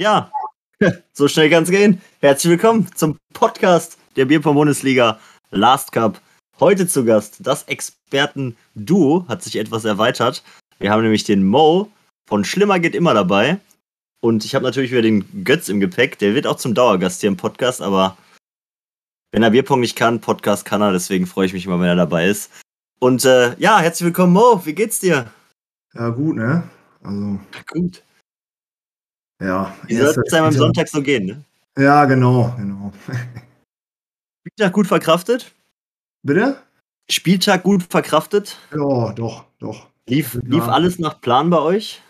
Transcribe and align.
Ja, 0.00 0.32
so 1.12 1.28
schnell 1.28 1.50
kann 1.50 1.64
es 1.64 1.68
gehen. 1.68 2.00
Herzlich 2.22 2.50
willkommen 2.52 2.88
zum 2.94 3.18
Podcast 3.34 3.98
der 4.16 4.24
Bierpong-Bundesliga 4.24 5.20
Last 5.50 5.92
Cup. 5.92 6.22
Heute 6.58 6.88
zu 6.88 7.04
Gast 7.04 7.36
das 7.40 7.64
Experten-Duo 7.64 9.26
hat 9.28 9.42
sich 9.42 9.56
etwas 9.56 9.84
erweitert. 9.84 10.42
Wir 10.78 10.90
haben 10.90 11.02
nämlich 11.02 11.24
den 11.24 11.44
Mo 11.44 11.92
von 12.26 12.46
Schlimmer 12.46 12.78
geht 12.78 12.94
immer 12.94 13.12
dabei. 13.12 13.60
Und 14.22 14.46
ich 14.46 14.54
habe 14.54 14.64
natürlich 14.64 14.90
wieder 14.90 15.02
den 15.02 15.44
Götz 15.44 15.68
im 15.68 15.80
Gepäck. 15.80 16.18
Der 16.18 16.34
wird 16.34 16.46
auch 16.46 16.56
zum 16.56 16.72
Dauergast 16.72 17.20
hier 17.20 17.28
im 17.28 17.36
Podcast, 17.36 17.82
aber 17.82 18.16
wenn 19.32 19.42
er 19.42 19.50
Bierpong 19.50 19.80
nicht 19.80 19.96
kann, 19.96 20.22
Podcast 20.22 20.64
kann 20.64 20.80
er. 20.80 20.92
Deswegen 20.92 21.26
freue 21.26 21.44
ich 21.44 21.52
mich 21.52 21.66
immer, 21.66 21.78
wenn 21.78 21.88
er 21.88 21.96
dabei 21.96 22.26
ist. 22.26 22.50
Und 23.00 23.26
äh, 23.26 23.54
ja, 23.58 23.80
herzlich 23.80 24.06
willkommen, 24.06 24.32
Mo. 24.32 24.62
Wie 24.64 24.74
geht's 24.74 24.98
dir? 24.98 25.30
Ja, 25.92 26.08
gut, 26.08 26.36
ne? 26.36 26.62
Also, 27.02 27.38
Gut. 27.70 28.02
Ja. 29.40 29.74
Wie 29.86 29.96
soll 29.96 30.14
es 30.24 30.32
einem 30.32 30.46
am 30.46 30.52
Sonntag 30.52 30.88
so 30.88 31.02
gehen, 31.02 31.26
ne? 31.26 31.44
Ja, 31.78 32.04
genau, 32.04 32.54
genau. 32.56 32.92
Spieltag 34.46 34.72
gut 34.72 34.86
verkraftet? 34.86 35.52
Bitte? 36.22 36.56
Spieltag 37.10 37.62
gut 37.62 37.82
verkraftet? 37.88 38.58
Ja, 38.74 39.12
doch, 39.12 39.44
doch. 39.58 39.86
Lief, 40.08 40.34
Ja. 40.34 40.40
lief 40.44 40.68
alles 40.68 40.98
nach 40.98 41.20
Plan 41.20 41.50
bei 41.50 41.58
euch? 41.58 42.02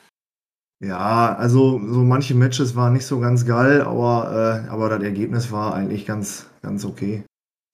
Ja, 0.83 1.35
also 1.35 1.79
so 1.93 2.01
manche 2.01 2.35
Matches 2.35 2.75
waren 2.75 2.95
nicht 2.95 3.05
so 3.05 3.21
ganz 3.21 3.45
geil, 3.45 3.83
aber, 3.83 4.65
äh, 4.67 4.69
aber 4.71 4.89
das 4.89 5.03
Ergebnis 5.03 5.53
war 5.53 5.75
eigentlich 5.75 6.07
ganz, 6.07 6.47
ganz 6.63 6.85
okay. 6.85 7.23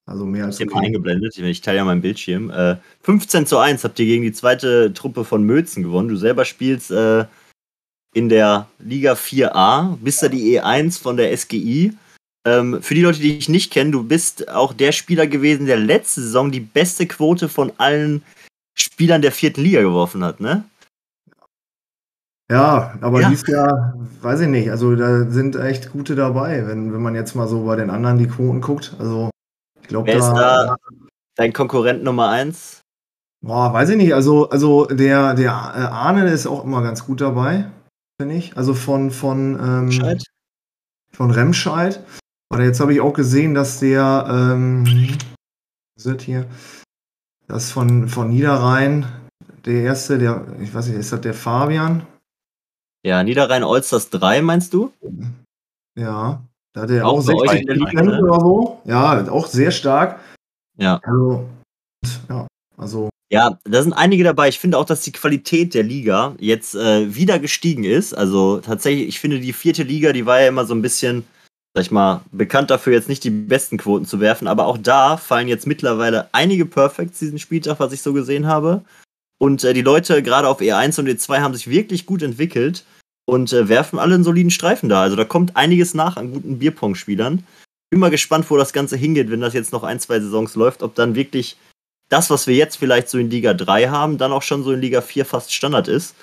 Also 0.05 0.25
mehr 0.25 0.45
als 0.45 0.59
Ich 0.59 0.69
okay. 0.69 0.85
eingeblendet, 0.85 1.37
ich 1.37 1.61
teile 1.61 1.77
ja 1.77 1.85
meinen 1.85 2.01
Bildschirm. 2.01 2.49
Äh, 2.49 2.77
15 3.01 3.45
zu 3.45 3.57
1 3.57 3.83
habt 3.83 3.99
ihr 3.99 4.05
gegen 4.05 4.23
die 4.23 4.31
zweite 4.31 4.93
Truppe 4.93 5.25
von 5.25 5.43
Mözen 5.43 5.83
gewonnen. 5.83 6.07
Du 6.07 6.15
selber 6.15 6.45
spielst 6.45 6.91
äh, 6.91 7.25
in 8.13 8.29
der 8.29 8.67
Liga 8.79 9.13
4a, 9.13 9.97
bist 10.01 10.23
da 10.23 10.27
die 10.27 10.59
E1 10.59 11.01
von 11.01 11.17
der 11.17 11.35
SGI. 11.35 11.93
Ähm, 12.45 12.81
für 12.81 12.95
die 12.95 13.01
Leute, 13.01 13.19
die 13.19 13.37
dich 13.37 13.49
nicht 13.49 13.71
kennen, 13.71 13.91
du 13.91 14.03
bist 14.03 14.49
auch 14.49 14.73
der 14.73 14.91
Spieler 14.91 15.27
gewesen, 15.27 15.65
der 15.65 15.77
letzte 15.77 16.21
Saison 16.21 16.51
die 16.51 16.61
beste 16.61 17.05
Quote 17.05 17.49
von 17.49 17.71
allen 17.77 18.23
Spielern 18.77 19.21
der 19.21 19.31
vierten 19.31 19.61
Liga 19.61 19.81
geworfen 19.81 20.23
hat, 20.23 20.39
ne? 20.39 20.63
Ja, 22.49 22.97
aber 23.01 23.21
Ja. 23.21 23.29
dieses 23.29 23.45
Jahr, 23.47 23.93
weiß 24.21 24.41
ich 24.41 24.47
nicht, 24.47 24.71
also 24.71 24.95
da 24.95 25.29
sind 25.29 25.57
echt 25.57 25.91
gute 25.91 26.15
dabei, 26.15 26.65
wenn, 26.65 26.93
wenn 26.93 27.01
man 27.01 27.13
jetzt 27.13 27.35
mal 27.35 27.47
so 27.47 27.65
bei 27.65 27.75
den 27.75 27.89
anderen 27.89 28.17
die 28.17 28.27
Quoten 28.27 28.61
guckt. 28.61 28.95
Also 28.99 29.29
ich 29.81 29.89
glaube, 29.89 30.09
da, 30.11 30.19
da 30.19 30.77
dein 31.35 31.51
Konkurrent 31.51 32.03
Nummer 32.03 32.29
1? 32.29 32.81
Boah, 33.41 33.73
weiß 33.73 33.89
ich 33.89 33.97
nicht. 33.97 34.13
Also, 34.13 34.49
also 34.49 34.85
der, 34.85 35.33
der 35.33 35.51
äh, 35.51 35.51
Arne 35.51 36.29
ist 36.29 36.47
auch 36.47 36.63
immer 36.63 36.81
ganz 36.81 37.05
gut 37.05 37.19
dabei, 37.21 37.69
finde 38.19 38.35
ich. 38.35 38.57
Also 38.57 38.73
von, 38.73 39.11
von, 39.11 39.59
ähm, 39.59 39.85
Bescheid? 39.87 40.23
von 41.11 41.31
Remscheid. 41.31 42.03
Aber 42.49 42.63
jetzt 42.63 42.79
habe 42.79 42.93
ich 42.93 43.01
auch 43.01 43.13
gesehen, 43.13 43.53
dass 43.53 43.79
der, 43.79 44.25
ähm, 44.29 45.17
das 45.95 46.23
hier, 46.23 46.47
das 47.47 47.71
von, 47.71 48.07
von 48.07 48.29
Niederrhein, 48.29 49.05
der 49.65 49.83
erste, 49.83 50.17
der, 50.17 50.45
ich 50.61 50.73
weiß 50.73 50.87
nicht, 50.87 50.97
ist 50.97 51.11
das 51.11 51.21
der 51.21 51.33
Fabian? 51.33 52.05
Ja, 53.05 53.23
Niederrhein 53.23 53.63
Allstars 53.63 54.09
3, 54.09 54.41
meinst 54.41 54.73
du? 54.73 54.93
Ja, 55.97 56.41
da 56.73 56.81
hat 56.81 56.89
er 56.89 57.05
Auch 57.05 57.19
auch, 57.19 57.25
bei 57.25 57.33
euch 57.33 57.49
60 57.51 57.61
in 57.61 57.67
der 57.67 57.75
Liga, 57.75 57.89
Prozent 57.89 58.07
ne? 58.07 58.21
oder 58.21 58.39
so. 58.39 58.81
Ja, 58.85 59.31
auch 59.31 59.47
sehr 59.47 59.71
stark. 59.71 60.19
Ja. 60.77 60.99
Also, 61.03 61.49
ja, 62.29 62.47
also, 62.77 63.09
Ja, 63.29 63.59
da 63.65 63.83
sind 63.83 63.93
einige 63.93 64.23
dabei. 64.23 64.47
Ich 64.47 64.59
finde 64.59 64.77
auch, 64.77 64.85
dass 64.85 65.01
die 65.01 65.11
Qualität 65.11 65.73
der 65.73 65.83
Liga 65.83 66.35
jetzt 66.39 66.75
äh, 66.75 67.13
wieder 67.13 67.39
gestiegen 67.39 67.83
ist. 67.83 68.13
Also 68.13 68.59
tatsächlich, 68.59 69.07
ich 69.07 69.19
finde, 69.19 69.39
die 69.39 69.51
vierte 69.51 69.83
Liga, 69.83 70.13
die 70.13 70.25
war 70.25 70.39
ja 70.39 70.47
immer 70.47 70.65
so 70.65 70.73
ein 70.73 70.81
bisschen, 70.81 71.25
sag 71.73 71.83
ich 71.83 71.91
mal, 71.91 72.21
bekannt 72.31 72.69
dafür, 72.69 72.93
jetzt 72.93 73.09
nicht 73.09 73.25
die 73.25 73.29
besten 73.29 73.77
Quoten 73.77 74.05
zu 74.05 74.21
werfen. 74.21 74.47
Aber 74.47 74.65
auch 74.65 74.77
da 74.77 75.17
fallen 75.17 75.49
jetzt 75.49 75.67
mittlerweile 75.67 76.29
einige 76.31 76.65
Perfects 76.65 77.19
diesen 77.19 77.37
Spieltag, 77.37 77.81
was 77.81 77.91
ich 77.91 78.01
so 78.01 78.13
gesehen 78.13 78.47
habe. 78.47 78.85
Und 79.39 79.63
äh, 79.65 79.73
die 79.73 79.81
Leute 79.81 80.23
gerade 80.23 80.47
auf 80.47 80.61
E1 80.61 80.97
und 80.97 81.09
E2 81.09 81.41
haben 81.41 81.53
sich 81.53 81.69
wirklich 81.69 82.05
gut 82.05 82.23
entwickelt 82.23 82.85
und 83.25 83.51
äh, 83.51 83.67
werfen 83.67 83.99
alle 83.99 84.15
einen 84.15 84.23
soliden 84.23 84.51
Streifen 84.51 84.87
da. 84.87 85.01
Also 85.01 85.17
da 85.17 85.25
kommt 85.25 85.57
einiges 85.57 85.93
nach 85.93 86.15
an 86.15 86.31
guten 86.31 86.59
Bierpong-Spielern. 86.59 87.43
Bin 87.89 87.99
mal 87.99 88.09
gespannt, 88.09 88.49
wo 88.49 88.55
das 88.55 88.71
Ganze 88.71 88.95
hingeht, 88.95 89.29
wenn 89.29 89.41
das 89.41 89.53
jetzt 89.53 89.73
noch 89.73 89.83
ein, 89.83 89.99
zwei 89.99 90.21
Saisons 90.21 90.55
läuft, 90.55 90.81
ob 90.81 90.95
dann 90.95 91.15
wirklich 91.15 91.57
das, 92.09 92.29
was 92.29 92.47
wir 92.47 92.55
jetzt 92.55 92.77
vielleicht 92.77 93.09
so 93.09 93.17
in 93.17 93.29
Liga 93.29 93.53
3 93.53 93.89
haben, 93.89 94.17
dann 94.17 94.31
auch 94.31 94.41
schon 94.41 94.63
so 94.63 94.71
in 94.71 94.81
Liga 94.81 95.01
4 95.01 95.25
fast 95.25 95.53
Standard 95.53 95.87
ist. 95.87 96.15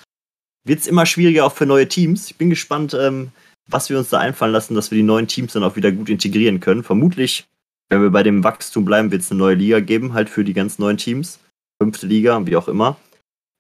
Wird 0.65 0.81
es 0.81 0.87
immer 0.87 1.05
schwieriger 1.05 1.45
auch 1.45 1.53
für 1.53 1.67
neue 1.67 1.89
Teams. 1.89 2.31
Ich 2.31 2.37
bin 2.37 2.50
gespannt, 2.50 2.95
ähm, 2.95 3.33
was 3.67 3.91
wir 3.91 3.99
uns 3.99 4.09
da 4.09 4.19
einfallen 4.19 4.53
lassen, 4.53 4.75
dass 4.75 4.91
wir 4.91 4.97
die 4.97 5.03
neuen 5.03 5.28
Teams 5.28 5.53
dann 5.53 5.65
auch 5.65 5.77
wieder 5.77 5.93
gut 5.93 6.09
integrieren 6.09 6.61
können. 6.61 6.83
Vermutlich, 6.83 7.47
wenn 7.91 8.03
wir 8.03 8.11
bei 8.11 8.23
dem 8.23 8.44
Wachstum 8.44 8.84
bleiben, 8.84 9.11
wird 9.11 9.23
es 9.23 9.31
eine 9.31 9.39
neue 9.39 9.55
Liga 9.55 9.81
geben, 9.81 10.15
halt 10.15 10.31
für 10.31 10.44
die 10.44 10.55
ganz 10.55 10.78
neuen 10.78 10.97
Teams. 10.97 11.39
Fünfte 11.81 12.06
Liga, 12.06 12.47
wie 12.47 12.56
auch 12.56 12.69
immer. 12.69 12.97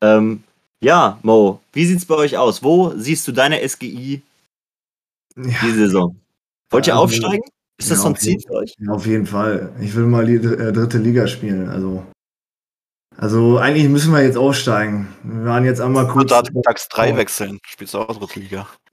Ähm, 0.02 0.42
ja, 0.80 1.18
Mo, 1.22 1.60
wie 1.72 1.86
sieht's 1.86 2.04
bei 2.04 2.14
euch 2.14 2.36
aus? 2.36 2.62
Wo 2.62 2.92
siehst 2.96 3.26
du 3.28 3.32
deine 3.32 3.66
SGI 3.66 4.22
ja. 5.36 5.44
diese 5.62 5.76
Saison? 5.86 6.16
Wollt 6.70 6.86
ihr 6.86 6.94
Also, 6.94 7.04
aufsteigen? 7.04 7.44
Ist 7.78 7.90
das 7.90 7.98
ja, 7.98 8.02
so 8.02 8.08
ein 8.08 8.16
Ziel 8.16 8.40
für 8.40 8.54
euch? 8.54 8.74
Ja, 8.78 8.92
auf 8.92 9.06
jeden 9.06 9.26
Fall. 9.26 9.72
Ich 9.80 9.94
will 9.94 10.04
mal 10.06 10.26
die 10.26 10.34
äh, 10.34 10.72
dritte 10.72 10.98
Liga 10.98 11.26
spielen. 11.26 11.68
Also, 11.68 12.04
also 13.16 13.58
eigentlich 13.58 13.88
müssen 13.88 14.12
wir 14.12 14.22
jetzt 14.22 14.36
aufsteigen. 14.36 15.08
Wir 15.22 15.44
waren 15.44 15.64
jetzt 15.64 15.80
einmal 15.80 16.06
kurz. 16.08 16.30
Da 16.30 16.42
DAX 16.42 16.88
3 16.88 17.12
Oh. 17.12 17.16
wechseln. 17.16 17.58
Spielst 17.66 17.94
du 17.94 17.98
auch 17.98 18.16
Drittliga? 18.18 18.66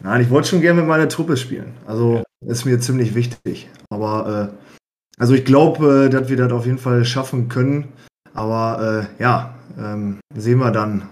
Nein, 0.00 0.20
ich 0.20 0.30
wollte 0.30 0.48
schon 0.48 0.60
gerne 0.60 0.80
mit 0.80 0.88
meiner 0.88 1.08
Truppe 1.08 1.36
spielen. 1.36 1.72
Also 1.86 2.22
ist 2.46 2.64
mir 2.64 2.78
ziemlich 2.80 3.14
wichtig. 3.14 3.68
Aber 3.90 4.50
äh, 4.52 5.20
also 5.20 5.34
ich 5.34 5.44
glaube, 5.44 6.06
äh, 6.06 6.08
dass 6.10 6.28
wir 6.28 6.36
das 6.36 6.52
auf 6.52 6.66
jeden 6.66 6.78
Fall 6.78 7.04
schaffen 7.04 7.48
können. 7.48 7.88
Aber 8.34 9.08
äh, 9.18 9.22
ja, 9.22 9.54
ähm, 9.78 10.20
sehen 10.34 10.58
wir 10.58 10.70
dann, 10.70 11.02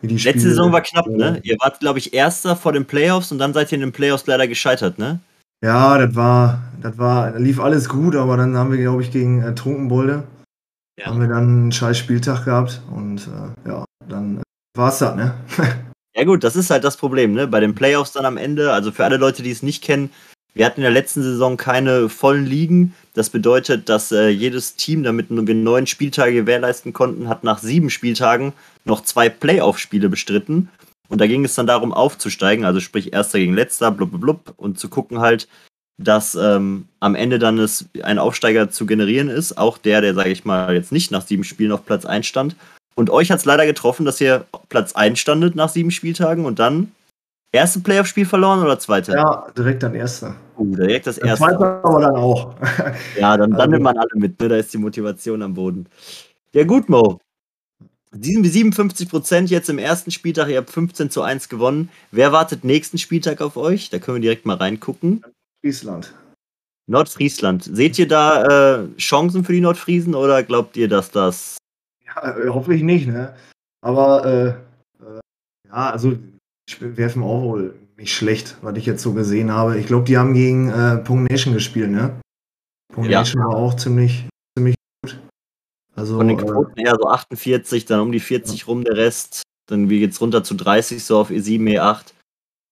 wie 0.00 0.08
die 0.08 0.14
Letzte 0.14 0.30
Spiele- 0.30 0.48
Saison 0.50 0.72
war 0.72 0.80
knapp, 0.80 1.06
ne? 1.08 1.40
Ihr 1.42 1.56
wart, 1.60 1.80
glaube 1.80 1.98
ich, 1.98 2.12
Erster 2.14 2.56
vor 2.56 2.72
den 2.72 2.84
Playoffs 2.86 3.32
und 3.32 3.38
dann 3.38 3.52
seid 3.52 3.72
ihr 3.72 3.76
in 3.76 3.80
den 3.82 3.92
Playoffs 3.92 4.26
leider 4.26 4.46
gescheitert, 4.46 4.98
ne? 4.98 5.20
Ja, 5.64 5.96
das 5.98 6.14
war, 6.16 6.60
das 6.80 6.98
war, 6.98 7.38
lief 7.38 7.60
alles 7.60 7.88
gut, 7.88 8.16
aber 8.16 8.36
dann 8.36 8.56
haben 8.56 8.72
wir, 8.72 8.78
glaube 8.78 9.02
ich, 9.02 9.10
gegen 9.12 9.42
äh, 9.42 9.54
Trunkenbolde 9.54 10.24
Ja. 11.02 11.10
haben 11.10 11.20
wir 11.20 11.28
dann 11.28 11.44
einen 11.44 11.72
scheiß 11.72 11.98
Spieltag 11.98 12.44
gehabt 12.44 12.80
und 12.94 13.26
äh, 13.26 13.68
ja, 13.68 13.84
dann 14.08 14.38
äh, 14.38 14.42
war's 14.76 14.98
das, 14.98 15.16
ne? 15.16 15.34
Ja 16.14 16.24
gut, 16.24 16.44
das 16.44 16.56
ist 16.56 16.68
halt 16.68 16.84
das 16.84 16.98
Problem, 16.98 17.32
ne? 17.32 17.46
Bei 17.48 17.58
den 17.58 17.74
Playoffs 17.74 18.12
dann 18.12 18.26
am 18.26 18.36
Ende, 18.36 18.70
also 18.70 18.92
für 18.92 19.02
alle 19.02 19.16
Leute, 19.16 19.42
die 19.42 19.50
es 19.50 19.62
nicht 19.62 19.82
kennen, 19.82 20.10
wir 20.54 20.66
hatten 20.66 20.80
in 20.80 20.82
der 20.82 20.90
letzten 20.90 21.22
Saison 21.22 21.56
keine 21.56 22.10
vollen 22.10 22.44
Ligen. 22.44 22.94
Das 23.14 23.30
bedeutet, 23.30 23.88
dass 23.88 24.12
äh, 24.12 24.28
jedes 24.28 24.76
Team, 24.76 25.02
damit 25.02 25.28
wir 25.30 25.54
neun 25.54 25.86
Spieltage 25.86 26.34
gewährleisten 26.34 26.92
konnten, 26.92 27.30
hat 27.30 27.44
nach 27.44 27.58
sieben 27.58 27.88
Spieltagen 27.88 28.52
noch 28.84 29.02
zwei 29.02 29.30
Playoff-Spiele 29.30 30.10
bestritten. 30.10 30.68
Und 31.08 31.22
da 31.22 31.26
ging 31.26 31.44
es 31.44 31.54
dann 31.54 31.66
darum, 31.66 31.94
aufzusteigen, 31.94 32.66
also 32.66 32.80
sprich 32.80 33.14
Erster 33.14 33.38
gegen 33.38 33.54
Letzter, 33.54 33.90
blub, 33.90 34.10
blub, 34.10 34.20
blub, 34.20 34.54
und 34.58 34.78
zu 34.78 34.90
gucken 34.90 35.20
halt, 35.20 35.48
dass 35.98 36.34
ähm, 36.34 36.86
am 37.00 37.14
Ende 37.14 37.38
dann 37.38 37.58
es 37.58 37.86
ein 38.02 38.18
Aufsteiger 38.18 38.70
zu 38.70 38.86
generieren 38.86 39.28
ist. 39.28 39.58
Auch 39.58 39.78
der, 39.78 40.00
der, 40.00 40.14
sage 40.14 40.30
ich 40.30 40.44
mal, 40.44 40.74
jetzt 40.74 40.92
nicht 40.92 41.10
nach 41.10 41.26
sieben 41.26 41.44
Spielen 41.44 41.72
auf 41.72 41.84
Platz 41.84 42.04
1 42.04 42.26
stand. 42.26 42.56
Und 42.94 43.10
euch 43.10 43.30
hat 43.30 43.38
es 43.38 43.44
leider 43.44 43.64
getroffen, 43.66 44.04
dass 44.04 44.20
ihr 44.20 44.44
Platz 44.68 44.92
1 44.94 45.18
standet 45.18 45.54
nach 45.54 45.68
sieben 45.68 45.90
Spieltagen 45.90 46.44
und 46.44 46.58
dann 46.58 46.92
erste 47.52 47.80
Playoff-Spiel 47.80 48.26
verloren 48.26 48.62
oder 48.62 48.78
zweite? 48.78 49.12
Ja, 49.12 49.46
direkt 49.56 49.82
dann 49.82 49.94
erster. 49.94 50.34
Uh, 50.58 50.74
direkt 50.76 51.06
das 51.06 51.18
erste. 51.18 51.44
zweite 51.44 51.58
aber 51.82 52.00
dann 52.00 52.16
auch. 52.16 52.54
Ja, 53.18 53.36
dann, 53.36 53.50
dann 53.52 53.60
Also- 53.60 53.70
nimmt 53.70 53.82
man 53.84 53.96
alle 53.98 54.10
mit, 54.14 54.40
ne? 54.40 54.48
Da 54.48 54.56
ist 54.56 54.72
die 54.72 54.78
Motivation 54.78 55.42
am 55.42 55.54
Boden. 55.54 55.86
Ja, 56.54 56.64
gut, 56.64 56.88
Mo. 56.88 57.18
Sieben- 58.10 58.44
57 58.44 59.08
Prozent 59.08 59.50
jetzt 59.50 59.70
im 59.70 59.78
ersten 59.78 60.10
Spieltag, 60.10 60.48
ihr 60.48 60.58
habt 60.58 60.70
15 60.70 61.08
zu 61.10 61.22
1 61.22 61.48
gewonnen. 61.48 61.88
Wer 62.10 62.32
wartet 62.32 62.62
nächsten 62.64 62.98
Spieltag 62.98 63.40
auf 63.40 63.56
euch? 63.56 63.88
Da 63.88 63.98
können 63.98 64.16
wir 64.16 64.22
direkt 64.22 64.44
mal 64.44 64.56
reingucken. 64.56 65.24
Friesland. 65.62 66.14
Nordfriesland. 66.90 67.64
Seht 67.64 67.98
ihr 67.98 68.08
da 68.08 68.82
äh, 68.82 68.96
Chancen 68.96 69.44
für 69.44 69.52
die 69.52 69.60
Nordfriesen 69.60 70.14
oder 70.14 70.42
glaubt 70.42 70.76
ihr, 70.76 70.88
dass 70.88 71.10
das. 71.10 71.56
Ja, 72.04 72.36
äh, 72.36 72.48
hoffe 72.48 72.74
ich 72.74 72.82
nicht, 72.82 73.06
ne? 73.06 73.34
Aber 73.80 74.24
äh, 74.24 74.48
äh, 75.04 75.20
ja, 75.68 75.90
also 75.90 76.16
wir 76.78 76.96
werfen 76.96 77.22
auch 77.22 77.42
wohl 77.42 77.74
nicht 77.96 78.14
schlecht, 78.14 78.56
was 78.62 78.76
ich 78.76 78.86
jetzt 78.86 79.02
so 79.02 79.12
gesehen 79.12 79.52
habe. 79.52 79.78
Ich 79.78 79.86
glaube, 79.86 80.04
die 80.04 80.18
haben 80.18 80.34
gegen 80.34 80.70
äh, 80.70 80.96
Pong 80.98 81.24
Nation 81.24 81.54
gespielt, 81.54 81.90
ne? 81.90 82.20
Pong 82.92 83.04
Ja. 83.04 83.20
Nation 83.20 83.42
war 83.42 83.54
auch 83.54 83.74
ziemlich, 83.74 84.26
ziemlich 84.56 84.74
gut. 85.02 85.18
Also 85.94 86.16
Von 86.16 86.28
den 86.28 86.38
äh, 86.38 86.42
Quoten 86.42 86.80
her 86.80 86.96
so 87.00 87.08
48, 87.08 87.84
dann 87.84 88.00
um 88.00 88.12
die 88.12 88.20
40 88.20 88.66
rum 88.66 88.82
der 88.84 88.96
Rest. 88.96 89.42
Dann 89.68 89.88
wie 89.88 90.00
geht's 90.00 90.20
runter 90.20 90.42
zu 90.42 90.54
30, 90.54 91.02
so 91.04 91.18
auf 91.18 91.30
E 91.30 91.38
E7, 91.38 91.78
E8. 91.78 92.12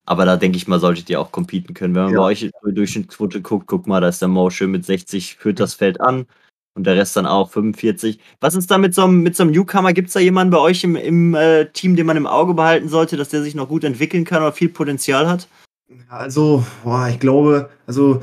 Aber 0.05 0.25
da 0.25 0.35
denke 0.37 0.57
ich 0.57 0.67
mal, 0.67 0.79
solltet 0.79 1.09
ihr 1.09 1.19
auch 1.21 1.31
competen 1.31 1.73
können. 1.73 1.93
Wenn 1.95 2.05
man 2.05 2.13
Ja. 2.13 2.19
bei 2.19 2.25
euch 2.25 2.39
die 2.39 2.73
Durchschnittsquote 2.73 3.41
guckt, 3.41 3.67
guck 3.67 3.87
mal, 3.87 4.01
da 4.01 4.07
ist 4.07 4.21
der 4.21 4.27
Mo 4.29 4.49
schön 4.49 4.71
mit 4.71 4.85
60, 4.85 5.35
führt 5.35 5.59
das 5.59 5.73
Feld 5.73 6.01
an. 6.01 6.25
Und 6.73 6.87
der 6.87 6.95
Rest 6.95 7.17
dann 7.17 7.25
auch 7.25 7.49
45. 7.51 8.19
Was 8.39 8.55
ist 8.55 8.71
da 8.71 8.77
mit 8.77 8.95
so 8.95 9.03
einem, 9.03 9.23
mit 9.23 9.35
so 9.35 9.43
einem 9.43 9.51
Newcomer? 9.51 9.91
Gibt 9.91 10.07
es 10.07 10.13
da 10.13 10.21
jemanden 10.21 10.51
bei 10.51 10.57
euch 10.57 10.83
im, 10.85 10.95
im 10.95 11.35
äh, 11.35 11.65
Team, 11.65 11.97
den 11.97 12.05
man 12.05 12.15
im 12.15 12.25
Auge 12.25 12.53
behalten 12.53 12.87
sollte, 12.87 13.17
dass 13.17 13.29
der 13.29 13.43
sich 13.43 13.55
noch 13.55 13.67
gut 13.67 13.83
entwickeln 13.83 14.23
kann 14.23 14.41
oder 14.41 14.53
viel 14.53 14.69
Potenzial 14.69 15.27
hat? 15.27 15.49
Also, 16.07 16.63
boah, 16.83 17.09
ich 17.09 17.19
glaube, 17.19 17.69
also 17.87 18.21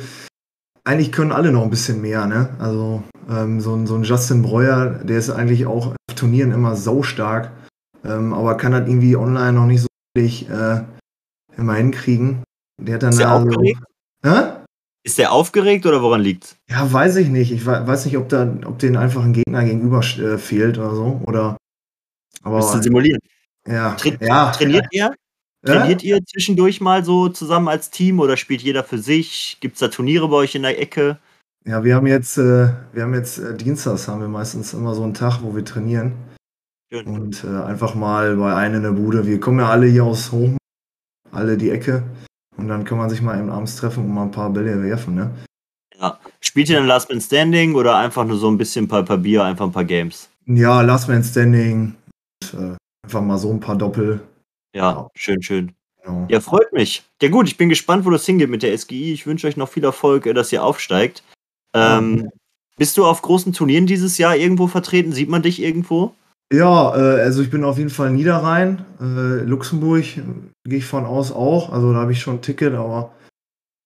eigentlich 0.84 1.12
können 1.12 1.32
alle 1.32 1.52
noch 1.52 1.62
ein 1.62 1.68
bisschen 1.70 2.00
mehr, 2.00 2.26
ne? 2.26 2.48
Also 2.58 3.02
ähm, 3.28 3.60
so, 3.60 3.74
ein, 3.74 3.86
so 3.86 3.94
ein 3.94 4.04
Justin 4.04 4.40
Breuer, 4.40 5.00
der 5.04 5.18
ist 5.18 5.28
eigentlich 5.28 5.66
auch 5.66 5.88
auf 5.88 6.14
Turnieren 6.16 6.50
immer 6.52 6.74
saustark, 6.74 7.50
ähm, 8.04 8.32
aber 8.32 8.56
kann 8.56 8.72
das 8.72 8.88
irgendwie 8.88 9.16
online 9.16 9.52
noch 9.52 9.66
nicht 9.66 9.82
so 9.82 9.86
wirklich 10.16 10.48
äh, 10.48 10.80
immer 11.58 11.74
hinkriegen. 11.74 12.42
Der 12.80 12.94
hat 12.94 13.02
dann 13.02 13.10
Ist 13.10 13.18
der 13.18 13.26
da 13.28 13.40
so- 13.40 13.46
aufgeregt? 13.48 13.80
Hä? 14.24 14.42
Ist 15.04 15.18
der 15.18 15.32
aufgeregt 15.32 15.86
oder 15.86 16.02
woran 16.02 16.20
liegt's? 16.20 16.56
Ja, 16.68 16.92
weiß 16.92 17.16
ich 17.16 17.28
nicht. 17.28 17.50
Ich 17.52 17.64
wei- 17.66 17.86
weiß 17.86 18.04
nicht, 18.04 18.16
ob 18.16 18.28
da, 18.28 18.50
ob 18.66 18.78
denen 18.78 18.96
einfach 18.96 19.24
ein 19.24 19.32
Gegner 19.32 19.64
gegenüber 19.64 20.00
äh, 20.00 20.38
fehlt 20.38 20.76
oder 20.78 20.94
so. 20.94 21.20
Oder. 21.26 21.56
Aber 22.42 22.58
Müsste 22.58 22.82
simulieren. 22.82 23.20
ja, 23.66 23.94
Tra 23.94 24.10
ja. 24.20 24.50
Trainiert 24.52 24.86
ihr? 24.92 25.12
Trainiert 25.64 26.04
ihr 26.04 26.20
zwischendurch 26.24 26.80
mal 26.80 27.04
so 27.04 27.28
zusammen 27.28 27.68
als 27.68 27.90
Team 27.90 28.20
oder 28.20 28.36
spielt 28.36 28.62
jeder 28.62 28.84
für 28.84 28.98
sich? 28.98 29.58
Gibt 29.60 29.74
es 29.74 29.80
da 29.80 29.88
Turniere 29.88 30.28
bei 30.28 30.36
euch 30.36 30.54
in 30.54 30.62
der 30.62 30.80
Ecke? 30.80 31.18
Ja, 31.64 31.82
wir 31.84 31.96
haben 31.96 32.06
jetzt, 32.06 32.38
äh, 32.38 32.68
wir 32.92 33.02
haben 33.02 33.14
jetzt 33.14 33.38
äh, 33.38 33.56
Dienstags 33.56 34.06
haben 34.08 34.20
wir 34.20 34.28
meistens 34.28 34.72
immer 34.72 34.94
so 34.94 35.02
einen 35.02 35.14
Tag, 35.14 35.40
wo 35.42 35.54
wir 35.56 35.64
trainieren 35.64 36.12
Schön. 36.92 37.06
und 37.06 37.44
äh, 37.44 37.62
einfach 37.64 37.94
mal 37.94 38.36
bei 38.36 38.54
einem 38.54 38.76
in 38.76 38.82
der 38.82 38.92
Bude. 38.92 39.26
Wir 39.26 39.40
kommen 39.40 39.58
ja 39.58 39.68
alle 39.68 39.86
hier 39.86 40.04
aus 40.04 40.30
Hoch, 40.32 40.56
alle 41.32 41.56
die 41.56 41.70
Ecke 41.70 42.02
und 42.56 42.68
dann 42.68 42.84
kann 42.84 42.98
man 42.98 43.10
sich 43.10 43.22
mal 43.22 43.38
eben 43.38 43.50
abends 43.50 43.76
treffen 43.76 44.04
und 44.04 44.14
mal 44.14 44.22
ein 44.24 44.30
paar 44.30 44.50
Bälle 44.50 44.82
werfen, 44.82 45.14
ne? 45.14 45.30
Spielt 46.40 46.68
ihr 46.68 46.76
dann 46.76 46.86
Last 46.86 47.08
Man 47.10 47.20
Standing 47.20 47.74
oder 47.74 47.96
einfach 47.96 48.24
nur 48.24 48.36
so 48.38 48.48
ein 48.48 48.56
bisschen 48.56 48.84
ein 48.84 48.88
paar, 48.88 49.02
paar 49.02 49.18
Bier, 49.18 49.42
einfach 49.44 49.64
ein 49.64 49.72
paar 49.72 49.84
Games? 49.84 50.28
Ja, 50.46 50.80
Last 50.82 51.08
Man 51.08 51.24
Standing, 51.24 51.94
und, 52.54 52.54
äh, 52.54 52.76
einfach 53.04 53.20
mal 53.20 53.36
so 53.38 53.50
ein 53.52 53.58
paar 53.60 53.76
Doppel. 53.76 54.20
Ja, 54.74 54.92
Ja. 54.92 55.08
schön, 55.16 55.42
schön. 55.42 55.72
Genau. 56.04 56.26
Ja, 56.28 56.40
freut 56.40 56.72
mich. 56.72 57.02
Ja 57.20 57.28
gut, 57.28 57.48
ich 57.48 57.56
bin 57.56 57.68
gespannt, 57.68 58.04
wo 58.06 58.10
das 58.10 58.24
hingeht 58.24 58.48
mit 58.48 58.62
der 58.62 58.72
SGI. 58.72 59.12
Ich 59.12 59.26
wünsche 59.26 59.48
euch 59.48 59.56
noch 59.56 59.68
viel 59.68 59.82
Erfolg, 59.84 60.26
äh, 60.26 60.34
dass 60.34 60.52
ihr 60.52 60.62
aufsteigt. 60.62 61.24
Ähm, 61.74 62.30
bist 62.76 62.96
du 62.96 63.04
auf 63.04 63.20
großen 63.20 63.52
Turnieren 63.52 63.86
dieses 63.86 64.18
Jahr 64.18 64.36
irgendwo 64.36 64.68
vertreten? 64.68 65.12
Sieht 65.12 65.28
man 65.28 65.42
dich 65.42 65.60
irgendwo? 65.60 66.14
Ja, 66.52 66.96
äh, 66.96 67.20
also 67.20 67.42
ich 67.42 67.50
bin 67.50 67.64
auf 67.64 67.76
jeden 67.76 67.90
Fall 67.90 68.10
Niederrhein, 68.10 68.84
äh, 69.00 69.44
Luxemburg 69.44 70.16
äh, 70.16 70.22
gehe 70.64 70.78
ich 70.78 70.86
von 70.86 71.04
aus 71.04 71.30
auch. 71.30 71.72
Also 71.72 71.92
da 71.92 72.00
habe 72.00 72.12
ich 72.12 72.20
schon 72.20 72.36
ein 72.36 72.42
Ticket, 72.42 72.74
aber 72.74 73.12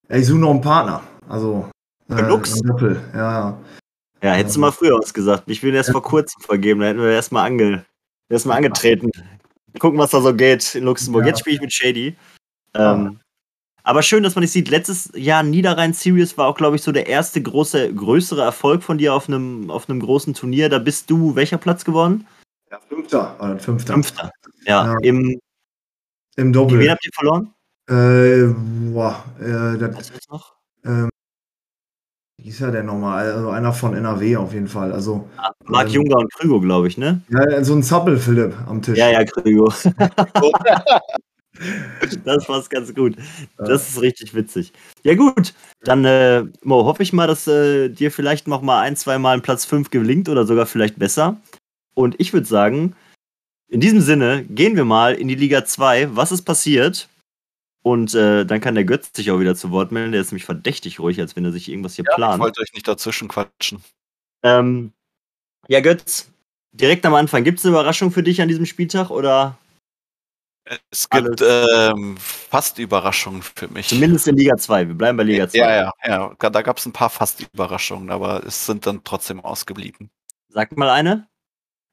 ja, 0.08 0.16
ich 0.16 0.26
suche 0.26 0.38
noch 0.38 0.50
einen 0.50 0.60
Partner. 0.60 1.02
Also 1.28 1.68
äh, 2.08 2.20
Lux? 2.20 2.60
Doppel, 2.60 3.00
ja. 3.14 3.58
Ja, 4.22 4.32
hättest 4.34 4.54
du 4.56 4.60
mal 4.60 4.70
früher 4.70 4.96
was 4.96 5.12
gesagt. 5.12 5.44
Ich 5.46 5.60
bin 5.60 5.74
erst 5.74 5.90
vor 5.90 6.02
kurzem 6.02 6.40
vergeben, 6.42 6.80
da 6.80 6.86
hätten 6.86 7.00
wir 7.00 7.10
erst 7.10 7.32
mal, 7.32 7.42
ange, 7.42 7.84
erst 8.28 8.46
mal 8.46 8.54
angetreten. 8.54 9.10
Gucken, 9.80 9.98
was 9.98 10.10
da 10.10 10.20
so 10.20 10.32
geht 10.32 10.76
in 10.76 10.84
Luxemburg. 10.84 11.24
Ja. 11.24 11.28
Jetzt 11.28 11.40
spiele 11.40 11.56
ich 11.56 11.62
mit 11.62 11.72
Shady. 11.72 12.14
Ähm, 12.74 13.18
aber 13.82 14.02
schön, 14.02 14.22
dass 14.22 14.36
man 14.36 14.42
dich 14.42 14.52
sieht. 14.52 14.68
Letztes 14.68 15.10
Jahr 15.14 15.42
Niederrhein 15.42 15.92
Series 15.92 16.38
war 16.38 16.46
auch, 16.46 16.56
glaube 16.56 16.76
ich, 16.76 16.82
so 16.82 16.92
der 16.92 17.08
erste 17.08 17.42
große, 17.42 17.92
größere 17.92 18.42
Erfolg 18.42 18.84
von 18.84 18.98
dir 18.98 19.12
auf 19.14 19.26
einem, 19.26 19.70
auf 19.70 19.88
einem 19.88 19.98
großen 19.98 20.34
Turnier. 20.34 20.68
Da 20.68 20.78
bist 20.78 21.10
du 21.10 21.34
welcher 21.34 21.58
Platz 21.58 21.84
geworden? 21.84 22.26
Ja 22.72 22.78
Fünfter, 22.88 23.36
oder 23.38 23.58
Fünfter. 23.58 23.92
Fünfter. 23.94 24.30
Ja, 24.66 24.86
Ja. 24.86 24.96
im 25.02 25.38
Im 26.36 26.36
gegen 26.36 26.46
wen 26.46 26.52
Doppel. 26.52 26.90
habt 26.90 27.04
ihr 27.06 27.12
verloren? 27.14 27.54
Äh, 27.88 28.46
boah, 28.92 29.24
äh, 29.38 29.78
das, 29.78 30.08
du 30.08 30.14
das 30.14 30.28
noch? 30.28 30.54
ähm, 30.84 31.08
wie 32.38 32.48
ist 32.48 32.60
er 32.62 32.70
denn 32.72 32.86
nochmal? 32.86 33.30
Also 33.30 33.50
einer 33.50 33.72
von 33.72 33.94
NRW 33.94 34.36
auf 34.36 34.52
jeden 34.54 34.66
Fall. 34.68 34.92
Also, 34.92 35.28
Marc 35.66 35.88
Ähm, 35.88 35.92
Junger 35.94 36.16
und 36.16 36.32
Krüger, 36.32 36.60
glaube 36.60 36.88
ich, 36.88 36.96
ne? 36.98 37.20
ja, 37.28 37.62
so 37.62 37.74
ein 37.74 37.82
Zappel, 37.82 38.16
Philipp, 38.16 38.54
am 38.66 38.80
Tisch. 38.82 38.98
Ja, 38.98 39.10
ja, 39.10 39.24
Krüger. 39.24 39.72
das 42.24 42.46
passt 42.46 42.70
ganz 42.70 42.94
gut. 42.94 43.16
Das 43.58 43.88
ist 43.90 44.00
richtig 44.00 44.34
witzig. 44.34 44.72
Ja, 45.04 45.14
gut. 45.14 45.52
Dann, 45.84 46.04
äh, 46.04 46.44
Mo, 46.62 46.84
hoffe 46.84 47.02
ich 47.02 47.12
mal, 47.12 47.26
dass 47.26 47.46
äh, 47.46 47.88
dir 47.90 48.10
vielleicht 48.10 48.48
noch 48.48 48.62
mal 48.62 48.80
ein, 48.80 48.96
zwei 48.96 49.18
Mal 49.18 49.34
ein 49.34 49.42
Platz 49.42 49.64
5 49.66 49.90
gelingt 49.90 50.28
oder 50.28 50.46
sogar 50.46 50.66
vielleicht 50.66 50.98
besser. 50.98 51.36
Und 51.94 52.18
ich 52.20 52.32
würde 52.32 52.46
sagen, 52.46 52.94
in 53.68 53.80
diesem 53.80 54.00
Sinne 54.00 54.44
gehen 54.44 54.76
wir 54.76 54.84
mal 54.84 55.14
in 55.14 55.28
die 55.28 55.34
Liga 55.34 55.64
2. 55.64 56.14
Was 56.16 56.32
ist 56.32 56.42
passiert? 56.42 57.08
Und 57.82 58.14
äh, 58.14 58.44
dann 58.46 58.60
kann 58.60 58.74
der 58.76 58.84
Götz 58.84 59.10
sich 59.14 59.30
auch 59.30 59.40
wieder 59.40 59.56
zu 59.56 59.70
Wort 59.72 59.90
melden. 59.92 60.12
Der 60.12 60.20
ist 60.20 60.30
nämlich 60.30 60.44
verdächtig 60.44 61.00
ruhig, 61.00 61.18
als 61.20 61.34
wenn 61.36 61.44
er 61.44 61.52
sich 61.52 61.68
irgendwas 61.68 61.94
hier 61.96 62.04
Ja, 62.06 62.12
ich 62.12 62.16
plant. 62.16 62.40
wollte 62.42 62.60
euch 62.60 62.72
nicht 62.74 62.86
dazwischen 62.86 63.28
quatschen. 63.28 63.82
Ähm, 64.44 64.92
ja, 65.68 65.80
Götz, 65.80 66.30
direkt 66.72 67.04
am 67.06 67.14
Anfang, 67.14 67.44
gibt 67.44 67.58
es 67.58 67.64
eine 67.64 67.72
Überraschung 67.74 68.10
für 68.12 68.22
dich 68.22 68.40
an 68.40 68.48
diesem 68.48 68.66
Spieltag 68.66 69.10
oder 69.10 69.58
Es 70.90 71.08
gibt 71.10 71.42
ähm, 71.44 72.16
fast 72.18 72.78
Überraschungen 72.78 73.42
für 73.42 73.66
mich. 73.68 73.88
zumindest 73.88 74.28
in 74.28 74.36
Liga 74.36 74.56
2? 74.56 74.88
Wir 74.88 74.94
bleiben 74.94 75.16
bei 75.18 75.24
Liga 75.24 75.48
2. 75.48 75.58
Ja, 75.58 75.74
ja, 75.74 75.92
ja. 76.06 76.34
Da 76.50 76.62
gab 76.62 76.78
es 76.78 76.86
ein 76.86 76.92
paar 76.92 77.10
fast 77.10 77.40
Überraschungen, 77.52 78.10
aber 78.10 78.44
es 78.46 78.64
sind 78.66 78.86
dann 78.86 79.02
trotzdem 79.02 79.40
ausgeblieben. 79.40 80.10
Sag 80.48 80.76
mal 80.76 80.90
eine. 80.90 81.26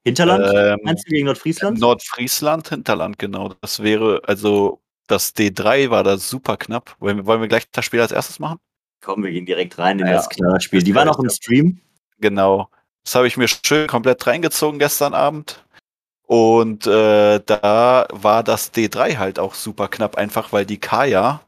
Hinterland? 0.04 0.46
Ähm, 0.54 0.78
Meinst 0.82 1.06
du 1.06 1.10
gegen 1.10 1.26
Nordfriesland? 1.26 1.78
Nordfriesland, 1.78 2.68
Hinterland, 2.68 3.18
genau. 3.18 3.52
Das 3.60 3.82
wäre, 3.82 4.22
also 4.26 4.80
das 5.06 5.34
D3 5.34 5.90
war 5.90 6.04
da 6.04 6.16
super 6.16 6.56
knapp. 6.56 6.96
Wollen 7.00 7.18
wir, 7.18 7.26
wollen 7.26 7.40
wir 7.40 7.48
gleich 7.48 7.70
das 7.70 7.84
Spiel 7.84 8.00
als 8.00 8.12
erstes 8.12 8.38
machen? 8.38 8.58
Kommen 9.02 9.24
wir 9.24 9.30
gehen 9.30 9.46
direkt 9.46 9.78
rein 9.78 9.98
in 9.98 10.06
Ja. 10.06 10.14
das 10.14 10.28
Knallerspiel. 10.28 10.82
Die 10.82 10.94
waren 10.94 11.06
wär 11.06 11.14
auch 11.14 11.18
im 11.18 11.30
Stream. 11.30 11.80
Genau. 12.18 12.68
Das 13.04 13.14
habe 13.14 13.26
ich 13.26 13.36
mir 13.36 13.48
schön 13.48 13.86
komplett 13.86 14.26
reingezogen 14.26 14.78
gestern 14.78 15.14
Abend. 15.14 15.64
Und 16.26 16.86
äh, 16.86 17.40
da 17.44 18.06
war 18.10 18.44
das 18.44 18.72
D3 18.72 19.16
halt 19.16 19.38
auch 19.38 19.54
super 19.54 19.88
knapp, 19.88 20.16
einfach 20.16 20.52
weil 20.52 20.64
die 20.64 20.78
Kaya 20.78 21.40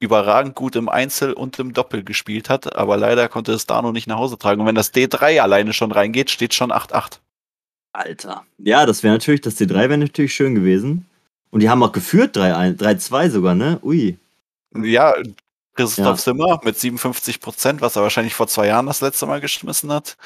überragend 0.00 0.54
gut 0.54 0.74
im 0.74 0.88
Einzel 0.88 1.32
und 1.32 1.58
im 1.58 1.72
Doppel 1.74 2.02
gespielt 2.02 2.48
hat, 2.50 2.74
aber 2.74 2.96
leider 2.96 3.28
konnte 3.28 3.52
es 3.52 3.66
Dano 3.66 3.92
nicht 3.92 4.06
nach 4.08 4.16
Hause 4.16 4.38
tragen. 4.38 4.60
Und 4.62 4.66
wenn 4.66 4.74
das 4.74 4.92
D3 4.94 5.40
alleine 5.40 5.72
schon 5.72 5.92
reingeht, 5.92 6.30
steht 6.30 6.54
schon 6.54 6.72
8-8. 6.72 7.20
Alter. 7.92 8.44
Ja, 8.58 8.86
das 8.86 9.02
wäre 9.02 9.14
natürlich, 9.14 9.42
das 9.42 9.58
D3 9.58 9.74
wäre 9.74 9.98
natürlich 9.98 10.34
schön 10.34 10.54
gewesen. 10.54 11.06
Und 11.50 11.60
die 11.60 11.68
haben 11.68 11.82
auch 11.82 11.92
geführt 11.92 12.36
3-1 12.36 12.78
3-2 12.78 13.30
sogar, 13.30 13.54
ne? 13.54 13.78
Ui. 13.82 14.16
Ja, 14.74 15.14
Christoph 15.74 16.06
Ja. 16.06 16.16
Simmer 16.16 16.60
mit 16.64 16.78
57 16.78 17.40
Prozent, 17.40 17.80
was 17.82 17.96
er 17.96 18.02
wahrscheinlich 18.02 18.34
vor 18.34 18.46
zwei 18.48 18.68
Jahren 18.68 18.86
das 18.86 19.00
letzte 19.02 19.26
Mal 19.26 19.40
geschmissen 19.40 19.92
hat. 19.92 20.16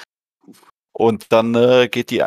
Und 0.93 1.33
dann 1.33 1.55
äh, 1.55 1.89
geht 1.89 2.11
die 2.11 2.23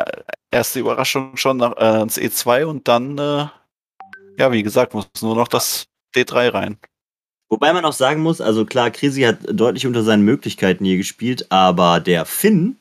erste 0.50 0.80
Überraschung 0.80 1.36
schon 1.36 1.58
nach, 1.58 1.76
äh, 1.76 1.84
ans 1.84 2.18
E2 2.18 2.64
und 2.64 2.88
dann, 2.88 3.18
äh, 3.18 3.46
ja, 4.38 4.52
wie 4.52 4.62
gesagt, 4.62 4.94
muss 4.94 5.08
nur 5.22 5.34
noch 5.36 5.48
das 5.48 5.86
D3 6.14 6.52
rein. 6.52 6.78
Wobei 7.50 7.72
man 7.72 7.84
auch 7.84 7.92
sagen 7.92 8.22
muss, 8.22 8.40
also 8.40 8.64
klar, 8.64 8.90
Krisi 8.90 9.22
hat 9.22 9.38
deutlich 9.50 9.86
unter 9.86 10.04
seinen 10.04 10.24
Möglichkeiten 10.24 10.84
hier 10.84 10.98
gespielt, 10.98 11.50
aber 11.50 12.00
der 12.00 12.24
Finn, 12.26 12.78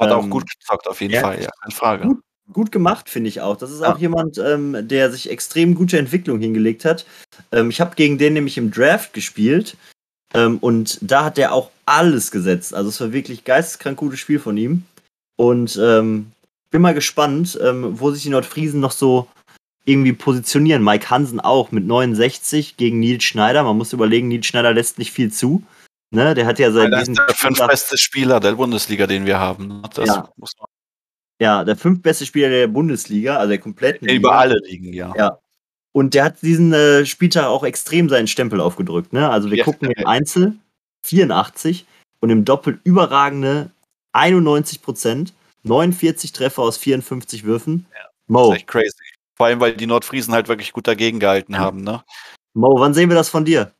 Hat 0.00 0.10
auch 0.10 0.24
Ähm, 0.24 0.30
gut 0.30 0.44
gezockt, 0.50 0.88
auf 0.88 1.00
jeden 1.00 1.12
ja, 1.14 1.20
Fall, 1.20 1.42
ja, 1.42 1.50
keine 1.62 1.74
Frage. 1.74 2.04
gut. 2.06 2.18
gut 2.52 2.72
gemacht, 2.72 3.08
finde 3.08 3.28
ich 3.28 3.40
auch. 3.40 3.56
Das 3.56 3.70
ist 3.70 3.80
Ja. 3.80 3.94
auch 3.94 3.98
jemand, 3.98 4.38
ähm, 4.38 4.76
der 4.88 5.12
sich 5.12 5.30
extrem 5.30 5.74
gute 5.76 5.98
Entwicklung 5.98 6.40
hingelegt 6.40 6.84
hat. 6.84 7.06
Ähm, 7.52 7.70
ich 7.70 7.80
habe 7.80 7.94
gegen 7.94 8.18
den 8.18 8.32
nämlich 8.32 8.58
im 8.58 8.70
Draft 8.72 9.12
gespielt 9.12 9.76
ähm, 10.34 10.58
und 10.58 10.98
da 11.00 11.24
hat 11.26 11.36
der 11.36 11.52
auch 11.52 11.70
alles 11.86 12.30
gesetzt. 12.32 12.74
Also 12.74 12.88
es 12.88 13.00
war 13.00 13.12
wirklich 13.12 13.44
geisteskrank 13.44 13.98
gutes 13.98 14.18
Spiel 14.20 14.40
von 14.40 14.56
ihm. 14.56 14.84
Und 15.36 15.78
ähm, 15.80 16.32
bin 16.70 16.82
mal 16.82 16.94
gespannt, 16.94 17.58
ähm, 17.62 17.98
wo 18.00 18.10
sich 18.10 18.22
die 18.24 18.30
Nordfriesen 18.30 18.80
noch 18.80 18.92
so 18.92 19.28
irgendwie 19.84 20.12
positionieren. 20.12 20.84
Mike 20.84 21.08
Hansen 21.10 21.40
auch 21.40 21.70
mit 21.72 21.86
69 21.86 22.76
gegen 22.76 23.00
Nils 23.00 23.24
Schneider. 23.24 23.62
Man 23.62 23.76
muss 23.78 23.92
überlegen, 23.92 24.28
Nils 24.28 24.46
Schneider 24.46 24.72
lässt 24.74 24.98
nicht 24.98 25.12
viel 25.12 25.32
zu. 25.32 25.62
Ne? 26.12 26.34
Der 26.34 26.46
hat 26.46 26.58
ja 26.58 26.70
seit 26.72 26.92
diesem 26.94 27.14
der 27.14 27.28
fünftbeste 27.34 27.96
Spieler 27.96 28.40
der 28.40 28.52
Bundesliga, 28.52 29.06
den 29.06 29.26
wir 29.26 29.38
haben. 29.38 29.68
ne? 29.68 29.82
Das 29.94 30.08
Ja. 30.08 30.28
muss 30.36 30.52
man 30.58 30.66
ja, 31.40 31.64
der 31.64 31.74
fünftbeste 31.76 32.26
Spieler 32.26 32.50
der 32.50 32.66
Bundesliga, 32.66 33.36
also 33.38 33.48
der 33.48 33.58
kompletten 33.58 34.06
über 34.08 34.28
Liga. 34.28 34.38
alle 34.38 34.58
liegen, 34.66 34.92
ja. 34.92 35.14
Ja. 35.16 35.38
Und 35.92 36.12
der 36.12 36.24
hat 36.24 36.42
diesen 36.42 36.72
äh, 36.74 37.06
Spieltag 37.06 37.46
auch 37.46 37.64
extrem 37.64 38.10
seinen 38.10 38.26
Stempel 38.26 38.60
aufgedrückt. 38.60 39.12
Ne? 39.14 39.28
Also 39.30 39.50
wir 39.50 39.56
Ja. 39.58 39.64
gucken 39.64 39.90
im 39.90 40.06
Einzel 40.06 40.56
84 41.06 41.86
und 42.20 42.28
im 42.28 42.44
Doppel 42.44 42.78
überragende 42.84 43.70
91 44.12 44.82
Prozent, 44.82 45.32
49 45.62 46.32
Treffer 46.32 46.60
aus 46.62 46.76
54 46.76 47.44
Würfen. 47.44 47.86
Das 47.90 48.02
Mo, 48.26 48.50
ist 48.52 48.58
echt 48.58 48.66
crazy. 48.66 48.94
Vor 49.36 49.46
allem, 49.46 49.60
weil 49.60 49.72
die 49.74 49.86
Nordfriesen 49.86 50.34
halt 50.34 50.48
wirklich 50.48 50.72
gut 50.74 50.86
dagegen 50.86 51.20
gehalten 51.20 51.58
haben, 51.58 51.80
ne? 51.82 52.04
Mo, 52.52 52.78
wann 52.78 52.92
sehen 52.92 53.08
wir 53.08 53.16
das 53.16 53.30
von 53.30 53.46
dir? 53.46 53.72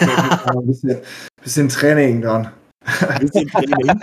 Ein 0.00 0.66
bisschen, 0.66 0.98
bisschen 1.42 1.68
Training 1.68 2.22
dann. 2.22 2.52
Bisschen 3.20 3.48
Training. 3.48 4.00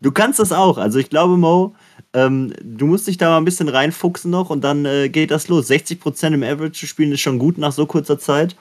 du 0.00 0.12
kannst 0.12 0.38
das 0.38 0.52
auch. 0.52 0.78
Also 0.78 0.98
ich 0.98 1.10
glaube, 1.10 1.36
Mo, 1.36 1.74
ähm, 2.12 2.52
du 2.62 2.86
musst 2.86 3.06
dich 3.06 3.18
da 3.18 3.30
mal 3.30 3.38
ein 3.38 3.44
bisschen 3.44 3.68
reinfuchsen 3.68 4.30
noch 4.30 4.50
und 4.50 4.62
dann 4.62 4.84
äh, 4.84 5.08
geht 5.08 5.30
das 5.30 5.48
los. 5.48 5.70
60% 5.70 6.34
im 6.34 6.42
Average 6.42 6.72
zu 6.72 6.86
spielen 6.86 7.12
ist 7.12 7.20
schon 7.20 7.38
gut 7.38 7.58
nach 7.58 7.72
so 7.72 7.86
kurzer 7.86 8.18
Zeit. 8.18 8.56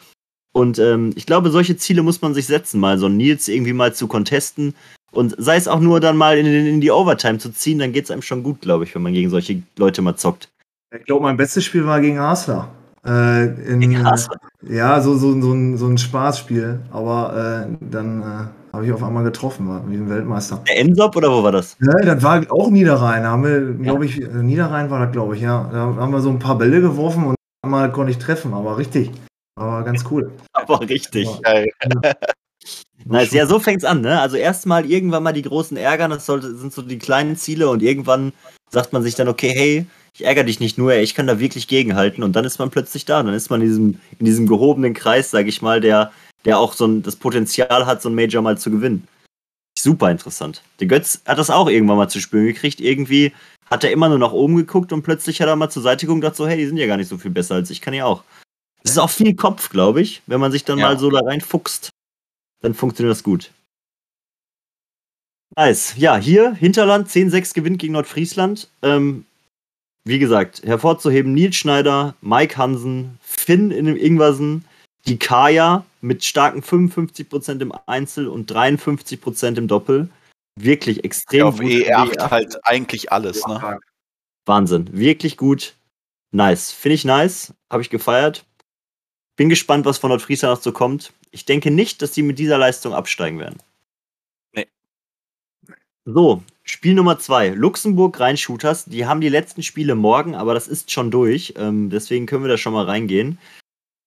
Und 0.52 0.80
ähm, 0.80 1.12
ich 1.16 1.26
glaube, 1.26 1.52
solche 1.52 1.78
Ziele 1.78 2.02
muss 2.02 2.22
man 2.22 2.34
sich 2.34 2.48
setzen, 2.48 2.80
mal 2.80 2.98
so 2.98 3.06
einen 3.06 3.18
Nils 3.18 3.48
irgendwie 3.48 3.74
mal 3.74 3.94
zu 3.94 4.08
contesten. 4.08 4.74
Und 5.12 5.36
sei 5.38 5.56
es 5.56 5.68
auch 5.68 5.80
nur 5.80 6.00
dann 6.00 6.18
mal 6.18 6.38
in, 6.38 6.46
in 6.46 6.82
die 6.82 6.92
Overtime 6.92 7.40
zu 7.40 7.52
ziehen, 7.52 7.80
dann 7.80 7.94
geht 7.94 8.06
es 8.06 8.12
einem 8.12 8.22
schon 8.22 8.44
gut, 8.44 8.62
glaube 8.62 8.84
ich, 8.84 8.94
wenn 8.94 9.02
man 9.02 9.14
gegen 9.14 9.30
solche 9.30 9.62
Leute 9.78 10.02
mal 10.02 10.16
zockt. 10.16 10.50
Ich 10.96 11.06
glaube, 11.06 11.24
mein 11.24 11.38
bestes 11.38 11.64
Spiel 11.66 11.86
war 11.86 12.02
gegen 12.02 12.20
Hasler. 12.20 12.70
Äh, 13.06 13.46
in, 13.72 13.92
ja, 13.92 15.02
so, 15.02 15.16
so, 15.16 15.42
so, 15.42 15.54
ein, 15.54 15.78
so 15.78 15.88
ein 15.88 15.98
Spaßspiel. 15.98 16.80
Aber 16.92 17.68
äh, 17.68 17.76
dann 17.90 18.22
äh, 18.22 18.74
habe 18.74 18.86
ich 18.86 18.92
auf 18.92 19.04
einmal 19.04 19.24
getroffen, 19.24 19.68
war 19.68 19.90
wie 19.90 19.96
ein 19.96 20.10
Weltmeister. 20.10 20.64
Der 20.68 20.80
Ensop 20.80 21.16
oder 21.16 21.32
wo 21.32 21.44
war 21.44 21.52
das? 21.52 21.78
Ja, 21.82 21.94
das 22.14 22.24
war 22.24 22.44
auch 22.52 22.70
Niederrhein. 22.70 23.24
Da 23.24 23.32
haben 23.32 23.44
wir, 23.44 23.74
glaube 23.74 24.06
ich, 24.06 24.22
äh, 24.22 24.28
Niederrhein 24.28 24.90
war 24.90 25.06
das, 25.06 25.12
glaube 25.12 25.36
ich, 25.36 25.42
ja. 25.42 25.70
Da 25.72 25.96
haben 25.96 26.12
wir 26.12 26.22
so 26.22 26.30
ein 26.30 26.40
paar 26.40 26.58
Bälle 26.58 26.82
geworfen 26.82 27.26
und 27.26 27.36
einmal 27.64 27.92
konnte 27.92 28.12
ich 28.12 28.18
treffen, 28.18 28.54
aber 28.54 28.78
richtig. 28.78 29.12
Aber 29.60 29.84
ganz 29.84 30.06
cool. 30.10 30.32
Aber 30.54 30.80
richtig. 30.82 31.28
Geil. 31.42 31.68
Nice. 33.06 33.32
Ja, 33.32 33.46
so 33.48 33.60
fängt's 33.60 33.84
an, 33.84 34.02
ne? 34.02 34.22
Also 34.22 34.38
erstmal 34.38 34.86
irgendwann 34.86 35.24
mal 35.24 35.34
die 35.34 35.42
großen 35.42 35.76
Ärgern, 35.76 36.12
das 36.12 36.26
sollte, 36.26 36.56
sind 36.56 36.74
so 36.74 36.82
die 36.82 37.00
kleinen 37.00 37.36
Ziele 37.36 37.70
und 37.70 37.82
irgendwann 37.82 38.34
sagt 38.70 38.94
man 38.94 39.04
sich 39.04 39.16
dann, 39.16 39.28
okay, 39.28 39.52
hey, 39.54 39.86
ich 40.14 40.26
ärgere 40.26 40.44
dich 40.44 40.60
nicht 40.60 40.78
nur, 40.78 40.94
ich 40.96 41.16
kann 41.16 41.28
da 41.28 41.40
wirklich 41.40 41.68
gegenhalten 41.68 42.24
und 42.24 42.34
dann 42.36 42.46
ist 42.46 42.60
man 42.60 42.70
plötzlich 42.72 43.06
da. 43.06 43.22
Dann 43.24 43.34
ist 43.34 43.50
man 43.50 43.62
in 43.62 43.68
diesem, 43.68 44.00
in 44.20 44.26
diesem 44.26 44.48
gehobenen 44.48 44.94
Kreis, 44.94 45.32
sag 45.32 45.48
ich 45.48 45.62
mal, 45.62 45.80
der, 45.82 46.12
der 46.46 46.60
auch 46.60 46.74
so 46.74 46.86
ein, 46.86 47.02
das 47.04 47.16
Potenzial 47.16 47.86
hat, 47.86 48.02
so 48.02 48.10
ein 48.10 48.16
Major 48.16 48.42
mal 48.42 48.58
zu 48.58 48.72
gewinnen. 48.72 49.08
Super 49.78 50.12
interessant. 50.12 50.62
Der 50.80 50.88
Götz 50.88 51.22
hat 51.26 51.38
das 51.38 51.50
auch 51.50 51.70
irgendwann 51.70 51.98
mal 51.98 52.10
zu 52.10 52.20
spüren 52.20 52.46
gekriegt. 52.48 52.82
Irgendwie 52.82 53.32
hat 53.70 53.84
er 53.84 53.92
immer 53.92 54.10
nur 54.10 54.18
nach 54.18 54.34
oben 54.34 54.56
geguckt 54.58 54.92
und 54.92 55.04
plötzlich 55.04 55.42
hat 55.42 55.48
er 55.48 55.56
mal 55.56 55.70
zur 55.70 55.84
Seite 55.84 56.06
geguckt 56.06 56.18
und 56.18 56.22
dachte 56.22 56.38
so, 56.38 56.48
hey, 56.48 56.58
die 56.58 56.66
sind 56.66 56.78
ja 56.78 56.88
gar 56.88 56.98
nicht 56.98 57.08
so 57.08 57.18
viel 57.18 57.32
besser 57.32 57.56
als 57.56 57.70
ich, 57.70 57.80
kann 57.82 57.94
ja 57.94 58.06
auch. 58.06 58.24
Es 58.84 58.92
ist 58.92 58.98
auch 58.98 59.10
viel 59.10 59.36
Kopf, 59.36 59.70
glaube 59.70 60.02
ich, 60.02 60.22
wenn 60.26 60.40
man 60.40 60.52
sich 60.52 60.66
dann 60.66 60.80
Ja. 60.80 60.88
mal 60.88 61.00
so 61.00 61.10
da 61.10 61.20
reinfuchst, 61.20 61.90
dann 62.62 62.74
funktioniert 62.74 63.12
das 63.16 63.24
gut. 63.24 63.52
Nice. 65.56 65.96
Ja, 65.98 66.18
hier 66.18 66.54
Hinterland 66.54 67.10
10-6 67.10 67.54
gewinnt 67.54 67.80
gegen 67.80 67.94
Nordfriesland. 67.94 68.70
Ähm, 68.82 69.26
wie 70.10 70.20
gesagt, 70.20 70.64
hervorzuheben 70.64 71.34
Nils 71.34 71.56
Schneider, 71.56 72.16
Mike 72.22 72.58
Hansen, 72.58 73.18
Finn 73.22 73.72
in 73.72 73.86
dem 73.86 73.96
Ingwersen, 73.96 74.66
die 75.06 75.18
Kaya 75.18 75.86
mit 76.02 76.24
starken 76.24 76.62
55% 76.62 77.62
im 77.62 77.74
Einzel 77.86 78.28
und 78.28 78.52
53% 78.52 79.58
im 79.58 79.68
Doppel. 79.68 80.10
Wirklich 80.56 81.04
extrem 81.04 81.48
Auf 81.48 81.60
gut. 81.60 81.70
E8 81.72 82.32
halt 82.32 82.60
eigentlich 82.64 83.12
alles, 83.12 83.46
ne? 83.48 83.80
Wahnsinn. 84.46 84.90
Wirklich 84.92 85.38
gut. 85.38 85.76
Nice. 86.32 86.72
Finde 86.72 86.96
ich 86.96 87.06
nice. 87.06 87.54
Habe 87.70 87.82
ich 87.82 87.90
gefeiert. 87.90 88.46
Bin 89.38 89.48
gespannt, 89.48 89.86
was 89.86 90.00
von 90.00 90.10
Nordfriesland 90.10 90.56
noch 90.56 90.64
so 90.64 90.72
kommt. 90.72 91.14
Ich 91.32 91.46
denke 91.46 91.72
nicht, 91.72 92.02
dass 92.02 92.12
die 92.12 92.24
mit 92.24 92.40
dieser 92.40 92.58
Leistung 92.58 92.94
absteigen 92.94 93.40
werden. 93.40 93.62
Nee. 94.54 94.68
So, 96.06 96.44
Spiel 96.70 96.94
Nummer 96.94 97.18
zwei. 97.18 97.50
Luxemburg 97.50 98.20
Rheinshooters. 98.20 98.86
Die 98.86 99.08
haben 99.08 99.22
die 99.22 99.30
letzten 99.30 99.64
Spiele 99.64 99.96
morgen, 99.96 100.36
aber 100.36 100.54
das 100.54 100.68
ist 100.68 100.92
schon 100.92 101.10
durch. 101.10 101.56
Ähm, 101.58 101.90
deswegen 101.90 102.28
können 102.28 102.44
wir 102.44 102.48
da 102.50 102.60
schon 102.60 102.74
mal 102.74 102.86
reingehen. 102.86 103.40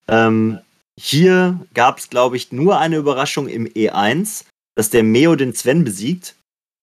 Ähm, 0.06 0.60
hier 0.96 1.58
gab 1.74 1.98
es, 1.98 2.08
glaube 2.08 2.36
ich, 2.36 2.52
nur 2.52 2.78
eine 2.78 2.98
Überraschung 2.98 3.48
im 3.48 3.66
E1, 3.66 4.44
dass 4.76 4.90
der 4.90 5.02
Meo 5.02 5.34
den 5.34 5.54
Sven 5.54 5.82
besiegt. 5.82 6.36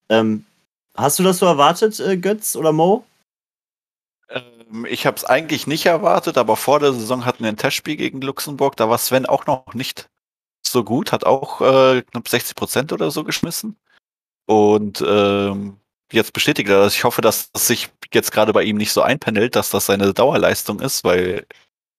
Ähm, 0.10 0.44
hast 0.96 1.18
du 1.18 1.24
das 1.24 1.38
so 1.40 1.46
erwartet, 1.46 1.98
äh, 2.02 2.18
Götz 2.18 2.58
oder 2.58 2.74
Mo? 2.74 3.06
Ähm, 4.28 4.86
Ich 4.86 5.06
habe 5.06 5.16
es 5.16 5.24
eigentlich 5.24 5.66
nicht 5.66 5.86
erwartet, 5.86 6.38
aber 6.38 6.58
vor 6.58 6.82
der 6.82 6.92
Saison 6.92 7.24
hatten 7.24 7.44
wir 7.44 7.50
ein 7.50 7.58
Testspiel 7.58 7.96
gegen 7.96 8.20
Luxemburg. 8.20 8.76
Da 8.76 8.90
war 8.90 8.98
Sven 8.98 9.26
auch 9.26 9.46
noch 9.46 9.74
nicht 9.74 10.10
so 10.62 10.84
gut, 10.84 11.14
hat 11.14 11.24
auch 11.24 11.62
äh, 11.62 12.02
knapp 12.02 12.28
60 12.28 12.54
Prozent 12.58 12.92
oder 12.92 13.12
so 13.12 13.24
geschmissen. 13.24 13.78
Und 14.50 15.04
ähm, 15.08 15.78
jetzt 16.12 16.34
bestätigt 16.34 16.70
er 16.70 16.80
das. 16.80 16.96
Ich 16.96 17.04
hoffe, 17.04 17.22
dass 17.22 17.52
es 17.54 17.68
sich 17.68 17.92
jetzt 18.12 18.32
gerade 18.32 18.52
bei 18.52 18.64
ihm 18.64 18.78
nicht 18.78 18.92
so 18.92 19.04
einpendelt, 19.04 19.56
dass 19.56 19.70
das 19.70 19.86
seine 19.86 20.12
Dauerleistung 20.12 20.80
ist, 20.80 21.04
weil 21.04 21.46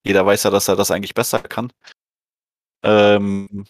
jeder 0.04 0.26
weiß 0.26 0.42
ja, 0.42 0.50
dass 0.50 0.66
er 0.66 0.75
das 0.75 0.90
eigentlich 0.90 1.14
besser 1.14 1.38
kann. 1.38 1.73
Ähm, 2.83 3.66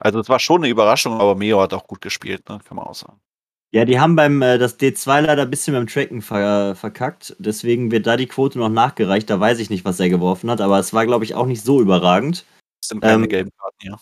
also 0.00 0.18
es 0.18 0.28
war 0.28 0.40
schon 0.40 0.62
eine 0.62 0.70
Überraschung, 0.70 1.20
aber 1.20 1.36
Meo 1.36 1.60
hat 1.60 1.72
auch 1.72 1.86
gut 1.86 2.00
gespielt, 2.00 2.48
ne? 2.48 2.58
kann 2.66 2.76
man 2.76 2.86
auch 2.86 2.96
sagen. 2.96 3.20
Ja, 3.70 3.84
die 3.84 4.00
haben 4.00 4.16
beim 4.16 4.42
äh, 4.42 4.58
das 4.58 4.80
D2 4.80 5.20
leider 5.20 5.42
ein 5.42 5.50
bisschen 5.50 5.74
beim 5.74 5.86
Tracken 5.86 6.20
ver 6.20 6.74
verkackt. 6.74 7.36
Deswegen 7.38 7.92
wird 7.92 8.08
da 8.08 8.16
die 8.16 8.26
Quote 8.26 8.58
noch 8.58 8.70
nachgereicht. 8.70 9.30
Da 9.30 9.38
weiß 9.38 9.60
ich 9.60 9.70
nicht, 9.70 9.84
was 9.84 10.00
er 10.00 10.08
geworfen 10.08 10.50
hat, 10.50 10.60
aber 10.60 10.80
es 10.80 10.92
war, 10.92 11.06
glaube 11.06 11.24
ich, 11.24 11.36
auch 11.36 11.46
nicht 11.46 11.62
so 11.62 11.80
überragend. 11.80 12.44
Das 12.80 12.88
sind 12.88 13.02
keine 13.02 13.22
Ähm, 13.22 13.28
gelben 13.28 13.50
Karten 13.56 13.76
hier. 13.80 13.98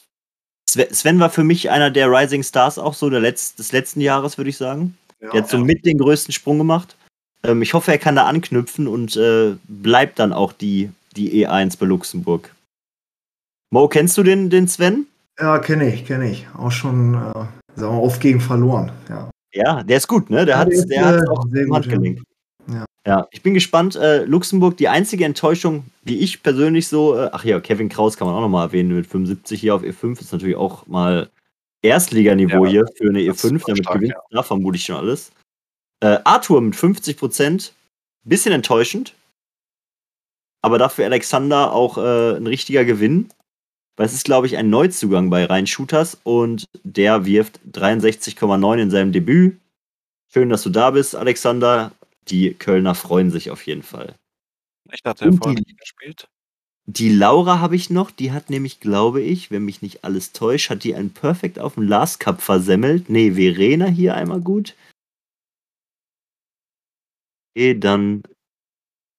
Sven, 0.69 1.21
war 1.21 1.31
für 1.31 1.45
mich 1.45 1.71
einer 1.71 1.91
der 1.91 2.11
Rising 2.11 2.43
Stars 2.43 2.79
auch 2.79 2.95
so 2.95 3.11
der 3.11 3.21
Letz-, 3.21 3.55
des 3.57 3.73
letzten 3.73 4.01
Jahres, 4.01 4.39
würde 4.39 4.51
ich 4.51 4.57
sagen. 4.57 4.97
Ja. 5.21 5.31
Der 5.31 5.43
hat 5.43 5.51
so 5.51 5.59
mit 5.59 5.85
den 5.85 5.99
größten 5.99 6.33
Sprung 6.33 6.59
gemacht. 6.59 6.97
Ähm, 7.45 7.63
ich 7.63 7.75
hoffe, 7.75 7.93
er 7.93 7.99
kann 7.99 8.17
da 8.17 8.27
anknüpfen 8.27 8.89
und 8.89 9.17
äh, 9.17 9.55
bleibt 9.69 10.19
dann 10.19 10.33
auch 10.33 10.53
die, 10.53 10.91
die 11.17 11.47
E1 11.47 11.79
bei 11.79 11.87
Luxemburg. 11.87 12.51
Mo, 13.71 13.89
kennst 13.89 14.17
du 14.19 14.23
den, 14.23 14.51
den 14.51 14.69
Sven? 14.69 15.07
Ja, 15.39 15.59
kenne 15.59 15.93
ich, 15.93 16.07
kenne 16.07 16.31
ich. 16.31 16.47
Auch 16.57 16.71
schon, 16.71 17.15
äh, 17.15 17.19
sagen 17.19 17.49
wir 17.77 17.91
mal, 17.91 17.99
oft 17.99 18.21
gegen 18.21 18.41
verloren. 18.41 18.93
Ja. 19.09 19.31
Ja, 19.53 19.83
der 19.85 19.99
ist 19.99 20.09
gut, 20.09 20.31
ne? 20.31 20.45
Der 20.45 20.57
Ja, 20.57 20.61
hat 20.61 20.69
der 20.69 20.75
ist, 20.75 20.87
der 20.89 21.19
äh, 21.19 21.29
auch 21.29 21.45
sehr 21.51 21.65
gut, 21.67 21.75
Handgelenk. 21.75 22.19
Ja. 22.19 22.25
Ja, 23.07 23.29
ich 23.31 23.43
bin 23.43 23.55
gespannt. 23.55 23.97
Äh, 23.97 24.25
Luxemburg, 24.25 24.77
die 24.77 24.89
einzige 24.89 25.25
Enttäuschung, 25.25 25.85
die 26.03 26.21
ich 26.21 26.43
persönlich 26.43 26.89
so, 26.89 27.17
äh, 27.17 27.29
ach 27.33 27.45
ja, 27.45 27.61
Kevin 27.61 27.89
Kraus 27.89 28.17
kann 28.17 28.27
man 28.27 28.37
auch 28.37 28.41
nochmal 28.41 28.69
erwähnen, 28.69 28.95
mit 28.95 29.07
75 29.07 29.61
hier 29.61 29.75
auf 29.75 29.83
E5 29.83 30.21
ist 30.21 30.33
natürlich 30.33 30.57
auch 30.57 30.87
mal 30.87 31.29
Erstliganiveau 31.83 32.65
Ja, 32.65 32.71
hier 32.71 32.87
für 32.97 33.11
eine 33.11 33.25
das 33.27 33.37
ist 33.37 33.45
E5, 33.45 33.49
super 33.49 33.65
damit 33.67 33.85
stark, 33.85 33.97
gewinnt 33.97 34.15
da 34.31 34.43
vermutlich 34.43 34.85
schon 34.85 34.97
alles. 34.97 35.33
Äh, 36.01 36.19
Arthur 36.25 36.61
mit 36.63 36.77
50 36.77 37.19
Prozent, 37.19 37.75
bisschen 38.25 38.53
enttäuschend, 38.53 39.15
aber 40.63 40.79
dafür 40.79 41.05
Alexander 41.05 41.73
auch 41.73 41.99
äh, 41.99 42.37
ein 42.37 42.47
richtiger 42.47 42.85
Gewinn. 42.87 43.29
Weil 43.97 44.07
es 44.07 44.15
ist, 44.15 44.25
glaube 44.25 44.49
ich, 44.49 44.57
ein 44.57 44.71
Neuzugang 44.71 45.31
bei 45.31 45.45
Rhein 45.45 45.69
Shooters 45.69 46.19
und 46.25 46.65
der 46.83 47.27
wirft 47.27 47.61
63,9 47.73 48.79
in 48.79 48.91
seinem 48.91 49.13
Debüt. 49.13 49.61
Schön, 50.33 50.49
dass 50.49 50.65
du 50.65 50.71
da 50.71 50.91
bist, 50.91 51.15
Alexander. 51.15 51.93
Die 52.29 52.55
Kölner 52.55 52.95
freuen 52.95 53.31
sich 53.31 53.51
auf 53.51 53.67
jeden 53.67 53.83
Fall. 53.83 54.15
Ich 54.93 55.03
dachte, 55.03 55.25
er 55.25 55.31
Und 55.31 55.39
vorher 55.39 55.57
die- 55.57 55.63
nicht 55.63 55.79
gespielt. 55.81 56.29
Die 56.87 57.11
Laura 57.11 57.61
habe 57.61 57.77
ich 57.77 57.89
noch, 57.89 58.11
die 58.11 58.33
hat 58.33 58.51
nämlich, 58.51 58.79
glaube 58.79 59.23
ich, 59.23 59.51
wenn 59.51 59.65
mich 59.65 59.81
nicht 59.81 60.05
alles 60.05 60.33
täuscht, 60.33 60.69
hat 60.69 60.85
die 60.85 60.95
ein 60.95 61.11
Perfect 61.11 61.59
auf 61.59 61.75
dem 61.75 61.85
Last 61.85 62.21
Cup 62.21 62.43
versemmelt. 62.43 63.09
Nee, 63.09 63.33
Verena 63.33 63.87
hier 63.87 64.15
einmal 64.15 64.41
gut. 64.41 64.75
Okay, 67.57 67.79
dann. 67.79 68.23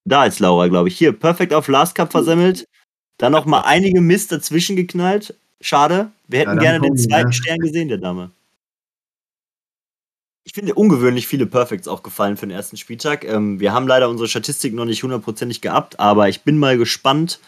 Da 0.04 0.26
ist 0.26 0.38
Laura, 0.38 0.68
glaube 0.68 0.88
ich. 0.88 0.96
Hier, 0.96 1.12
Perfect 1.12 1.52
auf 1.52 1.66
Last 1.66 1.96
Cup 1.96 2.12
versemmelt. 2.12 2.68
Dann 3.18 3.32
noch 3.32 3.46
mal 3.46 3.62
einige 3.62 4.00
Mist 4.00 4.30
dazwischen 4.30 4.76
geknallt. 4.76 5.34
Schade. 5.60 6.12
Wir 6.28 6.40
hätten 6.40 6.50
dann 6.50 6.58
gerne 6.60 6.80
den 6.80 6.96
zweiten 6.96 7.28
ne? 7.28 7.32
Stern 7.32 7.58
gesehen, 7.58 7.88
der 7.88 7.98
Dame. 7.98 8.30
Ich 10.46 10.52
finde 10.52 10.74
ungewöhnlich 10.74 11.26
viele 11.26 11.44
Perfects 11.44 11.88
auch 11.88 12.04
gefallen 12.04 12.36
für 12.36 12.46
den 12.46 12.56
ersten 12.56 12.76
Spieltag. 12.76 13.24
Ähm, 13.24 13.58
wir 13.58 13.72
haben 13.72 13.88
leider 13.88 14.08
unsere 14.08 14.28
Statistik 14.28 14.74
noch 14.74 14.84
nicht 14.84 15.02
hundertprozentig 15.02 15.60
gehabt, 15.60 15.98
aber 15.98 16.28
ich 16.28 16.42
bin 16.42 16.56
mal 16.56 16.78
gespannt, 16.78 17.40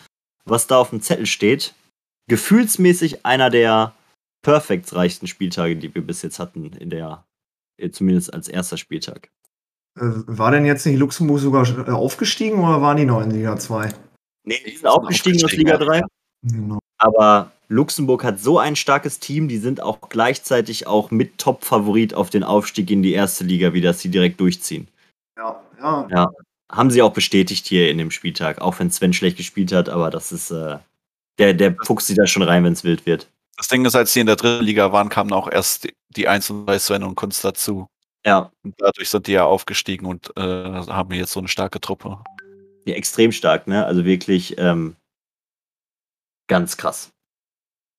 was 0.45 0.67
da 0.67 0.78
auf 0.78 0.90
dem 0.90 1.00
Zettel 1.00 1.26
steht. 1.26 1.75
Gefühlsmäßig 2.28 3.25
einer 3.25 3.50
der 3.50 3.95
Perfects 4.43 4.97
reichsten 4.97 5.28
Spieltage, 5.28 5.76
die 5.76 5.95
wir 5.95 6.02
bis 6.02 6.23
jetzt 6.23 6.40
hatten, 6.40 6.73
in 6.73 6.90
der, 6.90 7.25
äh, 7.76 7.90
zumindest 7.90 8.35
als 8.35 8.49
erster 8.49 8.76
Spieltag. 8.76 9.31
Äh, 9.97 10.02
war 10.26 10.50
denn 10.50 10.64
jetzt 10.64 10.85
nicht 10.85 10.99
Luxemburg 10.99 11.38
sogar 11.38 11.69
äh, 11.87 11.93
aufgestiegen 11.93 12.59
oder 12.59 12.83
waren 12.83 12.97
die 12.97 13.05
noch 13.05 13.23
in 13.23 13.31
Liga 13.31 13.57
2? 13.57 13.90
Nee, 14.45 14.61
die 14.67 14.76
sind 14.76 14.87
aufgestiegen 14.87 15.45
aus 15.45 15.52
Liga 15.52 15.76
3. 15.76 16.02
Genau. 16.43 16.81
Aber 16.99 17.52
Luxemburg 17.68 18.25
hat 18.25 18.40
so 18.40 18.58
ein 18.58 18.76
starkes 18.76 19.18
Team, 19.20 19.46
die 19.48 19.58
sind 19.58 19.82
auch 19.82 20.00
gleichzeitig 20.08 20.87
auch 20.87 21.10
mit 21.10 21.38
Top-Favorit 21.38 22.14
auf 22.14 22.30
den 22.30 22.42
Aufstieg 22.44 22.90
in 22.90 23.02
die 23.02 23.12
erste 23.12 23.44
Liga, 23.44 23.72
wie 23.75 23.80
das 23.82 24.00
sie 24.00 24.10
direkt 24.10 24.40
durchziehen. 24.40 24.88
Ja, 25.37 25.62
ja. 25.78 26.08
Ja. 26.10 26.30
Haben 26.70 26.90
sie 26.90 27.02
auch 27.02 27.12
bestätigt 27.12 27.66
hier 27.66 27.90
in 27.90 27.98
dem 27.98 28.10
Spieltag, 28.10 28.60
auch 28.60 28.78
wenn 28.78 28.90
Sven 28.90 29.12
schlecht 29.12 29.37
gespielt 29.38 29.72
hat, 29.72 29.88
aber 29.88 30.10
das 30.10 30.32
ist, 30.32 30.50
äh, 30.50 30.78
der, 31.38 31.54
der 31.54 31.76
fuchst 31.84 32.06
sich 32.08 32.16
da 32.16 32.26
schon 32.26 32.42
rein, 32.42 32.64
wenn 32.64 32.72
es 32.72 32.84
wild 32.84 33.06
wird. 33.06 33.28
Das 33.56 33.68
Ding 33.68 33.84
ist, 33.84 33.94
als 33.96 34.12
die 34.12 34.20
in 34.20 34.26
der 34.26 34.37
dritten 34.37 34.64
Liga 34.64 34.92
waren, 34.92 35.08
kamen 35.08 35.32
auch 35.32 35.50
erst 35.50 35.84
die- 35.84 35.94
die 36.10 36.28
1 36.28 36.48
und 36.50 36.66
3 36.66 36.78
Sven 36.78 37.02
und 37.02 37.14
Kunst 37.16 37.44
dazu. 37.44 37.87
Ja, 38.26 38.50
Und 38.64 38.75
dadurch 38.78 39.08
sind 39.08 39.26
die 39.26 39.32
ja 39.32 39.44
aufgestiegen 39.44 40.04
und 40.06 40.30
äh, 40.37 40.42
haben 40.42 41.12
jetzt 41.14 41.32
so 41.32 41.40
eine 41.40 41.48
starke 41.48 41.80
Truppe. 41.80 42.18
ja 42.84 42.94
extrem 42.94 43.32
stark, 43.32 43.66
ne? 43.66 43.84
Also 43.87 44.04
wirklich 44.04 44.56
ähm, 44.58 44.96
ganz 46.48 46.76
krass. 46.76 47.10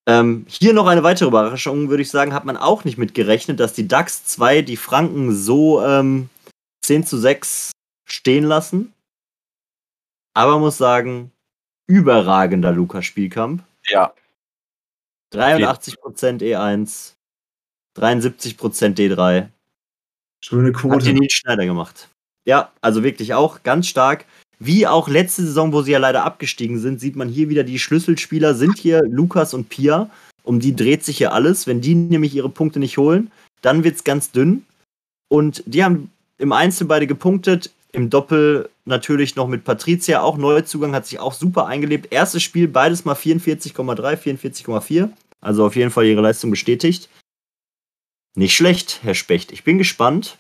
Ähm, 0.10 0.46
hier 0.50 0.74
noch 0.74 0.88
eine 0.88 1.04
weitere 1.04 1.28
Überraschung, 1.28 1.90
würde 1.90 2.02
ich 2.02 2.10
sagen, 2.10 2.34
hat 2.34 2.44
man 2.44 2.58
auch 2.58 2.84
nicht 2.84 2.98
mit 2.98 3.14
gerechnet, 3.14 3.60
dass 3.60 3.74
die 3.74 3.88
DAX 3.88 4.26
2 4.26 4.64
die 4.64 4.76
Franken 4.76 5.36
so 5.36 5.86
ähm, 5.86 6.30
10 6.84 7.06
zu 7.06 7.20
6 7.20 7.72
stehen 8.06 8.44
lassen. 8.44 8.92
Aber 10.34 10.54
man 10.54 10.62
muss 10.62 10.80
sagen, 10.80 11.32
überragender 11.88 12.72
Lukas-Spielkampf. 12.72 13.62
Ja, 13.86 14.14
83% 15.34 16.42
E1, 16.42 17.14
73% 17.96 18.96
D3. 18.96 19.50
Schöne 20.42 20.70
Hat 20.70 20.76
die 20.76 20.80
Quote. 20.80 21.14
Nils 21.14 21.34
Schneider 21.34 21.66
gemacht. 21.66 22.10
Ja, 22.46 22.72
also 22.82 23.04
wirklich 23.04 23.34
auch 23.34 23.62
ganz 23.64 23.88
stark. 23.88 24.26
Wie 24.60 24.86
auch 24.86 25.08
letzte 25.08 25.44
Saison, 25.44 25.72
wo 25.72 25.82
sie 25.82 25.92
ja 25.92 26.00
leider 26.00 26.26
abgestiegen 26.26 26.80
sind, 26.80 27.00
sieht 27.00 27.16
man 27.16 27.30
hier 27.30 27.48
wieder, 27.48 27.64
die 27.64 27.80
Schlüsselspieler 27.80 28.56
sind 28.56 28.78
hier 28.78 29.02
Lukas 29.08 29.54
und 29.54 29.70
Pia. 29.70 30.10
Um 30.44 30.60
die 30.60 30.76
dreht 30.76 31.06
sich 31.06 31.18
hier 31.18 31.34
alles. 31.34 31.66
Wenn 31.66 31.80
die 31.80 31.96
nämlich 31.96 32.36
ihre 32.36 32.50
Punkte 32.50 32.80
nicht 32.80 32.98
holen, 32.98 33.32
dann 33.62 33.84
wird 33.84 33.96
es 33.96 34.04
ganz 34.04 34.32
dünn. 34.32 34.66
Und 35.30 35.64
die 35.66 35.84
haben 35.84 36.12
im 36.38 36.52
Einzel 36.52 36.88
beide 36.88 37.08
gepunktet. 37.08 37.72
Im 37.92 38.10
Doppel 38.10 38.70
natürlich 38.86 39.36
noch 39.36 39.48
mit 39.48 39.64
Patricia, 39.64 40.22
auch 40.22 40.38
Neuzugang, 40.38 40.94
hat 40.94 41.08
sich 41.08 41.20
auch 41.20 41.34
super 41.34 41.66
eingelebt. 41.66 42.12
Erstes 42.12 42.44
Spiel, 42.44 42.68
beides 42.68 43.06
mal 43.06 43.16
44,3, 43.16 44.18
44,4. 44.18 45.10
Also 45.42 45.66
auf 45.66 45.76
jeden 45.76 45.92
Fall 45.92 46.06
ihre 46.06 46.22
Leistung 46.22 46.52
bestätigt. 46.52 47.10
Nicht 48.36 48.56
schlecht, 48.56 49.00
Herr 49.04 49.16
Specht. 49.16 49.52
Ich 49.52 49.64
bin 49.64 49.78
gespannt. 49.78 50.38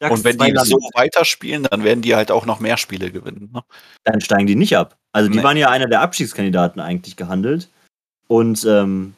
Und 0.00 0.24
wenn 0.24 0.38
die 0.38 0.54
so 0.64 0.78
weiterspielen, 0.94 1.64
dann 1.64 1.84
werden 1.84 2.02
die 2.02 2.14
halt 2.14 2.30
auch 2.30 2.46
noch 2.46 2.60
mehr 2.60 2.76
Spiele 2.76 3.10
gewinnen. 3.10 3.50
Ne? 3.52 3.62
Dann 4.04 4.20
steigen 4.20 4.46
die 4.46 4.56
nicht 4.56 4.76
ab. 4.76 4.96
Also 5.12 5.30
die 5.30 5.38
nee. 5.38 5.42
waren 5.42 5.56
ja 5.56 5.70
einer 5.70 5.86
der 5.86 6.00
Abstiegskandidaten 6.00 6.80
eigentlich 6.80 7.16
gehandelt. 7.16 7.68
Und 8.28 8.64
ähm, 8.64 9.14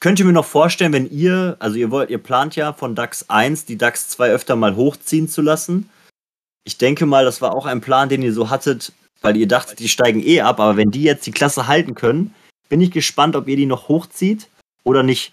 könnt 0.00 0.18
ihr 0.18 0.24
mir 0.24 0.32
noch 0.32 0.44
vorstellen, 0.44 0.92
wenn 0.92 1.10
ihr, 1.10 1.56
also 1.60 1.76
ihr 1.76 1.90
wollt, 1.90 2.10
ihr 2.10 2.18
plant 2.18 2.56
ja 2.56 2.72
von 2.72 2.94
DAX 2.94 3.28
1 3.28 3.64
die 3.64 3.78
DAX 3.78 4.08
2 4.08 4.30
öfter 4.30 4.56
mal 4.56 4.76
hochziehen 4.76 5.28
zu 5.28 5.42
lassen. 5.42 5.88
Ich 6.64 6.78
denke 6.78 7.06
mal, 7.06 7.24
das 7.24 7.40
war 7.40 7.54
auch 7.54 7.66
ein 7.66 7.80
Plan, 7.80 8.08
den 8.08 8.22
ihr 8.22 8.32
so 8.32 8.50
hattet, 8.50 8.92
weil 9.20 9.36
ihr 9.36 9.48
dachtet, 9.48 9.78
die 9.78 9.88
steigen 9.88 10.22
eh 10.22 10.40
ab, 10.40 10.60
aber 10.60 10.76
wenn 10.76 10.90
die 10.90 11.02
jetzt 11.02 11.26
die 11.26 11.32
Klasse 11.32 11.66
halten 11.66 11.94
können, 11.94 12.34
bin 12.68 12.80
ich 12.80 12.90
gespannt, 12.90 13.36
ob 13.36 13.48
ihr 13.48 13.56
die 13.56 13.66
noch 13.66 13.88
hochzieht 13.88 14.48
oder 14.84 15.02
nicht. 15.02 15.32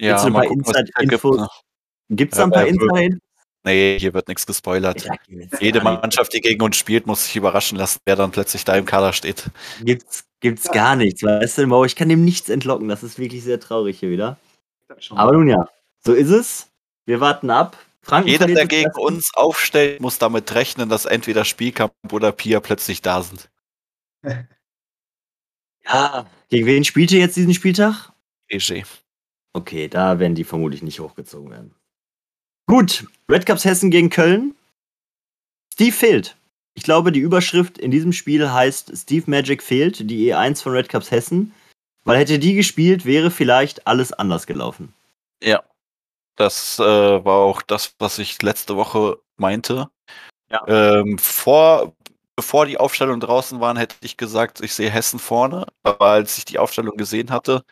Ja, 0.00 0.22
ein 0.22 0.32
paar 0.32 0.44
Inside-Infos. 0.44 1.48
Gibt 2.08 2.32
es 2.32 2.38
da 2.38 2.44
ein 2.44 2.50
paar 2.50 2.66
Inside? 2.66 3.18
Nee, 3.64 3.98
hier 3.98 4.14
wird 4.14 4.28
nichts 4.28 4.46
gespoilert. 4.46 5.04
Ja, 5.04 5.14
Jede 5.58 5.82
Mannschaft, 5.82 6.32
die 6.32 6.40
gegen 6.40 6.62
uns 6.62 6.76
spielt, 6.76 7.08
muss 7.08 7.24
sich 7.24 7.34
überraschen 7.34 7.76
lassen, 7.76 7.98
wer 8.04 8.14
dann 8.14 8.30
plötzlich 8.30 8.64
da 8.64 8.76
im 8.76 8.84
Kader 8.84 9.12
steht. 9.12 9.50
Gibt's, 9.82 10.24
gibt's 10.38 10.70
gar 10.70 10.94
nichts, 10.94 11.24
weißt 11.24 11.58
du, 11.58 11.66
Mo? 11.66 11.84
Ich 11.84 11.96
kann 11.96 12.08
dem 12.08 12.24
nichts 12.24 12.48
entlocken. 12.48 12.88
Das 12.88 13.02
ist 13.02 13.18
wirklich 13.18 13.42
sehr 13.42 13.58
traurig 13.58 13.98
hier 13.98 14.10
wieder. 14.10 14.38
Aber 15.10 15.32
nun 15.32 15.48
ja, 15.48 15.68
so 16.04 16.12
ist 16.12 16.30
es. 16.30 16.68
Wir 17.06 17.20
warten 17.20 17.50
ab. 17.50 17.76
Franken 18.02 18.28
Jeder, 18.28 18.46
der 18.46 18.66
gegen 18.66 18.92
uns 18.92 19.32
aufstellt, 19.34 20.00
muss 20.00 20.18
damit 20.18 20.54
rechnen, 20.54 20.88
dass 20.88 21.06
entweder 21.06 21.44
Spielkampf 21.44 21.92
oder 22.12 22.30
Pia 22.30 22.60
plötzlich 22.60 23.02
da 23.02 23.22
sind. 23.22 23.50
Ja, 25.88 26.26
gegen 26.48 26.66
wen 26.66 26.82
spielt 26.82 27.12
ihr 27.12 27.20
jetzt 27.20 27.36
diesen 27.36 27.54
Spieltag? 27.54 28.10
EG. 28.48 28.82
Okay, 29.52 29.86
da 29.86 30.18
werden 30.18 30.34
die 30.34 30.42
vermutlich 30.42 30.82
nicht 30.82 30.98
hochgezogen 30.98 31.52
werden. 31.52 31.75
Gut, 32.66 33.06
Red 33.30 33.46
Cups 33.46 33.64
Hessen 33.64 33.90
gegen 33.90 34.10
Köln. 34.10 34.54
Steve 35.72 35.92
fehlt. 35.92 36.36
Ich 36.74 36.82
glaube, 36.82 37.12
die 37.12 37.20
Überschrift 37.20 37.78
in 37.78 37.90
diesem 37.90 38.12
Spiel 38.12 38.50
heißt 38.50 38.92
Steve 38.96 39.30
Magic 39.30 39.62
fehlt, 39.62 40.10
die 40.10 40.32
E1 40.32 40.62
von 40.62 40.72
Red 40.72 40.88
Cups 40.88 41.10
Hessen. 41.10 41.54
Weil 42.04 42.18
hätte 42.18 42.38
die 42.38 42.54
gespielt, 42.54 43.04
wäre 43.04 43.30
vielleicht 43.30 43.86
alles 43.86 44.12
anders 44.12 44.46
gelaufen. 44.46 44.92
Ja. 45.42 45.62
Das 46.36 46.78
äh, 46.78 46.82
war 46.82 47.38
auch 47.38 47.62
das, 47.62 47.94
was 47.98 48.18
ich 48.18 48.42
letzte 48.42 48.76
Woche 48.76 49.18
meinte. 49.36 49.88
Ja. 50.50 50.62
Ähm, 50.68 51.18
vor, 51.18 51.94
bevor 52.36 52.66
die 52.66 52.78
Aufstellung 52.78 53.20
draußen 53.20 53.58
waren, 53.60 53.78
hätte 53.78 53.96
ich 54.02 54.16
gesagt, 54.16 54.60
ich 54.60 54.74
sehe 54.74 54.90
Hessen 54.90 55.18
vorne. 55.18 55.66
Aber 55.82 56.06
als 56.06 56.36
ich 56.36 56.44
die 56.44 56.58
Aufstellung 56.58 56.96
gesehen 56.96 57.30
hatte, 57.30 57.64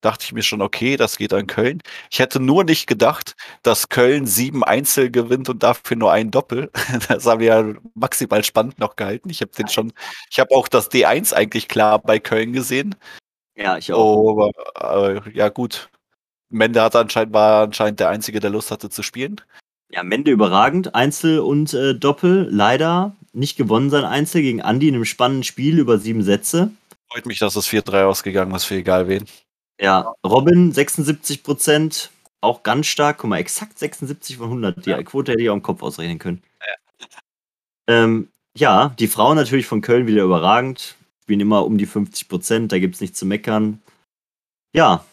dachte 0.00 0.24
ich 0.24 0.32
mir 0.32 0.42
schon, 0.42 0.62
okay, 0.62 0.96
das 0.96 1.16
geht 1.16 1.32
an 1.32 1.46
Köln. 1.46 1.82
Ich 2.10 2.18
hätte 2.18 2.40
nur 2.40 2.64
nicht 2.64 2.86
gedacht, 2.86 3.34
dass 3.62 3.88
Köln 3.88 4.26
sieben 4.26 4.62
Einzel 4.62 5.10
gewinnt 5.10 5.48
und 5.48 5.62
dafür 5.62 5.96
nur 5.96 6.12
ein 6.12 6.30
Doppel. 6.30 6.70
Das 7.08 7.26
haben 7.26 7.40
wir 7.40 7.46
ja 7.46 7.74
maximal 7.94 8.42
spannend 8.44 8.78
noch 8.78 8.96
gehalten. 8.96 9.30
Ich 9.30 9.40
habe 9.40 9.52
den 9.52 9.68
schon, 9.68 9.92
ich 10.30 10.38
habe 10.38 10.54
auch 10.54 10.68
das 10.68 10.90
D1 10.90 11.32
eigentlich 11.32 11.68
klar 11.68 11.98
bei 11.98 12.18
Köln 12.18 12.52
gesehen. 12.52 12.94
Ja, 13.56 13.78
ich 13.78 13.92
auch. 13.92 14.50
Aber, 14.76 15.16
äh, 15.16 15.30
ja, 15.32 15.48
gut. 15.48 15.88
Mende 16.48 16.82
hat 16.82 16.94
anscheinend, 16.94 17.32
war 17.34 17.64
anscheinend 17.64 18.00
der 18.00 18.08
Einzige, 18.08 18.40
der 18.40 18.50
Lust 18.50 18.70
hatte 18.70 18.90
zu 18.90 19.02
spielen. 19.02 19.40
Ja, 19.90 20.02
Mende 20.02 20.30
überragend. 20.30 20.94
Einzel 20.94 21.40
und 21.40 21.74
äh, 21.74 21.94
Doppel. 21.94 22.48
Leider 22.50 23.16
nicht 23.32 23.56
gewonnen 23.56 23.90
sein 23.90 24.04
Einzel 24.04 24.42
gegen 24.42 24.62
Andi 24.62 24.88
in 24.88 24.94
einem 24.94 25.04
spannenden 25.04 25.44
Spiel 25.44 25.78
über 25.78 25.98
sieben 25.98 26.22
Sätze. 26.22 26.70
Freut 27.10 27.26
mich, 27.26 27.38
dass 27.38 27.56
es 27.56 27.68
4-3 27.68 28.04
ausgegangen 28.04 28.54
ist, 28.54 28.64
für 28.64 28.76
egal 28.76 29.08
wen. 29.08 29.24
Ja, 29.80 30.14
Robin 30.24 30.72
76 30.72 31.42
Prozent, 31.42 32.10
auch 32.40 32.62
ganz 32.62 32.86
stark. 32.86 33.18
Guck 33.18 33.30
mal, 33.30 33.38
exakt 33.38 33.78
76 33.78 34.36
von 34.36 34.46
100. 34.46 34.86
Die 34.86 34.90
ja. 34.90 35.02
Quote 35.02 35.32
hätte 35.32 35.42
ich 35.42 35.50
auch 35.50 35.54
im 35.54 35.62
Kopf 35.62 35.82
ausrechnen 35.82 36.18
können. 36.18 36.42
Ja. 36.60 37.06
Ähm, 37.88 38.28
ja, 38.56 38.94
die 38.98 39.06
Frauen 39.06 39.36
natürlich 39.36 39.66
von 39.66 39.82
Köln 39.82 40.06
wieder 40.06 40.24
überragend. 40.24 40.96
Spielen 41.22 41.40
immer 41.40 41.66
um 41.66 41.76
die 41.76 41.86
50 41.86 42.28
Prozent, 42.28 42.72
da 42.72 42.78
gibt 42.78 42.94
es 42.94 43.00
nichts 43.00 43.18
zu 43.18 43.26
meckern. 43.26 43.80
Ja. 44.74 45.04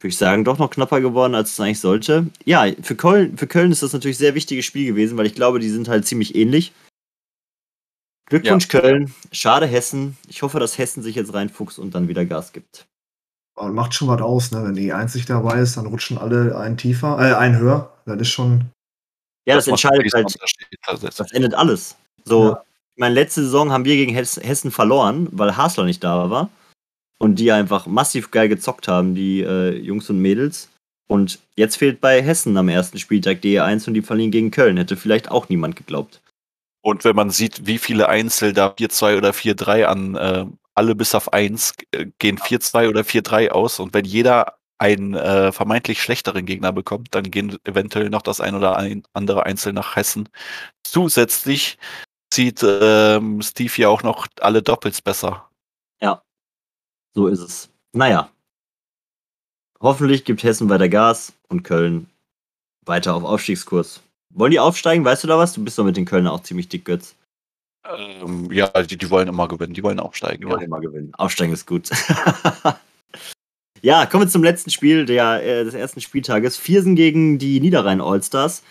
Würde 0.00 0.10
ich 0.10 0.18
sagen, 0.18 0.44
doch 0.44 0.58
noch 0.58 0.70
knapper 0.70 1.00
geworden, 1.00 1.34
als 1.34 1.52
es 1.52 1.60
eigentlich 1.60 1.80
sollte. 1.80 2.28
Ja, 2.44 2.66
für 2.82 2.94
Köln, 2.94 3.36
für 3.36 3.48
Köln 3.48 3.72
ist 3.72 3.82
das 3.82 3.92
natürlich 3.92 4.16
ein 4.18 4.20
sehr 4.20 4.34
wichtiges 4.36 4.64
Spiel 4.64 4.86
gewesen, 4.86 5.18
weil 5.18 5.26
ich 5.26 5.34
glaube, 5.34 5.58
die 5.58 5.70
sind 5.70 5.88
halt 5.88 6.06
ziemlich 6.06 6.36
ähnlich. 6.36 6.72
Glückwunsch 8.28 8.68
ja. 8.72 8.80
Köln. 8.80 9.14
Schade 9.32 9.66
Hessen. 9.66 10.16
Ich 10.28 10.42
hoffe, 10.42 10.60
dass 10.60 10.78
Hessen 10.78 11.02
sich 11.02 11.16
jetzt 11.16 11.32
reinfuchst 11.32 11.78
und 11.78 11.94
dann 11.94 12.08
wieder 12.08 12.24
Gas 12.24 12.52
gibt. 12.52 12.86
Und 13.54 13.74
macht 13.74 13.94
schon 13.94 14.08
was 14.08 14.20
aus, 14.20 14.52
ne? 14.52 14.62
Wenn 14.62 14.74
die 14.74 14.92
einzig 14.92 15.26
dabei 15.26 15.60
ist, 15.60 15.76
dann 15.76 15.86
rutschen 15.86 16.18
alle 16.18 16.56
einen 16.56 16.76
tiefer, 16.76 17.18
äh, 17.18 17.34
einen 17.34 17.58
höher. 17.58 17.92
Das 18.04 18.20
ist 18.20 18.28
schon. 18.28 18.66
Ja, 19.46 19.56
das, 19.56 19.64
das 19.64 19.72
entscheidet 19.72 20.12
halt. 20.14 20.38
Das 21.02 21.32
endet 21.32 21.54
alles. 21.54 21.96
So, 22.24 22.50
ja. 22.50 22.62
ich 22.94 23.00
meine, 23.00 23.14
letzte 23.14 23.42
Saison 23.42 23.72
haben 23.72 23.84
wir 23.84 23.96
gegen 23.96 24.14
Hessen 24.14 24.70
verloren, 24.70 25.28
weil 25.32 25.56
Hasler 25.56 25.84
nicht 25.84 26.04
da 26.04 26.30
war. 26.30 26.50
Und 27.20 27.36
die 27.36 27.50
einfach 27.50 27.86
massiv 27.86 28.30
geil 28.30 28.48
gezockt 28.48 28.86
haben, 28.86 29.16
die 29.16 29.40
äh, 29.40 29.76
Jungs 29.76 30.08
und 30.08 30.20
Mädels. 30.20 30.68
Und 31.08 31.40
jetzt 31.56 31.76
fehlt 31.76 32.00
bei 32.00 32.22
Hessen 32.22 32.56
am 32.56 32.68
ersten 32.68 32.98
Spieltag 32.98 33.38
DE1 33.38 33.88
und 33.88 33.94
die 33.94 34.02
verlieren 34.02 34.30
gegen 34.30 34.50
Köln. 34.52 34.76
Hätte 34.76 34.96
vielleicht 34.96 35.30
auch 35.30 35.48
niemand 35.48 35.74
geglaubt. 35.74 36.20
Und 36.80 37.04
wenn 37.04 37.16
man 37.16 37.30
sieht, 37.30 37.66
wie 37.66 37.78
viele 37.78 38.08
Einzel 38.08 38.52
da 38.52 38.68
4-2 38.68 39.18
oder 39.18 39.30
4-3 39.30 39.84
an 39.84 40.14
äh, 40.16 40.46
alle 40.74 40.94
bis 40.94 41.14
auf 41.14 41.32
1 41.32 41.74
äh, 41.92 42.06
gehen 42.18 42.38
4-2 42.38 42.88
oder 42.88 43.00
4-3 43.00 43.50
aus 43.50 43.80
und 43.80 43.94
wenn 43.94 44.04
jeder 44.04 44.58
einen 44.78 45.14
äh, 45.14 45.50
vermeintlich 45.50 46.00
schlechteren 46.00 46.46
Gegner 46.46 46.72
bekommt, 46.72 47.14
dann 47.14 47.30
gehen 47.30 47.58
eventuell 47.64 48.10
noch 48.10 48.22
das 48.22 48.40
ein 48.40 48.54
oder 48.54 48.76
ein 48.76 49.02
andere 49.12 49.44
Einzel 49.44 49.72
nach 49.72 49.96
Hessen. 49.96 50.28
Zusätzlich 50.84 51.78
zieht 52.30 52.62
ähm, 52.62 53.42
Steve 53.42 53.72
ja 53.76 53.88
auch 53.88 54.04
noch 54.04 54.28
alle 54.40 54.62
Doppels 54.62 55.02
besser. 55.02 55.50
Ja, 56.00 56.22
so 57.12 57.26
ist 57.26 57.40
es. 57.40 57.70
Naja. 57.92 58.30
Hoffentlich 59.80 60.24
gibt 60.24 60.42
Hessen 60.44 60.68
weiter 60.68 60.88
Gas 60.88 61.32
und 61.48 61.62
Köln 61.64 62.08
weiter 62.84 63.14
auf 63.14 63.24
Aufstiegskurs. 63.24 64.00
Wollen 64.34 64.50
die 64.50 64.60
aufsteigen? 64.60 65.04
Weißt 65.04 65.24
du 65.24 65.28
da 65.28 65.38
was? 65.38 65.52
Du 65.52 65.64
bist 65.64 65.78
doch 65.78 65.84
mit 65.84 65.96
den 65.96 66.04
Kölner 66.04 66.32
auch 66.32 66.42
ziemlich 66.42 66.68
dick, 66.68 66.84
Götz. 66.84 67.14
Ähm, 67.86 68.50
ja, 68.52 68.68
die, 68.82 68.98
die, 68.98 69.10
wollen 69.10 69.28
immer 69.28 69.48
gewinnen. 69.48 69.74
Die 69.74 69.82
wollen 69.82 70.00
aufsteigen. 70.00 70.42
Die 70.42 70.46
wollen 70.46 70.62
immer 70.62 70.80
gewinnen. 70.80 71.14
Aufsteigen 71.14 71.52
ist 71.52 71.66
gut. 71.66 71.88
ja, 73.82 74.06
kommen 74.06 74.24
wir 74.24 74.28
zum 74.30 74.42
letzten 74.42 74.70
Spiel 74.70 75.06
der, 75.06 75.42
äh, 75.42 75.64
des 75.64 75.74
ersten 75.74 76.00
Spieltages. 76.00 76.56
Viersen 76.56 76.96
gegen 76.96 77.38
die 77.38 77.60
Niederrhein 77.60 78.00
Allstars. 78.00 78.62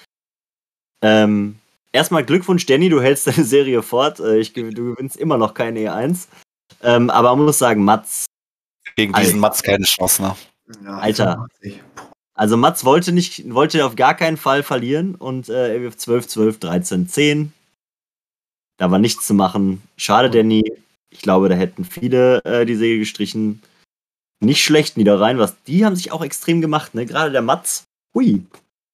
Ähm, 1.02 1.58
erstmal 1.91 2.26
Glückwunsch, 2.26 2.65
Danny, 2.65 2.89
du 2.89 3.02
hältst 3.02 3.28
deine 3.28 3.43
Serie 3.43 3.82
fort. 3.82 4.20
Äh, 4.20 4.38
ich, 4.38 4.54
du 4.54 4.72
gewinnst 4.72 5.17
immer 5.17 5.38
noch 5.38 5.54
keine 5.54 5.80
E1. 5.80 6.28
Ähm, 6.82 7.10
aber 7.10 7.36
man 7.36 7.46
muss 7.46 7.58
sagen, 7.58 7.84
Mats. 7.84 8.26
Gegen 8.96 9.13
diesen 9.13 9.28
Alter. 9.28 9.38
Mats 9.39 9.63
keine 9.63 9.86
Chance, 9.86 10.22
ne? 10.22 10.36
Ja, 10.84 10.98
Alter. 10.98 11.48
Also 12.38 12.56
Mats 12.56 12.86
wollte 12.86 13.12
nicht, 13.12 13.52
wollte 13.52 13.84
auf 13.84 13.95
gar 13.95 14.13
keinen 14.13 14.38
Fall 14.38 14.62
verlieren 14.62 15.15
und 15.15 15.50
äh, 15.50 15.73
er 15.73 15.82
wirft 15.82 16.00
12, 16.00 16.28
12, 16.28 16.60
13, 16.60 17.08
10. 17.10 17.54
Da 18.78 18.91
war 18.91 19.00
nichts 19.00 19.26
zu 19.26 19.34
machen. 19.34 19.82
Schade, 19.97 20.30
Danny. 20.30 20.63
Ich 21.10 21.21
glaube, 21.21 21.50
da 21.50 21.56
hätten 21.56 21.84
viele 21.84 22.43
äh, 22.45 22.63
die 22.65 22.76
Säge 22.76 23.00
gestrichen. 23.00 23.63
Nicht 24.39 24.63
schlecht 24.63 24.97
Niederrhein, 24.97 25.39
was 25.39 25.56
die 25.63 25.84
haben 25.84 25.95
sich 25.95 26.12
auch 26.12 26.23
extrem 26.23 26.62
gemacht, 26.62 26.93
ne? 26.93 27.08
Gerade 27.08 27.32
der 27.32 27.41
Mats. 27.41 27.86
Hui. 28.13 28.43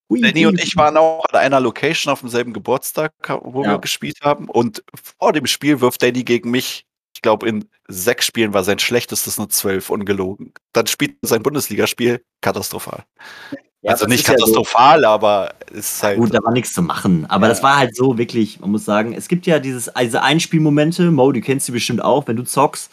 Hui 0.10 0.22
Danny 0.22 0.46
und 0.46 0.64
ich 0.64 0.78
waren 0.78 0.96
auch 0.96 1.26
an 1.26 1.40
einer 1.40 1.60
Location 1.60 2.14
auf 2.14 2.22
demselben 2.22 2.54
Geburtstag, 2.54 3.12
wo 3.42 3.64
ja. 3.64 3.72
wir 3.72 3.80
gespielt 3.80 4.20
haben. 4.22 4.48
Und 4.48 4.84
vor 4.94 5.34
dem 5.34 5.48
Spiel 5.48 5.82
wirft 5.82 6.02
Danny 6.02 6.24
gegen 6.24 6.50
mich 6.50 6.86
glaube, 7.22 7.48
in 7.48 7.66
sechs 7.88 8.26
Spielen 8.26 8.54
war 8.54 8.64
sein 8.64 8.80
schlechtestes 8.80 9.38
nur 9.38 9.50
zwölf, 9.50 9.90
ungelogen. 9.90 10.54
Dann 10.74 10.88
spielt 10.88 11.18
sein 11.22 11.44
Bundesligaspiel 11.44 12.24
katastrophal. 12.42 13.04
Ja, 13.82 13.92
also 13.92 14.06
nicht 14.06 14.26
katastrophal, 14.26 15.02
ja 15.02 15.10
so, 15.10 15.14
aber 15.14 15.54
es 15.72 15.96
ist 15.96 16.04
halt. 16.04 16.18
Gut, 16.18 16.34
da 16.34 16.42
war 16.42 16.54
nichts 16.54 16.74
zu 16.74 16.82
machen. 16.82 17.26
Aber 17.28 17.46
ja. 17.46 17.50
das 17.50 17.62
war 17.62 17.78
halt 17.78 17.96
so 17.96 18.18
wirklich, 18.18 18.60
man 18.62 18.72
muss 18.72 18.86
sagen, 18.86 19.14
es 19.14 19.28
gibt 19.28 19.46
ja 19.46 19.60
dieses, 19.60 19.92
diese 20.00 20.22
Einspielmomente, 20.24 21.12
Mo, 21.12 21.32
du 21.32 21.42
kennst 21.42 21.68
die 21.68 21.74
bestimmt 21.74 22.02
auch, 22.02 22.28
wenn 22.28 22.38
du 22.38 22.44
zockst, 22.44 22.92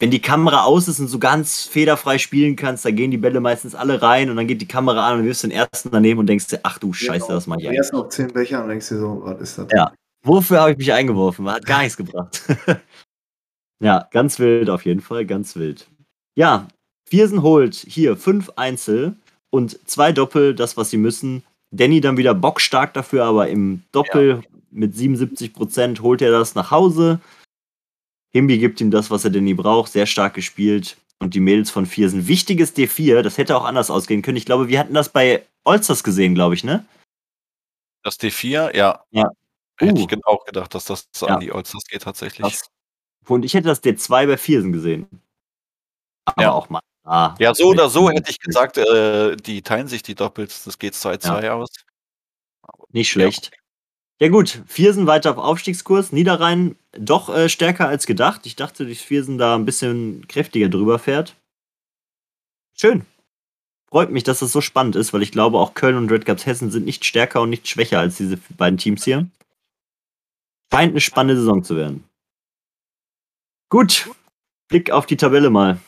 wenn 0.00 0.10
die 0.10 0.20
Kamera 0.20 0.64
aus 0.64 0.88
ist 0.88 1.00
und 1.00 1.08
so 1.08 1.18
ganz 1.18 1.64
federfrei 1.64 2.18
spielen 2.18 2.56
kannst, 2.56 2.84
da 2.84 2.90
gehen 2.90 3.10
die 3.10 3.18
Bälle 3.18 3.40
meistens 3.40 3.74
alle 3.74 4.02
rein 4.02 4.30
und 4.30 4.36
dann 4.36 4.46
geht 4.46 4.60
die 4.60 4.68
Kamera 4.68 5.06
an 5.06 5.16
und 5.18 5.22
du 5.22 5.28
wirst 5.28 5.44
den 5.44 5.50
ersten 5.50 5.90
daneben 5.90 6.18
und 6.18 6.26
denkst 6.26 6.48
dir, 6.48 6.60
ach 6.62 6.78
du 6.78 6.92
Scheiße, 6.92 7.28
das 7.28 7.46
mach 7.46 7.56
ich 7.56 7.62
Du 7.62 7.68
eigentlich. 7.68 7.78
erst 7.78 7.92
noch 7.92 8.08
zehn 8.08 8.28
Becher 8.28 8.62
und 8.62 8.70
denkst 8.70 8.88
dir 8.88 8.98
so, 8.98 9.20
was 9.22 9.40
ist 9.40 9.58
das? 9.58 9.66
Ja. 9.74 9.92
Wofür 10.24 10.60
habe 10.60 10.72
ich 10.72 10.78
mich 10.78 10.92
eingeworfen? 10.92 11.48
Hat 11.50 11.66
gar 11.66 11.82
nichts 11.82 11.96
gebracht. 11.96 12.42
ja, 13.84 14.08
ganz 14.10 14.38
wild 14.38 14.70
auf 14.70 14.84
jeden 14.84 15.00
Fall, 15.00 15.26
ganz 15.26 15.56
wild. 15.56 15.86
Ja, 16.36 16.68
Viersen 17.08 17.42
holt 17.42 17.74
hier 17.74 18.16
fünf 18.16 18.50
Einzel 18.56 19.16
und 19.50 19.78
zwei 19.88 20.12
Doppel, 20.12 20.54
das, 20.54 20.76
was 20.76 20.90
sie 20.90 20.96
müssen. 20.96 21.44
Danny 21.70 22.00
dann 22.00 22.16
wieder 22.16 22.34
bockstark 22.34 22.94
dafür, 22.94 23.24
aber 23.24 23.48
im 23.48 23.82
Doppel 23.92 24.42
mit 24.70 24.94
77% 24.94 26.00
holt 26.00 26.22
er 26.22 26.30
das 26.32 26.54
nach 26.54 26.70
Hause. 26.70 27.20
Himbi 28.32 28.58
gibt 28.58 28.80
ihm 28.80 28.90
das, 28.90 29.10
was 29.10 29.24
er 29.24 29.30
Danny 29.30 29.54
braucht, 29.54 29.92
sehr 29.92 30.06
stark 30.06 30.34
gespielt. 30.34 30.96
Und 31.20 31.34
die 31.34 31.40
Mädels 31.40 31.70
von 31.70 31.86
Viersen. 31.86 32.26
Wichtiges 32.28 32.74
D4, 32.76 33.22
das 33.22 33.38
hätte 33.38 33.56
auch 33.56 33.64
anders 33.64 33.90
ausgehen 33.90 34.20
können. 34.22 34.36
Ich 34.36 34.46
glaube, 34.46 34.68
wir 34.68 34.78
hatten 34.80 34.94
das 34.94 35.08
bei 35.10 35.44
Olsters 35.64 36.02
gesehen, 36.04 36.34
glaube 36.34 36.54
ich, 36.54 36.64
ne? 36.64 36.84
Das 38.02 38.18
D4, 38.20 38.76
ja. 38.76 39.04
Ja. 39.12 39.30
Hätte 39.78 39.94
Uh. 40.00 40.06
ich 40.10 40.26
auch 40.26 40.44
gedacht, 40.44 40.74
dass 40.74 40.84
das 40.86 41.08
Ja. 41.20 41.28
an 41.28 41.40
die 41.40 41.52
Allstars 41.52 41.84
geht 41.84 42.02
tatsächlich. 42.02 42.42
Das. 42.52 42.68
Und 43.26 43.44
ich 43.44 43.54
hätte 43.54 43.68
das 43.68 43.82
D2 43.82 44.26
bei 44.26 44.36
Viersen 44.36 44.72
gesehen. 44.72 45.06
Aber 46.24 46.42
Ja. 46.42 46.52
auch 46.52 46.68
mal. 46.68 46.80
Ah, 47.04 47.34
Ja, 47.38 47.54
so 47.54 47.68
oder 47.68 47.90
so 47.90 48.08
hätte 48.10 48.30
ich 48.30 48.40
gesagt, 48.40 48.78
äh, 48.78 49.36
die 49.36 49.60
teilen 49.62 49.88
sich 49.88 50.02
die 50.02 50.14
Doppels, 50.14 50.64
das 50.64 50.78
geht 50.78 50.94
2-2 50.94 51.50
aus. 51.52 51.68
Nicht 52.92 53.10
schlecht. 53.10 53.50
Ja 54.20 54.28
gut, 54.28 54.62
Viersen 54.66 55.06
weiter 55.06 55.32
auf 55.32 55.38
Aufstiegskurs. 55.38 56.12
Niederrhein 56.12 56.76
doch 56.92 57.28
äh, 57.34 57.48
stärker 57.48 57.88
als 57.88 58.06
gedacht. 58.06 58.46
Ich 58.46 58.56
dachte, 58.56 58.86
dass 58.86 58.98
Viersen 58.98 59.36
da 59.36 59.54
ein 59.56 59.64
bisschen 59.66 60.26
kräftiger 60.28 60.68
drüber 60.68 60.98
fährt. 60.98 61.34
Schön. 62.74 63.04
Freut 63.90 64.10
mich, 64.10 64.22
dass 64.22 64.38
das 64.38 64.52
so 64.52 64.60
spannend 64.60 64.96
ist, 64.96 65.12
weil 65.12 65.22
ich 65.22 65.30
glaube, 65.32 65.58
auch 65.58 65.74
Köln 65.74 65.96
und 65.96 66.10
Red 66.10 66.24
Caps 66.24 66.46
Hessen 66.46 66.70
sind 66.70 66.84
nicht 66.86 67.04
stärker 67.04 67.42
und 67.42 67.50
nicht 67.50 67.68
schwächer 67.68 67.98
als 68.00 68.16
diese 68.16 68.38
beiden 68.56 68.78
Teams 68.78 69.04
hier. 69.04 69.28
Scheint 70.72 70.92
eine 70.92 71.00
spannende 71.00 71.36
Saison 71.40 71.62
zu 71.62 71.76
werden. 71.76 72.04
Gut, 73.74 74.08
Blick 74.68 74.92
auf 74.92 75.04
die 75.04 75.16
Tabelle 75.16 75.50
mal. 75.50 75.80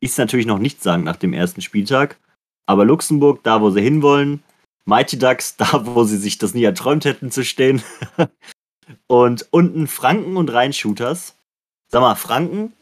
Ist 0.00 0.18
natürlich 0.18 0.46
noch 0.46 0.58
nichts 0.58 0.82
sagen 0.82 1.04
nach 1.04 1.14
dem 1.14 1.32
ersten 1.32 1.60
Spieltag. 1.60 2.18
Aber 2.66 2.84
Luxemburg, 2.84 3.44
da 3.44 3.60
wo 3.60 3.70
sie 3.70 3.80
hinwollen, 3.80 4.42
Mighty 4.86 5.16
Ducks, 5.16 5.56
da 5.56 5.86
wo 5.86 6.02
sie 6.02 6.16
sich 6.16 6.38
das 6.38 6.52
nie 6.52 6.64
erträumt 6.64 7.04
hätten 7.04 7.30
zu 7.30 7.44
stehen. 7.44 7.80
und 9.06 9.46
unten 9.52 9.86
Franken 9.86 10.36
und 10.36 10.52
Rheinshooters. 10.52 11.36
Sag 11.86 12.00
mal, 12.00 12.16
Franken, 12.16 12.72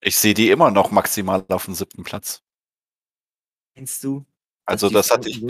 Ich 0.00 0.16
sehe 0.16 0.34
die 0.34 0.50
immer 0.50 0.72
noch 0.72 0.90
maximal 0.90 1.44
auf 1.48 1.66
dem 1.66 1.74
siebten 1.74 2.02
Platz. 2.02 2.42
kennst 3.76 4.02
du? 4.02 4.24
Also 4.66 4.90
das 4.90 5.12
hatte 5.12 5.28
ich 5.28 5.46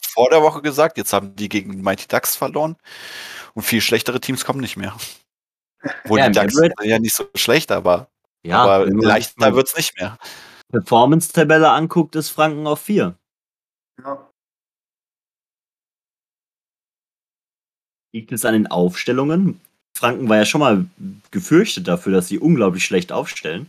vor 0.00 0.30
der 0.30 0.42
Woche 0.42 0.62
gesagt, 0.62 0.96
jetzt 0.96 1.12
haben 1.12 1.34
die 1.34 1.48
gegen 1.48 1.82
Mighty 1.82 2.06
Ducks 2.06 2.36
verloren 2.36 2.76
und 3.54 3.64
viel 3.64 3.80
schlechtere 3.80 4.20
Teams 4.20 4.44
kommen 4.44 4.60
nicht 4.60 4.76
mehr. 4.76 4.96
Wo 6.04 6.16
Ja, 6.16 6.28
die 6.28 6.48
sind 6.50 6.74
ja 6.82 6.98
nicht 6.98 7.14
so 7.14 7.28
schlecht, 7.34 7.70
aber, 7.70 8.08
Ja, 8.44 8.62
aber 8.62 8.86
leichter 8.86 9.46
sich 9.46 9.54
wird's 9.54 9.76
nicht 9.76 9.96
mehr. 9.96 10.18
die 10.68 10.78
Performance-Tabelle 10.78 11.70
anguckt, 11.70 12.16
ist 12.16 12.30
Franken 12.30 12.66
auf 12.66 12.80
4. 12.80 13.14
Ja. 14.02 14.30
Liegt 18.12 18.32
es 18.32 18.44
an 18.44 18.54
den 18.54 18.66
Aufstellungen? 18.66 19.60
Franken 19.96 20.28
war 20.28 20.36
ja 20.36 20.44
schon 20.44 20.60
mal 20.60 20.86
gefürchtet 21.30 21.88
dafür, 21.88 22.12
dass 22.12 22.28
sie 22.28 22.38
unglaublich 22.38 22.84
schlecht 22.84 23.12
aufstellen. 23.12 23.68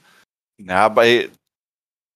Ja, 0.61 0.89
bei, 0.89 1.29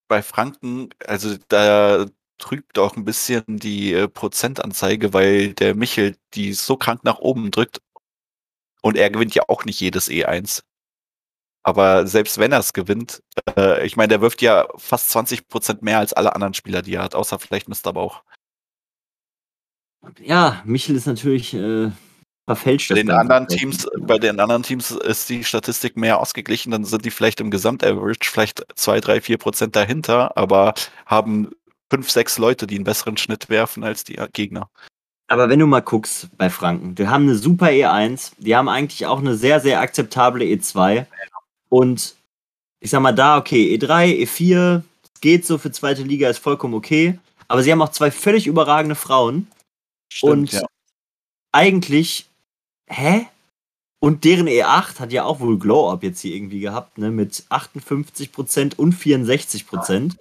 bei 0.08 0.22
Franken, 0.22 0.90
also 1.06 1.36
da 1.48 2.06
trübt 2.38 2.78
auch 2.78 2.96
ein 2.96 3.06
bisschen 3.06 3.44
die 3.48 3.94
äh, 3.94 4.08
Prozentanzeige, 4.08 5.14
weil 5.14 5.54
der 5.54 5.76
Michel 5.76 6.16
die 6.34 6.54
so 6.54 6.78
krank 6.78 7.04
nach 7.04 7.20
oben 7.20 7.52
drückt 7.52 7.82
und 8.84 8.98
er 8.98 9.10
gewinnt 9.10 9.34
ja 9.34 9.44
auch 9.48 9.66
nicht 9.66 9.80
jedes 9.80 10.10
E1. 10.10 10.64
Aber 11.64 12.06
selbst 12.06 12.38
wenn 12.38 12.52
er 12.52 12.60
es 12.60 12.74
gewinnt, 12.74 13.24
äh, 13.58 13.86
ich 13.86 13.96
meine, 13.96 14.10
der 14.10 14.22
wirft 14.22 14.42
ja 14.42 14.68
fast 14.76 15.10
20 15.12 15.48
Prozent 15.48 15.82
mehr 15.82 16.00
als 16.00 16.12
alle 16.12 16.36
anderen 16.36 16.54
Spieler, 16.54 16.82
die 16.82 16.96
er 16.96 17.04
hat, 17.04 17.16
außer 17.16 17.40
vielleicht 17.40 17.70
Mr. 17.70 17.94
Bauch. 17.94 18.24
Ja, 20.20 20.62
Michel 20.66 20.98
ist 20.98 21.08
natürlich 21.08 21.54
äh, 21.54 21.90
verfälscht. 22.46 22.90
Bei 22.90 22.96
den 22.96 23.12
anderen 23.12 23.48
Teams, 23.48 23.88
bei 23.98 24.18
den 24.18 24.42
anderen 24.42 24.64
Teams 24.64 24.92
ist 24.92 25.30
die 25.30 25.46
Statistik 25.46 25.96
mehr 25.96 26.20
ausgeglichen, 26.20 26.72
dann 26.72 26.84
sind 26.84 27.06
die 27.06 27.12
vielleicht 27.12 27.40
im 27.40 27.50
Gesamtaverage 27.50 28.30
vielleicht 28.30 28.66
zwei, 28.76 29.00
drei, 29.00 29.22
vier 29.22 29.38
Prozent 29.38 29.78
dahinter, 29.78 30.36
aber 30.36 30.74
haben 31.06 31.52
fünf, 31.90 32.12
sechs 32.12 32.38
Leute, 32.38 32.68
die 32.68 32.76
einen 32.76 32.84
besseren 32.84 33.16
Schnitt 33.16 33.48
werfen 33.48 33.86
als 33.86 34.04
die 34.04 34.20
Gegner. 34.34 34.70
Aber 35.28 35.50
wenn 35.50 35.60
du 35.60 35.68
mal 35.68 35.82
guckst 35.82 36.30
bei 36.38 36.50
Franken, 36.50 36.96
die 36.96 37.08
haben 37.08 37.24
eine 37.24 37.36
super 37.36 37.68
E1, 37.68 38.34
die 38.38 38.56
haben 38.56 38.70
eigentlich 38.70 39.06
auch 39.06 39.20
eine 39.20 39.36
sehr, 39.36 39.60
sehr 39.60 39.80
akzeptable 39.80 40.44
E2. 40.44 41.06
Und 41.70 42.16
ich 42.80 42.92
sag 42.92 43.02
mal 43.02 43.14
da, 43.14 43.38
okay, 43.38 43.76
E3, 43.76 44.24
E4, 44.24 44.84
geht 45.22 45.46
so 45.46 45.58
für 45.58 45.72
zweite 45.72 46.04
Liga, 46.04 46.30
ist 46.30 46.40
vollkommen 46.40 46.74
okay. 46.74 47.18
Aber 47.48 47.64
sie 47.64 47.72
haben 47.72 47.82
auch 47.82 47.90
zwei 47.90 48.12
völlig 48.12 48.46
überragende 48.46 48.96
Frauen. 48.96 49.48
Und 50.22 50.52
ja. 50.52 50.62
eigentlich, 51.52 52.28
hä? 52.88 53.28
Und 54.00 54.26
deren 54.26 54.48
E8 54.48 55.00
hat 55.00 55.14
ja 55.14 55.24
auch 55.24 55.40
wohl 55.40 55.58
Glow-Up 55.58 56.04
jetzt 56.04 56.20
hier 56.20 56.36
irgendwie 56.36 56.60
gehabt, 56.60 56.98
ne? 56.98 57.10
Mit 57.10 57.46
58% 57.50 58.76
und 58.76 58.94
64%. 58.94 60.18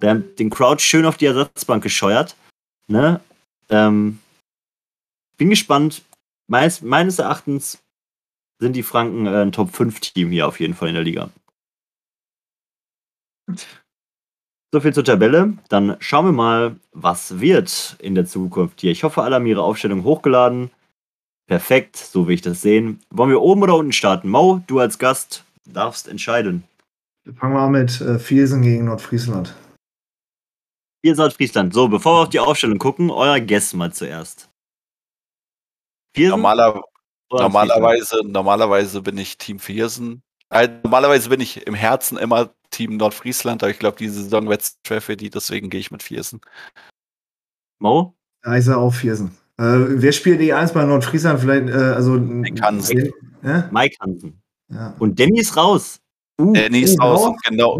Wir 0.00 0.10
haben 0.10 0.24
den 0.36 0.50
Crowd 0.50 0.82
schön 0.82 1.06
auf 1.06 1.16
die 1.16 1.26
Ersatzbank 1.26 1.84
gescheuert. 1.84 2.34
Ne? 2.88 3.20
Ähm, 3.68 4.18
bin 5.42 5.50
gespannt. 5.50 6.02
Meines, 6.46 6.82
meines 6.82 7.18
Erachtens 7.18 7.82
sind 8.60 8.76
die 8.76 8.84
Franken 8.84 9.26
äh, 9.26 9.42
ein 9.42 9.50
Top-5-Team 9.50 10.30
hier 10.30 10.46
auf 10.46 10.60
jeden 10.60 10.74
Fall 10.74 10.90
in 10.90 10.94
der 10.94 11.02
Liga. 11.02 11.30
So 14.72 14.80
viel 14.80 14.94
zur 14.94 15.02
Tabelle. 15.02 15.58
Dann 15.68 15.96
schauen 15.98 16.26
wir 16.26 16.32
mal, 16.32 16.76
was 16.92 17.40
wird 17.40 17.96
in 17.98 18.14
der 18.14 18.24
Zukunft 18.24 18.80
hier. 18.80 18.92
Ich 18.92 19.02
hoffe, 19.02 19.24
alle 19.24 19.34
haben 19.34 19.46
ihre 19.46 19.64
Aufstellung 19.64 20.04
hochgeladen. 20.04 20.70
Perfekt, 21.48 21.96
so 21.96 22.28
will 22.28 22.36
ich 22.36 22.42
das 22.42 22.62
sehen. 22.62 23.00
Wollen 23.10 23.30
wir 23.30 23.42
oben 23.42 23.64
oder 23.64 23.74
unten 23.74 23.90
starten? 23.90 24.28
Mo, 24.28 24.62
du 24.68 24.78
als 24.78 25.00
Gast 25.00 25.44
darfst 25.64 26.06
entscheiden. 26.06 26.62
Fangen 27.34 27.54
wir 27.54 27.62
an 27.62 27.72
mit 27.72 28.00
äh, 28.00 28.20
Viersen 28.20 28.62
gegen 28.62 28.84
Nordfriesland. 28.84 29.56
Ihr 31.02 31.16
seid 31.16 31.32
Friesland. 31.32 31.74
So, 31.74 31.88
bevor 31.88 32.18
wir 32.18 32.22
auf 32.22 32.28
die 32.28 32.38
Aufstellung 32.38 32.78
gucken, 32.78 33.10
euer 33.10 33.40
Guess 33.40 33.74
mal 33.74 33.92
zuerst. 33.92 34.51
Viersen 36.14 36.30
Normaler, 36.30 36.82
normalerweise, 37.30 38.20
normalerweise 38.24 39.02
bin 39.02 39.18
ich 39.18 39.38
Team 39.38 39.58
Viersen. 39.58 40.22
Äh, 40.50 40.68
normalerweise 40.82 41.28
bin 41.30 41.40
ich 41.40 41.66
im 41.66 41.74
Herzen 41.74 42.18
immer 42.18 42.52
Team 42.70 42.96
Nordfriesland, 42.96 43.62
aber 43.62 43.70
ich 43.70 43.78
glaube, 43.78 43.96
diese 43.98 44.22
Saison 44.22 44.48
wird 44.48 44.62
es 44.62 44.78
schwer 44.86 45.00
für 45.00 45.16
die, 45.16 45.30
deswegen 45.30 45.70
gehe 45.70 45.80
ich 45.80 45.90
mit 45.90 46.02
Viersen. 46.02 46.40
Mo? 47.78 48.14
Ja, 48.44 48.56
ich 48.56 48.64
sage 48.64 48.78
auch 48.78 48.92
Viersen. 48.92 49.36
Äh, 49.58 49.64
wer 49.64 50.12
spielt 50.12 50.40
E1 50.40 50.72
bei 50.72 50.84
Nordfriesland? 50.84 51.40
Vielleicht, 51.40 51.68
äh, 51.68 51.94
also. 51.94 52.14
Hansen. 52.14 53.12
Ja? 53.42 53.68
Mike 53.70 53.96
Hansen. 54.00 54.42
Ja. 54.68 54.94
Und 54.98 55.18
Danny 55.18 55.40
ist 55.40 55.56
raus. 55.56 56.00
Uh, 56.40 56.52
Danny 56.52 56.80
ist 56.80 56.98
oh, 57.00 57.04
raus 57.04 57.36
genau. 57.44 57.78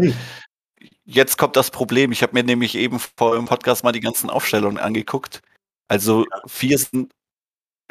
Jetzt 1.05 1.37
kommt 1.37 1.55
das 1.55 1.71
Problem. 1.71 2.11
Ich 2.11 2.21
habe 2.21 2.33
mir 2.33 2.43
nämlich 2.43 2.75
eben 2.75 2.99
vor 2.99 3.35
dem 3.35 3.45
Podcast 3.45 3.83
mal 3.83 3.91
die 3.91 3.99
ganzen 3.99 4.29
Aufstellungen 4.29 4.77
angeguckt. 4.77 5.41
Also 5.87 6.25
Viersen 6.45 7.09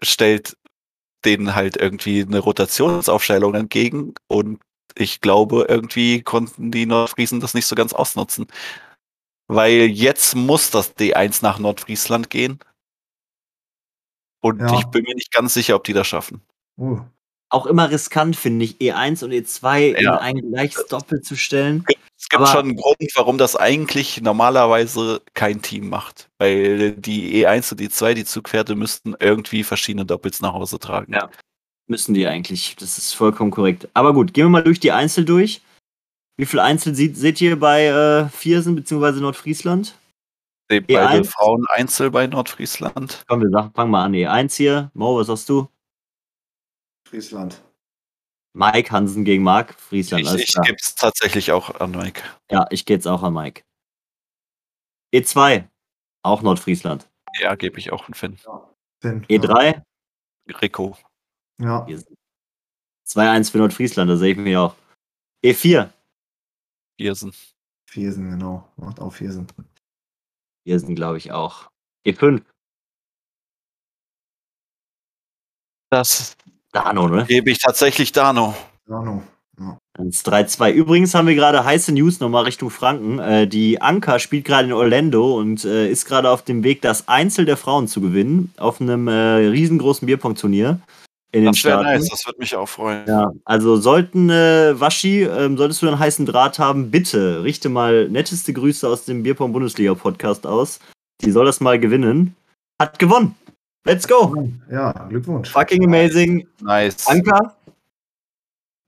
stellt 0.03 0.57
denen 1.25 1.55
halt 1.55 1.77
irgendwie 1.77 2.23
eine 2.23 2.39
Rotationsaufstellung 2.41 3.55
entgegen 3.55 4.15
und 4.29 4.61
ich 4.97 5.21
glaube, 5.23 5.67
irgendwie 5.69 6.23
konnten 6.23 6.71
die 6.73 6.87
Nordfriesen 6.87 7.41
das 7.41 7.55
nicht 7.55 7.67
so 7.67 7.75
ganz 7.77 7.93
ausnutzen. 7.95 8.47
Weil 9.49 9.87
jetzt 9.87 10.35
muss 10.37 10.71
das 10.71 10.97
D1 10.97 11.43
nach 11.43 11.59
Nordfriesland 11.59 12.31
gehen. 12.31 12.59
Und 14.45 14.61
Ja. 14.61 14.75
ich 14.79 14.85
bin 14.87 15.05
mir 15.05 15.15
nicht 15.15 15.33
ganz 15.33 15.55
sicher, 15.55 15.77
ob 15.77 15.85
die 15.85 15.93
das 15.93 16.07
schaffen. 16.09 16.43
Oh. 16.77 16.99
Auch 17.53 17.67
immer 17.67 17.91
riskant, 17.91 18.37
finde 18.37 18.65
ich, 18.65 18.77
E1 18.81 19.23
und 19.25 19.31
E2 19.33 19.91
in 19.97 20.05
Ja. 20.05 20.19
ein 20.19 20.37
gleiches 20.51 20.87
Doppel 20.87 21.21
zu 21.21 21.37
stellen. 21.37 21.85
Es 22.19 22.29
gibt 22.29 22.43
Aber- 22.43 22.47
schon 22.53 22.67
einen 22.67 22.77
Grund, 22.77 22.97
warum 23.15 23.37
das 23.39 23.57
eigentlich 23.57 24.21
normalerweise 24.23 25.21
kein 25.35 25.61
Team 25.61 25.89
macht. 25.89 26.29
Weil 26.39 26.93
die 26.93 27.45
E1 27.45 27.73
und 27.73 27.81
E2, 27.81 28.15
die 28.15 28.25
Zugpferde, 28.25 28.75
müssten 28.75 29.15
irgendwie 29.19 29.65
verschiedene 29.65 30.05
Doppels 30.07 30.41
nach 30.41 30.53
Hause 30.53 30.79
tragen. 30.79 31.13
Ja. 31.13 31.29
Müssen 31.89 32.15
die 32.15 32.27
eigentlich. 32.27 32.77
Das 32.79 32.97
ist 32.97 33.13
vollkommen 33.13 33.51
korrekt. 33.51 33.89
Aber 33.93 34.15
gut, 34.15 34.33
gehen 34.33 34.45
wir 34.47 34.51
mal 34.51 34.63
durch 34.63 34.81
die 34.81 34.93
Einzel 34.93 35.25
durch. 35.25 35.61
Wie 36.39 36.47
viel 36.47 36.61
Einzel 36.61 36.95
seht, 36.95 37.17
seht 37.17 37.41
ihr 37.41 37.59
bei 37.59 37.87
äh, 37.87 38.29
Viersen 38.31 38.75
bzw. 38.77 39.21
Nordfriesland? 39.21 39.95
Beide 40.69 40.87
E1. 40.87 41.25
Frauen 41.27 41.67
Einzel 41.69 42.11
bei 42.11 42.27
Nordfriesland. 42.27 43.25
Komm, 43.29 43.43
wir 43.43 43.71
fangen 43.75 43.91
mal 43.91 44.05
an. 44.05 44.15
E1 44.15 44.57
hier. 44.57 44.91
Mo, 44.95 45.19
was 45.19 45.27
sagst 45.27 45.49
du? 45.51 45.69
Friesland. 47.13 47.63
Mike 48.55 48.91
Hansen 48.91 49.27
gegen 49.27 49.43
Marc 49.43 49.75
Friesland. 49.75 50.25
Ich, 50.25 50.49
ich 50.49 50.55
gebe 50.63 50.79
es 50.81 50.95
tatsächlich 50.95 51.53
auch 51.53 51.79
an 51.79 51.91
Mike. 51.91 52.23
Ja, 52.51 52.67
ich 52.71 52.87
gehe 52.87 52.97
jetzt 52.97 53.07
auch 53.07 53.23
an 53.23 53.35
Mike. 53.35 53.65
E2, 55.15 55.69
auch 56.23 56.41
Nordfriesland. 56.41 57.11
Ja, 57.39 57.55
gebe 57.55 57.79
ich 57.79 57.93
auch 57.93 58.09
an 58.09 58.15
Finn. 58.15 58.39
Finn, 59.03 59.27
E3, 59.27 59.83
Rico. 60.63 60.97
Ja. 61.61 61.87
2-1 63.07 63.51
für 63.51 63.59
Nordfriesland, 63.59 64.11
da 64.11 64.17
sehe 64.17 64.33
ich 64.33 64.39
mich 64.39 64.57
auch. 64.57 64.75
E4, 65.45 65.93
Viersen. 66.99 67.35
Viersen, 67.91 68.31
genau. 68.31 68.67
Macht 68.77 69.01
auch 69.01 69.13
Viersen. 69.13 69.47
hier 70.65 70.81
sind 70.81 70.95
glaube 70.95 71.19
ich 71.19 71.31
auch. 71.31 71.71
E5, 72.07 72.43
Das 75.91 76.39
Dano, 76.73 77.09
ne? 77.09 77.25
gebe 77.29 77.51
ich 77.51 77.59
tatsächlich 77.59 78.13
Dano. 78.13 78.55
Ahnung. 78.89 79.23
Ja. 79.59 79.79
Dann 79.95 80.09
ist 80.09 80.27
3-2. 80.29 80.73
Übrigens 80.73 81.15
haben 81.15 81.29
wir 81.29 81.35
gerade 81.35 81.65
heiße 81.65 81.93
News 81.93 82.21
nochmal 82.21 82.45
Richtung 82.45 82.71
Franken. 82.71 83.19
Äh, 83.19 83.47
die 83.47 83.81
Anka 83.81 84.19
spielt 84.19 84.45
gerade 84.47 84.69
in 84.69 84.73
Orlando 84.73 85.39
und 85.39 85.65
äh, 85.65 85.89
ist 85.91 86.07
gerade 86.07 86.31
auf 86.31 86.43
dem 86.43 86.65
Weg, 86.65 86.81
das 86.81 87.07
Einzel 87.09 87.45
der 87.45 87.57
Frauen 87.59 87.87
zu 87.89 88.01
gewinnen. 88.01 88.53
Auf 88.57 88.81
einem 88.81 89.09
äh, 89.09 89.13
riesengroßen 89.13 90.07
Bierpong-Turnier 90.07 90.81
in 91.33 91.43
den 91.43 91.53
Das 91.53 91.65
wäre 91.65 91.81
Staaten. 91.81 91.99
nice, 91.99 92.09
das 92.09 92.27
würde 92.27 92.39
mich 92.39 92.57
auch 92.57 92.69
freuen. 92.69 93.07
Ja, 93.07 93.33
also 93.45 93.77
sollten 93.77 94.31
äh, 94.31 94.79
Waschi, 94.79 95.23
ähm, 95.23 95.57
solltest 95.57 95.83
du 95.83 95.89
einen 95.89 95.99
heißen 95.99 96.27
Draht 96.27 96.59
haben, 96.59 96.91
bitte 96.91 97.43
richte 97.43 97.69
mal 97.69 98.09
netteste 98.09 98.53
Grüße 98.53 98.89
aus 98.89 99.05
dem 99.05 99.23
Bierpong 99.23 99.53
Bundesliga 99.53 99.95
Podcast 99.95 100.47
aus. 100.47 100.81
Die 101.23 101.31
soll 101.31 101.45
das 101.45 101.61
mal 101.61 101.79
gewinnen. 101.79 102.35
Hat 102.81 102.99
gewonnen. 102.99 103.35
Let's 103.85 104.07
go. 104.07 104.49
ja, 104.71 104.93
Glückwunsch. 105.09 105.51
Fucking 105.51 105.85
amazing. 105.85 106.47
Nice. 106.61 107.07
Anka. 107.07 107.57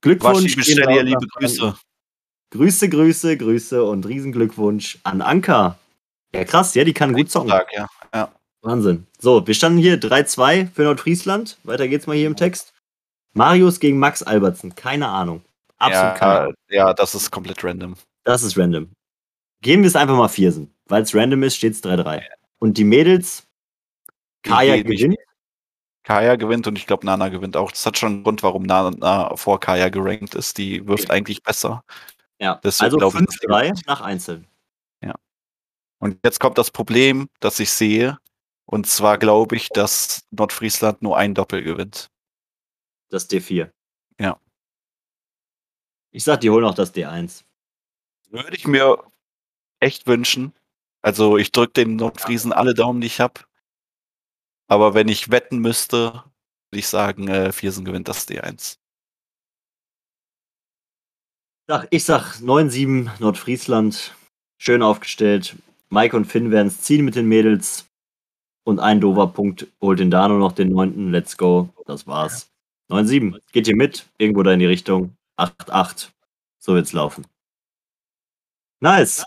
Glückwunsch. 0.01 0.55
Waschi, 0.55 0.55
bestell 0.55 0.85
gehen 0.85 0.95
dir 0.95 1.03
liebe. 1.03 1.27
Grüße. 1.35 1.75
Grüße, 2.51 2.89
Grüße, 2.89 3.37
Grüße 3.37 3.83
und 3.83 4.05
Riesenglückwunsch 4.05 4.99
an 5.03 5.21
Anka. 5.21 5.77
Ja, 6.33 6.43
krass, 6.45 6.75
ja, 6.75 6.83
die 6.83 6.93
kann 6.93 7.13
gut 7.13 7.29
zocken. 7.29 7.49
Tag, 7.49 7.67
ja. 7.73 7.87
ja. 8.13 8.31
Wahnsinn. 8.61 9.07
So, 9.19 9.45
wir 9.45 9.53
standen 9.53 9.79
hier 9.79 9.99
3-2 9.99 10.69
für 10.73 10.83
Nordfriesland. 10.83 11.57
Weiter 11.63 11.87
geht's 11.87 12.07
mal 12.07 12.15
hier 12.15 12.27
im 12.27 12.35
Text. 12.35 12.73
Marius 13.33 13.79
gegen 13.79 13.99
Max 13.99 14.23
Albertsen. 14.23 14.75
Keine 14.75 15.07
Ahnung. 15.07 15.43
Absolut 15.77 16.15
keine 16.15 16.39
Ahnung. 16.39 16.53
Ja, 16.69 16.87
ja, 16.87 16.93
das 16.93 17.15
ist 17.15 17.31
komplett 17.31 17.63
random. 17.63 17.95
Das 18.23 18.43
ist 18.43 18.57
random. 18.57 18.89
Geben 19.61 19.83
wir 19.83 19.87
es 19.87 19.95
einfach 19.95 20.15
mal 20.15 20.29
Viersen. 20.29 20.73
Weil 20.87 21.03
es 21.03 21.13
random 21.13 21.43
ist, 21.43 21.55
steht 21.55 21.73
es 21.73 21.83
3-3. 21.83 22.21
Und 22.59 22.77
die 22.77 22.83
Mädels, 22.83 23.43
Kaya 24.45 24.81
gewinnt. 24.81 25.17
Kaya 26.03 26.35
gewinnt 26.35 26.67
und 26.67 26.77
ich 26.77 26.87
glaube, 26.87 27.05
Nana 27.05 27.29
gewinnt 27.29 27.57
auch. 27.57 27.71
Das 27.71 27.85
hat 27.85 27.97
schon 27.97 28.13
einen 28.13 28.23
Grund, 28.23 28.43
warum 28.43 28.63
Nana 28.63 29.35
vor 29.35 29.59
Kaya 29.59 29.89
gerankt 29.89 30.35
ist. 30.35 30.57
Die 30.57 30.87
wirft 30.87 31.11
eigentlich 31.11 31.43
besser. 31.43 31.83
Ja, 32.39 32.59
deswegen 32.63 32.85
also 32.85 32.97
glaube 32.97 33.19
ich, 33.19 33.25
dass 33.25 33.39
die 33.39 33.47
5-3 33.47 33.83
nach 33.87 34.01
Einzeln. 34.01 34.47
Und 35.99 36.19
jetzt 36.23 36.39
kommt 36.39 36.57
das 36.57 36.71
Problem, 36.71 37.29
das 37.39 37.59
ich 37.59 37.71
sehe. 37.71 38.19
Und 38.65 38.85
zwar 38.85 39.17
glaube 39.17 39.55
ich, 39.55 39.69
dass 39.69 40.27
Nordfriesland 40.29 41.01
nur 41.01 41.17
ein 41.17 41.33
Doppel 41.33 41.63
gewinnt. 41.63 42.11
Das 43.09 43.29
D4. 43.29 43.71
Ja. 44.19 44.39
Ich 46.11 46.23
sag, 46.23 46.41
die 46.41 46.49
holen 46.49 46.65
auch 46.65 46.75
das 46.75 46.93
D1. 46.93 47.43
Würde 48.29 48.55
ich 48.55 48.67
mir 48.67 49.03
echt 49.79 50.05
wünschen. 50.05 50.53
Also 51.01 51.37
ich 51.37 51.51
drücke 51.51 51.73
den 51.73 51.95
Nordfriesen 51.95 52.53
alle 52.53 52.73
Daumen, 52.73 53.01
die 53.01 53.07
ich 53.07 53.19
habe. 53.19 53.41
Aber 54.67 54.93
wenn 54.93 55.07
ich 55.07 55.31
wetten 55.31 55.59
müsste, 55.59 56.23
würde 56.69 56.79
ich 56.79 56.87
sagen, 56.87 57.27
äh, 57.27 57.51
Viersen 57.51 57.85
gewinnt 57.85 58.07
das 58.07 58.27
D1. 58.27 58.77
Sag, 61.67 61.87
ich 61.89 62.03
sag 62.03 62.39
9-7 62.41 63.09
Nordfriesland. 63.19 64.15
Schön 64.57 64.81
aufgestellt. 64.81 65.55
Mike 65.89 66.15
und 66.15 66.25
Finn 66.25 66.51
werden 66.51 66.67
es 66.67 66.81
ziehen 66.81 67.05
mit 67.05 67.15
den 67.15 67.27
Mädels. 67.27 67.87
Und 68.63 68.79
ein 68.79 68.99
dover 68.99 69.27
Punkt 69.27 69.67
holt 69.81 69.99
den 69.99 70.11
Dano 70.11 70.37
noch 70.37 70.51
den 70.51 70.69
neunten. 70.69 71.11
Let's 71.11 71.37
go. 71.37 71.69
Das 71.85 72.07
war's. 72.07 72.51
9-7. 72.89 73.39
Geht 73.51 73.67
ihr 73.67 73.75
mit? 73.75 74.07
Irgendwo 74.17 74.43
da 74.43 74.51
in 74.53 74.59
die 74.59 74.65
Richtung. 74.65 75.15
8-8. 75.37 76.09
So 76.59 76.73
wird's 76.73 76.93
laufen. 76.93 77.25
Nice. 78.79 79.23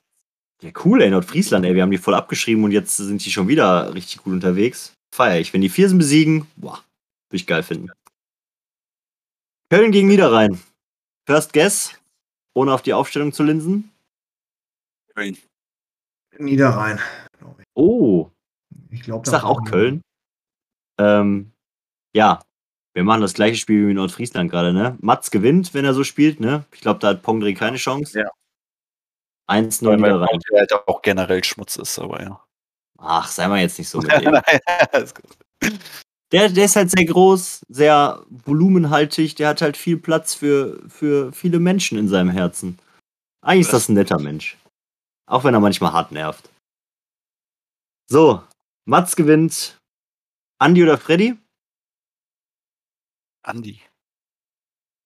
Ja, 0.61 0.71
cool, 0.85 1.03
ey, 1.03 1.11
Nordfriesland, 1.11 1.65
ey. 1.65 1.75
Wir 1.75 1.83
haben 1.83 1.91
die 1.91 1.99
voll 1.99 2.15
abgeschrieben 2.15 2.65
und 2.65 2.73
jetzt 2.73 2.97
sind 2.97 3.25
die 3.25 3.31
schon 3.31 3.47
wieder 3.47 3.95
richtig 3.95 4.23
gut 4.23 4.33
unterwegs. 4.33 4.98
Feier 5.15 5.41
ich. 5.41 5.53
Wenn 5.53 5.61
die 5.61 5.69
Viersen 5.69 5.99
besiegen, 5.99 6.47
boah, 6.57 6.83
würde 7.29 7.37
ich 7.37 7.47
geil 7.47 7.63
finden. 7.63 7.91
Köln 9.71 9.93
gegen 9.93 10.09
Niederrhein. 10.09 10.61
First 11.27 11.53
Guess, 11.53 11.95
ohne 12.55 12.73
auf 12.73 12.83
die 12.83 12.95
Aufstellung 12.95 13.33
zu 13.33 13.43
linsen. 13.43 13.91
Niederrhein. 16.39 17.01
Oh, 17.75 18.31
Ich 18.91 19.03
glaube, 19.03 19.25
ich 19.27 19.31
sag 19.31 19.45
auch 19.45 19.65
Köln. 19.65 20.01
Ähm, 20.99 21.53
ja, 22.15 22.41
wir 22.95 23.05
machen 23.05 23.21
das 23.21 23.35
gleiche 23.35 23.57
Spiel 23.57 23.87
wie 23.87 23.91
in 23.91 23.97
Nordfriesland 23.97 24.51
gerade, 24.51 24.73
ne? 24.73 24.97
Mats 25.01 25.31
gewinnt, 25.31 25.75
wenn 25.75 25.85
er 25.85 25.95
so 25.95 26.03
spielt, 26.05 26.41
ne? 26.41 26.65
Ich 26.73 26.81
glaube, 26.81 27.01
da 27.01 27.09
hat 27.09 27.23
Pongri 27.23 27.55
keine 27.55 27.77
Chance. 27.77 28.21
Ja. 28.21 28.31
1-0 29.49 29.87
Weil 29.87 29.97
Niederrhein. 29.97 30.29
Monty 30.33 30.55
halt 30.55 30.73
auch 30.73 31.03
generell 31.03 31.45
Schmutz 31.45 31.77
ist, 31.77 31.99
aber 31.99 32.23
ja. 32.23 32.48
Ach, 32.99 33.29
sei 33.29 33.49
mal 33.49 33.61
jetzt 33.61 33.79
nicht 33.79 33.89
so 33.89 33.99
mit 34.03 34.13
dem. 34.13 34.41
Der, 36.31 36.51
der 36.51 36.67
ist 36.67 36.77
halt 36.77 36.91
sehr 36.91 37.07
groß, 37.07 37.65
sehr 37.71 38.23
volumenhaltig, 38.29 39.37
der 39.37 39.49
hat 39.49 39.63
halt 39.63 39.79
viel 39.79 39.97
Platz 39.97 40.35
für, 40.35 40.79
für 40.87 41.33
viele 41.33 41.59
Menschen 41.59 41.97
in 41.97 42.07
seinem 42.07 42.29
Herzen. 42.29 42.79
Eigentlich 43.41 43.63
ist 43.63 43.73
das 43.73 43.89
ein 43.89 43.95
netter 43.95 44.19
Mensch. 44.19 44.59
Auch 45.27 45.45
wenn 45.45 45.55
er 45.55 45.61
manchmal 45.61 45.95
hart 45.95 46.13
nervt. 46.13 46.51
So, 48.11 48.43
Mats 48.85 49.17
gewinnt. 49.17 49.79
Andi 50.59 50.83
oder 50.83 50.99
Freddy? 50.99 51.39
Andi. 53.43 53.81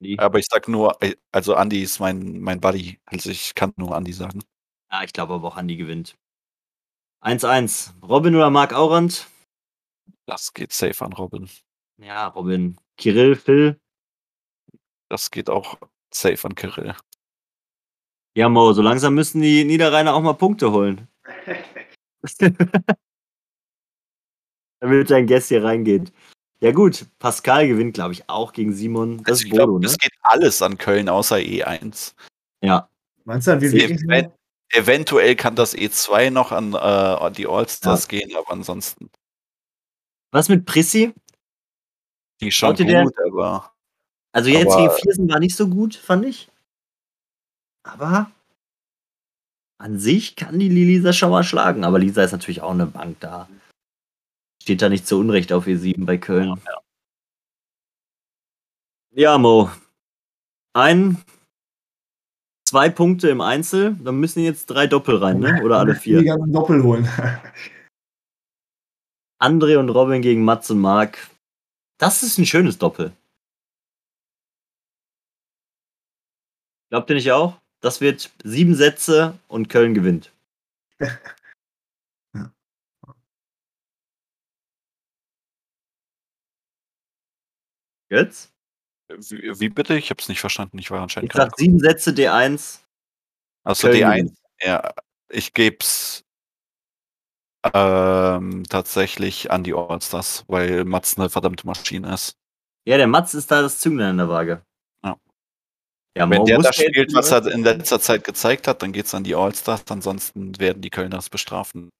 Die. 0.00 0.18
Aber 0.18 0.40
ich 0.40 0.46
sag 0.50 0.66
nur, 0.66 1.00
äh, 1.02 1.14
also 1.30 1.54
Andi 1.54 1.82
ist 1.82 2.00
mein, 2.00 2.40
mein 2.40 2.60
Buddy. 2.60 2.98
Also 3.06 3.30
ich 3.30 3.54
kann 3.54 3.72
nur 3.76 3.94
Andi 3.94 4.12
sagen. 4.12 4.42
Ja, 4.90 5.04
ich 5.04 5.12
glaube 5.12 5.34
aber 5.34 5.48
auch 5.48 5.56
Andi 5.56 5.76
gewinnt. 5.76 6.16
1-1. 7.22 7.92
Robin 8.02 8.34
oder 8.34 8.50
Marc 8.50 8.72
Aurand? 8.72 9.28
Das 10.26 10.52
geht 10.52 10.72
safe 10.72 11.04
an 11.04 11.12
Robin. 11.12 11.48
Ja, 11.98 12.26
Robin. 12.28 12.76
Kirill, 12.96 13.36
Phil. 13.36 13.80
Das 15.08 15.30
geht 15.30 15.48
auch 15.50 15.78
safe 16.12 16.46
an 16.46 16.54
Kirill. 16.54 16.94
Ja, 18.34 18.48
Mo, 18.48 18.72
so 18.72 18.82
langsam 18.82 19.14
müssen 19.14 19.40
die 19.42 19.64
Niederrheiner 19.64 20.14
auch 20.14 20.22
mal 20.22 20.32
Punkte 20.32 20.72
holen. 20.72 21.06
Damit 24.80 25.10
dein 25.10 25.26
Guest 25.26 25.48
hier 25.48 25.62
reingeht. 25.62 26.12
Ja 26.60 26.72
gut, 26.72 27.06
Pascal 27.18 27.68
gewinnt, 27.68 27.94
glaube 27.94 28.12
ich, 28.14 28.28
auch 28.28 28.52
gegen 28.52 28.72
Simon. 28.72 29.18
Das 29.24 29.40
Also 29.40 29.44
ist 29.44 29.50
Bodo, 29.50 29.78
ne? 29.78 29.86
es 29.86 29.98
geht 29.98 30.12
alles 30.22 30.62
an 30.62 30.78
Köln 30.78 31.08
außer 31.08 31.36
E1. 31.36 32.14
Ja, 32.62 32.88
Meinst 33.24 33.46
du, 33.48 33.60
wirklich 33.60 34.00
so? 34.00 34.06
Event, 34.06 34.32
eventuell 34.72 35.36
kann 35.36 35.54
das 35.56 35.74
E2 35.76 36.30
noch 36.30 36.50
an, 36.52 36.74
äh, 36.74 37.32
die 37.32 37.46
Allstars 37.46 38.08
gehen, 38.08 38.34
aber 38.36 38.50
ansonsten 38.50 39.10
Was 40.32 40.48
mit 40.48 40.66
Prissi? 40.66 41.14
die 42.40 42.50
schon 42.50 42.74
Glaubt 42.74 42.90
ihr, 42.90 43.02
gut, 43.04 43.14
aber 43.26 43.72
Also 44.32 44.50
jetzt 44.50 44.72
Aber- 44.72 44.88
gegen 44.88 45.00
Viersen 45.00 45.28
war 45.30 45.38
nicht 45.38 45.54
so 45.56 45.68
gut, 45.68 45.94
fand 45.94 46.24
ich. 46.24 46.50
Aber 47.84 48.30
an 49.78 49.98
sich 49.98 50.36
kann 50.36 50.58
die 50.58 50.68
Lisa 50.68 51.12
schon 51.12 51.30
mal 51.30 51.44
schlagen. 51.44 51.84
Aber 51.84 51.98
Lisa 51.98 52.22
ist 52.22 52.32
natürlich 52.32 52.62
auch 52.62 52.70
eine 52.70 52.86
Bank 52.86 53.18
da. 53.20 53.48
Steht 54.62 54.80
da 54.80 54.88
nicht 54.88 55.06
zu 55.06 55.18
Unrecht 55.18 55.52
auf 55.52 55.66
E7 55.66 56.04
bei 56.06 56.16
Köln. 56.18 56.60
Ja, 59.10 59.36
Mo. 59.38 59.70
Ein, 60.72 61.22
zwei 62.72 62.88
Punkte 62.88 63.28
im 63.28 63.42
Einzel. 63.42 63.94
Dann 64.02 64.18
müssen 64.18 64.42
jetzt 64.42 64.64
drei 64.66 64.86
Doppel 64.86 65.16
rein, 65.16 65.40
ne? 65.40 65.62
Oder 65.62 65.78
alle 65.78 65.92
Die 65.92 66.00
vier. 66.00 66.24
ganzen 66.24 66.52
Doppel 66.54 66.82
holen. 66.82 67.04
André 69.38 69.76
und 69.78 69.90
Robin 69.90 70.22
gegen 70.22 70.42
Mats 70.42 70.70
und 70.70 70.80
Marc. 70.80 71.18
Das 71.98 72.22
ist 72.22 72.38
ein 72.38 72.46
schönes 72.46 72.78
Doppel. 72.78 73.12
Glaubt 76.88 77.10
ihr 77.10 77.16
nicht 77.16 77.30
auch? 77.30 77.60
Das 77.80 78.00
wird 78.00 78.32
sieben 78.42 78.74
Sätze 78.74 79.38
und 79.48 79.68
Köln 79.68 79.92
gewinnt. 79.92 80.32
Ja. 82.34 82.50
Jetzt? 88.10 88.51
Wie, 89.18 89.60
wie 89.60 89.68
bitte? 89.68 89.96
Ich 89.96 90.10
habe 90.10 90.20
es 90.20 90.28
nicht 90.28 90.40
verstanden. 90.40 90.78
Ich 90.78 90.90
war 90.90 90.98
Ich 90.98 91.02
anscheinend 91.02 91.32
sag 91.32 91.56
sieben 91.58 91.78
Sätze 91.78 92.10
D1. 92.10 92.80
Also 93.64 93.88
Köln 93.88 93.98
D1, 94.02 94.10
gewinnt. 94.10 94.38
ja, 94.60 94.92
ich 95.28 95.52
geb's 95.54 96.24
ähm, 97.72 98.64
tatsächlich 98.68 99.50
an 99.50 99.62
die 99.62 99.74
Allstars, 99.74 100.44
weil 100.48 100.84
Mats 100.84 101.16
eine 101.16 101.30
verdammte 101.30 101.66
Maschine 101.66 102.12
ist. 102.12 102.36
Ja, 102.84 102.96
der 102.96 103.06
Mats 103.06 103.34
ist 103.34 103.50
da 103.50 103.62
das 103.62 103.78
Zünglein 103.78 104.10
in 104.10 104.18
der 104.18 104.28
Waage. 104.28 104.62
Ja. 105.04 105.16
Ja, 106.16 106.28
Wenn 106.28 106.44
der 106.44 106.58
das 106.58 106.76
spielt, 106.76 107.14
was 107.14 107.30
er 107.30 107.46
in 107.46 107.62
letzter 107.62 108.00
Zeit 108.00 108.24
gezeigt 108.24 108.66
hat, 108.66 108.82
dann 108.82 108.92
geht's 108.92 109.14
an 109.14 109.22
die 109.24 109.36
Allstars. 109.36 109.84
Ansonsten 109.88 110.58
werden 110.58 110.82
die 110.82 110.90
Kölners 110.90 111.30
bestrafen. 111.30 111.90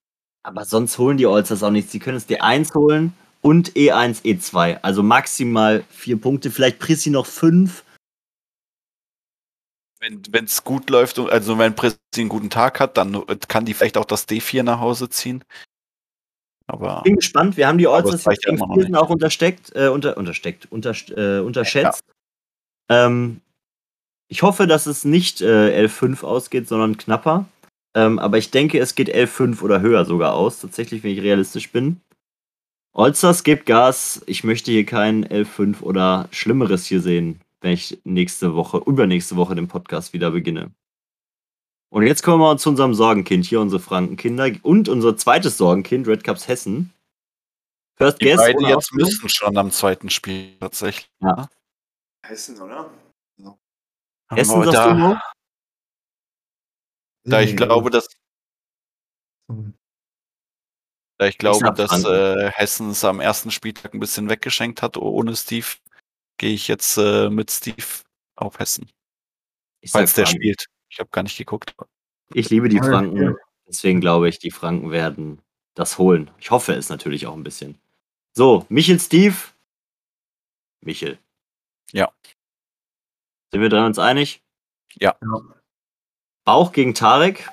Aber 0.45 0.65
sonst 0.65 0.99
holen 0.99 1.17
die 1.17 1.27
Allstars 1.27 1.63
auch 1.63 1.71
nichts. 1.71 1.93
Die 1.93 2.01
können 2.01 2.17
es 2.17 2.29
D1 2.29 2.75
holen 2.75 3.15
und 3.43 3.73
E1, 3.73 4.23
E2. 4.23 4.79
Also 4.83 5.03
maximal 5.03 5.85
vier 5.91 6.19
Punkte, 6.19 6.51
vielleicht 6.51 6.79
Prissi 6.79 7.11
noch 7.11 7.27
fünf. 7.27 7.85
Wenn 10.01 10.45
es 10.45 10.65
gut 10.65 10.91
läuft, 10.91 11.19
also 11.19 11.59
wenn 11.59 11.77
Presi 11.77 11.97
einen 12.17 12.29
guten 12.29 12.51
Tag 12.51 12.81
hat, 12.81 12.97
dann 12.97 13.25
kann 13.47 13.65
die 13.65 13.75
vielleicht 13.75 13.97
auch 13.97 14.05
das 14.05 14.27
D4 14.27 14.65
nach 14.65 14.81
Hause 14.81 15.09
ziehen. 15.09 15.45
Aber 16.67 17.03
Bin 17.03 17.17
gespannt. 17.17 17.57
Wir 17.57 17.69
haben 17.69 17.79
die 17.79 17.87
Allstars 17.87 18.27
reicht 18.27 18.45
jetzt 18.47 18.59
ja 18.59 18.67
gegen 18.67 18.75
Viersen 18.75 18.97
auch 18.97 19.11
untersteckt, 19.11 19.73
äh, 19.77 19.89
unter, 19.89 20.17
untersteckt, 20.17 20.67
unter, 20.71 20.95
äh, 21.11 21.41
unterschätzt. 21.41 22.05
Ähm, 22.89 23.41
ich 24.29 24.43
hoffe, 24.43 24.67
dass 24.67 24.87
es 24.87 25.05
nicht 25.05 25.41
äh, 25.41 25.87
11-5 25.87 26.25
ausgeht, 26.25 26.67
sondern 26.67 26.97
knapper. 26.97 27.47
Ähm, 27.95 28.19
aber 28.19 28.39
ich 28.39 28.51
denke, 28.51 28.79
es 28.79 28.95
geht 28.95 29.15
11-5 29.15 29.63
oder 29.63 29.81
höher 29.81 30.05
sogar 30.05 30.35
aus, 30.35 30.61
tatsächlich, 30.61 31.03
wenn 31.03 31.13
ich 31.13 31.23
realistisch 31.23 31.71
bin. 31.71 32.01
Allstars 32.95 33.43
gibt 33.43 33.67
Gas. 33.67 34.23
Ich 34.27 34.45
möchte 34.45 34.71
hier 34.71 34.85
kein 34.85 35.27
11-5 35.27 35.81
oder 35.83 36.29
Schlimmeres 36.31 36.85
hier 36.85 37.01
sehen, 37.01 37.41
wenn 37.61 37.73
ich 37.73 37.99
nächste 38.05 38.55
Woche, 38.55 38.79
übernächste 38.85 39.37
Woche 39.37 39.55
den 39.55 39.69
Podcast 39.69 40.13
wieder 40.13 40.31
beginne. 40.31 40.71
Und 41.91 42.07
jetzt 42.07 42.23
kommen 42.23 42.43
wir 42.43 42.57
zu 42.57 42.71
unserem 42.71 42.95
Sorgenkind 42.95 43.45
hier, 43.45 43.61
unsere 43.61 43.81
Frankenkinder 43.81 44.51
und 44.63 44.89
unser 44.89 45.17
zweites 45.17 45.59
Sorgenkind, 45.59 46.07
Red 46.07 46.25
Cups 46.25 46.49
Hessen. 46.49 46.93
First 47.97 48.21
die 48.21 48.27
Guess 48.27 48.39
beiden 48.39 48.63
ohne 48.65 48.75
jetzt 48.75 48.93
müssen 48.95 49.29
schon 49.29 49.57
am 49.57 49.71
zweiten 49.71 50.11
Spiel 50.11 50.57
tatsächlich. 50.59 51.11
Hessen, 52.25 52.61
oder? 52.61 52.91
Hessen, 54.31 54.55
Aber 54.55 54.65
sagst 54.65 54.79
da, 54.79 54.89
du, 54.93 54.99
Mo? 54.99 55.17
da 57.25 57.41
ich 57.41 57.57
glaube, 57.57 57.91
dass 57.91 58.09
Da 61.23 61.29
ich 61.29 61.39
glaube, 61.39 61.61
sag 61.61 61.77
dass 61.77 62.05
äh, 62.05 62.51
Hessen 62.51 62.91
es 62.91 63.05
am 63.05 63.21
ersten 63.21 63.53
Spieltag 63.53 63.95
ein 63.95 64.01
bisschen 64.01 64.29
weggeschenkt 64.29 64.83
hat 64.83 64.97
ohne 64.97 65.37
Steve, 65.37 65.69
gehe 66.37 66.51
ich 66.51 66.67
jetzt 66.67 66.97
äh, 66.97 67.31
mit 67.31 67.49
Steve 67.49 67.87
auf 68.35 68.59
Hessen. 68.59 68.91
Ich 69.81 69.93
Falls 69.93 70.15
der 70.15 70.27
spielt. 70.27 70.67
Ich 70.89 70.99
habe 70.99 71.11
gar 71.13 71.23
nicht 71.23 71.37
geguckt. 71.37 71.77
Ich 72.35 72.51
liebe 72.51 72.69
die 72.69 72.81
Franken. 72.81 73.37
Deswegen 73.69 74.01
glaube 74.01 74.29
ich, 74.29 74.41
die 74.41 74.51
Franken 74.51 74.91
werden 74.91 75.41
das 75.75 75.97
holen. 75.97 76.29
Ich 76.41 76.51
hoffe 76.51 76.73
es 76.73 76.89
natürlich 76.89 77.29
auch 77.29 77.35
ein 77.35 77.45
bisschen. 77.45 77.79
So, 78.33 78.67
Michel 78.69 78.99
Steve. 78.99 79.37
Michel. 80.81 81.21
Ja. 81.93 82.13
Sind 83.53 83.61
wir 83.61 83.69
da 83.69 83.87
uns 83.87 84.01
einig? 84.01 84.43
Ja. 84.95 85.17
Bauch 86.45 86.73
gegen 86.73 86.95
Tarek. 86.95 87.49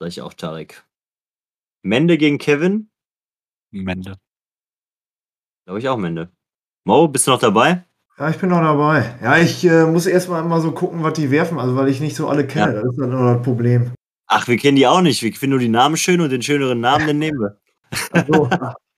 Sag 0.00 0.08
ich 0.08 0.20
auch 0.20 0.34
Tarek. 0.34 0.84
Mende 1.82 2.18
gegen 2.18 2.38
Kevin. 2.38 2.90
Mende. 3.70 4.16
Glaube 5.64 5.80
ich 5.80 5.88
auch 5.88 5.96
Mende. 5.96 6.30
Mo, 6.84 7.08
bist 7.08 7.26
du 7.26 7.32
noch 7.32 7.40
dabei? 7.40 7.84
Ja, 8.18 8.30
ich 8.30 8.38
bin 8.38 8.48
noch 8.48 8.60
dabei. 8.60 9.16
Ja, 9.22 9.36
ich 9.38 9.64
äh, 9.64 9.84
muss 9.84 10.06
erstmal 10.06 10.42
immer 10.42 10.60
so 10.60 10.72
gucken, 10.72 11.02
was 11.02 11.12
die 11.12 11.30
werfen, 11.30 11.58
also 11.58 11.76
weil 11.76 11.88
ich 11.88 12.00
nicht 12.00 12.16
so 12.16 12.28
alle 12.28 12.46
kenne. 12.46 12.72
Das 12.72 12.84
ist 12.84 12.98
dann 12.98 13.12
immer 13.12 13.34
das 13.34 13.44
Problem. 13.44 13.92
Ach, 14.26 14.48
wir 14.48 14.56
kennen 14.56 14.76
die 14.76 14.86
auch 14.86 15.00
nicht. 15.00 15.22
Wir 15.22 15.32
finden 15.32 15.52
nur 15.52 15.60
die 15.60 15.68
Namen 15.68 15.96
schön 15.96 16.20
und 16.20 16.30
den 16.30 16.42
schöneren 16.42 16.80
Namen, 16.80 17.06
den 17.06 17.18
nehmen 17.18 17.38
wir. 17.38 17.60
Also, 18.12 18.50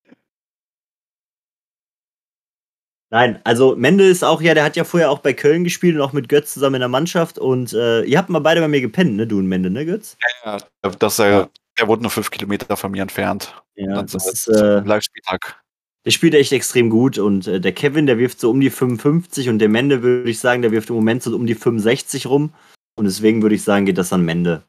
Nein, 3.12 3.40
also 3.43 3.75
Mende 3.75 4.05
ist 4.05 4.23
auch, 4.23 4.40
ja, 4.40 4.55
der 4.55 4.62
hat 4.62 4.77
ja 4.77 4.85
vorher 4.85 5.11
auch 5.11 5.19
bei 5.19 5.33
Köln 5.33 5.64
gespielt 5.64 5.97
und 5.97 6.03
auch 6.03 6.12
mit 6.12 6.29
Götz 6.29 6.55
zusammen 6.55 6.77
in 6.77 6.81
der 6.81 6.88
Mannschaft. 6.88 7.38
Und 7.38 7.73
äh, 7.73 8.03
ihr 8.03 8.16
habt 8.16 8.29
mal 8.29 8.38
beide 8.38 8.61
bei 8.61 8.69
mir 8.69 8.81
gepennt, 8.81 9.16
ne, 9.16 9.27
du 9.27 9.38
und 9.38 9.49
Mende, 9.49 9.69
ne, 9.69 9.85
Götz? 9.85 10.16
Ja, 10.45 10.59
das, 10.81 11.19
äh, 11.19 11.47
Der 11.81 11.88
wurde 11.88 12.03
nur 12.03 12.11
fünf 12.11 12.31
Kilometer 12.31 12.77
von 12.77 12.93
mir 12.93 13.01
entfernt. 13.01 13.55
Ja, 13.75 13.95
Dann 13.95 14.07
das 14.07 14.27
ist, 14.27 14.49
äh, 14.49 14.81
Live-Spieltag. 14.81 15.62
der 16.05 16.11
spielt 16.11 16.35
echt 16.35 16.53
extrem 16.53 16.90
gut 16.90 17.16
und 17.16 17.47
äh, 17.47 17.59
der 17.59 17.73
Kevin, 17.73 18.05
der 18.05 18.19
wirft 18.19 18.38
so 18.38 18.51
um 18.51 18.61
die 18.61 18.69
55 18.69 19.49
und 19.49 19.59
der 19.61 19.71
Mende, 19.71 20.03
würde 20.03 20.29
ich 20.29 20.40
sagen, 20.40 20.61
der 20.61 20.73
wirft 20.73 20.90
im 20.90 20.97
Moment 20.97 21.23
so 21.23 21.35
um 21.35 21.47
die 21.47 21.55
65 21.55 22.27
rum. 22.27 22.53
Und 22.97 23.07
deswegen 23.07 23.40
würde 23.40 23.55
ich 23.55 23.62
sagen, 23.62 23.87
geht 23.87 23.97
das 23.97 24.12
an 24.12 24.27
Mende. 24.27 24.62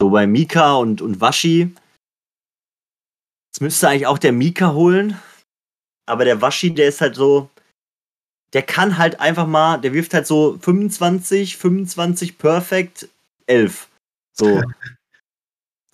So 0.00 0.10
bei 0.10 0.26
Mika 0.26 0.74
und, 0.74 1.00
und 1.00 1.20
Waschi. 1.20 1.72
Das 3.52 3.60
müsste 3.60 3.88
eigentlich 3.88 4.08
auch 4.08 4.18
der 4.18 4.32
Mika 4.32 4.72
holen. 4.72 5.16
Aber 6.06 6.24
der 6.24 6.42
Waschi, 6.42 6.74
der 6.74 6.88
ist 6.88 7.00
halt 7.00 7.14
so. 7.14 7.50
Der 8.52 8.62
kann 8.62 8.98
halt 8.98 9.20
einfach 9.20 9.46
mal, 9.46 9.78
der 9.78 9.92
wirft 9.92 10.12
halt 10.12 10.26
so 10.26 10.58
25, 10.60 11.56
25 11.56 12.36
perfekt, 12.36 13.08
11. 13.46 13.88
So. 14.32 14.60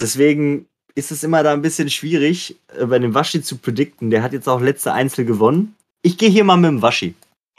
Deswegen 0.01 0.67
ist 0.95 1.11
es 1.13 1.23
immer 1.25 1.43
da 1.43 1.53
ein 1.53 1.63
bisschen 1.63 1.91
schwierig, 1.91 2.57
äh, 2.79 2.87
bei 2.87 2.99
dem 2.99 3.15
Waschi 3.15 3.43
zu 3.43 3.57
predikten. 3.59 4.11
Der 4.11 4.23
hat 4.23 4.33
jetzt 4.33 4.49
auch 4.49 4.61
letzte 4.61 4.93
Einzel 4.93 5.25
gewonnen. 5.25 5.75
Ich 6.03 6.19
gehe 6.19 6.31
hier 6.31 6.45
mal 6.45 6.57
mit 6.57 6.69
dem 6.69 6.83
Waschi. 6.83 7.15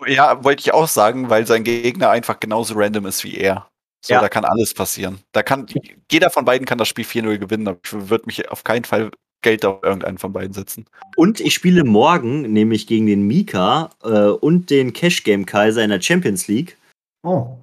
Ja, 0.05 0.43
wollte 0.43 0.61
ich 0.61 0.73
auch 0.73 0.87
sagen, 0.87 1.29
weil 1.29 1.45
sein 1.45 1.63
Gegner 1.63 2.09
einfach 2.09 2.39
genauso 2.39 2.73
random 2.75 3.05
ist 3.05 3.23
wie 3.23 3.35
er. 3.35 3.67
So, 4.05 4.13
Ja. 4.13 4.21
da 4.21 4.29
kann 4.29 4.45
alles 4.45 4.73
passieren. 4.73 5.19
Da 5.33 5.43
kann, 5.43 5.65
jeder 6.09 6.29
von 6.29 6.45
beiden 6.45 6.65
kann 6.65 6.77
das 6.77 6.87
Spiel 6.87 7.03
4-0 7.03 7.37
gewinnen, 7.37 7.67
aber 7.67 7.79
ich 7.83 7.91
würde 8.09 8.25
mich 8.27 8.49
auf 8.49 8.63
keinen 8.63 8.85
Fall 8.85 9.11
Geld 9.41 9.65
auf 9.65 9.83
irgendeinen 9.83 10.17
von 10.17 10.31
beiden 10.33 10.53
setzen. 10.53 10.85
Und 11.17 11.39
ich 11.41 11.53
spiele 11.53 11.83
morgen 11.83 12.41
nämlich 12.53 12.87
gegen 12.87 13.07
den 13.07 13.27
Mika 13.27 13.89
äh, 14.03 14.27
und 14.29 14.69
den 14.69 14.93
Cash 14.93 15.23
Game 15.23 15.45
Kaiser 15.45 15.83
in 15.83 15.89
der 15.89 16.01
Champions 16.01 16.47
League. 16.47 16.77
oh. 17.23 17.57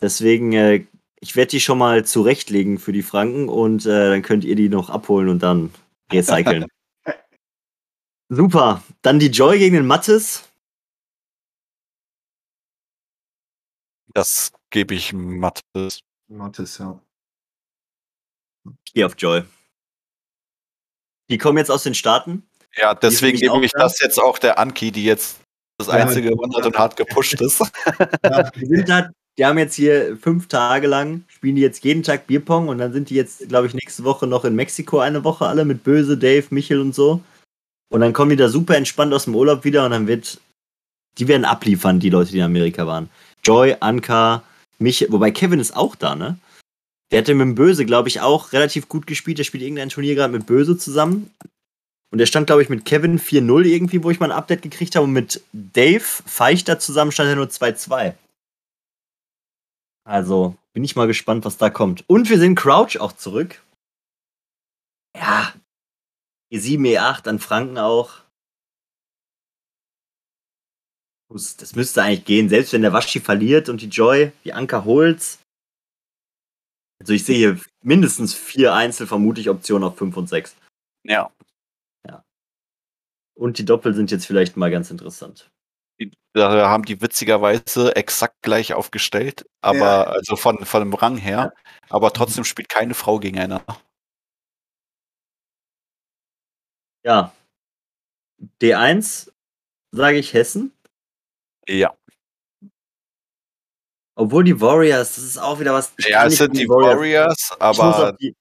Deswegen, 0.00 0.52
äh, 0.52 0.84
ich 1.26 1.34
werde 1.34 1.50
die 1.50 1.60
schon 1.60 1.78
mal 1.78 2.04
zurechtlegen 2.04 2.78
für 2.78 2.92
die 2.92 3.02
Franken 3.02 3.48
und 3.48 3.84
äh, 3.84 4.10
dann 4.10 4.22
könnt 4.22 4.44
ihr 4.44 4.54
die 4.54 4.68
noch 4.68 4.90
abholen 4.90 5.28
und 5.28 5.42
dann 5.42 5.74
recyceln. 6.12 6.66
Super. 8.28 8.82
Dann 9.02 9.18
die 9.18 9.26
Joy 9.26 9.58
gegen 9.58 9.74
den 9.74 9.86
Mattes. 9.86 10.48
Das 14.14 14.52
gebe 14.70 14.94
ich 14.94 15.12
Mattes. 15.12 16.00
Mathis, 16.28 16.78
ja. 16.78 17.00
Gehe 18.94 19.04
auf 19.06 19.14
Joy. 19.18 19.42
Die 21.28 21.38
kommen 21.38 21.58
jetzt 21.58 21.70
aus 21.70 21.82
den 21.82 21.94
Staaten. 21.94 22.48
Ja, 22.76 22.94
deswegen 22.94 23.38
gebe 23.38 23.64
ich 23.64 23.72
da. 23.72 23.80
das 23.80 23.98
jetzt 24.00 24.18
auch 24.20 24.38
der 24.38 24.58
Anki, 24.60 24.92
die 24.92 25.04
jetzt 25.04 25.40
das 25.78 25.88
Ja. 25.88 25.94
einzige 25.94 26.30
gewonnen 26.30 26.54
hat 26.56 26.66
und 26.66 26.78
hart 26.78 26.96
gepusht 26.96 27.34
ist. 27.40 27.60
ja. 28.22 28.50
Die, 28.50 28.66
sind 28.66 28.88
da, 28.88 29.10
die 29.38 29.44
haben 29.44 29.58
jetzt 29.58 29.74
hier 29.74 30.16
fünf 30.16 30.48
Tage 30.48 30.86
lang, 30.86 31.24
spielen 31.28 31.56
die 31.56 31.62
jetzt 31.62 31.84
jeden 31.84 32.02
Tag 32.02 32.26
Bierpong 32.26 32.68
und 32.68 32.78
dann 32.78 32.92
sind 32.92 33.10
die 33.10 33.14
jetzt, 33.14 33.48
glaube 33.48 33.66
ich, 33.66 33.74
nächste 33.74 34.04
Woche 34.04 34.26
noch 34.26 34.44
in 34.44 34.54
Mexiko 34.54 34.98
eine 34.98 35.24
Woche 35.24 35.46
alle 35.46 35.64
mit 35.64 35.84
Böse, 35.84 36.16
Dave, 36.16 36.46
Michel 36.50 36.80
und 36.80 36.94
so. 36.94 37.20
Und 37.90 38.00
dann 38.00 38.12
kommen 38.12 38.30
die 38.30 38.36
da 38.36 38.48
super 38.48 38.76
entspannt 38.76 39.12
aus 39.12 39.24
dem 39.24 39.34
Urlaub 39.34 39.64
wieder 39.64 39.84
und 39.84 39.90
dann 39.90 40.06
wird, 40.06 40.40
die 41.18 41.28
werden 41.28 41.44
abliefern, 41.44 42.00
die 42.00 42.10
Leute, 42.10 42.32
die 42.32 42.38
in 42.38 42.44
Amerika 42.44 42.86
waren. 42.86 43.10
Joy, 43.44 43.76
Anka, 43.80 44.42
Michel, 44.78 45.12
wobei 45.12 45.30
Kevin 45.30 45.60
ist 45.60 45.76
auch 45.76 45.94
da, 45.94 46.16
ne? 46.16 46.38
Der 47.12 47.20
hatte 47.20 47.34
mit 47.34 47.44
dem 47.44 47.54
Böse, 47.54 47.86
glaube 47.86 48.08
ich, 48.08 48.20
auch 48.20 48.52
relativ 48.52 48.88
gut 48.88 49.06
gespielt. 49.06 49.38
Der 49.38 49.44
spielt 49.44 49.62
irgendein 49.62 49.90
Turnier 49.90 50.16
gerade 50.16 50.32
mit 50.32 50.46
Böse 50.46 50.76
zusammen. 50.76 51.30
Und 52.10 52.18
der 52.18 52.26
stand, 52.26 52.48
glaube 52.48 52.62
ich, 52.62 52.68
mit 52.68 52.84
Kevin 52.84 53.20
4-0 53.20 53.64
irgendwie, 53.64 54.02
wo 54.02 54.10
ich 54.10 54.18
mal 54.18 54.32
ein 54.32 54.36
Update 54.36 54.62
gekriegt 54.62 54.96
habe. 54.96 55.04
Und 55.04 55.12
mit 55.12 55.40
Dave 55.52 56.00
Feichter 56.00 56.80
zusammen 56.80 57.12
stand 57.12 57.28
er 57.28 57.36
nur 57.36 57.46
2-2. 57.46 58.14
Also 60.06 60.56
bin 60.72 60.84
ich 60.84 60.94
mal 60.94 61.08
gespannt, 61.08 61.44
was 61.44 61.56
da 61.56 61.68
kommt. 61.68 62.08
Und 62.08 62.30
wir 62.30 62.38
sehen 62.38 62.54
Crouch 62.54 62.98
auch 63.00 63.12
zurück. 63.12 63.62
Ja. 65.16 65.52
E7, 66.52 66.78
E8 66.80 67.28
an 67.28 67.38
Franken 67.40 67.76
auch. 67.76 68.22
Das 71.28 71.74
müsste 71.74 72.04
eigentlich 72.04 72.24
gehen, 72.24 72.48
selbst 72.48 72.72
wenn 72.72 72.82
der 72.82 72.92
Waschi 72.92 73.18
verliert 73.18 73.68
und 73.68 73.82
die 73.82 73.88
Joy, 73.88 74.30
die 74.44 74.52
Anker 74.52 74.84
holt's. 74.84 75.40
Also 77.00 77.12
ich 77.12 77.24
sehe 77.24 77.36
hier 77.36 77.60
mindestens 77.82 78.32
vier 78.32 78.74
Einzel, 78.74 79.08
vermute 79.08 79.40
ich, 79.40 79.50
Optionen 79.50 79.88
auf 79.88 79.98
5 79.98 80.16
und 80.16 80.28
6. 80.28 80.56
Ja. 81.04 81.32
Und 83.34 83.58
die 83.58 83.64
Doppel 83.64 83.92
sind 83.92 84.10
jetzt 84.10 84.24
vielleicht 84.24 84.56
mal 84.56 84.70
ganz 84.70 84.90
interessant. 84.90 85.50
Da 86.36 86.68
haben 86.68 86.84
die 86.84 87.00
witzigerweise 87.00 87.96
exakt 87.96 88.42
gleich 88.42 88.74
aufgestellt, 88.74 89.46
aber 89.62 89.78
Ja. 89.78 90.02
also 90.04 90.36
von, 90.36 90.66
von 90.66 90.82
dem 90.82 90.92
Rang 90.92 91.16
her, 91.16 91.54
aber 91.88 92.12
trotzdem 92.12 92.44
spielt 92.44 92.68
keine 92.68 92.92
Frau 92.92 93.18
gegeneinander. 93.18 93.64
Ja. 97.04 97.32
D1 98.60 99.30
sage 99.92 100.18
ich 100.18 100.34
Hessen. 100.34 100.76
Ja. 101.66 101.96
Obwohl 104.14 104.44
die 104.44 104.60
Warriors, 104.60 105.14
das 105.14 105.24
ist 105.24 105.38
auch 105.38 105.58
wieder 105.58 105.72
was. 105.72 105.94
Ja, 106.00 106.26
es 106.26 106.36
sind 106.36 106.54
die 106.54 106.68
Warriors. 106.68 106.96
Warriors, 106.98 107.50
Ich 107.52 107.58
muss 107.58 107.80
aber 107.80 108.10
auf 108.10 108.16
die, 108.18 108.36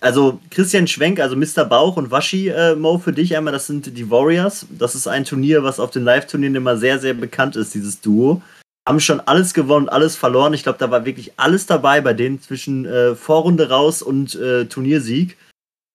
also 0.00 0.40
Christian 0.50 0.86
Schwenk, 0.86 1.20
also 1.20 1.36
Mr. 1.36 1.64
Bauch 1.64 1.96
und 1.96 2.10
Waschi 2.10 2.48
äh, 2.48 2.74
Mo 2.74 2.98
für 2.98 3.12
dich 3.12 3.36
einmal, 3.36 3.52
das 3.52 3.66
sind 3.66 3.96
die 3.96 4.10
Warriors. 4.10 4.66
Das 4.70 4.94
ist 4.94 5.06
ein 5.06 5.24
Turnier, 5.24 5.62
was 5.62 5.80
auf 5.80 5.90
den 5.90 6.04
Live-Turnieren 6.04 6.54
immer 6.54 6.76
sehr, 6.76 6.98
sehr 6.98 7.14
bekannt 7.14 7.56
ist, 7.56 7.74
dieses 7.74 8.00
Duo. 8.00 8.42
haben 8.86 9.00
schon 9.00 9.20
alles 9.20 9.54
gewonnen, 9.54 9.88
alles 9.88 10.16
verloren. 10.16 10.54
Ich 10.54 10.62
glaube, 10.62 10.78
da 10.78 10.90
war 10.90 11.04
wirklich 11.04 11.32
alles 11.38 11.66
dabei 11.66 12.00
bei 12.00 12.12
denen 12.12 12.40
zwischen 12.40 12.84
äh, 12.84 13.14
Vorrunde 13.14 13.70
raus 13.70 14.02
und 14.02 14.34
äh, 14.34 14.66
Turniersieg. 14.66 15.38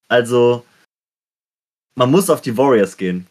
Also, 0.08 0.66
man 1.95 2.10
muss 2.10 2.30
auf 2.30 2.41
die 2.41 2.58
Warriors 2.58 2.97
gehen. 2.97 3.28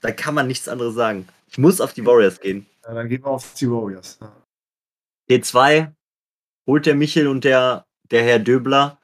Da 0.00 0.12
kann 0.12 0.34
man 0.34 0.46
nichts 0.46 0.68
anderes 0.68 0.94
sagen. 0.94 1.26
Ich 1.48 1.58
muss 1.58 1.80
auf 1.80 1.92
die 1.94 2.04
Warriors 2.04 2.40
gehen. 2.40 2.66
Ja, 2.84 2.94
dann 2.94 3.08
gehen 3.08 3.24
wir 3.24 3.30
auf 3.30 3.54
die 3.54 3.68
Warriors. 3.68 4.18
Ja. 4.20 4.32
D2 5.28 5.92
holt 6.66 6.86
der 6.86 6.94
Michel 6.94 7.26
und 7.26 7.44
der, 7.44 7.86
der 8.10 8.22
Herr 8.22 8.38
Döbler. 8.38 9.00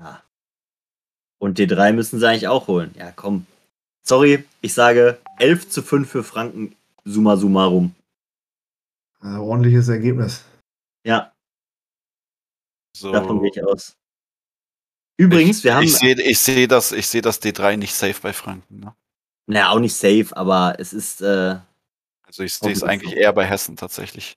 Ja. 0.00 0.22
Und 1.40 1.58
D3 1.58 1.92
müssen 1.92 2.20
sie 2.20 2.28
eigentlich 2.28 2.48
auch 2.48 2.68
holen. 2.68 2.94
Ja, 2.98 3.12
komm. 3.12 3.46
Sorry, 4.02 4.44
ich 4.60 4.74
sage 4.74 5.18
11 5.38 5.68
zu 5.70 5.82
5 5.82 6.08
für 6.08 6.22
Franken, 6.22 6.76
summa 7.04 7.36
summarum. 7.36 7.94
Also 9.20 9.42
ordentliches 9.42 9.88
Ergebnis. 9.88 10.44
Ja, 11.04 11.32
So. 12.96 13.10
davon 13.12 13.40
gehe 13.40 13.50
ich 13.54 13.64
aus. 13.64 13.96
Übrigens, 15.16 15.58
ich, 15.58 15.64
wir 15.64 15.74
haben. 15.74 15.84
Ich 15.84 15.96
sehe 15.96 16.20
ich 16.20 16.38
seh 16.38 16.66
das, 16.66 16.92
ich 16.92 17.06
seh 17.06 17.20
das 17.20 17.40
D3 17.42 17.76
nicht 17.76 17.94
safe 17.94 18.20
bei 18.22 18.32
Franken. 18.32 18.80
Ne? 18.80 18.94
Naja, 19.46 19.70
auch 19.70 19.78
nicht 19.80 19.94
safe, 19.94 20.28
aber 20.36 20.76
es 20.78 20.92
ist 20.92 21.20
äh, 21.22 21.56
Also 22.26 22.42
ich 22.42 22.54
sehe 22.54 22.72
es 22.72 22.82
eigentlich 22.82 23.14
eher 23.16 23.32
bei 23.32 23.44
Hessen 23.46 23.76
tatsächlich. 23.76 24.36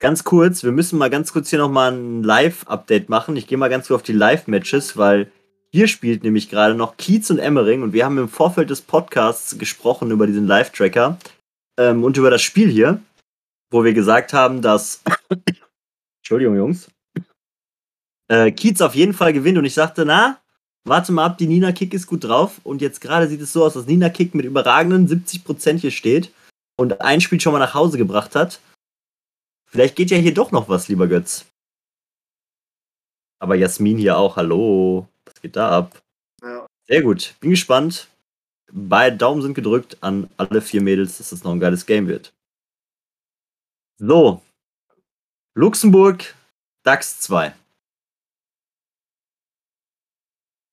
ganz 0.00 0.24
kurz. 0.24 0.62
Wir 0.64 0.72
müssen 0.72 0.98
mal 0.98 1.10
ganz 1.10 1.32
kurz 1.32 1.50
hier 1.50 1.58
nochmal 1.58 1.92
ein 1.92 2.22
Live-Update 2.22 3.08
machen. 3.08 3.36
Ich 3.36 3.46
gehe 3.46 3.58
mal 3.58 3.68
ganz 3.70 3.88
kurz 3.88 4.00
auf 4.00 4.06
die 4.06 4.12
Live-Matches, 4.12 4.96
weil 4.96 5.30
hier 5.70 5.86
spielt 5.86 6.22
nämlich 6.22 6.48
gerade 6.48 6.74
noch 6.74 6.96
Kiez 6.96 7.30
und 7.30 7.38
Emmering 7.38 7.82
und 7.82 7.92
wir 7.92 8.04
haben 8.04 8.18
im 8.18 8.28
Vorfeld 8.28 8.70
des 8.70 8.80
Podcasts 8.80 9.58
gesprochen 9.58 10.10
über 10.10 10.26
diesen 10.26 10.46
Live-Tracker 10.46 11.18
ähm, 11.78 12.04
und 12.04 12.16
über 12.16 12.30
das 12.30 12.42
Spiel 12.42 12.70
hier, 12.70 13.02
wo 13.70 13.84
wir 13.84 13.92
gesagt 13.92 14.32
haben, 14.32 14.62
dass. 14.62 15.02
Entschuldigung, 16.20 16.56
Jungs. 16.56 16.90
Äh, 18.28 18.52
Kiez 18.52 18.80
auf 18.80 18.94
jeden 18.94 19.14
Fall 19.14 19.32
gewinnt 19.32 19.58
und 19.58 19.64
ich 19.64 19.74
sagte, 19.74 20.04
na, 20.04 20.40
warte 20.84 21.12
mal 21.12 21.26
ab, 21.26 21.38
die 21.38 21.46
Nina 21.46 21.72
Kick 21.72 21.94
ist 21.94 22.06
gut 22.06 22.24
drauf 22.24 22.60
und 22.64 22.80
jetzt 22.80 23.00
gerade 23.00 23.28
sieht 23.28 23.40
es 23.40 23.52
so 23.52 23.64
aus, 23.64 23.74
dass 23.74 23.86
Nina 23.86 24.08
Kick 24.08 24.34
mit 24.34 24.46
überragenden 24.46 25.06
70% 25.06 25.78
hier 25.78 25.90
steht 25.90 26.32
und 26.76 27.00
ein 27.00 27.20
Spiel 27.20 27.40
schon 27.40 27.52
mal 27.52 27.58
nach 27.58 27.74
Hause 27.74 27.98
gebracht 27.98 28.34
hat. 28.34 28.60
Vielleicht 29.66 29.96
geht 29.96 30.10
ja 30.10 30.16
hier 30.16 30.32
doch 30.32 30.50
noch 30.50 30.68
was, 30.68 30.88
lieber 30.88 31.08
Götz. 31.08 31.44
Aber 33.38 33.54
Jasmin 33.54 33.98
hier 33.98 34.16
auch, 34.16 34.36
hallo. 34.36 35.06
Was 35.38 35.42
geht 35.42 35.54
da 35.54 35.70
ab? 35.70 36.02
Ja. 36.42 36.66
Sehr 36.88 37.00
gut, 37.02 37.36
bin 37.38 37.50
gespannt. 37.50 38.08
Beide 38.72 39.16
Daumen 39.16 39.40
sind 39.40 39.54
gedrückt 39.54 39.96
an 40.00 40.28
alle 40.36 40.60
vier 40.60 40.82
Mädels, 40.82 41.18
dass 41.18 41.30
das 41.30 41.44
noch 41.44 41.52
ein 41.52 41.60
geiles 41.60 41.86
Game 41.86 42.08
wird. 42.08 42.34
So. 43.98 44.42
Luxemburg, 45.54 46.34
DAX 46.82 47.20
2. 47.20 47.54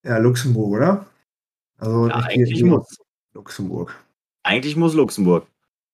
ja, 0.04 0.18
Luxemburg, 0.18 0.74
oder? 0.74 1.06
Also 1.78 2.08
Ja, 2.08 2.16
eigentlich 2.16 2.64
muss. 2.64 2.98
Luxemburg. 3.36 3.96
Eigentlich 4.42 4.76
muss 4.76 4.96
Luxemburg. 4.96 5.46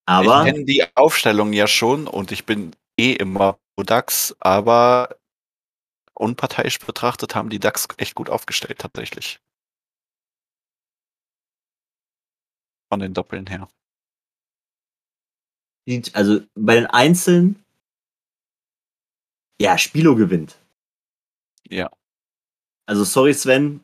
Aber 0.05 0.45
ich 0.45 0.53
kenne 0.53 0.63
die 0.63 0.85
Aufstellung 0.95 1.51
ja 1.51 1.67
schon 1.67 2.07
und 2.07 2.31
ich 2.31 2.45
bin 2.45 2.73
eh 2.97 3.13
immer 3.15 3.59
pro 3.75 3.83
DAX, 3.83 4.33
aber 4.39 5.17
unparteiisch 6.21 6.79
betrachtet 6.79 7.35
haben 7.35 7.49
die 7.49 7.59
DAX 7.59 7.87
echt 7.97 8.15
gut 8.15 8.29
aufgestellt 8.29 8.79
tatsächlich. 8.79 9.39
Von 12.91 12.99
den 12.99 13.13
Doppeln 13.13 13.47
her. 13.47 13.67
also 16.13 16.41
bei 16.55 16.75
den 16.75 16.85
Einzelnen, 16.87 17.63
ja, 19.59 19.77
Spilo 19.77 20.15
gewinnt. 20.15 20.57
Ja. 21.67 21.89
Also 22.85 23.03
sorry 23.03 23.33
Sven, 23.33 23.81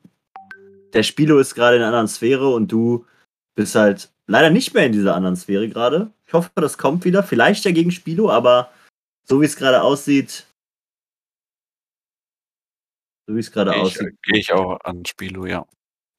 der 0.94 1.04
Spilo 1.04 1.40
ist 1.40 1.56
gerade 1.56 1.78
in 1.78 1.82
einer 1.82 1.90
anderen 1.90 2.08
Sphäre 2.08 2.50
und 2.54 2.72
du 2.72 3.06
bist 3.56 3.76
halt 3.76 4.12
leider 4.28 4.50
nicht 4.50 4.74
mehr 4.74 4.86
in 4.86 4.92
dieser 4.92 5.16
anderen 5.16 5.36
Sphäre 5.36 5.70
gerade. 5.70 6.12
Ich 6.26 6.34
hoffe, 6.34 6.52
das 6.56 6.78
kommt 6.78 7.06
wieder. 7.06 7.24
Vielleicht 7.24 7.66
ja 7.66 7.72
gegen 7.72 7.92
Spilo, 7.92 8.30
aber 8.30 8.72
so 9.24 9.42
wie 9.42 9.46
es 9.46 9.56
gerade 9.56 9.82
aussieht, 9.82 10.46
so 13.28 13.36
wie 13.36 13.40
es 13.40 13.52
gerade 13.52 13.72
Gehe 13.72 13.82
aussieht. 13.82 14.16
geh 14.24 14.40
ich 14.40 14.54
auch 14.54 14.80
an 14.84 15.06
Spielo, 15.06 15.46
ja. 15.46 15.66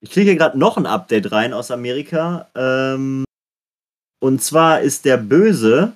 Ich 0.01 0.11
kriege 0.11 0.31
hier 0.31 0.39
gerade 0.39 0.59
noch 0.59 0.77
ein 0.77 0.87
Update 0.87 1.33
rein 1.33 1.53
aus 1.53 1.71
Amerika. 1.71 2.51
Ähm, 2.55 3.25
und 4.21 4.43
zwar 4.43 4.81
ist 4.81 5.05
der 5.05 5.17
Böse 5.17 5.93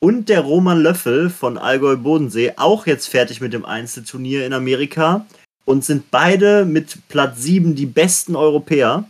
und 0.00 0.28
der 0.28 0.40
Roman 0.40 0.80
Löffel 0.80 1.30
von 1.30 1.58
Allgäu 1.58 1.96
Bodensee 1.96 2.54
auch 2.56 2.86
jetzt 2.86 3.08
fertig 3.08 3.40
mit 3.40 3.52
dem 3.52 3.64
Einzelturnier 3.64 4.46
in 4.46 4.52
Amerika 4.52 5.26
und 5.64 5.84
sind 5.84 6.10
beide 6.10 6.64
mit 6.64 7.08
Platz 7.08 7.42
7 7.42 7.74
die 7.74 7.86
besten 7.86 8.34
Europäer 8.36 9.04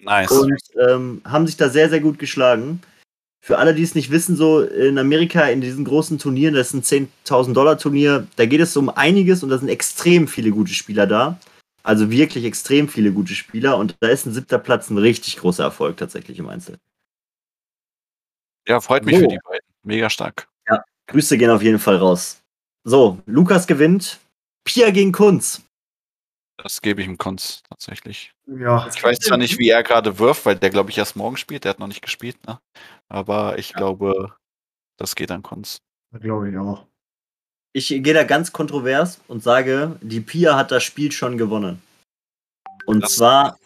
Nice. 0.00 0.30
und 0.30 0.60
ähm, 0.88 1.22
haben 1.24 1.46
sich 1.46 1.56
da 1.56 1.68
sehr, 1.68 1.88
sehr 1.88 2.00
gut 2.00 2.18
geschlagen. 2.18 2.82
Für 3.44 3.58
alle, 3.58 3.74
die 3.74 3.82
es 3.82 3.94
nicht 3.94 4.10
wissen, 4.10 4.36
so 4.36 4.62
in 4.62 4.96
Amerika 4.96 5.42
in 5.48 5.60
diesen 5.60 5.84
großen 5.84 6.18
Turnieren, 6.18 6.54
das 6.54 6.72
ist 6.72 6.92
ein 6.92 7.08
10.000 7.26 7.52
Dollar 7.52 7.76
Turnier, 7.76 8.26
da 8.36 8.46
geht 8.46 8.62
es 8.62 8.74
um 8.74 8.88
einiges 8.88 9.42
und 9.42 9.50
da 9.50 9.58
sind 9.58 9.68
extrem 9.68 10.28
viele 10.28 10.50
gute 10.50 10.72
Spieler 10.72 11.06
da. 11.06 11.38
Also 11.82 12.10
wirklich 12.10 12.46
extrem 12.46 12.88
viele 12.88 13.12
gute 13.12 13.34
Spieler 13.34 13.76
und 13.76 13.96
da 14.00 14.08
ist 14.08 14.24
ein 14.24 14.32
siebter 14.32 14.58
Platz 14.58 14.88
ein 14.88 14.96
richtig 14.96 15.36
großer 15.36 15.62
Erfolg 15.62 15.98
tatsächlich 15.98 16.38
im 16.38 16.48
Einzel. 16.48 16.78
ja, 18.66 18.80
freut 18.80 19.04
mich 19.04 19.16
So. 19.16 19.20
für 19.20 19.28
die 19.28 19.38
beiden. 19.44 19.68
Mega 19.82 20.08
stark. 20.08 20.48
Grüße 21.06 21.36
gehen 21.36 21.50
auf 21.50 21.62
jeden 21.62 21.78
Fall 21.78 21.96
raus. 21.96 22.40
So, 22.84 23.20
Lukas 23.26 23.66
gewinnt. 23.66 24.20
Pia 24.64 24.88
gegen 24.90 25.12
Kunz. 25.12 25.60
Das 26.56 26.80
gebe 26.80 27.02
ich 27.02 27.06
ihm 27.06 27.18
Kunst 27.18 27.64
tatsächlich. 27.68 28.33
Ja, 28.46 28.86
Ich 28.94 29.02
weiß 29.02 29.18
zwar 29.20 29.38
nicht, 29.38 29.58
wie 29.58 29.70
er 29.70 29.82
gerade 29.82 30.18
wirft, 30.18 30.44
weil 30.44 30.56
der, 30.56 30.70
glaube 30.70 30.90
ich, 30.90 30.98
erst 30.98 31.16
morgen 31.16 31.36
spielt. 31.36 31.64
Der 31.64 31.70
hat 31.70 31.78
noch 31.78 31.86
nicht 31.86 32.02
gespielt, 32.02 32.36
ne? 32.46 32.58
Aber 33.08 33.58
ich 33.58 33.72
glaube, 33.72 34.34
das 34.98 35.14
geht 35.14 35.30
an 35.30 35.42
Kunst. 35.42 35.78
glaube 36.20 36.50
ich 36.50 36.56
auch. 36.58 36.86
Ich 37.72 37.88
gehe 37.88 38.14
da 38.14 38.22
ganz 38.22 38.52
kontrovers 38.52 39.20
und 39.26 39.42
sage, 39.42 39.96
die 40.00 40.20
Pia 40.20 40.56
hat 40.56 40.70
das 40.70 40.84
Spiel 40.84 41.10
schon 41.10 41.36
gewonnen. 41.38 41.82
Und 42.86 43.00
Das- 43.02 43.16
zwar 43.16 43.58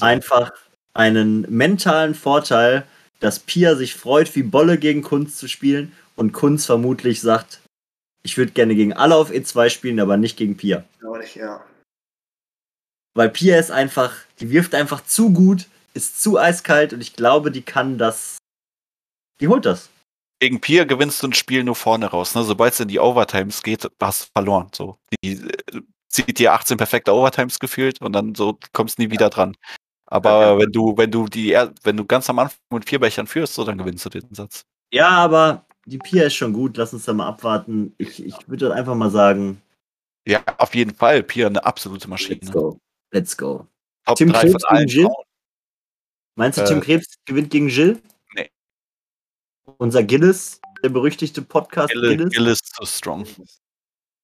einfach 0.00 0.50
einen 0.92 1.42
mentalen 1.48 2.14
Vorteil, 2.14 2.84
dass 3.20 3.38
Pia 3.38 3.76
sich 3.76 3.94
freut, 3.94 4.34
wie 4.34 4.42
Bolle 4.42 4.76
gegen 4.76 5.02
Kunz 5.02 5.36
zu 5.38 5.48
spielen 5.48 5.92
und 6.16 6.32
Kunz 6.32 6.66
vermutlich 6.66 7.20
sagt, 7.22 7.60
ich 8.22 8.36
würde 8.36 8.52
gerne 8.52 8.74
gegen 8.74 8.92
alle 8.92 9.14
auf 9.14 9.30
E2 9.30 9.70
spielen, 9.70 10.00
aber 10.00 10.16
nicht 10.18 10.36
gegen 10.36 10.56
Pia. 10.58 10.84
Aber 11.02 11.18
nicht, 11.18 11.36
ja. 11.36 11.64
Weil 13.20 13.28
Pia 13.28 13.58
ist 13.58 13.70
einfach, 13.70 14.14
die 14.38 14.48
wirft 14.48 14.74
einfach 14.74 15.04
zu 15.04 15.30
gut, 15.30 15.66
ist 15.92 16.22
zu 16.22 16.38
eiskalt 16.38 16.94
und 16.94 17.02
ich 17.02 17.12
glaube, 17.12 17.50
die 17.50 17.60
kann 17.60 17.98
das. 17.98 18.38
Die 19.42 19.48
holt 19.48 19.66
das. 19.66 19.90
Gegen 20.40 20.58
Pier 20.62 20.86
gewinnst 20.86 21.22
du 21.22 21.26
ein 21.26 21.34
Spiel 21.34 21.62
nur 21.62 21.74
vorne 21.74 22.06
raus. 22.06 22.34
Ne? 22.34 22.44
Sobald 22.44 22.72
es 22.72 22.80
in 22.80 22.88
die 22.88 22.98
Overtimes 22.98 23.62
geht, 23.62 23.86
hast 24.00 24.22
du 24.22 24.28
verloren. 24.34 24.68
So. 24.74 24.96
Die 25.22 25.32
äh, 25.32 25.82
zieht 26.08 26.38
dir 26.38 26.54
18 26.54 26.78
perfekte 26.78 27.12
Overtimes 27.12 27.58
gefühlt 27.58 28.00
und 28.00 28.14
dann 28.14 28.34
so 28.34 28.58
kommst 28.72 28.98
nie 28.98 29.10
wieder 29.10 29.28
dran. 29.28 29.54
Aber 30.06 30.30
Ja, 30.30 30.52
ja. 30.52 30.58
wenn 30.58 30.72
du, 30.72 30.96
wenn 30.96 31.10
du 31.10 31.26
die, 31.26 31.50
wenn 31.82 31.98
du 31.98 32.06
ganz 32.06 32.30
am 32.30 32.38
Anfang 32.38 32.58
mit 32.72 32.88
vier 32.88 33.00
Bechern 33.00 33.26
führst, 33.26 33.52
so, 33.52 33.64
dann 33.64 33.76
gewinnst 33.76 34.06
du 34.06 34.08
den 34.08 34.34
Satz. 34.34 34.62
Ja, 34.94 35.10
aber 35.10 35.66
die 35.84 35.98
Pia 35.98 36.24
ist 36.24 36.36
schon 36.36 36.54
gut. 36.54 36.78
Lass 36.78 36.94
uns 36.94 37.04
da 37.04 37.12
mal 37.12 37.28
abwarten. 37.28 37.94
Ich, 37.98 38.24
ich 38.24 38.48
würde 38.48 38.72
einfach 38.72 38.94
mal 38.94 39.10
sagen, 39.10 39.60
Ja, 40.26 40.42
auf 40.56 40.74
jeden 40.74 40.94
Fall. 40.94 41.22
Pier 41.22 41.48
eine 41.48 41.62
absolute 41.66 42.08
Maschine. 42.08 42.40
let's 42.40 42.50
go. 42.50 42.80
Let's 43.12 43.36
go. 43.36 43.66
Top 44.06 44.16
Tim 44.16 44.32
3 44.32 44.40
Krebs 44.40 44.64
gegen 44.68 44.86
Jill? 44.88 45.04
Frauen. 45.04 45.24
Meinst 46.36 46.58
du, 46.58 46.62
Äh, 46.62 46.66
Tim 46.66 46.80
Krebs 46.80 47.06
gewinnt 47.24 47.50
gegen 47.50 47.68
Jill? 47.68 48.00
nee. 48.34 48.50
Unser 49.78 50.02
Gillis, 50.02 50.60
der 50.82 50.88
berüchtigte 50.90 51.42
Podcast 51.42 51.92
Gill, 51.92 52.16
Gillis. 52.16 52.30
Gill 52.32 52.46
ist 52.46 52.74
so 52.76 52.86
strong. 52.86 53.26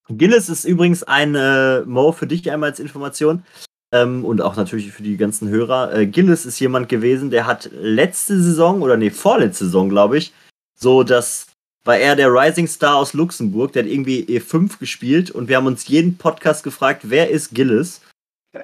Gillis 0.09 0.49
ist 0.49 0.65
übrigens 0.65 1.03
ein 1.03 1.35
äh, 1.35 1.81
Mo 1.83 2.13
für 2.13 2.27
dich 2.27 2.49
einmal 2.51 2.71
als 2.71 2.81
Information. 2.81 3.45
Ähm, 3.93 4.25
und 4.25 4.41
auch 4.41 4.57
natürlich 4.57 4.93
für 4.93 5.03
die 5.03 5.17
ganzen 5.17 5.49
Hörer. 5.49 5.93
Äh, 5.95 6.07
Gillis 6.07 6.45
ist 6.47 6.59
jemand 6.61 6.89
gewesen, 6.89 7.31
der 7.31 7.47
hat 7.47 7.71
letzte 7.73 8.41
Saison, 8.41 8.83
oder 8.83 8.97
nee, 8.97 9.11
vorletzte 9.11 9.65
Saison, 9.67 9.89
glaube 9.89 10.19
ich, 10.19 10.33
so 10.79 11.03
das 11.03 11.47
war 11.85 11.97
er 11.97 12.17
der 12.17 12.33
Rising 12.33 12.67
Star 12.67 12.97
aus 12.97 13.15
Luxemburg, 13.15 13.73
der 13.73 13.85
hat 13.85 13.91
irgendwie 13.91 14.25
E5 14.25 14.81
gespielt 14.81 15.31
und 15.31 15.49
wir 15.49 15.57
haben 15.57 15.67
uns 15.67 15.87
jeden 15.87 16.19
Podcast 16.19 16.65
gefragt, 16.65 17.03
wer 17.05 17.31
ist 17.31 17.55
Gillis? 17.55 18.01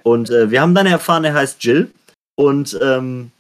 Und 0.03 0.31
äh, 0.31 0.51
wir 0.51 0.61
haben 0.61 0.75
dann 0.75 0.87
erfahren, 0.87 1.25
er 1.25 1.35
heißt 1.35 1.63
Jill. 1.63 1.91
Und 2.35 2.79
ähm, 2.83 3.31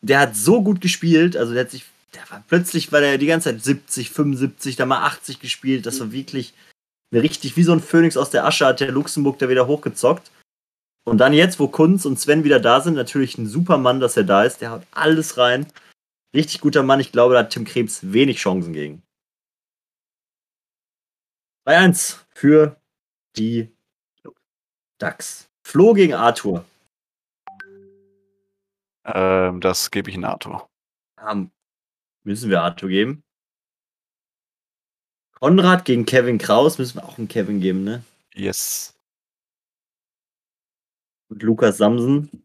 der 0.00 0.20
hat 0.20 0.36
so 0.36 0.62
gut 0.62 0.80
gespielt, 0.80 1.36
also 1.36 1.52
der 1.52 1.64
hat 1.64 1.70
sich, 1.70 1.84
der 2.14 2.28
war 2.30 2.44
plötzlich 2.48 2.92
war 2.92 3.00
der 3.00 3.18
die 3.18 3.26
ganze 3.26 3.50
Zeit 3.50 3.62
70, 3.62 4.10
75, 4.10 4.76
dann 4.76 4.88
mal 4.88 5.04
80 5.04 5.40
gespielt. 5.40 5.86
Das 5.86 6.00
war 6.00 6.12
wirklich 6.12 6.54
eine 7.12 7.22
richtig 7.22 7.56
wie 7.56 7.62
so 7.62 7.72
ein 7.72 7.80
Phönix 7.80 8.16
aus 8.16 8.30
der 8.30 8.44
Asche 8.46 8.66
hat 8.66 8.80
der 8.80 8.90
Luxemburg 8.90 9.38
da 9.38 9.48
wieder 9.48 9.66
hochgezockt. 9.66 10.30
Und 11.04 11.18
dann 11.18 11.32
jetzt, 11.32 11.58
wo 11.58 11.68
Kunz 11.68 12.04
und 12.04 12.18
Sven 12.18 12.44
wieder 12.44 12.60
da 12.60 12.80
sind, 12.80 12.94
natürlich 12.94 13.36
ein 13.36 13.48
super 13.48 13.76
Mann, 13.76 14.00
dass 14.00 14.16
er 14.16 14.24
da 14.24 14.44
ist. 14.44 14.60
Der 14.60 14.70
haut 14.70 14.86
alles 14.92 15.36
rein. 15.36 15.66
Richtig 16.34 16.60
guter 16.60 16.82
Mann. 16.82 17.00
Ich 17.00 17.12
glaube, 17.12 17.34
da 17.34 17.40
hat 17.40 17.50
Tim 17.50 17.64
Krebs 17.64 18.12
wenig 18.12 18.38
Chancen 18.38 18.72
gegen. 18.72 19.02
3-1 21.66 22.18
für 22.30 22.76
die 23.36 23.70
DAX. 24.98 25.48
Flo 25.72 25.94
gegen 25.94 26.12
Arthur. 26.12 26.66
Ähm, 29.06 29.58
das 29.62 29.90
gebe 29.90 30.10
ich 30.10 30.16
in 30.16 30.24
Arthur. 30.26 30.68
Ähm, 31.26 31.50
müssen 32.24 32.50
wir 32.50 32.60
Arthur 32.60 32.90
geben. 32.90 33.24
Konrad 35.32 35.86
gegen 35.86 36.04
Kevin 36.04 36.36
Kraus 36.36 36.76
müssen 36.76 36.98
wir 36.98 37.08
auch 37.08 37.16
einen 37.16 37.26
Kevin 37.26 37.62
geben, 37.62 37.84
ne? 37.84 38.04
Yes. 38.34 38.94
Und 41.30 41.42
Lukas 41.42 41.78
Samsen 41.78 42.44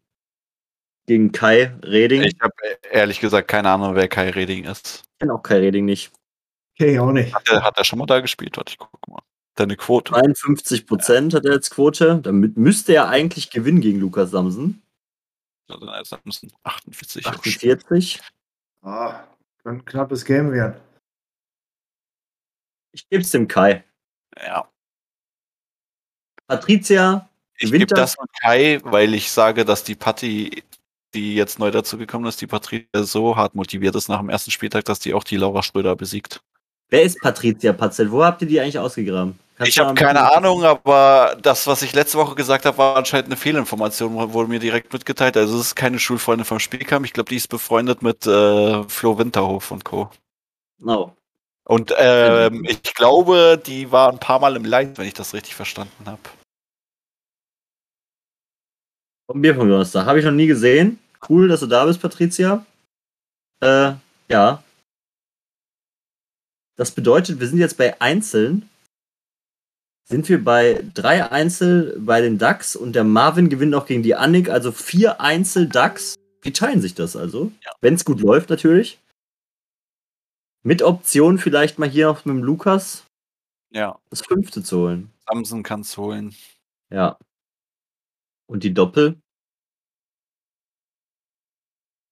gegen 1.05 1.33
Kai 1.33 1.77
Reding. 1.83 2.21
Ich 2.21 2.39
habe 2.39 2.53
ehrlich 2.89 3.19
gesagt 3.19 3.49
keine 3.49 3.71
Ahnung, 3.71 3.93
wer 3.95 4.07
Kai 4.07 4.29
Reding 4.29 4.63
ist. 4.63 5.03
Ich 5.03 5.19
kenne 5.19 5.33
auch 5.33 5.43
Kai 5.43 5.57
Reding 5.57 5.83
nicht. 5.83 6.13
Okay, 6.79 6.97
auch 6.97 7.11
nicht. 7.11 7.35
Hat 7.35 7.49
er, 7.49 7.61
hat 7.61 7.77
er 7.77 7.83
schon 7.83 7.99
mal 7.99 8.05
da 8.05 8.21
gespielt? 8.21 8.55
Warte, 8.55 8.71
ich 8.71 8.77
gucke 8.77 9.11
mal. 9.11 9.21
Deine 9.57 9.75
Quote. 9.75 10.11
53 10.11 10.85
Prozent 10.85 11.33
hat 11.33 11.43
er 11.45 11.53
als 11.53 11.71
Quote. 11.71 12.19
Damit 12.21 12.57
müsste 12.57 12.93
er 12.93 13.09
eigentlich 13.09 13.49
gewinnen 13.49 13.81
gegen 13.81 13.99
Lukas. 13.99 14.33
Also, 14.35 14.73
nein, 15.67 16.05
Samson 16.05 16.51
48. 16.61 17.25
48. 17.25 18.21
Ah, 18.83 19.23
kann 19.63 19.77
ein 19.77 19.85
knappes 19.85 20.23
Game 20.25 20.51
werden. 20.51 20.79
Ich 22.91 23.09
gebe 23.09 23.23
es 23.23 23.31
dem 23.31 23.47
Kai. 23.47 23.83
Ja. 24.39 24.69
Patricia 26.45 27.27
Ich 27.57 27.71
gebe 27.71 27.87
das 27.87 28.15
mit 28.21 28.29
Kai, 28.39 28.79
weil 28.83 29.15
ich 29.15 29.31
sage, 29.31 29.65
dass 29.65 29.83
die 29.83 29.95
Patti, 29.95 30.63
die 31.15 31.33
jetzt 31.33 31.57
neu 31.57 31.71
dazugekommen 31.71 32.29
ist, 32.29 32.39
die 32.41 32.47
Patricia 32.47 33.03
so 33.03 33.35
hart 33.35 33.55
motiviert 33.55 33.95
ist 33.95 34.07
nach 34.07 34.19
dem 34.19 34.29
ersten 34.29 34.51
Spieltag, 34.51 34.85
dass 34.85 34.99
die 34.99 35.15
auch 35.15 35.23
die 35.23 35.37
Laura 35.37 35.63
Schröder 35.63 35.95
besiegt. 35.95 36.43
Wer 36.89 37.01
ist 37.01 37.19
Patricia 37.19 37.73
Patzel? 37.73 38.11
Wo 38.11 38.23
habt 38.23 38.43
ihr 38.43 38.47
die 38.47 38.61
eigentlich 38.61 38.77
ausgegraben? 38.77 39.37
Ich 39.65 39.79
habe 39.79 39.95
keine 39.95 40.19
bisschen- 40.19 40.37
Ahnung, 40.37 40.63
aber 40.63 41.35
das, 41.41 41.65
was 41.65 41.81
ich 41.81 41.93
letzte 41.93 42.17
Woche 42.19 42.35
gesagt 42.35 42.65
habe, 42.65 42.77
war 42.77 42.95
anscheinend 42.95 43.27
eine 43.27 43.37
Fehlinformation, 43.37 44.13
wurde 44.33 44.49
mir 44.49 44.59
direkt 44.59 44.93
mitgeteilt. 44.93 45.35
Also 45.35 45.55
es 45.59 45.67
ist 45.67 45.75
keine 45.75 45.97
Schulfreundin 45.97 46.45
vom 46.45 46.59
Spielkampf. 46.59 47.07
Ich 47.07 47.13
glaube, 47.13 47.29
die 47.29 47.37
ist 47.37 47.47
befreundet 47.47 48.01
mit 48.03 48.27
äh, 48.27 48.83
Flo 48.87 49.17
Winterhof 49.17 49.71
und 49.71 49.83
Co. 49.83 50.11
Oh. 50.85 51.11
Und 51.65 51.93
ähm, 51.97 52.63
ich 52.67 52.93
glaube, 52.93 53.59
die 53.65 53.91
war 53.91 54.11
ein 54.11 54.19
paar 54.19 54.39
Mal 54.39 54.55
im 54.55 54.63
Live, 54.65 54.97
wenn 54.97 55.07
ich 55.07 55.15
das 55.15 55.33
richtig 55.33 55.55
verstanden 55.55 56.05
habe. 56.05 56.21
Vom 59.29 59.41
Bier 59.41 59.55
vom 59.55 59.67
Donnerstag. 59.67 60.05
Habe 60.05 60.19
ich 60.19 60.25
noch 60.25 60.31
nie 60.31 60.47
gesehen. 60.47 60.99
Cool, 61.27 61.47
dass 61.47 61.59
du 61.61 61.67
da 61.67 61.85
bist, 61.85 61.99
Patricia. 62.01 62.65
Äh, 63.61 63.93
ja. 64.29 64.63
Das 66.77 66.91
bedeutet, 66.91 67.39
wir 67.39 67.47
sind 67.47 67.57
jetzt 67.57 67.77
bei 67.77 67.99
Einzeln. 67.99 68.69
Sind 70.09 70.29
wir 70.29 70.41
bei 70.41 70.85
drei 70.93 71.29
Einzel 71.29 71.99
bei 71.99 72.21
den 72.21 72.37
DAX 72.37 72.77
und 72.77 72.93
der 72.93 73.03
Marvin 73.03 73.49
gewinnt 73.49 73.75
auch 73.75 73.85
gegen 73.85 74.03
die 74.03 74.15
Annik, 74.15 74.49
also 74.49 74.71
vier 74.71 75.19
Einzel 75.19 75.67
DAX. 75.67 76.15
Die 76.45 76.53
teilen 76.53 76.79
sich 76.79 76.95
das 76.95 77.17
also. 77.17 77.51
Ja. 77.65 77.71
Wenn 77.81 77.95
es 77.95 78.05
gut 78.05 78.21
läuft, 78.21 78.49
natürlich. 78.49 79.01
Mit 80.63 80.81
Option 80.81 81.39
vielleicht 81.39 81.77
mal 81.77 81.89
hier 81.89 82.07
noch 82.07 82.23
mit 82.23 82.37
dem 82.37 82.43
Lukas 82.43 83.05
Ja, 83.69 83.99
das 84.09 84.21
fünfte 84.21 84.63
zu 84.63 84.79
holen. 84.79 85.11
Samson 85.27 85.61
kann 85.61 85.81
es 85.81 85.97
holen. 85.97 86.33
Ja. 86.89 87.19
Und 88.45 88.63
die 88.63 88.73
Doppel? 88.73 89.19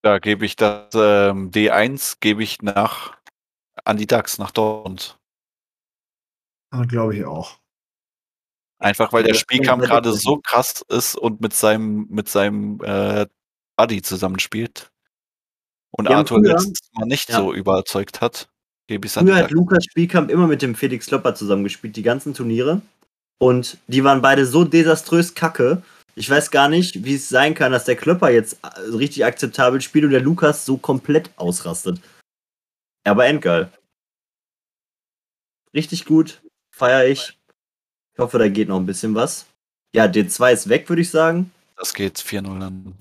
Da 0.01 0.19
gebe 0.19 0.45
ich 0.45 0.57
das 0.57 0.93
ähm, 0.95 1.49
D1 1.49 2.17
gebe 2.19 2.43
ich 2.43 2.61
nach 2.61 3.17
an 3.85 3.95
die 3.95 4.05
DAX, 4.05 4.37
nach 4.37 4.51
Dortmund. 4.51 5.17
Ah, 6.71 6.83
Glaube 6.83 7.15
ich 7.15 7.23
auch. 7.23 7.57
Einfach 8.77 9.13
weil 9.13 9.23
der 9.23 9.33
Spielkampf 9.35 9.85
gerade 9.85 10.11
so 10.13 10.37
krass 10.37 10.83
ist 10.89 11.15
und 11.15 11.41
mit 11.41 11.53
seinem, 11.53 12.07
mit 12.09 12.27
seinem 12.27 12.79
äh, 12.83 13.25
Buddy 13.77 14.01
zusammenspielt. 14.01 14.91
Und 15.91 16.09
haben 16.09 16.17
Arthur 16.17 16.39
früher- 16.39 16.53
letztes 16.53 16.89
Mal 16.93 17.05
nicht 17.05 17.29
Ja. 17.29 17.37
so 17.37 17.53
überzeugt 17.53 18.19
hat, 18.19 18.49
gebe 18.87 19.07
Früher 19.07 19.35
hat. 19.37 19.51
Lukas 19.51 19.85
Spielkamp 19.85 20.29
immer 20.29 20.47
mit 20.47 20.61
dem 20.61 20.75
Felix 20.75 21.05
Klopper 21.05 21.35
zusammengespielt, 21.35 21.95
die 21.95 22.03
ganzen 22.03 22.33
Turniere. 22.33 22.81
Und 23.37 23.77
die 23.87 24.03
waren 24.03 24.21
beide 24.21 24.45
so 24.45 24.65
desaströs 24.65 25.35
kacke. 25.35 25.81
Ich 26.15 26.29
weiß 26.29 26.51
gar 26.51 26.69
nicht, 26.69 27.03
wie 27.05 27.15
es 27.15 27.27
sein 27.29 27.53
kann, 27.55 27.71
dass 27.73 27.85
der 27.85 27.95
Klopper 27.95 28.29
jetzt 28.29 28.59
äh, 28.63 28.79
richtig 28.95 29.23
akzeptabel 29.25 29.81
spielt 29.81 30.05
und 30.05 30.11
der 30.11 30.21
Lukas 30.21 30.65
so 30.65 30.77
komplett 30.77 31.29
ausrastet. 31.37 31.99
Aber 33.05 33.25
endgeil. 33.25 33.71
Richtig 35.73 36.05
gut. 36.05 36.41
Feier 36.71 37.05
ich. 37.05 37.37
Ich 38.15 38.19
hoffe, 38.19 38.39
da 38.39 38.47
geht 38.47 38.69
noch 38.69 38.79
ein 38.79 38.85
bisschen 38.85 39.13
was. 39.13 39.45
Ja, 39.93 40.05
D2 40.05 40.53
ist 40.53 40.69
weg, 40.69 40.87
würde 40.87 41.01
ich 41.01 41.09
sagen. 41.09 41.51
Das 41.77 41.93
geht 41.93 42.17
4-0 42.17 42.61
an 42.65 42.95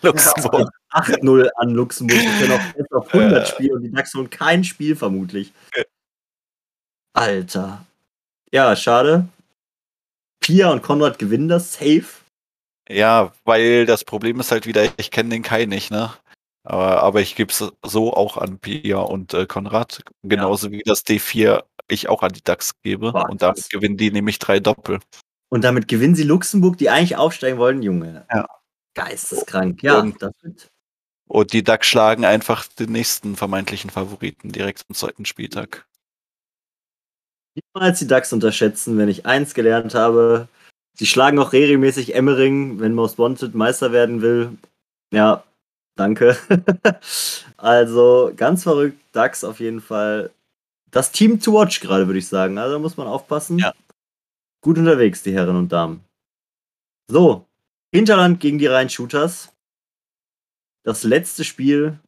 Luxemburg. 0.00 0.70
8-0 0.90 1.48
an 1.56 1.70
Luxemburg. 1.70 2.18
Wir 2.18 2.38
können 2.38 2.52
auch 2.52 2.78
jetzt 2.78 2.92
auf 2.92 3.12
100 3.12 3.48
spielen 3.48 3.72
und 3.72 3.82
die 3.82 3.92
DAX 3.92 4.14
holen 4.14 4.30
kein 4.30 4.64
Spiel 4.64 4.96
vermutlich. 4.96 5.52
Alter. 7.12 7.84
Ja, 8.50 8.74
schade. 8.76 9.28
Pia 10.40 10.70
und 10.70 10.82
Konrad 10.82 11.18
gewinnen 11.18 11.48
das 11.48 11.74
safe. 11.74 12.06
Ja, 12.88 13.32
weil 13.44 13.84
das 13.84 14.04
Problem 14.04 14.40
ist 14.40 14.50
halt 14.52 14.66
wieder, 14.66 14.84
ich 14.96 15.10
kenne 15.10 15.30
den 15.30 15.42
Kai 15.42 15.66
nicht, 15.66 15.90
ne? 15.90 16.12
Aber, 16.64 17.02
aber 17.02 17.20
ich 17.20 17.36
gebe 17.36 17.52
es 17.52 17.62
so 17.84 18.14
auch 18.14 18.38
an 18.38 18.58
Pia 18.58 18.98
und 18.98 19.34
äh, 19.34 19.46
Konrad. 19.46 20.02
Genauso 20.22 20.70
wie 20.70 20.82
das 20.84 21.04
D4 21.04 21.62
ich 21.88 22.08
auch 22.08 22.22
an 22.22 22.32
die 22.32 22.42
DAX 22.42 22.80
gebe. 22.80 23.12
Boah, 23.12 23.28
und 23.28 23.42
damit 23.42 23.68
gewinnen 23.68 23.98
die 23.98 24.10
nämlich 24.10 24.38
drei 24.38 24.60
Doppel. 24.60 25.00
Und 25.50 25.62
damit 25.62 25.88
gewinnen 25.88 26.14
sie 26.14 26.22
Luxemburg, 26.22 26.78
die 26.78 26.88
eigentlich 26.88 27.16
aufsteigen 27.16 27.58
wollen, 27.58 27.82
Junge. 27.82 28.26
Ja. 28.32 28.46
Geisteskrank. 28.94 29.82
Ja, 29.82 30.00
Und- 30.00 30.20
das 30.22 30.32
wird. 30.42 30.68
Und 31.26 31.52
die 31.52 31.64
DAX 31.64 31.86
schlagen 31.86 32.24
einfach 32.24 32.66
den 32.66 32.92
nächsten 32.92 33.34
vermeintlichen 33.36 33.90
Favoriten 33.90 34.52
direkt 34.52 34.84
am 34.88 34.94
zweiten 34.94 35.24
Spieltag. 35.24 35.86
Niemals 37.54 37.98
die 37.98 38.06
DAX 38.06 38.32
unterschätzen, 38.32 38.98
wenn 38.98 39.08
ich 39.08 39.26
eins 39.26 39.54
gelernt 39.54 39.94
habe. 39.94 40.48
Sie 40.96 41.06
schlagen 41.06 41.38
auch 41.38 41.52
regelmäßig 41.52 42.14
Emmering, 42.14 42.78
wenn 42.78 42.94
Most 42.94 43.18
Wanted 43.18 43.54
Meister 43.54 43.90
werden 43.92 44.22
will. 44.22 44.56
Ja, 45.12 45.44
danke. 45.96 46.36
also 47.56 48.32
ganz 48.36 48.62
verrückt, 48.62 48.98
DAX 49.12 49.44
auf 49.44 49.60
jeden 49.60 49.80
Fall. 49.80 50.30
Das 50.90 51.12
Team 51.12 51.40
to 51.40 51.52
watch 51.52 51.80
gerade, 51.80 52.06
würde 52.06 52.18
ich 52.18 52.28
sagen. 52.28 52.58
Also 52.58 52.74
da 52.74 52.78
muss 52.78 52.96
man 52.96 53.06
aufpassen. 53.06 53.58
Ja. 53.58 53.74
Gut 54.62 54.78
unterwegs, 54.78 55.22
die 55.22 55.34
Herren 55.34 55.56
und 55.56 55.72
Damen. 55.72 56.04
So, 57.10 57.46
Hinterland 57.92 58.40
gegen 58.40 58.58
die 58.58 58.66
Rhein-Shooters. 58.66 59.52
Das 60.84 61.02
letzte 61.02 61.44
Spiel 61.44 61.98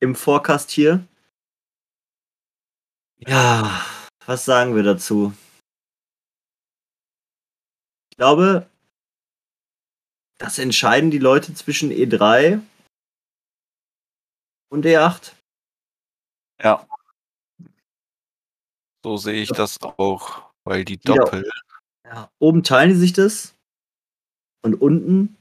im 0.00 0.14
Forecast 0.14 0.70
hier. 0.70 1.06
Ja, 3.18 3.84
was 4.26 4.44
sagen 4.44 4.74
wir 4.74 4.82
dazu? 4.82 5.32
Ich 8.10 8.16
glaube, 8.16 8.66
das 10.38 10.58
entscheiden 10.58 11.10
die 11.10 11.18
Leute 11.18 11.54
zwischen 11.54 11.90
E3 11.90 12.60
und 14.70 14.86
E 14.86 14.96
E8. 14.96 15.32
Ja. 16.62 16.86
So 19.04 19.16
sehe 19.16 19.42
ich 19.42 19.50
das 19.50 19.80
auch, 19.82 20.42
weil 20.64 20.84
die. 20.84 20.98
Doppel. 20.98 21.48
Ja. 22.04 22.30
Oben 22.38 22.62
teilen 22.62 22.90
die 22.90 22.96
sich 22.96 23.12
das 23.12 23.54
und 24.62 24.74
unten, 24.74 25.36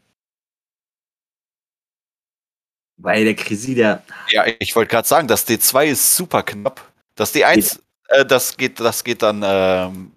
weil 2.98 3.26
der 3.26 3.36
Krisi, 3.36 3.76
der 3.76 4.04
Ja, 4.30 4.46
ich 4.60 4.76
wollte 4.76 4.92
gerade 4.92 5.08
sagen, 5.08 5.28
das 5.28 5.48
D2 5.48 5.88
ist 5.88 6.16
super 6.16 6.44
knapp. 6.44 6.92
Das 7.16 7.34
D1, 7.34 7.80
äh, 8.10 8.26
das 8.26 8.56
geht, 8.56 8.80
das 8.80 9.04
geht 9.04 9.22
dann 9.22 9.42
ähm, 9.44 10.12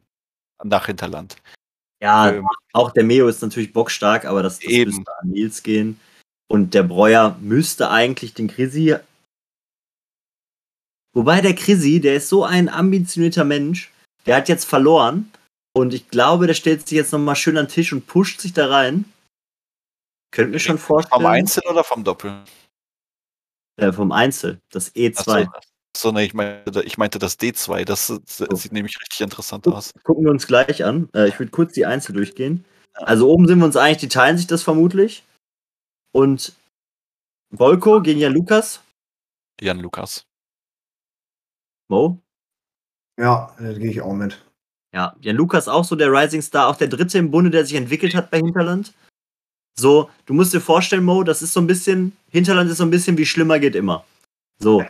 nach 0.62 0.86
Hinterland. 0.86 1.36
ja, 2.00 2.30
Ähm, 2.30 2.46
auch 2.72 2.90
der 2.92 3.04
Meo 3.04 3.28
ist 3.28 3.42
natürlich 3.42 3.72
bockstark, 3.72 4.24
aber 4.24 4.42
das, 4.42 4.58
das 4.58 4.68
Eben. 4.68 4.94
müsste 4.94 5.18
an 5.18 5.28
Nils 5.28 5.62
gehen. 5.62 5.98
Und 6.48 6.74
der 6.74 6.82
Breuer 6.82 7.36
müsste 7.40 7.90
eigentlich 7.90 8.34
den 8.34 8.48
Krisi. 8.48 8.96
Wobei 11.14 11.40
der 11.40 11.54
Krisi, 11.54 12.00
der 12.00 12.16
ist 12.16 12.28
so 12.28 12.44
ein 12.44 12.68
ambitionierter 12.68 13.44
Mensch, 13.44 13.92
der 14.26 14.36
hat 14.36 14.48
jetzt 14.48 14.64
verloren. 14.64 15.30
Und 15.74 15.94
ich 15.94 16.08
glaube, 16.08 16.46
der 16.46 16.54
stellt 16.54 16.86
sich 16.86 16.96
jetzt 16.96 17.12
nochmal 17.12 17.36
schön 17.36 17.56
an 17.56 17.66
den 17.66 17.72
Tisch 17.72 17.92
und 17.92 18.06
pusht 18.06 18.40
sich 18.40 18.52
da 18.52 18.68
rein. 18.68 19.06
Könnt 20.30 20.50
mir 20.50 20.58
schon 20.58 20.78
vorstellen. 20.78 21.22
vom 21.22 21.26
Einzel 21.26 21.62
oder 21.68 21.84
vom 21.84 22.04
Doppel? 22.04 22.42
Äh, 23.76 23.92
vom 23.92 24.12
Einzel, 24.12 24.60
das 24.70 24.94
E2. 24.94 25.46
Achso, 25.46 25.50
so, 25.96 26.12
nee, 26.12 26.24
ich 26.24 26.34
meinte, 26.34 26.82
ich 26.82 26.98
meinte 26.98 27.18
das 27.18 27.38
D2. 27.38 27.84
Das, 27.84 28.06
das 28.08 28.62
sieht 28.62 28.72
nämlich 28.72 28.98
richtig 29.00 29.20
interessant 29.20 29.66
aus. 29.68 29.92
Gucken 30.04 30.24
wir 30.24 30.30
uns 30.30 30.46
gleich 30.46 30.84
an. 30.84 31.08
Äh, 31.14 31.28
ich 31.28 31.38
würde 31.38 31.50
kurz 31.50 31.72
die 31.72 31.86
Einzel 31.86 32.14
durchgehen. 32.14 32.64
Also 32.94 33.30
oben 33.30 33.46
sind 33.46 33.58
wir 33.58 33.64
uns 33.64 33.76
einig, 33.76 33.98
die 33.98 34.08
teilen 34.08 34.36
sich 34.36 34.46
das 34.46 34.62
vermutlich. 34.62 35.22
Und 36.12 36.54
Volko 37.50 38.00
gegen 38.00 38.20
Jan 38.20 38.32
Lukas. 38.32 38.80
Jan 39.60 39.80
Lukas. 39.80 40.26
Mo? 41.88 42.18
Ja, 43.18 43.54
da 43.58 43.72
gehe 43.72 43.90
ich 43.90 44.00
auch 44.00 44.14
mit. 44.14 44.42
Ja, 44.94 45.16
Jan 45.20 45.36
Lukas 45.36 45.68
auch 45.68 45.84
so 45.84 45.96
der 45.96 46.12
Rising 46.12 46.42
Star, 46.42 46.68
auch 46.68 46.76
der 46.76 46.88
dritte 46.88 47.18
im 47.18 47.30
Bunde, 47.30 47.50
der 47.50 47.64
sich 47.64 47.76
entwickelt 47.76 48.14
hat 48.14 48.30
bei 48.30 48.38
Hinterland. 48.38 48.92
So, 49.78 50.10
du 50.26 50.34
musst 50.34 50.52
dir 50.52 50.60
vorstellen, 50.60 51.04
Mo, 51.04 51.22
das 51.24 51.40
ist 51.40 51.54
so 51.54 51.60
ein 51.60 51.66
bisschen, 51.66 52.14
Hinterland 52.30 52.70
ist 52.70 52.78
so 52.78 52.84
ein 52.84 52.90
bisschen 52.90 53.16
wie 53.16 53.26
schlimmer 53.26 53.58
geht 53.58 53.74
immer. 53.74 54.04
So, 54.58 54.84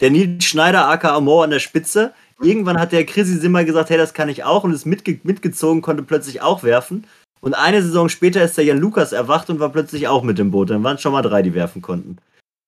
der 0.00 0.10
Nils 0.10 0.44
Schneider, 0.44 0.88
aka 0.88 1.20
Mo 1.20 1.42
an 1.42 1.50
der 1.50 1.60
Spitze. 1.60 2.14
Irgendwann 2.40 2.78
hat 2.78 2.92
der 2.92 3.06
Chrissy 3.06 3.38
Simmer 3.38 3.64
gesagt, 3.64 3.88
hey, 3.88 3.96
das 3.96 4.12
kann 4.12 4.28
ich 4.28 4.44
auch 4.44 4.64
und 4.64 4.72
ist 4.72 4.84
mitge 4.84 5.20
mitgezogen, 5.22 5.80
konnte 5.80 6.02
plötzlich 6.02 6.42
auch 6.42 6.62
werfen. 6.62 7.06
Und 7.40 7.54
eine 7.54 7.82
Saison 7.82 8.08
später 8.08 8.42
ist 8.42 8.56
der 8.56 8.64
Jan 8.64 8.78
Lukas 8.78 9.12
erwacht 9.12 9.50
und 9.50 9.60
war 9.60 9.70
plötzlich 9.70 10.08
auch 10.08 10.22
mit 10.22 10.38
im 10.38 10.50
Boot. 10.50 10.70
Dann 10.70 10.82
waren 10.82 10.98
schon 10.98 11.12
mal 11.12 11.22
drei, 11.22 11.42
die 11.42 11.54
werfen 11.54 11.82
konnten. 11.82 12.18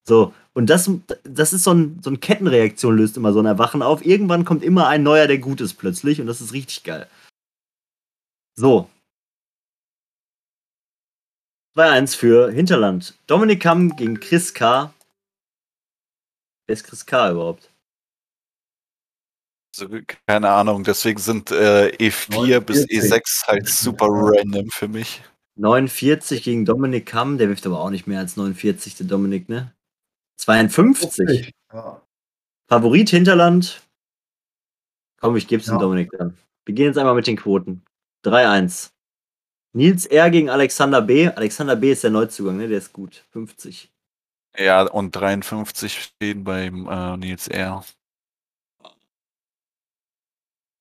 So, 0.07 0.33
und 0.55 0.71
das, 0.71 0.91
das 1.25 1.53
ist 1.53 1.64
so, 1.64 1.75
ein, 1.75 2.01
so 2.03 2.09
eine 2.11 2.19
Kettenreaktion, 2.19 2.97
löst 2.97 3.16
immer 3.16 3.33
so 3.33 3.41
ein 3.41 3.47
Erwachen 3.47 3.83
auf. 3.83 4.05
Irgendwann 4.05 4.45
kommt 4.45 4.62
immer 4.62 4.89
ein 4.89 5.03
neuer, 5.03 5.27
der 5.27 5.39
gut 5.39 5.61
ist 5.61 5.75
plötzlich 5.75 6.21
und 6.21 6.27
das 6.27 6.41
ist 6.41 6.53
richtig 6.53 6.83
geil. 6.85 7.07
So. 8.57 8.89
2-1 11.77 12.16
für 12.16 12.51
Hinterland. 12.51 13.19
Dominik 13.27 13.62
Kamm 13.62 13.97
gegen 13.97 14.19
Chris 14.19 14.55
K. 14.55 14.93
Wer 16.66 16.73
ist 16.73 16.85
Chris 16.85 17.07
K. 17.07 17.31
überhaupt? 17.31 17.71
Also, 19.81 19.99
keine 20.26 20.51
Ahnung, 20.51 20.85
deswegen 20.85 21.18
sind 21.18 21.51
äh, 21.51 21.91
E4 21.99 22.31
49. 22.31 22.66
bis 22.66 22.87
E6 22.87 23.47
halt 23.47 23.68
super 23.68 24.07
random 24.09 24.68
für 24.70 24.89
mich. 24.89 25.22
49 25.57 26.43
gegen 26.43 26.64
Dominik 26.64 27.07
Kamm, 27.07 27.39
der 27.39 27.49
wirft 27.49 27.66
aber 27.66 27.81
auch 27.81 27.91
nicht 27.91 28.07
mehr 28.07 28.20
als 28.20 28.37
49, 28.37 28.97
der 28.97 29.07
Dominik, 29.07 29.49
ne? 29.49 29.72
52. 30.37 31.53
Ja. 31.72 32.01
Favorit 32.68 33.11
Hinterland. 33.11 33.83
Komm, 35.20 35.37
ich 35.37 35.49
geb's 35.49 35.66
ja. 35.66 35.74
dem 35.74 35.81
Dominik 35.81 36.11
dann. 36.16 36.37
Wir 36.64 36.74
gehen 36.74 36.87
jetzt 36.87 36.99
einmal 36.99 37.14
mit 37.14 37.26
den 37.26 37.37
Quoten. 37.37 37.83
3-1. 38.24 38.91
Nils 39.74 40.07
R. 40.07 40.31
gegen 40.31 40.49
Alexander 40.51 41.03
B. 41.03 41.29
Alexander 41.29 41.76
B. 41.76 41.93
ist 41.93 42.05
der 42.05 42.11
Neuzugang, 42.11 42.57
ne? 42.57 42.68
Der 42.68 42.79
ist 42.79 42.93
gut. 42.93 43.24
50. 43.31 43.91
Ja, 44.57 44.83
und 44.83 45.14
53 45.14 46.03
stehen 46.03 46.45
beim 46.45 46.89
äh, 46.89 47.16
Nils 47.16 47.49
R. 47.49 47.85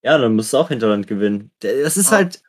Ja, 0.08 0.18
dann 0.18 0.38
musst 0.38 0.53
du 0.53 0.58
auch 0.58 0.70
Hinterland 0.70 1.05
gewinnen. 1.05 1.51
Das 1.60 1.97
ist 1.97 2.12
ja. 2.12 2.18
halt. 2.20 2.41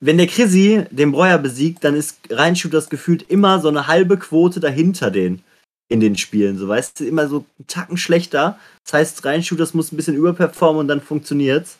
Wenn 0.00 0.18
der 0.18 0.26
Chrissy 0.26 0.84
den 0.90 1.12
Breuer 1.12 1.38
besiegt, 1.38 1.82
dann 1.82 1.94
ist 1.94 2.18
Reinshooters 2.28 2.90
gefühlt 2.90 3.22
immer 3.30 3.58
so 3.58 3.68
eine 3.68 3.86
halbe 3.86 4.18
Quote 4.18 4.60
dahinter 4.60 5.10
den 5.10 5.42
in 5.88 6.00
den 6.00 6.18
Spielen. 6.18 6.58
So 6.58 6.68
weißt 6.68 7.00
du, 7.00 7.06
immer 7.06 7.26
so 7.26 7.46
einen 7.58 7.66
Tacken 7.68 7.96
schlechter. 7.96 8.58
Das 8.84 8.92
heißt, 8.92 9.24
Reinshooters 9.24 9.72
muss 9.72 9.92
ein 9.92 9.96
bisschen 9.96 10.14
überperformen 10.14 10.80
und 10.80 10.88
dann 10.88 11.00
funktioniert's. 11.00 11.78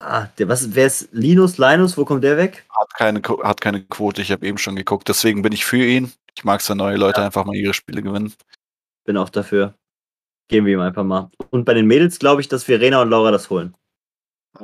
Ah, 0.00 0.26
der, 0.38 0.48
was, 0.48 0.74
wer 0.74 0.88
ist 0.88 1.10
Linus, 1.12 1.58
Linus, 1.58 1.96
wo 1.96 2.04
kommt 2.04 2.24
der 2.24 2.36
weg? 2.36 2.66
Hat 2.70 2.92
keine, 2.94 3.22
hat 3.44 3.60
keine 3.60 3.84
Quote, 3.84 4.22
ich 4.22 4.32
habe 4.32 4.44
eben 4.44 4.58
schon 4.58 4.74
geguckt, 4.74 5.08
deswegen 5.08 5.42
bin 5.42 5.52
ich 5.52 5.64
für 5.64 5.84
ihn. 5.84 6.12
Ich 6.36 6.42
mag 6.42 6.60
es, 6.60 6.68
wenn 6.68 6.78
neue 6.78 6.96
Leute 6.96 7.20
ja. 7.20 7.26
einfach 7.26 7.44
mal 7.44 7.54
ihre 7.54 7.74
Spiele 7.74 8.02
gewinnen. 8.02 8.34
Bin 9.04 9.16
auch 9.16 9.30
dafür. 9.30 9.74
Gehen 10.48 10.64
wir 10.64 10.74
ihm 10.74 10.80
einfach 10.80 11.04
mal. 11.04 11.30
Und 11.50 11.64
bei 11.64 11.74
den 11.74 11.86
Mädels 11.86 12.18
glaube 12.18 12.40
ich, 12.40 12.48
dass 12.48 12.64
Verena 12.64 13.02
und 13.02 13.10
Laura 13.10 13.30
das 13.30 13.50
holen. 13.50 13.76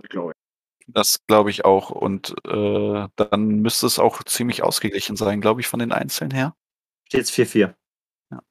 Glaube 0.09 0.33
ich. 0.33 0.43
Das 0.87 1.24
glaube 1.26 1.51
ich 1.51 1.64
auch. 1.64 1.91
Und 1.91 2.35
äh, 2.47 3.09
dann 3.16 3.47
müsste 3.61 3.87
es 3.87 3.99
auch 3.99 4.22
ziemlich 4.24 4.62
ausgeglichen 4.62 5.16
sein, 5.16 5.41
glaube 5.41 5.61
ich, 5.61 5.68
von 5.68 5.80
den 5.80 5.93
Einzelnen 5.93 6.33
her. 6.33 6.55
Steht 7.09 7.22
es 7.22 7.33
4-4. 7.33 7.74
Ja. 8.30 8.43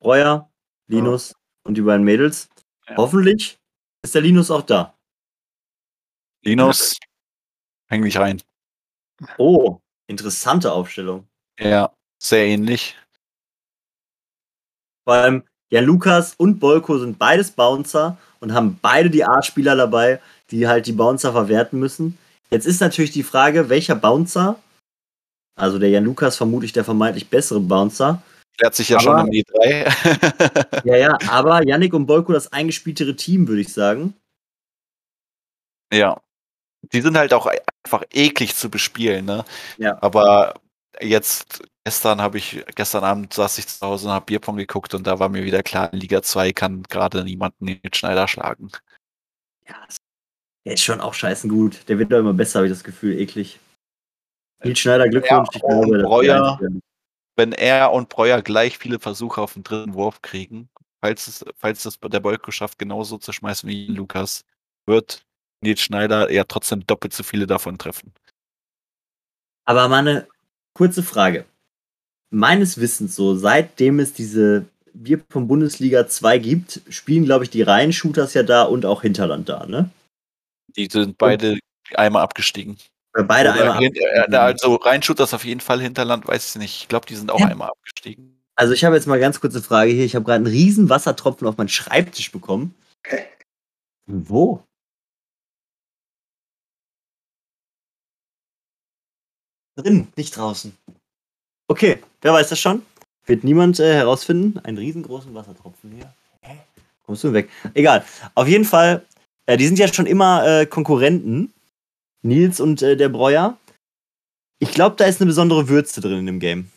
Breuer, 0.00 0.50
Linus 0.88 1.30
ja. 1.30 1.36
und 1.64 1.74
die 1.74 1.82
beiden 1.82 2.04
Mädels. 2.04 2.48
Ja. 2.88 2.96
Hoffentlich 2.96 3.58
ist 4.02 4.14
der 4.14 4.22
Linus 4.22 4.50
auch 4.50 4.62
da. 4.62 4.98
Linus, 6.44 6.98
häng 7.88 8.02
dich 8.02 8.18
rein. 8.18 8.42
Oh, 9.38 9.78
interessante 10.08 10.72
Aufstellung. 10.72 11.28
Ja, 11.58 11.94
sehr 12.18 12.46
ähnlich. 12.46 12.96
Vor 15.04 15.14
allem, 15.14 15.44
ja, 15.72 15.80
Lukas 15.80 16.34
und 16.34 16.60
Bolko 16.60 16.98
sind 16.98 17.18
beides 17.18 17.50
Bouncer 17.50 18.18
und 18.40 18.52
haben 18.52 18.78
beide 18.82 19.08
die 19.08 19.24
A-Spieler 19.24 19.74
dabei, 19.74 20.20
die 20.50 20.68
halt 20.68 20.86
die 20.86 20.92
Bouncer 20.92 21.32
verwerten 21.32 21.80
müssen. 21.80 22.18
Jetzt 22.50 22.66
ist 22.66 22.82
natürlich 22.82 23.10
die 23.10 23.22
Frage, 23.22 23.70
welcher 23.70 23.94
Bouncer, 23.94 24.60
also 25.58 25.78
der 25.78 25.88
Jan 25.88 26.04
Lukas 26.04 26.36
vermutlich 26.36 26.74
der 26.74 26.84
vermeintlich 26.84 27.30
bessere 27.30 27.58
Bouncer. 27.58 28.22
Klärt 28.58 28.74
sich 28.74 28.90
ja 28.90 28.98
aber, 28.98 29.20
schon 29.20 29.28
im 29.28 29.32
E3. 29.32 30.84
ja, 30.84 30.96
ja, 30.96 31.18
aber 31.30 31.66
Yannick 31.66 31.94
und 31.94 32.04
Bolko 32.04 32.34
das 32.34 32.52
eingespieltere 32.52 33.16
Team, 33.16 33.48
würde 33.48 33.62
ich 33.62 33.72
sagen. 33.72 34.12
Ja. 35.90 36.20
Die 36.92 37.00
sind 37.00 37.16
halt 37.16 37.32
auch 37.32 37.46
einfach 37.82 38.04
eklig 38.12 38.56
zu 38.56 38.68
bespielen, 38.68 39.24
ne? 39.24 39.46
Ja. 39.78 39.96
Aber 40.02 40.60
jetzt 41.00 41.62
gestern 41.84 42.20
habe 42.20 42.38
ich, 42.38 42.64
gestern 42.74 43.04
Abend 43.04 43.32
saß 43.32 43.58
ich 43.58 43.66
zu 43.66 43.86
Hause 43.86 44.06
und 44.06 44.12
habe 44.12 44.26
Bierpong 44.26 44.56
geguckt 44.56 44.94
und 44.94 45.06
da 45.06 45.18
war 45.18 45.28
mir 45.28 45.44
wieder 45.44 45.62
klar, 45.62 45.92
in 45.92 46.00
Liga 46.00 46.22
2 46.22 46.52
kann 46.52 46.82
gerade 46.84 47.24
niemanden 47.24 47.66
den 47.66 47.94
Schneider 47.94 48.28
schlagen. 48.28 48.70
Ja, 49.68 49.86
der 50.64 50.74
ist 50.74 50.82
schon 50.82 51.00
auch 51.00 51.14
scheißen 51.14 51.50
gut. 51.50 51.88
Der 51.88 51.98
wird 51.98 52.12
doch 52.12 52.18
immer 52.18 52.34
besser, 52.34 52.60
habe 52.60 52.66
ich 52.66 52.72
das 52.72 52.84
Gefühl, 52.84 53.18
eklig. 53.18 53.58
Nils 54.64 54.78
Schneider, 54.78 55.08
Glückwunsch. 55.08 55.48
Ja, 55.52 55.56
ich 55.56 55.60
glaube, 55.62 56.02
Breuer, 56.02 56.60
wenn 57.36 57.52
er 57.52 57.92
und 57.92 58.08
Breuer 58.08 58.42
gleich 58.42 58.78
viele 58.78 59.00
Versuche 59.00 59.40
auf 59.40 59.54
den 59.54 59.64
dritten 59.64 59.94
Wurf 59.94 60.22
kriegen, 60.22 60.68
falls 61.00 61.26
es, 61.26 61.44
falls 61.56 61.84
es 61.84 61.98
der 61.98 62.20
Bolko 62.20 62.52
schafft, 62.52 62.78
genauso 62.78 63.18
zu 63.18 63.32
schmeißen 63.32 63.68
wie 63.68 63.86
Lukas, 63.86 64.44
wird 64.86 65.24
Nils 65.62 65.80
Schneider 65.80 66.30
ja 66.30 66.44
trotzdem 66.44 66.86
doppelt 66.86 67.12
so 67.12 67.24
viele 67.24 67.46
davon 67.46 67.78
treffen. 67.78 68.12
Aber 69.64 69.88
meine 69.88 70.28
kurze 70.74 71.02
Frage 71.02 71.44
meines 72.32 72.80
Wissens 72.80 73.14
so, 73.14 73.36
seitdem 73.36 74.00
es 74.00 74.12
diese 74.12 74.64
Bierpong 74.94 75.46
Bundesliga 75.46 76.08
2 76.08 76.38
gibt, 76.38 76.80
spielen, 76.88 77.24
glaube 77.24 77.44
ich, 77.44 77.50
die 77.50 77.62
Reihen-Shooters 77.62 78.34
ja 78.34 78.42
da 78.42 78.64
und 78.64 78.84
auch 78.84 79.02
Hinterland 79.02 79.48
da, 79.48 79.66
ne? 79.66 79.90
Die 80.76 80.88
sind 80.90 81.18
beide 81.18 81.52
und, 81.52 81.60
einmal 81.96 82.22
abgestiegen. 82.22 82.78
Beide 83.12 83.50
Oder 83.50 83.60
einmal 83.60 83.76
abgestiegen. 83.76 84.34
Also 84.34 84.74
Reihen-Shooters 84.76 85.34
auf 85.34 85.44
jeden 85.44 85.60
Fall, 85.60 85.80
Hinterland 85.80 86.26
weiß 86.26 86.50
ich 86.50 86.60
nicht. 86.60 86.82
Ich 86.82 86.88
glaube, 86.88 87.06
die 87.06 87.16
sind 87.16 87.30
auch 87.30 87.40
ja. 87.40 87.46
einmal 87.46 87.68
abgestiegen. 87.68 88.38
Also 88.54 88.72
ich 88.74 88.84
habe 88.84 88.96
jetzt 88.96 89.06
mal 89.06 89.20
ganz 89.20 89.40
kurze 89.40 89.62
Frage 89.62 89.92
hier. 89.92 90.04
Ich 90.04 90.14
habe 90.14 90.24
gerade 90.24 90.36
einen 90.36 90.46
riesen 90.46 90.88
Wassertropfen 90.88 91.46
auf 91.46 91.56
meinen 91.56 91.68
Schreibtisch 91.68 92.32
bekommen. 92.32 92.74
Wo? 94.06 94.62
Drin, 99.76 100.08
nicht 100.16 100.36
draußen. 100.36 100.76
Okay, 101.68 102.02
wer 102.22 102.32
weiß 102.32 102.48
das 102.48 102.58
schon? 102.58 102.82
Wird 103.26 103.44
niemand 103.44 103.78
äh, 103.78 103.94
herausfinden. 103.94 104.58
Einen 104.60 104.78
riesengroßen 104.78 105.34
Wassertropfen 105.34 105.92
hier. 105.92 106.12
Hä? 106.40 106.58
Kommst 107.04 107.22
du 107.24 107.32
weg? 107.32 107.50
Egal. 107.74 108.04
Auf 108.34 108.48
jeden 108.48 108.64
Fall, 108.64 109.04
äh, 109.46 109.56
die 109.56 109.66
sind 109.66 109.78
ja 109.78 109.92
schon 109.92 110.06
immer 110.06 110.46
äh, 110.46 110.66
Konkurrenten. 110.66 111.52
Nils 112.22 112.60
und 112.60 112.82
äh, 112.82 112.96
der 112.96 113.08
Breuer. 113.08 113.58
Ich 114.60 114.72
glaube, 114.72 114.96
da 114.96 115.06
ist 115.06 115.20
eine 115.20 115.26
besondere 115.26 115.68
Würze 115.68 116.00
drin 116.00 116.20
in 116.20 116.26
dem 116.26 116.40
Game. 116.40 116.70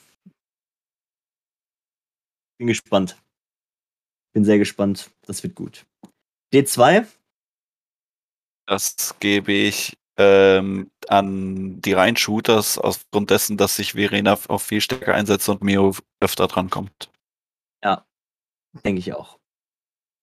Bin 2.57 2.67
gespannt. 2.67 3.15
Bin 4.33 4.43
sehr 4.43 4.57
gespannt. 4.57 5.11
Das 5.27 5.43
wird 5.43 5.55
gut. 5.55 5.85
D2? 6.53 7.05
Das 8.65 9.15
gebe 9.19 9.51
ich 9.51 9.95
ähm, 10.17 10.89
an 11.09 11.81
die 11.81 11.93
reinen 11.93 12.17
Shooters 12.17 12.77
aufgrund 12.77 13.29
dessen, 13.29 13.57
dass 13.57 13.75
sich 13.75 13.93
Verena 13.93 14.37
auf 14.47 14.61
viel 14.61 14.81
stärker 14.81 15.13
einsetzt 15.13 15.49
und 15.49 15.63
Mio 15.63 15.95
öfter 16.19 16.47
drankommt. 16.47 17.09
Ja, 17.83 18.05
denke 18.83 18.99
ich 18.99 19.13
auch. 19.13 19.37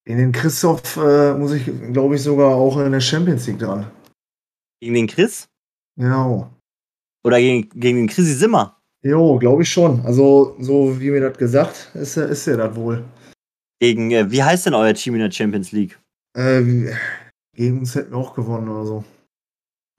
In 0.04 0.18
den 0.18 0.32
Christoph 0.32 0.96
äh, 0.96 1.34
muss 1.34 1.52
ich, 1.52 1.64
glaube 1.92 2.16
ich, 2.16 2.22
sogar 2.22 2.54
auch 2.56 2.76
in 2.78 2.90
der 2.90 3.00
Champions 3.00 3.46
League 3.46 3.60
dran. 3.60 3.90
Gegen 4.80 4.94
den 4.94 5.06
Chris? 5.06 5.48
Ja. 5.96 6.50
Oder 7.24 7.38
gegen, 7.38 7.68
gegen 7.78 7.98
den 7.98 8.08
Chrissy 8.08 8.34
Simmer? 8.34 8.80
Jo, 9.04 9.38
glaube 9.38 9.62
ich 9.62 9.70
schon. 9.70 10.00
Also, 10.00 10.56
so 10.58 11.00
wie 11.00 11.10
mir 11.10 11.20
das 11.20 11.38
gesagt, 11.38 11.90
ist, 11.94 12.16
ist 12.16 12.46
er 12.48 12.56
das 12.56 12.74
wohl. 12.74 13.04
Gegen, 13.80 14.10
äh, 14.10 14.30
wie 14.30 14.42
heißt 14.42 14.66
denn 14.66 14.74
euer 14.74 14.94
Team 14.94 15.14
in 15.14 15.20
der 15.20 15.30
Champions 15.30 15.72
League? 15.72 15.98
Äh, 16.36 16.92
gegen 17.54 17.80
uns 17.80 17.94
hätten 17.94 18.12
wir 18.12 18.18
auch 18.18 18.34
gewonnen 18.34 18.68
oder 18.68 18.86
so. 18.86 19.04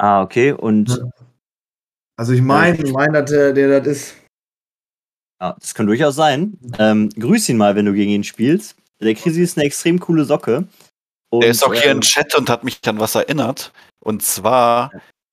Ah, 0.04 0.22
okay. 0.22 0.51
Und. 0.51 1.01
Also 2.18 2.34
ich 2.34 2.41
meine, 2.41 2.78
ich 2.84 2.91
meine, 2.91 3.22
dass 3.22 3.32
der, 3.32 3.54
der 3.54 3.80
das 3.80 3.88
ist. 3.88 4.16
Ja, 5.41 5.56
das 5.58 5.74
kann 5.74 5.88
durchaus 5.88 6.16
sein. 6.16 6.58
Ähm, 6.78 7.10
grüß 7.10 7.47
ihn 7.47 7.58
mal, 7.58 7.76
wenn 7.76 7.86
du 7.86 7.93
gegen 7.93 8.12
ihn 8.12 8.24
spielst. 8.26 8.76
Der 8.99 9.16
Krisi 9.16 9.41
ist 9.41 9.58
eine 9.58 9.66
extrem 9.66 9.99
coole 9.99 10.26
Socke. 10.26 10.68
Und, 11.30 11.41
der 11.43 11.51
ist 11.51 11.64
auch 11.64 11.74
hier 11.74 11.86
ähm, 11.86 11.97
im 11.97 12.01
Chat 12.01 12.36
und 12.36 12.49
hat 12.49 12.66
mich 12.66 12.80
an 12.86 12.99
was 12.99 13.16
erinnert. 13.16 13.72
Und 14.01 14.24
zwar 14.24 14.91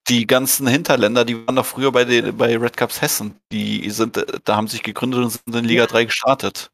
Die 0.08 0.26
ganzen 0.26 0.66
Hinterländer, 0.66 1.24
die 1.24 1.36
waren 1.46 1.56
doch 1.56 1.66
früher 1.66 1.92
bei, 1.92 2.04
den, 2.04 2.36
bei 2.36 2.56
Red 2.56 2.76
Cups 2.76 3.00
Hessen. 3.02 3.36
Die 3.52 3.90
sind, 3.90 4.24
da 4.44 4.56
haben 4.56 4.66
sich 4.68 4.82
gegründet 4.82 5.20
und 5.20 5.30
sind 5.30 5.54
in 5.54 5.64
Liga 5.64 5.86
3 5.86 6.04
gestartet. 6.04 6.70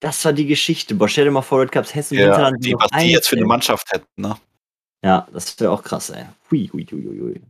Das 0.00 0.24
war 0.24 0.32
die 0.32 0.46
Geschichte. 0.46 0.94
Boah, 0.94 1.08
stell 1.08 1.24
dir 1.24 1.30
mal 1.30 1.42
vor, 1.42 1.60
Red 1.62 1.72
Cups 1.72 1.94
Hessen 1.94 2.16
Ja, 2.16 2.26
Hinterland. 2.26 2.64
die, 2.64 2.74
was 2.74 2.88
die 3.00 3.10
jetzt 3.12 3.28
für 3.28 3.36
eine. 3.36 3.44
Mannschaft 3.46 3.92
hätten, 3.92 4.06
ne? 4.16 4.36
Ja, 5.04 5.28
das 5.34 5.60
wäre 5.60 5.70
auch 5.70 5.82
krass, 5.82 6.08
ey. 6.08 6.24
Hui, 6.50 6.70
hui, 6.72 6.86
hui, 6.90 7.20
hui. 7.20 7.40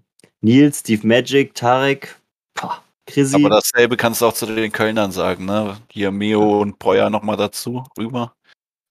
Nils, 0.40 0.80
Steve 0.80 1.07
Magic, 1.07 1.55
Tarek, 1.55 2.16
Pah, 2.55 2.82
Chrissy. 3.07 3.36
Aber 3.36 3.48
dasselbe 3.48 3.96
kannst 3.96 4.20
du 4.20 4.26
auch 4.26 4.34
zu 4.34 4.46
den 4.46 4.72
Kölnern 4.72 5.12
sagen, 5.12 5.44
ne? 5.44 5.78
Hier 5.88 6.11
Meo 6.11 6.61
und 6.61 6.80
Breuer 6.80 7.11
nochmal 7.11 7.36
dazu 7.36 7.84
rüber. 7.96 8.34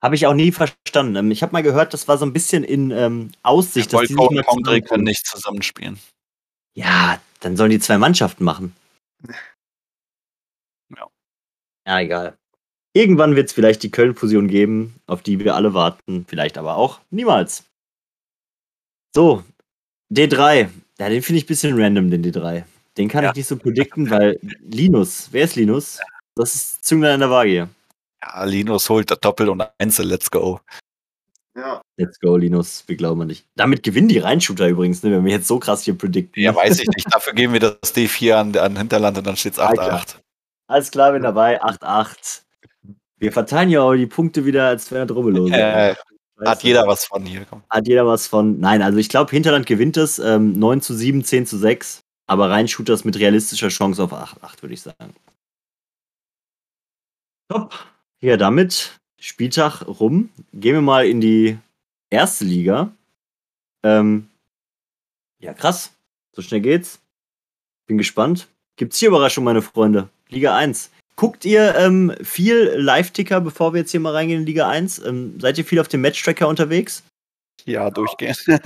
Habe 0.02 0.16
ich 0.16 0.28
auch 0.28 0.34
nie 0.34 0.54
verstanden. 0.54 1.18
Ähm, 1.18 1.32
Ich 1.32 1.44
habe 1.44 1.52
mal 1.52 1.62
gehört, 1.62 1.94
das 1.94 2.08
war 2.08 2.18
so 2.18 2.26
ein 2.26 2.32
bisschen 2.32 2.64
in 2.64 2.92
ähm, 2.92 3.34
Aussicht, 3.44 3.92
dass 3.92 4.08
die 4.08 4.16
und 4.16 4.48
Hongri 4.48 4.82
können 4.82 5.04
nicht 5.04 5.28
zusammenspielen. 5.28 6.00
Ja, 6.74 7.22
dann 7.42 7.58
sollen 7.58 7.72
die 7.72 7.80
zwei 7.80 7.98
Mannschaften 7.98 8.46
machen. 8.46 8.74
Ja. 10.96 11.08
Ja, 11.86 12.00
egal. 12.00 12.38
Irgendwann 12.94 13.36
wird 13.36 13.50
es 13.50 13.54
vielleicht 13.54 13.84
die 13.84 13.92
Köln-Fusion 13.92 14.48
geben, 14.48 14.96
auf 15.06 15.22
die 15.22 15.40
wir 15.40 15.56
alle 15.56 15.74
warten. 15.74 16.26
Vielleicht 16.30 16.58
aber 16.58 16.78
auch 16.78 17.02
niemals. 17.10 17.66
So, 19.16 19.44
D3. 20.12 20.70
Ja, 21.00 21.10
den 21.10 21.22
finde 21.22 21.38
ich 21.38 21.46
ein 21.46 21.48
bisschen 21.48 21.80
random, 21.80 22.10
den 22.10 22.24
D3. 22.24 22.64
Den 22.98 23.10
kann 23.10 23.24
Ja. 23.24 23.30
ich 23.32 23.36
nicht 23.36 23.48
so 23.48 23.58
predikten, 23.58 24.10
weil 24.10 24.40
Linus, 24.62 25.30
wer 25.32 25.44
ist 25.46 25.56
Linus? 25.56 26.00
Das 26.36 26.56
ist 26.56 26.84
Zünglein 26.84 27.16
in 27.16 27.20
der 27.22 27.30
Waage 27.30 27.50
hier. 27.50 27.70
Ja, 28.24 28.44
Linus 28.46 28.90
holt 28.90 29.12
Doppel 29.24 29.50
und 29.50 29.64
Einzel, 29.78 30.08
let's 30.08 30.30
go. 30.32 30.60
Ja. 31.56 31.82
Let's 31.98 32.20
go, 32.20 32.36
Linus. 32.38 32.84
Wir 32.88 32.96
glauben 32.96 33.22
an 33.22 33.28
dich. 33.28 33.46
Damit 33.56 33.84
gewinnen 33.84 34.08
die 34.08 34.18
Rheinshooter 34.18 34.68
übrigens, 34.68 35.04
ne, 35.04 35.12
wenn 35.12 35.26
wir 35.26 35.34
jetzt 35.34 35.48
so 35.48 35.60
krass 35.60 35.84
hier 35.84 35.96
predikten. 35.96 36.42
Ja, 36.42 36.56
weiß 36.56 36.80
ich 36.80 36.88
nicht. 36.88 37.14
Dafür 37.14 37.34
geben 37.34 37.54
wir 37.54 37.60
das 37.60 37.94
D4 37.96 38.34
an, 38.34 38.58
an 38.58 38.76
Hinterland 38.78 39.18
und 39.20 39.28
dann 39.28 39.38
steht 39.38 39.54
es 39.54 39.58
Ja, 39.60 39.72
klar. 39.72 40.00
8-8. 40.02 40.16
Alles 40.68 40.90
klar, 40.90 41.12
bin 41.12 41.22
dabei. 41.22 41.62
8-8. 41.62 42.42
Wir 43.18 43.32
verteilen 43.32 43.70
ja 43.70 43.82
auch 43.82 43.94
die 43.94 44.08
Punkte 44.08 44.46
wieder 44.46 44.68
als 44.68 44.90
wären 44.92 45.10
Rubbellose. 45.10 45.54
Äh, 45.54 45.96
hat 46.46 46.64
jeder 46.64 46.88
was 46.88 47.06
von 47.06 47.26
hier. 47.26 47.46
Komm. 47.50 47.64
Hat 47.70 47.88
jeder 47.88 48.06
was 48.06 48.28
von. 48.28 48.60
Nein, 48.60 48.82
also 48.82 48.98
ich 48.98 49.10
glaube, 49.10 49.32
Hinterland 49.32 49.66
gewinnt 49.66 49.98
es. 49.98 50.20
Ähm, 50.20 50.58
9 50.58 50.82
zu 50.82 50.94
7, 50.94 51.24
10 51.24 51.46
zu 51.46 51.58
6. 51.58 52.04
Aber 52.28 52.50
Rheinshooters 52.50 53.04
mit 53.04 53.18
realistischer 53.18 53.70
Chance 53.70 54.04
auf 54.04 54.14
8-8, 54.14 54.62
würde 54.62 54.74
ich 54.74 54.82
sagen. 54.82 55.14
Top. 57.50 57.74
Ja, 58.22 58.38
damit 58.38 59.00
Spieltag 59.20 59.82
rum. 59.88 60.30
Gehen 60.54 60.76
wir 60.76 60.82
mal 60.82 61.06
in 61.06 61.22
die 61.22 61.58
erste 62.10 62.46
Liga. 62.46 62.92
Ähm, 63.84 64.30
ja, 65.40 65.54
krass. 65.54 65.92
So 66.32 66.42
schnell 66.42 66.62
geht's. 66.62 67.00
Bin 67.86 67.98
gespannt. 67.98 68.48
Gibt's 68.78 68.98
hier 69.00 69.10
Überraschung, 69.10 69.44
meine 69.44 69.62
Freunde? 69.62 70.10
Liga 70.30 70.56
1. 70.56 70.90
Guckt 71.16 71.46
ihr 71.46 71.76
ähm, 71.76 72.14
viel 72.22 72.74
Live-Ticker, 72.76 73.42
bevor 73.42 73.74
wir 73.74 73.82
jetzt 73.82 73.92
hier 73.92 74.00
mal 74.00 74.14
reingehen 74.14 74.42
in 74.42 74.46
Liga 74.46 74.68
1? 74.68 75.06
Ähm, 75.06 75.40
seid 75.40 75.58
ihr 75.58 75.66
viel 75.66 75.80
auf 75.80 75.88
dem 75.88 76.02
Match-Tracker 76.02 76.48
unterwegs? 76.48 77.04
Ja, 77.66 77.90
durchgehen. 77.90 78.36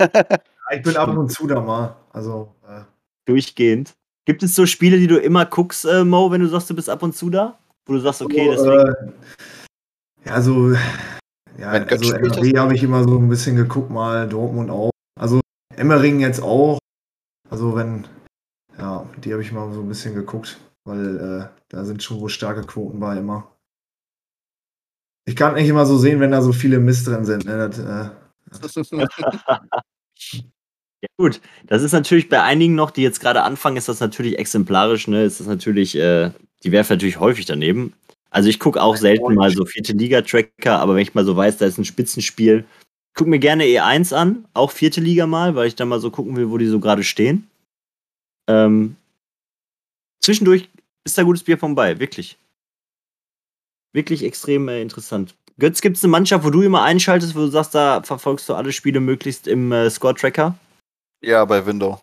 Ich 0.70 0.82
bin 0.82 0.96
ab 0.98 1.08
und 1.08 1.30
zu 1.32 1.46
da 1.46 1.62
mal. 1.62 1.96
Also, 2.12 2.54
äh, 2.68 2.82
Durchgehend. 3.24 3.94
Gibt 4.26 4.42
es 4.42 4.54
so 4.54 4.66
Spiele, 4.66 4.98
die 4.98 5.06
du 5.06 5.18
immer 5.18 5.46
guckst, 5.46 5.86
äh, 5.86 6.04
Mo, 6.04 6.30
wenn 6.30 6.42
du 6.42 6.46
sagst, 6.46 6.68
du 6.68 6.74
bist 6.74 6.90
ab 6.90 7.02
und 7.02 7.16
zu 7.16 7.30
da? 7.30 7.58
Wo 7.86 7.94
du 7.94 8.00
sagst, 8.00 8.20
okay, 8.20 8.54
so, 8.54 8.70
deswegen. 8.70 9.14
äh, 10.24 10.28
ja, 10.28 10.42
so, 10.42 10.72
ja, 11.58 11.72
Wenn 11.72 11.88
also 11.88 12.12
NRW 12.12 12.58
habe 12.58 12.74
ich 12.74 12.82
immer 12.82 13.02
so 13.04 13.18
ein 13.18 13.28
bisschen 13.28 13.56
geguckt, 13.56 13.90
mal 13.90 14.28
Dortmund 14.28 14.70
auch. 14.70 14.90
Also 15.18 15.40
Emmering 15.74 16.20
jetzt 16.20 16.42
auch. 16.42 16.78
Also 17.50 17.74
wenn, 17.74 18.06
ja, 18.78 19.06
die 19.24 19.32
habe 19.32 19.42
ich 19.42 19.50
mal 19.52 19.72
so 19.72 19.80
ein 19.80 19.88
bisschen 19.88 20.14
geguckt, 20.14 20.58
weil 20.88 21.16
äh, 21.18 21.48
da 21.68 21.84
sind 21.84 22.02
schon 22.02 22.20
wohl 22.20 22.30
starke 22.30 22.62
Quoten 22.62 22.98
bei 22.98 23.16
immer. 23.16 23.52
Ich 25.26 25.36
kann 25.36 25.54
nicht 25.54 25.68
immer 25.68 25.86
so 25.86 25.98
sehen, 25.98 26.20
wenn 26.20 26.30
da 26.30 26.42
so 26.42 26.52
viele 26.52 26.78
Mist 26.80 27.06
drin 27.06 27.24
sind. 27.24 27.44
Ne? 27.44 27.68
Das, 27.68 27.78
äh, 27.78 28.10
Ja, 31.00 31.08
gut. 31.16 31.40
Das 31.66 31.82
ist 31.82 31.92
natürlich 31.92 32.28
bei 32.28 32.42
einigen 32.42 32.74
noch, 32.74 32.90
die 32.90 33.02
jetzt 33.02 33.20
gerade 33.20 33.42
anfangen, 33.42 33.76
ist 33.76 33.88
das 33.88 34.00
natürlich 34.00 34.38
exemplarisch, 34.38 35.06
ne? 35.06 35.24
Ist 35.24 35.38
das 35.38 35.46
natürlich, 35.46 35.96
äh, 35.96 36.32
die 36.64 36.72
werfen 36.72 36.94
natürlich 36.94 37.20
häufig 37.20 37.46
daneben. 37.46 37.92
Also 38.30 38.48
ich 38.48 38.58
gucke 38.58 38.82
auch 38.82 38.96
selten 38.96 39.34
mal 39.34 39.50
so 39.50 39.64
vierte 39.64 39.92
Liga-Tracker, 39.92 40.78
aber 40.78 40.94
wenn 40.94 41.02
ich 41.02 41.14
mal 41.14 41.24
so 41.24 41.36
weiß, 41.36 41.56
da 41.58 41.66
ist 41.66 41.78
ein 41.78 41.84
Spitzenspiel, 41.84 42.64
guck 43.14 43.26
mir 43.26 43.38
gerne 43.38 43.64
E1 43.64 44.12
an, 44.14 44.46
auch 44.54 44.70
vierte 44.70 45.00
Liga 45.00 45.26
mal, 45.26 45.54
weil 45.54 45.68
ich 45.68 45.76
dann 45.76 45.88
mal 45.88 46.00
so 46.00 46.10
gucken 46.10 46.36
will, 46.36 46.50
wo 46.50 46.58
die 46.58 46.66
so 46.66 46.78
gerade 46.80 47.04
stehen. 47.04 47.48
Ähm, 48.48 48.96
zwischendurch 50.20 50.68
ist 51.08 51.18
da 51.18 51.22
gutes 51.22 51.42
Bier 51.42 51.58
vorbei, 51.58 51.98
wirklich. 51.98 52.38
Wirklich 53.92 54.22
extrem 54.22 54.68
äh, 54.68 54.82
interessant. 54.82 55.34
Götz, 55.58 55.80
gibt 55.80 55.96
es 55.96 56.04
eine 56.04 56.10
Mannschaft, 56.10 56.44
wo 56.44 56.50
du 56.50 56.62
immer 56.62 56.82
einschaltest, 56.82 57.34
wo 57.34 57.40
du 57.40 57.48
sagst, 57.48 57.74
da 57.74 58.02
verfolgst 58.02 58.48
du 58.48 58.54
alle 58.54 58.72
Spiele 58.72 59.00
möglichst 59.00 59.48
im 59.48 59.72
äh, 59.72 59.90
Score-Tracker? 59.90 60.54
Ja, 61.20 61.44
bei 61.44 61.64
Window. 61.66 62.00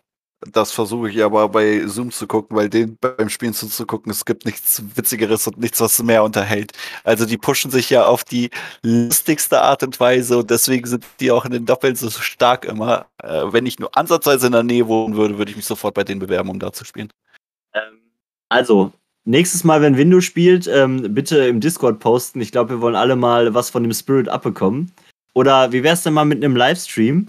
Das 0.52 0.72
versuche 0.72 1.08
ich 1.08 1.24
aber 1.24 1.48
bei 1.48 1.86
Zoom 1.86 2.10
zu 2.10 2.26
gucken, 2.26 2.54
weil 2.56 2.68
den 2.68 2.98
beim 3.00 3.30
Spielen 3.30 3.54
zuzugucken, 3.54 4.12
es 4.12 4.26
gibt 4.26 4.44
nichts 4.44 4.82
Witzigeres 4.94 5.46
und 5.46 5.58
nichts, 5.58 5.80
was 5.80 6.02
mehr 6.02 6.22
unterhält. 6.22 6.72
Also 7.04 7.24
die 7.24 7.38
pushen 7.38 7.70
sich 7.70 7.88
ja 7.88 8.04
auf 8.04 8.22
die 8.22 8.50
lustigste 8.82 9.62
Art 9.62 9.82
und 9.82 9.98
Weise 9.98 10.36
und 10.36 10.50
deswegen 10.50 10.86
sind 10.86 11.06
die 11.20 11.30
auch 11.30 11.46
in 11.46 11.52
den 11.52 11.64
Doppeln 11.64 11.96
so 11.96 12.10
stark 12.10 12.66
immer. 12.66 13.06
Äh, 13.22 13.44
wenn 13.52 13.64
ich 13.64 13.78
nur 13.78 13.96
ansatzweise 13.96 14.48
in 14.48 14.52
der 14.52 14.62
Nähe 14.62 14.86
wohnen 14.86 15.16
würde, 15.16 15.38
würde 15.38 15.50
ich 15.50 15.56
mich 15.56 15.66
sofort 15.66 15.94
bei 15.94 16.04
denen 16.04 16.20
bewerben, 16.20 16.50
um 16.50 16.58
da 16.58 16.70
zu 16.70 16.84
spielen. 16.84 17.10
Ähm, 17.72 18.05
also, 18.48 18.92
nächstes 19.24 19.64
Mal, 19.64 19.82
wenn 19.82 19.96
Windows 19.96 20.24
spielt, 20.24 20.66
ähm, 20.66 21.14
bitte 21.14 21.46
im 21.46 21.60
Discord 21.60 22.00
posten. 22.00 22.40
Ich 22.40 22.52
glaube, 22.52 22.70
wir 22.70 22.80
wollen 22.80 22.94
alle 22.94 23.16
mal 23.16 23.54
was 23.54 23.70
von 23.70 23.82
dem 23.82 23.92
Spirit 23.92 24.28
abbekommen. 24.28 24.92
Oder 25.34 25.72
wie 25.72 25.82
wär's 25.82 26.02
denn 26.02 26.14
mal 26.14 26.24
mit 26.24 26.42
einem 26.42 26.56
Livestream? 26.56 27.28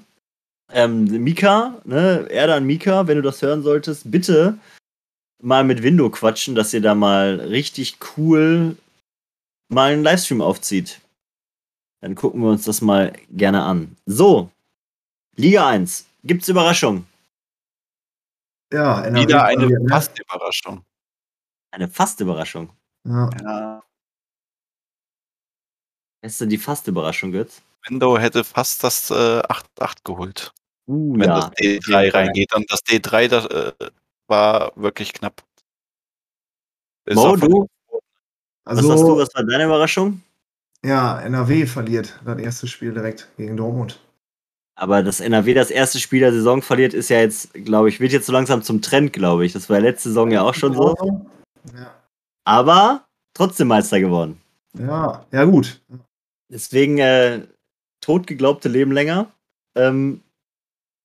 Ähm, 0.72 1.06
Mika, 1.24 1.82
ne, 1.86 2.28
Erdan 2.30 2.66
Mika, 2.66 3.08
wenn 3.08 3.18
du 3.18 3.22
das 3.22 3.42
hören 3.42 3.64
solltest, 3.64 4.12
bitte 4.12 4.58
mal 5.42 5.64
mit 5.64 5.84
Window 5.84 6.10
quatschen, 6.10 6.56
dass 6.56 6.74
ihr 6.74 6.82
da 6.82 6.96
mal 6.96 7.40
richtig 7.40 7.98
cool 8.18 8.76
mal 9.70 9.94
einen 9.94 10.04
Livestream 10.04 10.42
aufzieht. 10.42 11.00
Dann 12.02 12.16
gucken 12.16 12.42
wir 12.42 12.50
uns 12.50 12.66
das 12.66 12.82
mal 12.82 13.14
gerne 13.32 13.64
an. 13.64 13.96
So, 14.06 14.52
Liga 15.36 15.68
1. 15.68 16.06
Gibt's 16.24 16.50
Überraschung? 16.50 17.06
ja, 18.74 19.06
NRW 19.06 19.22
Wieder 19.22 19.44
eine 19.46 19.68
ne? 19.68 19.90
fast 19.90 20.20
Überraschung. 20.20 20.84
Eine 21.78 21.90
fast 21.90 22.20
Überraschung. 22.22 22.72
Ja. 23.06 23.30
Ja. 23.44 23.84
Ist 26.24 26.42
denn 26.42 26.50
die 26.50 26.58
fast 26.58 26.88
Überraschung, 26.88 27.32
Götz? 27.32 27.62
Window 27.88 28.18
hätte 28.18 28.44
fast 28.44 28.84
das 28.84 29.12
äh, 29.12 29.14
8-8 29.14 29.98
geholt, 30.04 30.54
Uh, 30.88 31.14
wenn 31.20 31.30
ja. 31.30 31.42
das 31.42 31.52
D3 31.52 32.14
reingeht. 32.14 32.56
Und 32.56 32.72
das 32.72 32.80
D3 32.84 33.28
das, 33.28 33.46
äh, 33.46 33.74
war 34.28 34.72
wirklich 34.76 35.14
knapp. 35.14 35.44
Ist 37.06 37.16
Mo, 37.16 37.36
du? 37.36 37.68
Was 38.64 38.78
Also, 38.78 38.94
hast 38.94 39.02
du? 39.02 39.18
Was 39.18 39.36
war 39.36 39.44
deine 39.44 39.66
Überraschung? 39.66 40.24
ja, 40.84 41.22
NRW 41.22 41.68
verliert 41.68 42.20
das 42.26 42.40
erste 42.40 42.68
Spiel 42.68 42.94
direkt 42.94 43.30
gegen 43.38 43.56
Dortmund. 43.56 44.00
Aber 44.76 45.04
dass 45.04 45.20
NRW 45.20 45.54
das 45.54 45.70
erste 45.70 46.00
Spiel 46.00 46.22
der 46.22 46.34
Saison 46.34 46.62
verliert, 46.64 46.94
ist 46.96 47.10
ja 47.10 47.20
jetzt, 47.20 47.54
glaube 47.54 47.90
ich, 47.90 48.00
wird 48.00 48.14
jetzt 48.14 48.26
so 48.26 48.34
langsam 48.34 48.64
zum 48.64 48.82
Trend, 48.82 49.14
glaube 49.14 49.46
ich. 49.46 49.54
Das 49.54 49.70
war 49.70 49.80
letzte 49.80 50.10
Saison 50.10 50.32
ja 50.32 50.42
auch 50.42 50.56
schon 50.56 50.74
so. 50.74 50.96
Ja, 51.74 51.94
Aber 52.46 53.06
trotzdem 53.34 53.68
Meister 53.68 54.00
geworden. 54.00 54.42
ja, 54.78 55.26
ja 55.32 55.44
gut. 55.46 55.82
Deswegen 56.50 56.98
äh, 57.00 57.46
totgeglaubte 58.02 58.70
Leben 58.70 58.92
länger. 58.92 59.32
Ähm, 59.76 60.22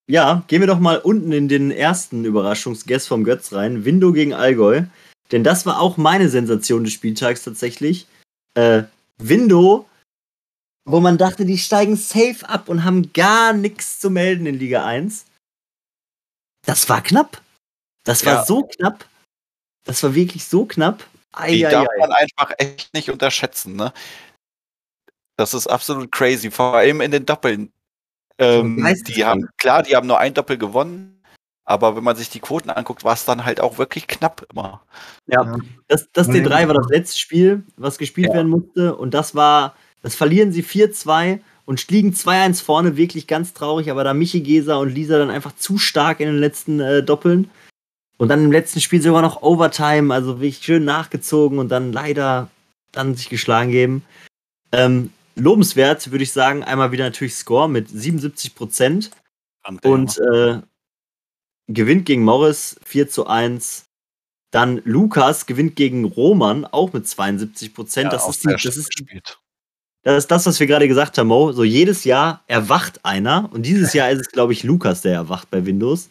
ja, 0.08 0.44
gehen 0.46 0.60
wir 0.60 0.66
doch 0.66 0.78
mal 0.78 0.98
unten 0.98 1.32
in 1.32 1.48
den 1.48 1.70
ersten 1.70 2.24
Überraschungsguest 2.24 3.08
vom 3.08 3.24
Götz 3.24 3.52
rein. 3.52 3.84
Window 3.84 4.12
gegen 4.12 4.34
Allgäu. 4.34 4.84
Denn 5.30 5.42
das 5.44 5.64
war 5.66 5.80
auch 5.80 5.96
meine 5.96 6.28
Sensation 6.28 6.84
des 6.84 6.92
Spieltags 6.92 7.42
tatsächlich. 7.44 8.06
Äh, 8.54 8.84
Window, 9.18 9.88
wo 10.84 11.00
man 11.00 11.16
dachte, 11.18 11.44
die 11.46 11.58
steigen 11.58 11.96
safe 11.96 12.46
ab 12.48 12.68
und 12.68 12.84
haben 12.84 13.12
gar 13.12 13.52
nichts 13.52 13.98
zu 14.00 14.10
melden 14.10 14.46
in 14.46 14.58
Liga 14.58 14.84
1. 14.84 15.24
Das 16.66 16.88
war 16.88 17.02
knapp. 17.02 17.40
Das 18.04 18.24
war 18.26 18.34
Ja. 18.34 18.44
so 18.44 18.64
knapp. 18.64 19.06
Das 19.84 20.02
war 20.02 20.14
wirklich 20.14 20.44
so 20.44 20.64
knapp. 20.64 21.04
Die 21.48 21.62
darf 21.62 21.72
Eieiei. 21.72 21.98
man 21.98 22.12
einfach 22.12 22.52
echt 22.58 22.92
nicht 22.94 23.10
unterschätzen, 23.10 23.76
ne? 23.76 23.92
Das 25.36 25.54
ist 25.54 25.66
absolut 25.66 26.12
crazy, 26.12 26.50
vor 26.50 26.74
allem 26.74 27.00
in 27.00 27.10
den 27.10 27.24
Doppeln. 27.24 27.72
Ähm, 28.38 28.86
die 29.06 29.24
haben, 29.24 29.48
klar, 29.58 29.82
die 29.82 29.96
haben 29.96 30.06
nur 30.06 30.18
ein 30.18 30.34
Doppel 30.34 30.58
gewonnen, 30.58 31.22
aber 31.64 31.96
wenn 31.96 32.04
man 32.04 32.16
sich 32.16 32.28
die 32.28 32.40
Quoten 32.40 32.70
anguckt, 32.70 33.04
war 33.04 33.14
es 33.14 33.24
dann 33.24 33.44
halt 33.44 33.60
auch 33.60 33.78
wirklich 33.78 34.06
knapp 34.06 34.46
immer. 34.52 34.82
Ja, 35.26 35.56
das, 35.88 36.08
das 36.12 36.28
D3 36.28 36.66
war 36.66 36.74
das 36.74 36.88
letzte 36.88 37.18
Spiel, 37.18 37.64
was 37.76 37.98
gespielt 37.98 38.28
Ja. 38.28 38.34
werden 38.34 38.50
musste. 38.50 38.94
Und 38.96 39.14
das 39.14 39.34
war, 39.34 39.74
das 40.02 40.14
verlieren 40.14 40.52
sie 40.52 40.62
4-2 40.62 41.40
und 41.64 41.88
liegen 41.90 42.12
2-1 42.12 42.62
vorne, 42.62 42.96
wirklich 42.96 43.26
ganz 43.26 43.54
traurig, 43.54 43.90
aber 43.90 44.04
da 44.04 44.12
Michi 44.14 44.40
Geser 44.40 44.80
und 44.80 44.90
Lisa 44.90 45.18
dann 45.18 45.30
einfach 45.30 45.54
zu 45.56 45.78
stark 45.78 46.20
in 46.20 46.26
den 46.26 46.38
letzten 46.38 46.80
äh, 46.80 47.02
Doppeln. 47.02 47.50
Und 48.22 48.28
dann 48.28 48.44
im 48.44 48.52
letzten 48.52 48.80
Spiel 48.80 49.02
sogar 49.02 49.20
noch 49.20 49.42
Overtime, 49.42 50.14
also 50.14 50.36
wirklich 50.36 50.58
schön 50.58 50.84
nachgezogen 50.84 51.58
und 51.58 51.70
dann 51.70 51.92
leider 51.92 52.48
dann 52.92 53.16
sich 53.16 53.28
geschlagen 53.28 53.72
geben. 53.72 54.04
Ähm, 54.70 55.10
lobenswert 55.34 56.12
würde 56.12 56.22
ich 56.22 56.30
sagen, 56.30 56.62
einmal 56.62 56.92
wieder 56.92 57.02
natürlich 57.02 57.34
Score 57.34 57.68
mit 57.68 57.88
77 57.88 58.54
Prozent 58.54 59.10
und 59.82 60.18
äh, 60.18 60.60
gewinnt 61.66 62.06
gegen 62.06 62.22
Morris 62.22 62.78
4 62.84 63.08
zu 63.08 63.26
1. 63.26 63.86
Dann 64.52 64.80
Lukas 64.84 65.46
gewinnt 65.46 65.74
gegen 65.74 66.04
Roman 66.04 66.64
auch 66.64 66.92
mit 66.92 67.08
72 67.08 67.74
Prozent. 67.74 68.12
Ja, 68.12 68.18
das, 68.18 68.28
ist 68.28 68.44
die, 68.44 68.50
das, 68.52 68.76
ist, 68.76 69.04
das 70.04 70.18
ist 70.18 70.30
das, 70.30 70.46
was 70.46 70.60
wir 70.60 70.68
gerade 70.68 70.86
gesagt 70.86 71.18
haben, 71.18 71.26
Mo. 71.26 71.50
So 71.50 71.64
jedes 71.64 72.04
Jahr 72.04 72.44
erwacht 72.46 73.04
einer 73.04 73.50
und 73.52 73.66
dieses 73.66 73.92
Jahr 73.94 74.12
ist 74.12 74.20
es, 74.20 74.28
glaube 74.28 74.52
ich, 74.52 74.62
Lukas, 74.62 75.00
der 75.00 75.14
erwacht 75.14 75.50
bei 75.50 75.66
Windows. 75.66 76.08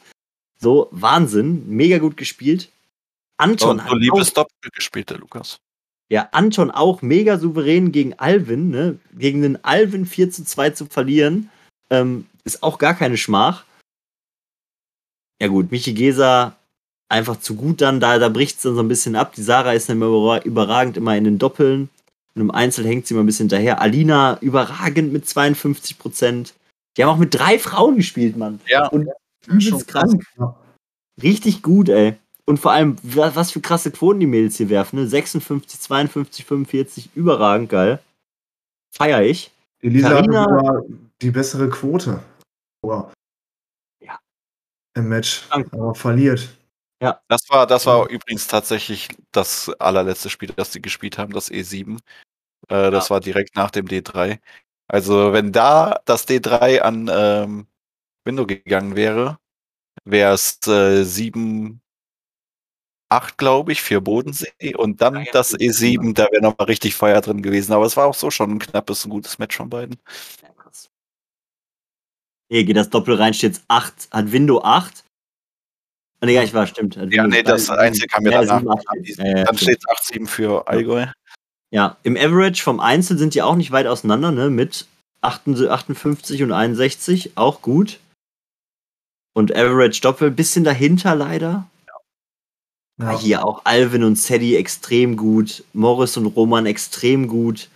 So, 0.61 0.87
Wahnsinn, 0.91 1.67
mega 1.67 1.97
gut 1.97 2.15
gespielt. 2.17 2.69
Anton 3.37 3.71
Und 3.71 3.83
hat 3.83 3.89
so 3.89 3.95
auch, 3.95 3.99
liebes 3.99 4.33
Doppel 4.33 4.69
gespielt, 4.73 5.09
der 5.09 5.17
Lukas. 5.17 5.57
ja, 6.09 6.29
Anton 6.31 6.69
auch 6.69 7.01
mega 7.01 7.39
souverän 7.39 7.91
gegen 7.91 8.13
Alvin, 8.19 8.69
ne? 8.69 8.99
Gegen 9.17 9.41
den 9.41 9.63
Alvin 9.65 10.05
4 10.05 10.29
zu 10.31 10.45
2 10.45 10.69
zu 10.71 10.85
verlieren, 10.85 11.49
ähm, 11.89 12.27
ist 12.43 12.61
auch 12.61 12.77
gar 12.77 12.93
keine 12.93 13.17
Schmach. 13.17 13.65
Ja 15.41 15.47
gut, 15.47 15.71
Michi 15.71 15.93
Gesa 15.93 16.55
einfach 17.09 17.39
zu 17.39 17.55
gut 17.55 17.81
dann, 17.81 17.99
da, 17.99 18.19
da 18.19 18.29
bricht 18.29 18.57
es 18.57 18.61
dann 18.61 18.75
so 18.75 18.81
ein 18.81 18.87
bisschen 18.87 19.15
ab. 19.15 19.33
Die 19.33 19.41
Sarah 19.41 19.73
ist 19.73 19.89
dann 19.89 19.97
immer 19.97 20.05
überra- 20.05 20.43
überragend 20.43 20.97
immer 20.97 21.17
in 21.17 21.23
den 21.23 21.39
Doppeln. 21.39 21.89
Und 22.35 22.41
im 22.41 22.51
Einzel 22.51 22.85
hängt 22.85 23.07
sie 23.07 23.13
immer 23.13 23.23
ein 23.23 23.25
bisschen 23.25 23.49
hinterher. 23.49 23.81
Alina 23.81 24.37
überragend 24.39 25.11
mit 25.11 25.27
52 25.27 25.97
Prozent. 25.97 26.53
Die 26.95 27.03
haben 27.03 27.09
auch 27.09 27.17
mit 27.17 27.33
drei 27.33 27.57
Frauen 27.59 27.97
gespielt, 27.97 28.37
Mann. 28.37 28.61
Ja. 28.67 28.87
Und 28.87 29.09
übelst 29.47 29.87
krank. 29.87 30.23
Ja. 30.37 30.55
Richtig 31.21 31.61
gut, 31.63 31.89
ey. 31.89 32.15
Und 32.45 32.57
vor 32.59 32.71
allem, 32.71 32.97
wa- 33.03 33.31
was 33.35 33.51
für 33.51 33.61
krasse 33.61 33.91
Quoten 33.91 34.19
die 34.19 34.25
Mädels 34.27 34.57
hier 34.57 34.69
werfen, 34.69 34.97
ne? 34.99 35.07
56, 35.07 35.79
52, 35.79 36.45
45, 36.45 37.09
überragend 37.15 37.69
geil. 37.69 37.99
Feier 38.93 39.21
ich. 39.21 39.51
Die 39.81 39.89
Lisa 39.89 40.09
Carina- 40.09 40.41
hat 40.41 40.49
sogar 40.49 40.83
die 41.21 41.31
bessere 41.31 41.69
Quote. 41.69 42.21
Aber 42.83 43.11
Ja. 44.01 44.19
Im 44.95 45.09
Match. 45.09 45.47
Danke. 45.49 45.73
Aber 45.73 45.95
verliert. 45.95 46.57
Das 47.27 47.41
war, 47.49 47.65
das 47.65 47.87
war 47.87 48.07
übrigens 48.09 48.45
tatsächlich 48.47 49.09
das 49.31 49.69
allerletzte 49.79 50.29
Spiel, 50.29 50.49
das 50.55 50.71
sie 50.71 50.81
gespielt 50.83 51.17
haben, 51.17 51.33
das 51.33 51.49
E7. 51.49 51.97
Äh, 52.69 52.91
das 52.91 53.09
war 53.09 53.19
direkt 53.19 53.55
nach 53.55 53.71
dem 53.71 53.87
D3. 53.87 54.39
Also, 54.87 55.33
wenn 55.33 55.51
da 55.51 55.99
das 56.05 56.27
D3 56.27 56.79
an 56.81 57.09
ähm, 57.11 57.65
Window 58.25 58.45
gegangen 58.45 58.95
wäre, 58.95 59.39
wäre 60.05 60.33
es 60.33 60.59
äh, 60.67 61.03
7, 61.03 61.81
8, 63.09 63.37
glaube 63.37 63.71
ich, 63.73 63.81
für 63.81 63.99
Bodensee 64.01 64.75
und 64.75 65.01
dann 65.01 65.25
Ja, 65.25 65.31
das 65.33 65.51
ja. 65.51 65.57
E7, 65.57 66.13
da 66.13 66.27
wäre 66.31 66.41
nochmal 66.41 66.67
richtig 66.67 66.95
Feuer 66.95 67.19
drin 67.21 67.41
gewesen. 67.41 67.73
Aber 67.73 67.85
es 67.85 67.97
war 67.97 68.07
auch 68.07 68.13
so 68.15 68.31
schon 68.31 68.51
ein 68.51 68.59
knappes, 68.59 69.05
ein 69.05 69.09
gutes 69.09 69.37
Match 69.37 69.57
von 69.57 69.69
beiden. 69.69 69.97
Ja. 70.41 70.49
Nee, 72.49 72.65
geht 72.65 72.75
das 72.75 72.89
Doppel 72.89 73.15
rein, 73.15 73.33
steht 73.33 73.53
jetzt 73.53 73.63
8, 73.69 74.09
hat 74.11 74.31
Window 74.31 74.61
8. 74.61 75.05
Ah, 76.19 76.25
nee, 76.25 76.33
ja, 76.33 76.43
ich 76.43 76.53
war, 76.53 76.67
stimmt. 76.67 76.97
Hat 76.97 77.09
Ja, 77.11 77.23
Window 77.23 77.37
nee, 77.37 77.43
das 77.43 77.69
Einzel 77.69 78.07
kam 78.07 78.25
ja 78.25 78.43
danach. 78.43 78.59
sieben, 78.59 78.69
acht. 78.71 78.85
Ja, 79.17 79.25
ja, 79.25 79.43
Dann 79.45 79.57
stimmt. 79.57 79.81
steht 79.81 79.89
8-7 79.89 80.27
für 80.27 80.67
Allgäu. 80.67 81.05
Ja, 81.71 81.97
im 82.03 82.17
Average 82.17 82.61
vom 82.61 82.81
Einzel 82.81 83.17
sind 83.17 83.33
die 83.35 83.41
auch 83.41 83.55
nicht 83.55 83.71
weit 83.71 83.87
auseinander, 83.87 84.31
ne? 84.31 84.49
Mit 84.49 84.85
58 85.21 85.71
58 85.71 86.43
und 86.43 86.51
61, 86.51 87.31
auch 87.37 87.61
gut. 87.61 87.99
Und 89.33 89.55
Average 89.55 90.01
Doppel, 90.01 90.31
bisschen 90.31 90.63
dahinter 90.63 91.15
leider. 91.15 91.67
Ja. 92.99 93.17
Hier 93.17 93.45
auch 93.45 93.61
Alvin 93.63 94.03
und 94.03 94.17
Sadie 94.17 94.55
extrem 94.55 95.17
gut. 95.17 95.63
Morris 95.73 96.17
und 96.17 96.27
Roman 96.27 96.65
extrem 96.65 97.27
gut. 97.27 97.69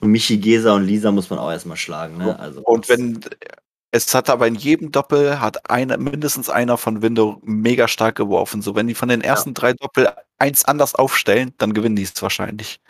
Und 0.00 0.10
Michi 0.10 0.38
Gesa 0.38 0.74
und 0.74 0.86
Lisa 0.86 1.10
muss 1.10 1.28
man 1.28 1.38
auch 1.38 1.50
erstmal 1.50 1.76
schlagen, 1.76 2.18
ne? 2.18 2.38
Also, 2.38 2.60
Und 2.62 2.88
wenn 2.88 3.20
es 3.90 4.14
hat 4.14 4.28
aber 4.28 4.46
in 4.46 4.54
jedem 4.54 4.92
Doppel 4.92 5.40
hat 5.40 5.70
einer, 5.70 5.96
mindestens 5.96 6.50
einer 6.50 6.76
von 6.76 7.00
Window 7.00 7.40
mega 7.42 7.88
stark 7.88 8.16
geworfen. 8.16 8.60
So, 8.60 8.74
wenn 8.74 8.86
die 8.86 8.94
von 8.94 9.08
den 9.08 9.22
ersten 9.22 9.54
drei 9.54 9.72
Doppel 9.72 10.12
eins 10.38 10.64
anders 10.66 10.94
aufstellen, 10.94 11.54
dann 11.58 11.72
gewinnen 11.72 11.96
die 11.96 12.02
es 12.02 12.20
wahrscheinlich. 12.20 12.80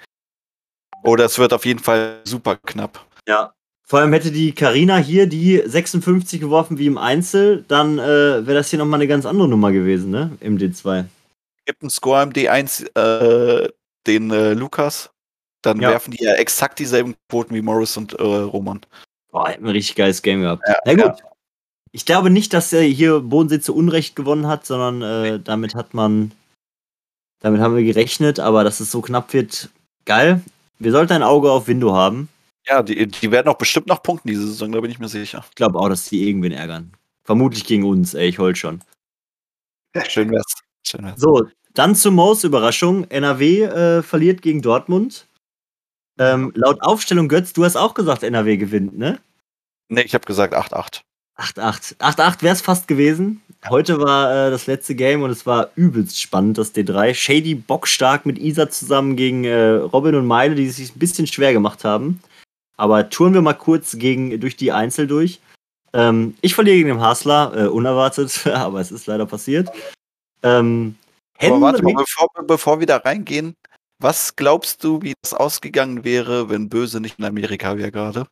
Oder 1.04 1.24
es 1.24 1.38
wird 1.38 1.52
auf 1.52 1.64
jeden 1.64 1.78
Fall 1.78 2.20
super 2.24 2.56
knapp. 2.56 3.06
Ja. 3.28 3.54
Vor 3.88 4.00
allem 4.00 4.12
hätte 4.12 4.30
die 4.30 4.52
Karina 4.52 4.98
hier 4.98 5.26
die 5.26 5.62
56 5.64 6.40
geworfen 6.40 6.76
wie 6.76 6.86
im 6.86 6.98
Einzel, 6.98 7.64
dann 7.68 7.98
äh, 7.98 8.46
wäre 8.46 8.54
das 8.54 8.68
hier 8.68 8.78
nochmal 8.78 9.00
eine 9.00 9.08
ganz 9.08 9.24
andere 9.24 9.48
Nummer 9.48 9.72
gewesen, 9.72 10.10
ne? 10.10 10.36
Im 10.40 10.58
D2. 10.58 11.06
Gibt 11.64 11.80
einen 11.82 11.88
Score 11.88 12.22
im 12.22 12.30
D1 12.30 12.84
äh, 12.94 13.70
den 14.06 14.30
äh, 14.30 14.52
Lukas, 14.52 15.08
dann 15.62 15.80
Ja. 15.80 15.88
werfen 15.90 16.10
die 16.10 16.22
ja 16.22 16.34
exakt 16.34 16.78
dieselben 16.78 17.14
Quoten 17.30 17.54
wie 17.54 17.62
Morris 17.62 17.96
und 17.96 18.12
äh, 18.12 18.22
Roman. 18.22 18.80
Boah, 19.30 19.48
hätten 19.48 19.64
ein 19.64 19.70
richtig 19.70 19.96
geiles 19.96 20.20
Game 20.20 20.42
gehabt. 20.42 20.62
Ja, 20.68 20.76
Na 20.84 20.94
gut. 20.94 21.22
Ich 21.92 22.04
glaube 22.04 22.28
nicht, 22.28 22.52
dass 22.52 22.70
er 22.74 22.82
hier 22.82 23.20
Bodensee 23.20 23.60
zu 23.60 23.74
Unrecht 23.74 24.14
gewonnen 24.14 24.46
hat, 24.46 24.66
sondern 24.66 25.00
äh, 25.00 25.40
damit 25.40 25.74
hat 25.74 25.94
man, 25.94 26.32
damit 27.40 27.62
haben 27.62 27.74
wir 27.74 27.82
gerechnet, 27.84 28.38
aber 28.38 28.64
dass 28.64 28.80
es 28.80 28.90
so 28.90 29.00
knapp 29.00 29.32
wird, 29.32 29.70
geil. 30.04 30.42
Wir 30.78 30.92
sollten 30.92 31.14
ein 31.14 31.22
Auge 31.22 31.50
auf 31.50 31.66
Window 31.68 31.94
haben. 31.94 32.28
Ja, 32.68 32.82
die, 32.82 33.06
die 33.06 33.30
werden 33.30 33.48
auch 33.48 33.56
bestimmt 33.56 33.86
noch 33.86 34.02
punkten 34.02 34.28
diese 34.28 34.46
Saison, 34.46 34.72
da 34.72 34.80
bin 34.80 34.90
ich 34.90 34.98
mir 34.98 35.08
sicher. 35.08 35.44
Ich 35.48 35.54
glaube 35.54 35.78
auch, 35.78 35.88
dass 35.88 36.08
die 36.08 36.28
irgendwen 36.28 36.52
ärgern. 36.52 36.92
Vermutlich 37.24 37.64
gegen 37.64 37.84
uns, 37.84 38.14
ey, 38.14 38.28
ich 38.28 38.38
heul 38.38 38.54
schon. 38.56 38.82
Schön 40.08 40.30
wär's. 40.30 40.54
Schön 40.86 41.04
wär's. 41.04 41.20
So, 41.20 41.46
dann 41.74 41.94
zur 41.94 42.12
Maus-Überraschung. 42.12 43.04
NRW 43.10 43.62
äh, 43.62 44.02
verliert 44.02 44.42
gegen 44.42 44.62
Dortmund. 44.62 45.26
Ähm, 46.18 46.52
laut 46.54 46.82
Aufstellung 46.82 47.28
Götz, 47.28 47.52
du 47.52 47.64
hast 47.64 47.76
auch 47.76 47.94
gesagt, 47.94 48.22
NRW 48.22 48.56
gewinnt, 48.56 48.98
ne? 48.98 49.20
Nee, 49.88 50.02
ich 50.02 50.14
habe 50.14 50.26
gesagt 50.26 50.54
8-8. 50.54 51.02
8-8. 51.36 51.96
8-8 51.98 52.42
wäre 52.42 52.54
es 52.54 52.60
fast 52.60 52.88
gewesen. 52.88 53.40
Heute 53.68 54.00
war 54.00 54.48
äh, 54.48 54.50
das 54.50 54.66
letzte 54.66 54.94
Game 54.94 55.22
und 55.22 55.30
es 55.30 55.46
war 55.46 55.70
übelst 55.76 56.20
spannend, 56.20 56.58
das 56.58 56.74
D3. 56.74 57.14
Shady 57.14 57.54
bockstark 57.54 58.26
mit 58.26 58.38
Isa 58.38 58.68
zusammen 58.68 59.16
gegen 59.16 59.44
äh, 59.44 59.70
Robin 59.70 60.16
und 60.16 60.26
Meile, 60.26 60.54
die 60.54 60.68
sich 60.68 60.94
ein 60.94 60.98
bisschen 60.98 61.26
schwer 61.26 61.52
gemacht 61.52 61.84
haben. 61.84 62.20
Aber 62.78 63.10
touren 63.10 63.34
wir 63.34 63.42
mal 63.42 63.54
kurz 63.54 63.98
gegen, 63.98 64.40
durch 64.40 64.56
die 64.56 64.72
Einzel 64.72 65.06
durch. 65.06 65.40
Ähm, 65.92 66.36
ich 66.40 66.54
verliere 66.54 66.76
gegen 66.76 66.88
den 66.88 67.00
Hasler, 67.00 67.52
äh, 67.54 67.66
unerwartet, 67.66 68.46
aber 68.46 68.80
es 68.80 68.90
ist 68.92 69.06
leider 69.06 69.26
passiert. 69.26 69.68
Ähm, 70.42 70.96
Aber 71.40 71.60
warte 71.60 71.82
mal, 71.82 71.94
bevor, 71.94 72.28
bevor 72.46 72.80
wir 72.80 72.86
da 72.86 72.98
reingehen, 72.98 73.54
was 74.00 74.36
glaubst 74.36 74.84
du, 74.84 75.02
wie 75.02 75.14
das 75.22 75.34
ausgegangen 75.34 76.04
wäre, 76.04 76.48
wenn 76.48 76.68
Böse 76.68 77.00
nicht 77.00 77.18
in 77.18 77.24
Amerika 77.24 77.76
wäre 77.76 77.90
gerade? 77.90 78.26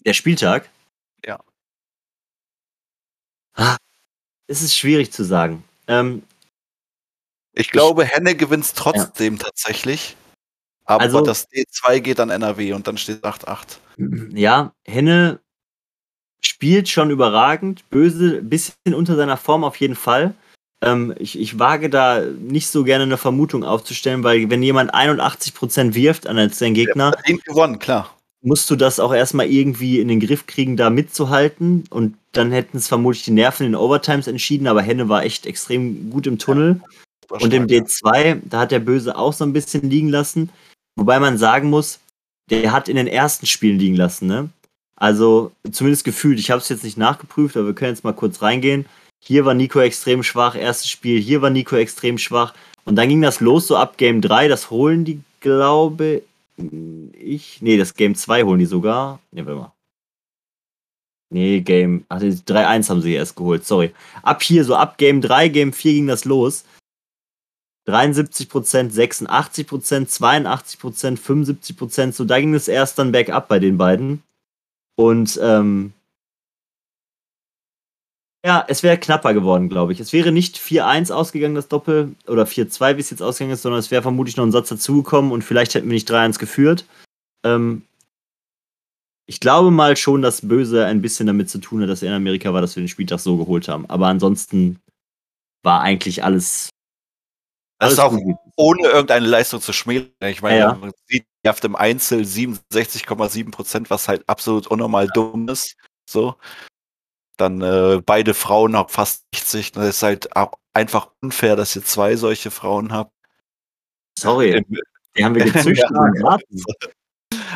Der 0.00 0.12
Spieltag? 0.12 0.68
Ja. 1.24 1.40
Ah, 3.54 3.76
es 4.48 4.60
ist 4.60 4.76
schwierig 4.76 5.12
zu 5.12 5.24
sagen. 5.24 5.64
Ähm, 5.88 6.22
Ich 7.54 7.70
glaube, 7.70 8.04
Henne 8.04 8.36
gewinnt 8.36 8.70
trotzdem 8.76 9.38
tatsächlich. 9.38 10.14
Aber 10.86 11.02
Also- 11.02 11.20
das 11.20 11.48
D2 11.50 12.00
geht 12.00 12.20
an 12.20 12.30
NRW 12.30 12.72
und 12.72 12.86
dann 12.86 12.96
steht 12.96 13.24
8-8. 13.24 13.80
ja, 14.34 14.72
Henne 14.86 15.40
spielt 16.40 16.88
schon 16.88 17.10
überragend. 17.10 17.88
Böse, 17.90 18.40
bisschen 18.42 18.94
unter 18.94 19.16
seiner 19.16 19.36
Form 19.36 19.64
auf 19.64 19.76
jeden 19.76 19.96
Fall. 19.96 20.34
Ähm, 20.82 21.14
ich, 21.18 21.38
ich 21.40 21.58
wage 21.58 21.88
da 21.90 22.20
nicht 22.20 22.68
so 22.68 22.84
gerne 22.84 23.04
eine 23.04 23.16
Vermutung 23.16 23.64
aufzustellen, 23.64 24.22
weil 24.22 24.48
wenn 24.50 24.62
jemand 24.62 24.94
81% 24.94 25.94
wirft 25.94 26.26
an 26.26 26.38
als 26.38 26.58
sein 26.58 26.74
Gegner, 26.74 27.12
Verdient 27.12 27.44
gewonnen, 27.46 27.78
klar. 27.78 28.14
musst 28.42 28.68
du 28.70 28.76
das 28.76 29.00
auch 29.00 29.14
erstmal 29.14 29.46
irgendwie 29.46 29.98
in 30.00 30.08
den 30.08 30.20
Griff 30.20 30.46
kriegen, 30.46 30.76
da 30.76 30.90
mitzuhalten. 30.90 31.84
Und 31.90 32.16
dann 32.32 32.52
hätten 32.52 32.76
es 32.76 32.86
vermutlich 32.88 33.24
die 33.24 33.30
Nerven 33.30 33.64
in 33.66 33.72
den 33.72 33.80
Overtimes 33.80 34.26
entschieden, 34.28 34.66
aber 34.66 34.82
Henne 34.82 35.08
war 35.08 35.24
echt 35.24 35.46
extrem 35.46 36.10
gut 36.10 36.26
im 36.26 36.38
Tunnel. 36.38 36.80
Super 37.28 37.42
Und 37.42 37.54
im 37.54 37.64
stark. 37.68 37.88
D2, 37.88 38.40
da 38.44 38.60
hat 38.60 38.70
der 38.70 38.78
Böse 38.80 39.16
auch 39.16 39.32
so 39.32 39.44
ein 39.44 39.54
bisschen 39.54 39.88
liegen 39.90 40.10
lassen. 40.10 40.50
Wobei 40.96 41.20
man 41.20 41.38
sagen 41.38 41.70
muss, 41.70 42.00
der 42.50 42.72
hat 42.72 42.88
in 42.88 42.96
den 42.96 43.06
ersten 43.06 43.46
Spielen 43.46 43.78
liegen 43.78 43.96
lassen, 43.96 44.26
ne? 44.26 44.48
Also 44.98 45.52
zumindest 45.70 46.04
gefühlt. 46.04 46.38
Ich 46.38 46.50
habe 46.50 46.60
es 46.60 46.68
jetzt 46.68 46.84
nicht 46.84 46.96
nachgeprüft, 46.96 47.56
aber 47.56 47.66
wir 47.66 47.74
können 47.74 47.92
jetzt 47.94 48.04
mal 48.04 48.14
kurz 48.14 48.40
reingehen. 48.40 48.86
Hier 49.22 49.44
war 49.44 49.54
Nico 49.54 49.80
extrem 49.80 50.22
schwach, 50.22 50.54
erstes 50.54 50.90
Spiel. 50.90 51.20
Hier 51.20 51.42
war 51.42 51.50
Nico 51.50 51.76
extrem 51.76 52.16
schwach. 52.16 52.54
Und 52.84 52.96
dann 52.96 53.08
ging 53.08 53.20
das 53.20 53.40
los 53.40 53.66
so 53.66 53.76
ab 53.76 53.98
Game 53.98 54.22
3. 54.22 54.48
Das 54.48 54.70
holen 54.70 55.04
die, 55.04 55.20
glaube 55.40 56.22
ich. 56.56 57.60
Nee, 57.60 57.76
das 57.76 57.94
Game 57.94 58.14
2 58.14 58.44
holen 58.44 58.60
die 58.60 58.66
sogar. 58.66 59.20
Ne, 59.32 59.44
warte 59.44 59.60
mal. 59.60 59.72
Nee, 61.30 61.60
Game. 61.60 62.04
Ach, 62.08 62.20
die 62.20 62.30
3-1 62.30 62.88
haben 62.88 63.02
sie 63.02 63.14
erst 63.14 63.36
geholt, 63.36 63.66
sorry. 63.66 63.92
Ab 64.22 64.42
hier, 64.42 64.64
so 64.64 64.76
ab 64.76 64.96
Game 64.96 65.20
3, 65.20 65.48
Game 65.48 65.72
4 65.72 65.92
ging 65.92 66.06
das 66.06 66.24
los. 66.24 66.64
73 67.86 68.48
Prozent, 68.48 68.92
86 68.92 69.66
Prozent, 69.66 70.10
82 70.10 70.78
Prozent, 70.78 71.18
75 71.18 71.76
Prozent. 71.76 72.14
So, 72.14 72.24
da 72.24 72.40
ging 72.40 72.54
es 72.54 72.68
erst 72.68 72.98
dann 72.98 73.12
bergab 73.12 73.48
bei 73.48 73.58
den 73.58 73.78
beiden. 73.78 74.22
Und 74.96 75.38
ähm, 75.42 75.92
ja, 78.44 78.64
es 78.68 78.82
wäre 78.82 78.98
knapper 78.98 79.34
geworden, 79.34 79.68
glaube 79.68 79.92
ich. 79.92 80.00
Es 80.00 80.12
wäre 80.12 80.30
nicht 80.30 80.56
4-1 80.56 81.12
ausgegangen, 81.12 81.54
das 81.54 81.68
Doppel, 81.68 82.14
oder 82.26 82.44
4-2, 82.44 82.96
wie 82.96 83.00
es 83.00 83.10
jetzt 83.10 83.22
ausgegangen 83.22 83.54
ist, 83.54 83.62
sondern 83.62 83.80
es 83.80 83.90
wäre 83.90 84.02
vermutlich 84.02 84.36
noch 84.36 84.44
ein 84.44 84.52
Satz 84.52 84.68
dazugekommen 84.68 85.32
und 85.32 85.42
vielleicht 85.42 85.74
hätten 85.74 85.88
wir 85.88 85.94
nicht 85.94 86.10
3-1 86.10 86.38
geführt. 86.38 86.84
Ähm, 87.44 87.82
ich 89.28 89.40
glaube 89.40 89.72
mal 89.72 89.96
schon, 89.96 90.22
dass 90.22 90.46
Böse 90.46 90.86
ein 90.86 91.02
bisschen 91.02 91.26
damit 91.26 91.50
zu 91.50 91.58
tun 91.58 91.82
hat, 91.82 91.88
dass 91.88 92.02
er 92.02 92.10
in 92.10 92.14
Amerika 92.14 92.52
war, 92.52 92.60
dass 92.60 92.76
wir 92.76 92.82
den 92.84 92.88
Spieltag 92.88 93.18
so 93.18 93.36
geholt 93.36 93.66
haben. 93.66 93.86
Aber 93.90 94.06
ansonsten 94.06 94.78
war 95.64 95.80
eigentlich 95.80 96.22
alles. 96.22 96.70
Das 97.78 97.92
ist 97.92 97.98
auch 97.98 98.16
ohne 98.56 98.88
irgendeine 98.88 99.26
Leistung 99.26 99.60
zu 99.60 99.72
schmälern. 99.72 100.08
Ich 100.22 100.40
meine, 100.42 100.58
Ja, 100.58 100.68
ja. 100.70 100.74
man 100.74 100.92
sieht 101.06 101.26
Haft 101.46 101.64
im 101.64 101.76
Einzel 101.76 102.22
67,7 102.22 103.50
Prozent, 103.52 103.88
was 103.90 104.08
halt 104.08 104.28
absolut 104.28 104.66
unnormal 104.66 105.06
dumm 105.08 105.48
ist. 105.48 105.76
So. 106.10 106.34
Dann 107.36 107.60
äh, 107.60 108.00
beide 108.04 108.34
Frauen 108.34 108.74
auf 108.74 108.90
fast 108.90 109.24
60. 109.34 109.72
Das 109.72 109.86
ist 109.88 110.02
halt 110.02 110.34
auch 110.34 110.54
einfach 110.74 111.10
unfair, 111.22 111.54
dass 111.54 111.76
ihr 111.76 111.84
zwei 111.84 112.16
solche 112.16 112.50
Frauen 112.50 112.92
habt. 112.92 113.12
Sorry, 114.18 114.52
Im- 114.56 114.64
die 115.16 115.24
haben 115.24 115.34
wir 115.36 115.44
gezüchtet 115.52 115.88
Ja. 115.90 116.38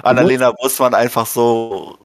Annalena 0.03 0.53
muss 0.62 0.79
man 0.79 0.95
einfach 0.95 1.27
so, 1.27 1.99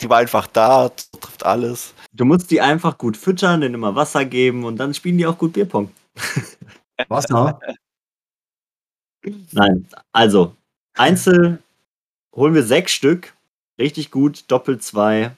die 0.00 0.08
war 0.08 0.18
einfach 0.18 0.46
da, 0.46 0.90
trifft 1.20 1.44
alles. 1.44 1.92
Du 2.12 2.24
musst 2.24 2.50
die 2.50 2.60
einfach 2.60 2.98
gut 2.98 3.16
füttern, 3.16 3.60
denen 3.62 3.74
immer 3.74 3.94
Wasser 3.94 4.24
geben 4.24 4.64
und 4.64 4.76
dann 4.76 4.94
spielen 4.94 5.18
die 5.18 5.26
auch 5.26 5.38
gut 5.38 5.54
Bierpong. 5.54 5.90
Wasser? 7.08 7.60
Nein, 9.52 9.86
also 10.12 10.56
Einzel 10.94 11.62
holen 12.34 12.54
wir 12.54 12.62
sechs 12.64 12.92
Stück. 12.92 13.34
Richtig 13.78 14.10
gut, 14.10 14.44
doppelt 14.48 14.82
zwei. 14.82 15.32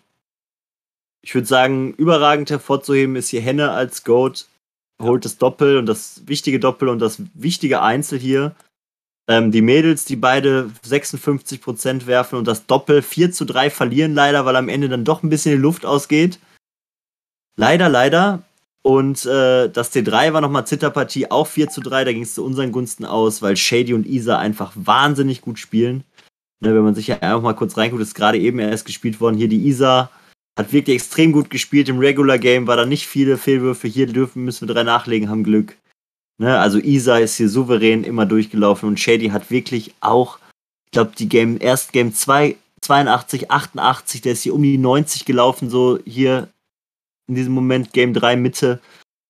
Ich 1.22 1.34
würde 1.34 1.46
sagen, 1.46 1.94
überragend 1.94 2.50
hervorzuheben 2.50 3.16
ist 3.16 3.28
hier 3.28 3.40
Henne 3.40 3.70
als 3.70 4.04
Goat. 4.04 4.46
Holt 5.00 5.24
das 5.24 5.38
Doppel 5.38 5.78
und 5.78 5.86
das 5.86 6.22
wichtige 6.26 6.60
Doppel 6.60 6.88
und 6.88 6.98
das 6.98 7.22
wichtige 7.34 7.82
Einzel 7.82 8.18
hier. 8.18 8.54
Ähm, 9.26 9.50
die 9.50 9.62
Mädels, 9.62 10.04
die 10.04 10.16
beide 10.16 10.70
56% 10.86 12.06
werfen 12.06 12.38
und 12.38 12.46
das 12.46 12.66
Doppel 12.66 13.00
4 13.00 13.32
zu 13.32 13.44
3 13.46 13.70
verlieren 13.70 14.14
leider, 14.14 14.44
weil 14.44 14.56
am 14.56 14.68
Ende 14.68 14.88
dann 14.88 15.04
doch 15.04 15.22
ein 15.22 15.30
bisschen 15.30 15.52
die 15.52 15.62
Luft 15.62 15.86
ausgeht. 15.86 16.38
Leider, 17.56 17.88
leider. 17.88 18.42
Und 18.86 19.24
äh, 19.24 19.70
das 19.70 19.94
T3 19.94 20.34
war 20.34 20.42
nochmal 20.42 20.66
Zitterpartie, 20.66 21.30
auch 21.30 21.46
4 21.46 21.70
zu 21.70 21.80
3, 21.80 22.04
da 22.04 22.12
ging 22.12 22.22
es 22.22 22.34
zu 22.34 22.44
unseren 22.44 22.70
Gunsten 22.70 23.06
aus, 23.06 23.40
weil 23.40 23.56
Shady 23.56 23.94
und 23.94 24.06
Isa 24.06 24.38
einfach 24.38 24.72
wahnsinnig 24.74 25.40
gut 25.40 25.58
spielen. 25.58 26.04
Ne, 26.60 26.74
wenn 26.74 26.82
man 26.82 26.94
sich 26.94 27.06
ja 27.06 27.16
einfach 27.16 27.40
mal 27.40 27.54
kurz 27.54 27.78
reinguckt, 27.78 28.02
ist 28.02 28.14
gerade 28.14 28.38
eben 28.38 28.58
erst 28.58 28.84
gespielt 28.84 29.22
worden. 29.22 29.38
Hier 29.38 29.48
die 29.48 29.66
Isa 29.66 30.10
hat 30.58 30.74
wirklich 30.74 30.96
extrem 30.96 31.32
gut 31.32 31.48
gespielt. 31.48 31.88
Im 31.88 31.98
Regular 31.98 32.38
Game 32.38 32.66
war 32.66 32.76
da 32.76 32.84
nicht 32.84 33.06
viele 33.06 33.38
Fehlwürfe. 33.38 33.88
Hier 33.88 34.06
dürfen, 34.06 34.44
müssen 34.44 34.68
wir 34.68 34.74
drei 34.74 34.82
nachlegen, 34.82 35.30
haben 35.30 35.44
Glück. 35.44 35.78
Ne, 36.36 36.58
also 36.58 36.78
Isa 36.78 37.16
ist 37.16 37.36
hier 37.36 37.48
souverän 37.48 38.04
immer 38.04 38.26
durchgelaufen 38.26 38.88
und 38.90 39.00
Shady 39.00 39.28
hat 39.28 39.50
wirklich 39.50 39.94
auch, 40.00 40.38
ich 40.84 40.90
glaube, 40.92 41.12
die 41.18 41.30
Game, 41.30 41.56
erst 41.58 41.94
Game 41.94 42.12
2, 42.12 42.56
82, 42.82 43.50
88, 43.50 44.20
der 44.20 44.32
ist 44.32 44.42
hier 44.42 44.54
um 44.54 44.62
die 44.62 44.76
90 44.76 45.24
gelaufen, 45.24 45.70
so 45.70 45.98
hier 46.04 46.48
in 47.26 47.34
diesem 47.34 47.52
Moment 47.52 47.92
Game 47.92 48.12
3 48.14 48.36
Mitte. 48.36 48.80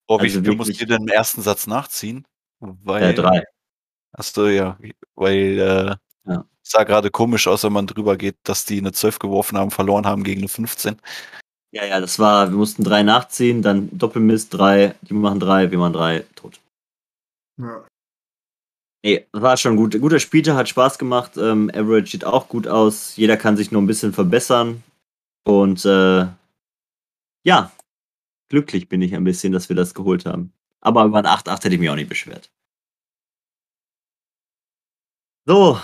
Wie 0.08 0.14
Also 0.14 0.42
viel 0.42 0.54
musst 0.56 0.80
du 0.80 0.86
denn 0.86 1.02
im 1.02 1.08
ersten 1.08 1.42
Satz 1.42 1.66
nachziehen? 1.66 2.24
Weil, 2.60 3.10
Äh, 3.10 3.14
3. 3.14 3.44
Achso, 4.12 4.46
ja. 4.46 4.78
Weil 5.14 5.58
äh, 5.58 6.30
Ja. 6.30 6.44
sah 6.62 6.84
gerade 6.84 7.10
komisch 7.10 7.46
aus, 7.46 7.64
wenn 7.64 7.72
man 7.72 7.86
drüber 7.86 8.16
geht, 8.16 8.36
dass 8.44 8.64
die 8.64 8.78
eine 8.78 8.92
12 8.92 9.18
geworfen 9.18 9.58
haben, 9.58 9.70
verloren 9.70 10.06
haben 10.06 10.24
gegen 10.24 10.40
eine 10.40 10.48
15. 10.48 10.96
Ja, 11.72 11.84
ja, 11.84 12.00
das 12.00 12.18
war, 12.18 12.50
wir 12.50 12.56
mussten 12.56 12.84
3 12.84 13.02
nachziehen, 13.02 13.60
dann 13.60 13.88
Doppelmist 13.96 14.54
3, 14.54 14.94
die 15.02 15.14
machen 15.14 15.40
3, 15.40 15.70
wir 15.70 15.78
machen 15.78 15.92
3, 15.94 16.24
tot. 16.36 16.60
Ja. 17.60 17.84
Nee, 19.04 19.26
das 19.32 19.42
war 19.42 19.56
schon 19.56 19.76
gut. 19.76 20.00
Guter 20.00 20.18
Spieltag, 20.18 20.56
hat 20.56 20.68
Spaß 20.68 20.98
gemacht. 20.98 21.36
Ähm, 21.36 21.70
Average 21.74 22.12
sieht 22.12 22.24
auch 22.24 22.48
gut 22.48 22.66
aus. 22.66 23.16
Jeder 23.16 23.36
kann 23.36 23.56
sich 23.56 23.70
nur 23.70 23.82
ein 23.82 23.86
bisschen 23.86 24.14
verbessern. 24.14 24.82
Und 25.46 25.84
äh, 25.84 26.26
ja, 27.44 27.70
glücklich 28.48 28.88
bin 28.88 29.02
ich 29.02 29.14
ein 29.14 29.24
bisschen, 29.24 29.52
dass 29.52 29.68
wir 29.68 29.76
das 29.76 29.94
geholt 29.94 30.26
haben. 30.26 30.52
Aber 30.80 31.04
über 31.04 31.18
ein 31.18 31.26
8-8 31.26 31.64
hätte 31.64 31.74
ich 31.74 31.80
mich 31.80 31.90
auch 31.90 31.94
nicht 31.94 32.08
beschwert. 32.08 32.50
So. 35.46 35.78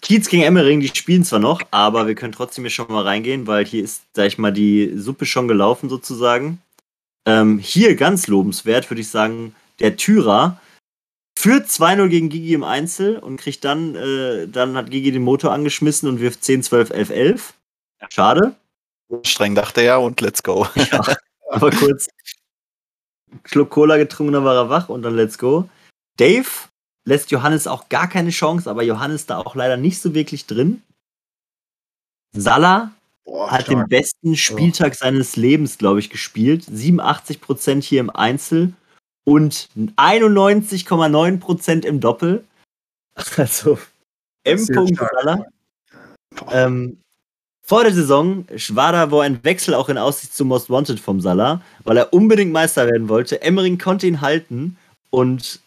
Kiez 0.00 0.28
gegen 0.28 0.42
Emmering, 0.42 0.80
die 0.80 0.88
spielen 0.88 1.24
zwar 1.24 1.38
noch, 1.38 1.62
aber 1.70 2.08
wir 2.08 2.16
können 2.16 2.32
trotzdem 2.32 2.64
hier 2.64 2.70
schon 2.70 2.88
mal 2.88 3.04
reingehen, 3.04 3.46
weil 3.46 3.64
hier 3.64 3.84
ist, 3.84 4.02
sag 4.14 4.26
ich 4.26 4.36
mal, 4.36 4.52
die 4.52 4.92
Suppe 4.96 5.26
schon 5.26 5.46
gelaufen 5.46 5.88
sozusagen. 5.88 6.60
Ähm, 7.24 7.58
hier 7.58 7.94
ganz 7.94 8.26
lobenswert, 8.26 8.90
würde 8.90 9.00
ich 9.00 9.08
sagen, 9.08 9.54
der 9.78 9.96
Tyrer 9.96 10.60
führt 11.38 11.68
2-0 11.68 12.08
gegen 12.08 12.28
Gigi 12.30 12.52
im 12.52 12.64
Einzel 12.64 13.16
und 13.18 13.36
kriegt 13.36 13.64
dann, 13.64 13.94
äh, 13.94 14.48
dann 14.48 14.76
hat 14.76 14.90
Gigi 14.90 15.12
den 15.12 15.22
Motor 15.22 15.52
angeschmissen 15.52 16.08
und 16.08 16.20
wirft 16.20 16.42
10, 16.44 16.64
12, 16.64 16.90
11, 16.90 17.10
11. 17.10 17.54
Schade. 18.10 18.56
Streng 19.22 19.54
dachte 19.54 19.82
er 19.82 20.00
und 20.00 20.20
let's 20.20 20.42
go. 20.42 20.66
Ja, 20.74 21.04
aber 21.52 21.70
kurz 21.70 22.08
Schluck 23.44 23.70
Cola 23.70 23.96
getrunken, 23.96 24.32
dann 24.32 24.44
war 24.44 24.56
er 24.56 24.68
wach 24.68 24.88
und 24.88 25.02
dann 25.02 25.14
let's 25.14 25.38
go. 25.38 25.68
Dave 26.16 26.48
lässt 27.04 27.30
Johannes 27.30 27.66
auch 27.66 27.88
gar 27.88 28.08
keine 28.08 28.30
Chance, 28.30 28.70
aber 28.70 28.82
Johannes 28.82 29.26
da 29.26 29.38
auch 29.38 29.54
leider 29.54 29.76
nicht 29.76 30.00
so 30.00 30.14
wirklich 30.14 30.46
drin. 30.46 30.82
Salah 32.34 32.92
Boah, 33.24 33.50
hat 33.50 33.68
den 33.68 33.86
besten 33.88 34.36
Spieltag 34.36 34.94
seines 34.94 35.36
Lebens, 35.36 35.78
glaube 35.78 36.00
ich, 36.00 36.10
gespielt. 36.10 36.64
87% 36.64 37.82
hier 37.82 38.00
im 38.00 38.10
Einzel 38.10 38.72
und 39.24 39.68
91,9% 39.76 41.84
im 41.84 42.00
Doppel. 42.00 42.44
Also 43.36 43.78
M. 44.44 44.58
Salah. 44.58 45.44
Ähm, 46.50 46.98
vor 47.64 47.84
der 47.84 47.94
Saison 47.94 48.44
war 48.70 48.92
da 48.92 49.10
wohl 49.10 49.24
ein 49.24 49.42
Wechsel 49.44 49.74
auch 49.74 49.88
in 49.88 49.96
Aussicht 49.96 50.34
zu 50.34 50.44
Most 50.44 50.68
Wanted 50.68 50.98
vom 50.98 51.20
Salah, 51.20 51.62
weil 51.84 51.96
er 51.96 52.12
unbedingt 52.12 52.52
Meister 52.52 52.86
werden 52.86 53.08
wollte. 53.08 53.40
Emmering 53.42 53.78
konnte 53.78 54.06
ihn 54.06 54.20
halten 54.20 54.76
und 55.10 55.60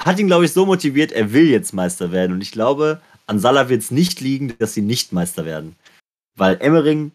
hat 0.00 0.18
ihn, 0.18 0.28
glaube 0.28 0.46
ich, 0.46 0.52
so 0.52 0.64
motiviert, 0.64 1.12
er 1.12 1.32
will 1.32 1.48
jetzt 1.48 1.74
Meister 1.74 2.10
werden. 2.10 2.32
Und 2.32 2.40
ich 2.40 2.52
glaube, 2.52 3.00
an 3.26 3.38
Salah 3.38 3.68
wird 3.68 3.82
es 3.82 3.90
nicht 3.90 4.20
liegen, 4.20 4.54
dass 4.58 4.74
sie 4.74 4.82
nicht 4.82 5.12
Meister 5.12 5.44
werden. 5.44 5.76
Weil 6.36 6.56
Emmering 6.60 7.12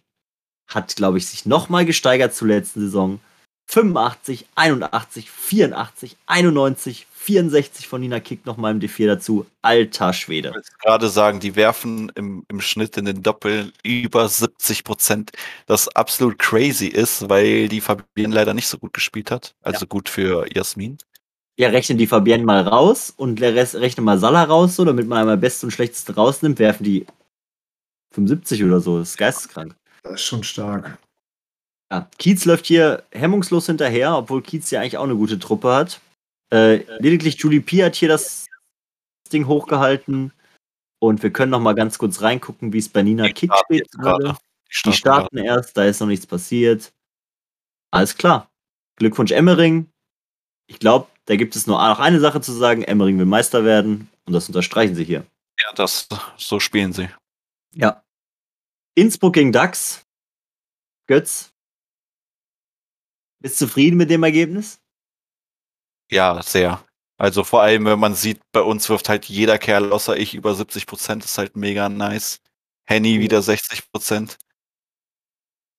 hat, 0.67 0.95
glaube 0.95 1.17
ich, 1.17 1.25
sich 1.25 1.45
nochmal 1.45 1.85
gesteigert 1.85 2.33
zur 2.33 2.47
letzten 2.49 2.81
Saison. 2.81 3.19
85, 3.67 4.45
81, 4.53 5.31
84, 5.31 6.17
91, 6.27 7.07
64 7.25 7.87
von 7.87 8.01
Nina 8.01 8.19
Kick 8.19 8.45
nochmal 8.45 8.71
im 8.71 8.79
D4 8.79 9.07
dazu. 9.07 9.47
Alter 9.63 10.13
Schwede. 10.13 10.49
Ich 10.49 10.55
wollte 10.55 10.69
gerade 10.83 11.09
sagen, 11.09 11.39
die 11.39 11.55
werfen 11.55 12.11
im, 12.13 12.45
im 12.49 12.61
Schnitt 12.61 12.97
in 12.97 13.05
den 13.05 13.23
Doppeln 13.23 13.71
über 13.83 14.29
70 14.29 14.83
Prozent, 14.83 15.31
das 15.65 15.87
absolut 15.89 16.37
crazy 16.37 16.85
ist, 16.85 17.27
weil 17.27 17.67
die 17.67 17.81
Fabienne 17.81 18.35
leider 18.35 18.53
nicht 18.53 18.67
so 18.67 18.77
gut 18.77 18.93
gespielt 18.93 19.31
hat. 19.31 19.55
Also 19.63 19.87
gut 19.87 20.07
für 20.07 20.45
Jasmin. 20.53 20.99
Ja, 21.57 21.69
rechnen 21.69 21.97
die 21.97 22.05
Fabienne 22.05 22.43
mal 22.43 22.61
raus 22.61 23.11
und 23.15 23.39
der 23.39 23.55
Rest 23.55 23.75
rechne 23.75 24.03
mal 24.03 24.19
Salah 24.19 24.43
raus, 24.43 24.75
so, 24.75 24.85
damit 24.85 25.07
man 25.07 25.19
einmal 25.19 25.37
Beste 25.37 25.65
und 25.65 25.71
Schlechteste 25.71 26.13
rausnimmt, 26.13 26.59
werfen 26.59 26.83
die 26.83 27.07
75 28.13 28.63
oder 28.63 28.79
so. 28.81 28.99
Das 28.99 29.09
ist 29.09 29.17
geisteskrank. 29.17 29.75
Das 30.03 30.13
ist 30.13 30.23
schon 30.23 30.43
stark. 30.43 30.99
Ja, 31.91 32.07
Kiez 32.19 32.45
läuft 32.45 32.67
hier 32.67 33.03
hemmungslos 33.11 33.65
hinterher, 33.65 34.15
obwohl 34.15 34.43
Kiez 34.43 34.69
ja 34.69 34.81
eigentlich 34.81 34.97
auch 34.97 35.03
eine 35.05 35.15
gute 35.15 35.39
Truppe 35.39 35.73
hat. 35.73 36.01
Äh, 36.51 36.83
lediglich 36.99 37.37
Julie 37.37 37.61
P 37.61 37.83
hat 37.83 37.95
hier 37.95 38.09
das 38.09 38.47
Ding 39.31 39.47
hochgehalten. 39.47 40.31
Und 40.99 41.21
wir 41.21 41.31
können 41.31 41.51
noch 41.51 41.59
mal 41.59 41.75
ganz 41.75 41.97
kurz 41.97 42.21
reingucken, 42.21 42.73
wie 42.73 42.77
es 42.77 42.89
bei 42.89 43.03
Nina 43.03 43.27
steht. 43.29 43.51
jetzt 43.69 43.97
gerade. 43.97 44.37
Die 44.85 44.93
starten 44.93 45.37
erst, 45.37 45.77
da 45.77 45.85
ist 45.85 45.99
noch 45.99 46.07
nichts 46.07 46.25
passiert. 46.25 46.93
Alles 47.91 48.17
klar. 48.17 48.49
Glückwunsch 48.97 49.31
Emmering. 49.31 49.89
Ich 50.67 50.79
glaube, 50.79 51.07
da 51.25 51.35
gibt 51.35 51.55
es 51.55 51.67
nur 51.67 51.77
noch 51.77 51.99
eine 51.99 52.19
Sache 52.19 52.41
zu 52.41 52.51
sagen. 52.51 52.83
Emmering 52.83 53.17
will 53.17 53.25
Meister 53.25 53.63
werden. 53.63 54.09
Und 54.25 54.33
das 54.33 54.47
unterstreichen 54.47 54.95
sie 54.95 55.03
hier. 55.03 55.25
Ja, 55.59 55.73
das, 55.73 56.07
so 56.37 56.59
spielen 56.59 56.93
sie. 56.93 57.09
Ja. 57.73 58.03
Innsbruck 58.95 59.33
gegen 59.33 59.51
DAX. 59.51 60.05
Götz. 61.07 61.53
Bist 63.41 63.57
zufrieden 63.59 63.97
mit 63.97 64.09
dem 64.09 64.23
Ergebnis? 64.23 64.81
Ja, 66.11 66.41
sehr. 66.43 66.83
Also 67.17 67.43
vor 67.43 67.61
allem, 67.61 67.85
wenn 67.85 67.99
man 67.99 68.13
sieht, 68.13 68.41
bei 68.51 68.61
uns 68.61 68.89
wirft 68.89 69.09
halt 69.09 69.25
jeder 69.25 69.57
Kerl 69.57 69.91
außer 69.91 70.17
ich 70.17 70.33
über 70.33 70.53
70 70.53 70.85
Prozent, 70.85 71.23
ist 71.23 71.37
halt 71.37 71.55
mega 71.55 71.87
nice. 71.87 72.39
Henny 72.85 73.19
wieder 73.19 73.41
60 73.41 73.91
Prozent. 73.91 74.37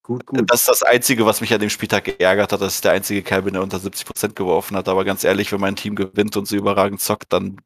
Gut, 0.02 0.24
gut. 0.24 0.50
Das 0.50 0.60
ist 0.60 0.68
das 0.68 0.82
Einzige, 0.82 1.26
was 1.26 1.40
mich 1.40 1.52
an 1.52 1.60
dem 1.60 1.68
Spieltag 1.68 2.04
geärgert 2.04 2.52
hat, 2.52 2.60
dass 2.60 2.76
ich 2.76 2.80
der 2.80 2.92
einzige 2.92 3.22
Kerl 3.22 3.42
bin, 3.42 3.54
der 3.54 3.62
unter 3.62 3.78
70% 3.78 4.34
geworfen 4.34 4.76
hat. 4.76 4.88
Aber 4.88 5.04
ganz 5.04 5.24
ehrlich, 5.24 5.52
wenn 5.52 5.60
mein 5.60 5.76
Team 5.76 5.96
gewinnt 5.96 6.36
und 6.36 6.46
so 6.46 6.56
überragend 6.56 7.00
zockt, 7.00 7.32
dann 7.32 7.60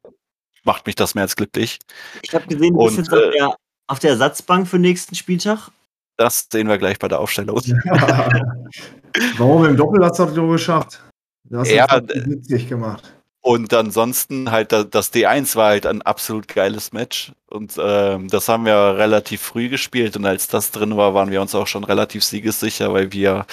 macht 0.63 0.85
mich 0.85 0.95
das 0.95 1.15
mehr 1.15 1.23
als 1.23 1.35
glücklich. 1.35 1.79
Ich 2.23 2.33
habe 2.33 2.47
gesehen, 2.47 2.73
du 2.73 2.85
bist 2.85 2.97
jetzt 2.97 3.13
auf 3.13 3.19
äh, 3.19 3.31
der, 3.31 3.55
auf 3.87 3.99
der 3.99 4.11
Ersatzbank 4.11 4.67
für 4.67 4.79
nächsten 4.79 5.15
Spieltag. 5.15 5.69
Das 6.17 6.47
sehen 6.51 6.67
wir 6.67 6.77
gleich 6.77 6.99
bei 6.99 7.07
der 7.07 7.19
Aufstellung. 7.19 7.57
Warum 9.37 9.65
im 9.65 9.77
Doppel 9.77 9.99
du 9.99 10.07
das 10.07 10.17
so 10.17 10.47
geschafft? 10.47 11.01
Du 11.51 11.57
hast 11.59 11.69
Ja, 11.69 11.85
das 11.99 12.23
70 12.23 12.69
gemacht. 12.69 13.13
Und 13.43 13.73
ansonsten 13.73 14.51
halt 14.51 14.71
da- 14.71 14.83
das 14.83 15.11
D1 15.11 15.55
war 15.55 15.69
halt 15.69 15.85
ein 15.87 16.01
absolut 16.03 16.47
geiles 16.47 16.93
Match. 16.93 17.31
Und 17.47 17.73
ähm, 17.79 18.27
das 18.27 18.47
haben 18.47 18.65
wir 18.65 18.97
relativ 18.97 19.41
früh 19.41 19.67
gespielt. 19.67 20.15
Und 20.15 20.25
als 20.25 20.47
das 20.47 20.71
drin 20.71 20.95
war, 20.95 21.13
waren 21.13 21.31
wir 21.31 21.41
uns 21.41 21.55
auch 21.55 21.67
schon 21.67 21.83
relativ 21.83 22.23
siegessicher, 22.23 22.93
weil 22.93 23.11
wir 23.11 23.45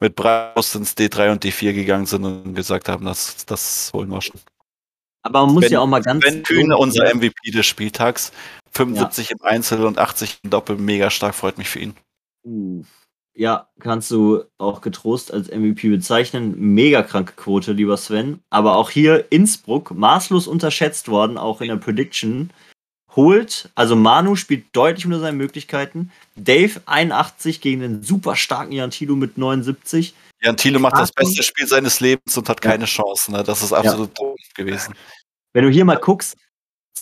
mit 0.00 0.14
Brust 0.14 0.76
ins 0.76 0.96
D3 0.96 1.32
und 1.32 1.44
D4 1.44 1.72
gegangen 1.72 2.06
sind 2.06 2.24
und 2.24 2.54
gesagt 2.54 2.88
haben, 2.88 3.04
das, 3.04 3.44
das 3.44 3.90
holen 3.92 4.08
wir 4.08 4.22
schon. 4.22 4.40
Aber 5.24 5.44
man 5.44 5.54
muss 5.54 5.64
Sven- 5.64 5.72
ja 5.72 5.80
auch 5.80 5.86
mal 5.88 6.00
ganz. 6.00 6.24
Sven 6.24 6.42
Kühne, 6.44 6.76
unser 6.78 7.12
MVP 7.12 7.50
des 7.50 7.66
Spieltags. 7.66 8.30
75 8.70 9.30
Ja. 9.30 9.36
im 9.38 9.44
Einzel 9.44 9.84
und 9.84 9.98
80 9.98 10.38
im 10.44 10.50
Doppel. 10.50 10.76
Mega 10.76 11.10
stark, 11.10 11.34
freut 11.34 11.58
mich 11.58 11.68
für 11.68 11.80
ihn. 11.80 11.94
Uh, 12.46 12.84
Ja, 13.38 13.68
kannst 13.78 14.10
du 14.10 14.42
auch 14.58 14.80
getrost 14.80 15.32
als 15.32 15.48
MVP 15.48 15.90
bezeichnen. 15.90 16.54
Mega 16.58 17.04
kranke 17.04 17.34
Quote, 17.36 17.70
lieber 17.70 17.96
Sven. 17.96 18.40
Aber 18.50 18.74
auch 18.74 18.90
hier 18.90 19.30
Innsbruck, 19.30 19.92
maßlos 19.92 20.48
unterschätzt 20.48 21.06
worden, 21.08 21.38
auch 21.38 21.60
in 21.60 21.68
der 21.68 21.76
Prediction. 21.76 22.50
Holt, 23.14 23.70
also 23.76 23.94
Manu 23.94 24.34
spielt 24.34 24.64
deutlich 24.74 25.06
unter 25.06 25.20
seinen 25.20 25.38
Möglichkeiten. 25.38 26.10
Dave 26.34 26.80
81 26.86 27.60
gegen 27.60 27.80
den 27.80 28.02
super 28.02 28.34
starken 28.34 28.72
Jan 28.72 28.90
Thilo 28.90 29.14
mit 29.14 29.38
79. 29.38 30.14
Jan 30.42 30.56
Thiele 30.56 30.80
macht 30.80 30.96
das 30.98 31.12
beste 31.12 31.44
Spiel 31.44 31.68
seines 31.68 32.00
Lebens 32.00 32.36
und 32.36 32.48
hat 32.48 32.64
Ja. 32.64 32.72
keine 32.72 32.86
Chance. 32.86 33.30
Ne? 33.30 33.44
Das 33.44 33.62
ist 33.62 33.72
absolut 33.72 34.18
dumm 34.18 34.34
gewesen. 34.56 34.94
Wenn 35.52 35.64
du 35.64 35.70
hier 35.70 35.84
mal 35.84 35.96
guckst, 35.96 36.36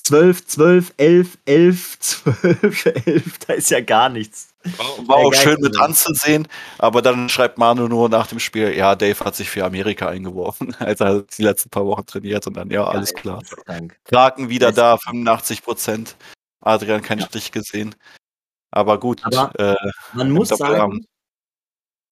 12, 0.07 0.47
12, 0.47 0.95
11, 0.99 1.39
11, 1.47 1.99
12, 1.99 2.87
11, 2.87 3.39
da 3.45 3.55
ist 3.55 3.71
ja 3.73 3.81
gar 3.81 4.09
nichts. 4.09 4.55
War 5.07 5.17
auch 5.17 5.33
geil 5.33 5.43
schön 5.43 5.61
mit 5.61 5.77
anzusehen, 5.81 6.47
aber 6.79 7.03
dann 7.03 7.29
schreibt 7.29 7.59
Manu 7.59 7.89
nur 7.89 8.09
nach 8.09 8.29
dem 8.29 8.39
Spiel, 8.39 8.73
ja, 8.77 8.95
Dave 8.95 9.19
hat 9.25 9.35
sich 9.35 9.51
für 9.51 9.65
Amerika 9.65 10.07
eingeworfen, 10.09 10.75
als 10.79 11.01
er 11.01 11.23
die 11.23 11.43
letzten 11.43 11.71
paar 11.71 11.87
Wochen 11.87 12.07
trainiert 12.07 12.47
und 12.47 12.57
dann, 12.57 12.71
ja, 12.71 12.85
alles 12.85 13.15
klar. 13.15 13.43
Kraken 14.05 14.49
wieder 14.49 14.71
da, 14.71 14.97
klar. 14.97 14.99
85 15.01 15.65
Prozent. 15.65 16.17
Adrian 16.61 17.03
keinen 17.03 17.21
Ja. 17.21 17.27
Stich 17.27 17.51
gesehen. 17.51 17.97
Aber 18.71 19.01
gut, 19.01 19.23
Aber 19.25 19.51
äh, 19.59 19.75
Man 20.13 20.31
muss 20.31 20.51
sagen. 20.51 21.05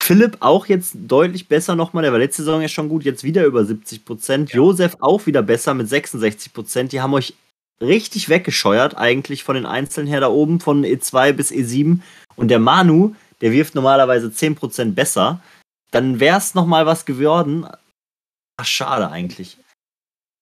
Philipp 0.03 0.37
auch 0.41 0.65
jetzt 0.65 0.95
deutlich 0.95 1.47
besser 1.47 1.75
nochmal. 1.75 2.03
Der 2.03 2.11
war 2.11 2.19
letzte 2.19 2.43
Saison 2.43 2.61
ja 2.61 2.67
schon 2.67 2.89
gut, 2.89 3.05
jetzt 3.05 3.23
wieder 3.23 3.45
über 3.45 3.63
70 3.63 4.03
Prozent. 4.05 4.51
Josef 4.51 4.97
auch 4.99 5.25
wieder 5.25 5.41
besser 5.41 5.73
mit 5.73 5.89
66 5.89 6.53
Prozent. 6.53 6.91
Die 6.91 7.01
haben 7.01 7.13
euch 7.13 7.33
richtig 7.81 8.29
weggescheuert, 8.29 8.97
eigentlich 8.97 9.43
von 9.43 9.55
den 9.55 9.65
Einzelnen 9.65 10.07
her 10.07 10.21
da 10.21 10.29
oben, 10.29 10.59
von 10.59 10.83
E2 10.83 11.33
bis 11.33 11.51
E7. 11.51 11.99
Und 12.35 12.49
der 12.49 12.59
Manu, 12.59 13.15
der 13.41 13.51
wirft 13.51 13.75
normalerweise 13.75 14.31
10 14.31 14.55
Prozent 14.55 14.95
besser. 14.95 15.41
Dann 15.91 16.19
wäre 16.19 16.37
es 16.37 16.55
nochmal 16.55 16.85
was 16.85 17.05
geworden. 17.05 17.67
Ach, 18.57 18.65
schade 18.65 19.09
eigentlich. 19.09 19.57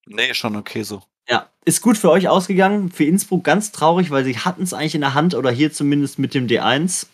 nee, 0.05 0.33
schon 0.33 0.55
okay 0.55 0.83
so. 0.83 1.03
Ja, 1.29 1.49
ist 1.65 1.81
gut 1.81 1.97
für 1.97 2.11
euch 2.11 2.27
ausgegangen. 2.27 2.91
Für 2.91 3.05
Innsbruck 3.05 3.43
ganz 3.43 3.71
traurig, 3.71 4.11
weil 4.11 4.25
sie 4.25 4.37
hatten 4.37 4.63
es 4.63 4.73
eigentlich 4.73 4.95
in 4.95 5.01
der 5.01 5.13
Hand 5.13 5.35
oder 5.35 5.51
hier 5.51 5.71
zumindest 5.71 6.19
mit 6.19 6.33
dem 6.33 6.47
D1. 6.47 7.07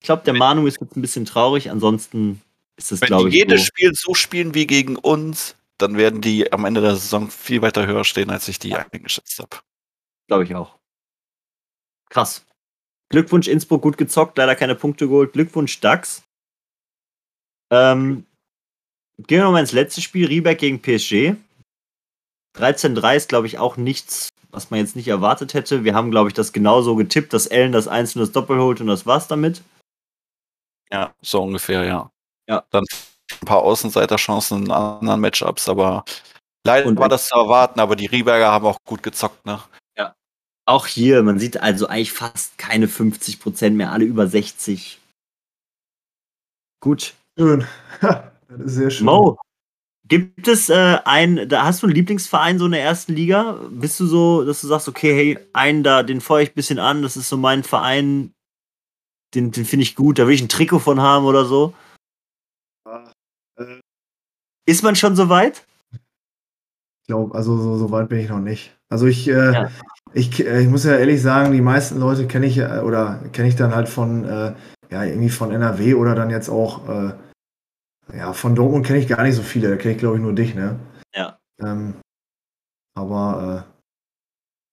Ich 0.00 0.06
glaube, 0.06 0.22
der 0.24 0.34
Manu 0.34 0.66
ist 0.66 0.80
jetzt 0.80 0.96
ein 0.96 1.02
bisschen 1.02 1.24
traurig. 1.24 1.70
Ansonsten 1.70 2.40
ist 2.76 2.92
es, 2.92 3.00
Wenn 3.00 3.08
glaube 3.08 3.30
die 3.30 3.36
ich, 3.36 3.42
jedes 3.42 3.60
so. 3.60 3.66
Spiel 3.66 3.92
so 3.94 4.14
spielen 4.14 4.54
wie 4.54 4.66
gegen 4.66 4.96
uns, 4.96 5.56
dann 5.78 5.96
werden 5.96 6.20
die 6.20 6.52
am 6.52 6.64
Ende 6.64 6.80
der 6.80 6.96
Saison 6.96 7.30
viel 7.30 7.62
weiter 7.62 7.86
höher 7.86 8.04
stehen, 8.04 8.30
als 8.30 8.48
ich 8.48 8.58
die 8.58 8.74
eingeschätzt 8.74 9.38
habe. 9.38 9.58
Glaube 10.28 10.44
ich 10.44 10.54
auch. 10.54 10.78
Krass. 12.10 12.46
Glückwunsch 13.10 13.48
Innsbruck, 13.48 13.82
gut 13.82 13.98
gezockt, 13.98 14.38
leider 14.38 14.56
keine 14.56 14.74
Punkte 14.74 15.08
geholt. 15.08 15.32
Glückwunsch 15.32 15.80
DAX. 15.80 16.22
Ähm, 17.70 18.26
gehen 19.18 19.38
wir 19.38 19.44
nochmal 19.44 19.60
ins 19.60 19.72
letzte 19.72 20.00
Spiel, 20.00 20.26
Rieberg 20.26 20.58
gegen 20.58 20.80
PSG. 20.80 21.36
13-3 22.56 23.16
ist, 23.16 23.28
glaube 23.28 23.46
ich, 23.46 23.58
auch 23.58 23.76
nichts, 23.76 24.28
was 24.50 24.70
man 24.70 24.80
jetzt 24.80 24.96
nicht 24.96 25.08
erwartet 25.08 25.54
hätte. 25.54 25.84
Wir 25.84 25.94
haben, 25.94 26.10
glaube 26.10 26.28
ich, 26.28 26.34
das 26.34 26.52
genauso 26.52 26.94
getippt, 26.94 27.32
dass 27.32 27.46
Ellen 27.46 27.72
das 27.72 27.88
einzelne 27.88 28.24
das 28.24 28.32
Doppel 28.32 28.58
holt 28.58 28.80
und 28.80 28.86
das 28.86 29.06
war's 29.06 29.26
damit. 29.26 29.62
Ja, 30.90 31.14
so 31.20 31.42
ungefähr, 31.42 31.84
ja. 31.84 32.12
Ja. 32.48 32.64
Dann 32.70 32.84
ein 33.32 33.46
paar 33.46 33.62
Außenseiterchancen 33.62 34.66
in 34.66 34.70
anderen 34.70 35.20
Matchups, 35.20 35.68
aber 35.68 36.04
leider 36.66 36.86
Und- 36.88 36.98
war 36.98 37.08
das 37.08 37.28
zu 37.28 37.36
erwarten, 37.36 37.80
aber 37.80 37.96
die 37.96 38.06
Rieberger 38.06 38.50
haben 38.50 38.66
auch 38.66 38.78
gut 38.86 39.02
gezockt, 39.02 39.44
ne? 39.46 39.60
Auch 40.66 40.86
hier, 40.86 41.22
man 41.22 41.38
sieht 41.38 41.60
also 41.60 41.88
eigentlich 41.88 42.12
fast 42.12 42.56
keine 42.56 42.88
50% 42.88 43.76
mehr, 43.76 43.92
alle 43.92 44.06
über 44.06 44.26
60. 44.26 44.98
Gut. 46.80 47.14
Schön. 47.38 47.66
das 48.00 48.60
ist 48.64 48.74
sehr 48.74 48.90
schön. 48.90 49.04
Mo, 49.04 49.38
gibt 50.08 50.48
es 50.48 50.70
äh, 50.70 50.98
ein, 51.04 51.48
da 51.48 51.64
hast 51.64 51.82
du 51.82 51.86
einen 51.86 51.94
Lieblingsverein 51.94 52.58
so 52.58 52.64
in 52.64 52.72
der 52.72 52.82
ersten 52.82 53.14
Liga? 53.14 53.58
Bist 53.70 54.00
du 54.00 54.06
so, 54.06 54.44
dass 54.44 54.62
du 54.62 54.66
sagst, 54.68 54.88
okay, 54.88 55.14
hey, 55.14 55.38
einen 55.52 55.82
da, 55.82 56.02
den 56.02 56.22
feuer 56.22 56.42
ich 56.42 56.52
ein 56.52 56.54
bisschen 56.54 56.78
an, 56.78 57.02
das 57.02 57.18
ist 57.18 57.28
so 57.28 57.36
mein 57.36 57.62
Verein, 57.62 58.32
den, 59.34 59.50
den 59.50 59.66
finde 59.66 59.82
ich 59.82 59.96
gut, 59.96 60.18
da 60.18 60.26
will 60.26 60.34
ich 60.34 60.42
ein 60.42 60.48
Trikot 60.48 60.78
von 60.78 61.00
haben 61.00 61.26
oder 61.26 61.44
so? 61.44 61.74
Ist 64.66 64.82
man 64.82 64.96
schon 64.96 65.16
so 65.16 65.28
weit? 65.28 65.66
Ich 65.92 67.08
glaube, 67.08 67.34
also 67.34 67.56
so, 67.58 67.76
so 67.76 67.90
weit 67.90 68.08
bin 68.08 68.18
ich 68.18 68.28
noch 68.30 68.40
nicht. 68.40 68.74
Also 68.88 69.06
ich, 69.06 69.28
äh, 69.28 69.52
Ja. 69.52 69.70
ich, 70.14 70.44
äh, 70.44 70.62
ich 70.62 70.68
muss 70.68 70.84
ja 70.84 70.96
ehrlich 70.96 71.20
sagen, 71.20 71.52
die 71.52 71.60
meisten 71.60 71.98
Leute 72.00 72.26
kenne 72.26 72.46
ich 72.46 72.56
äh, 72.58 72.80
oder 72.80 73.20
kenne 73.32 73.48
ich 73.48 73.56
dann 73.56 73.74
halt 73.74 73.88
von, 73.88 74.24
äh, 74.24 74.54
ja, 74.90 75.04
irgendwie 75.04 75.28
von 75.30 75.50
NRW 75.52 75.94
oder 75.94 76.14
dann 76.14 76.30
jetzt 76.30 76.48
auch, 76.48 76.88
äh, 76.88 77.12
ja, 78.16 78.32
von 78.32 78.54
Dortmund 78.54 78.86
kenne 78.86 78.98
ich 79.00 79.08
gar 79.08 79.22
nicht 79.22 79.34
so 79.34 79.42
viele. 79.42 79.68
Da 79.70 79.76
kenne 79.76 79.92
ich, 79.94 79.98
glaube 80.00 80.16
ich, 80.16 80.22
nur 80.22 80.34
dich, 80.34 80.54
ne? 80.54 80.78
Ja. 81.14 81.38
Ähm, 81.60 81.94
aber, 82.96 83.66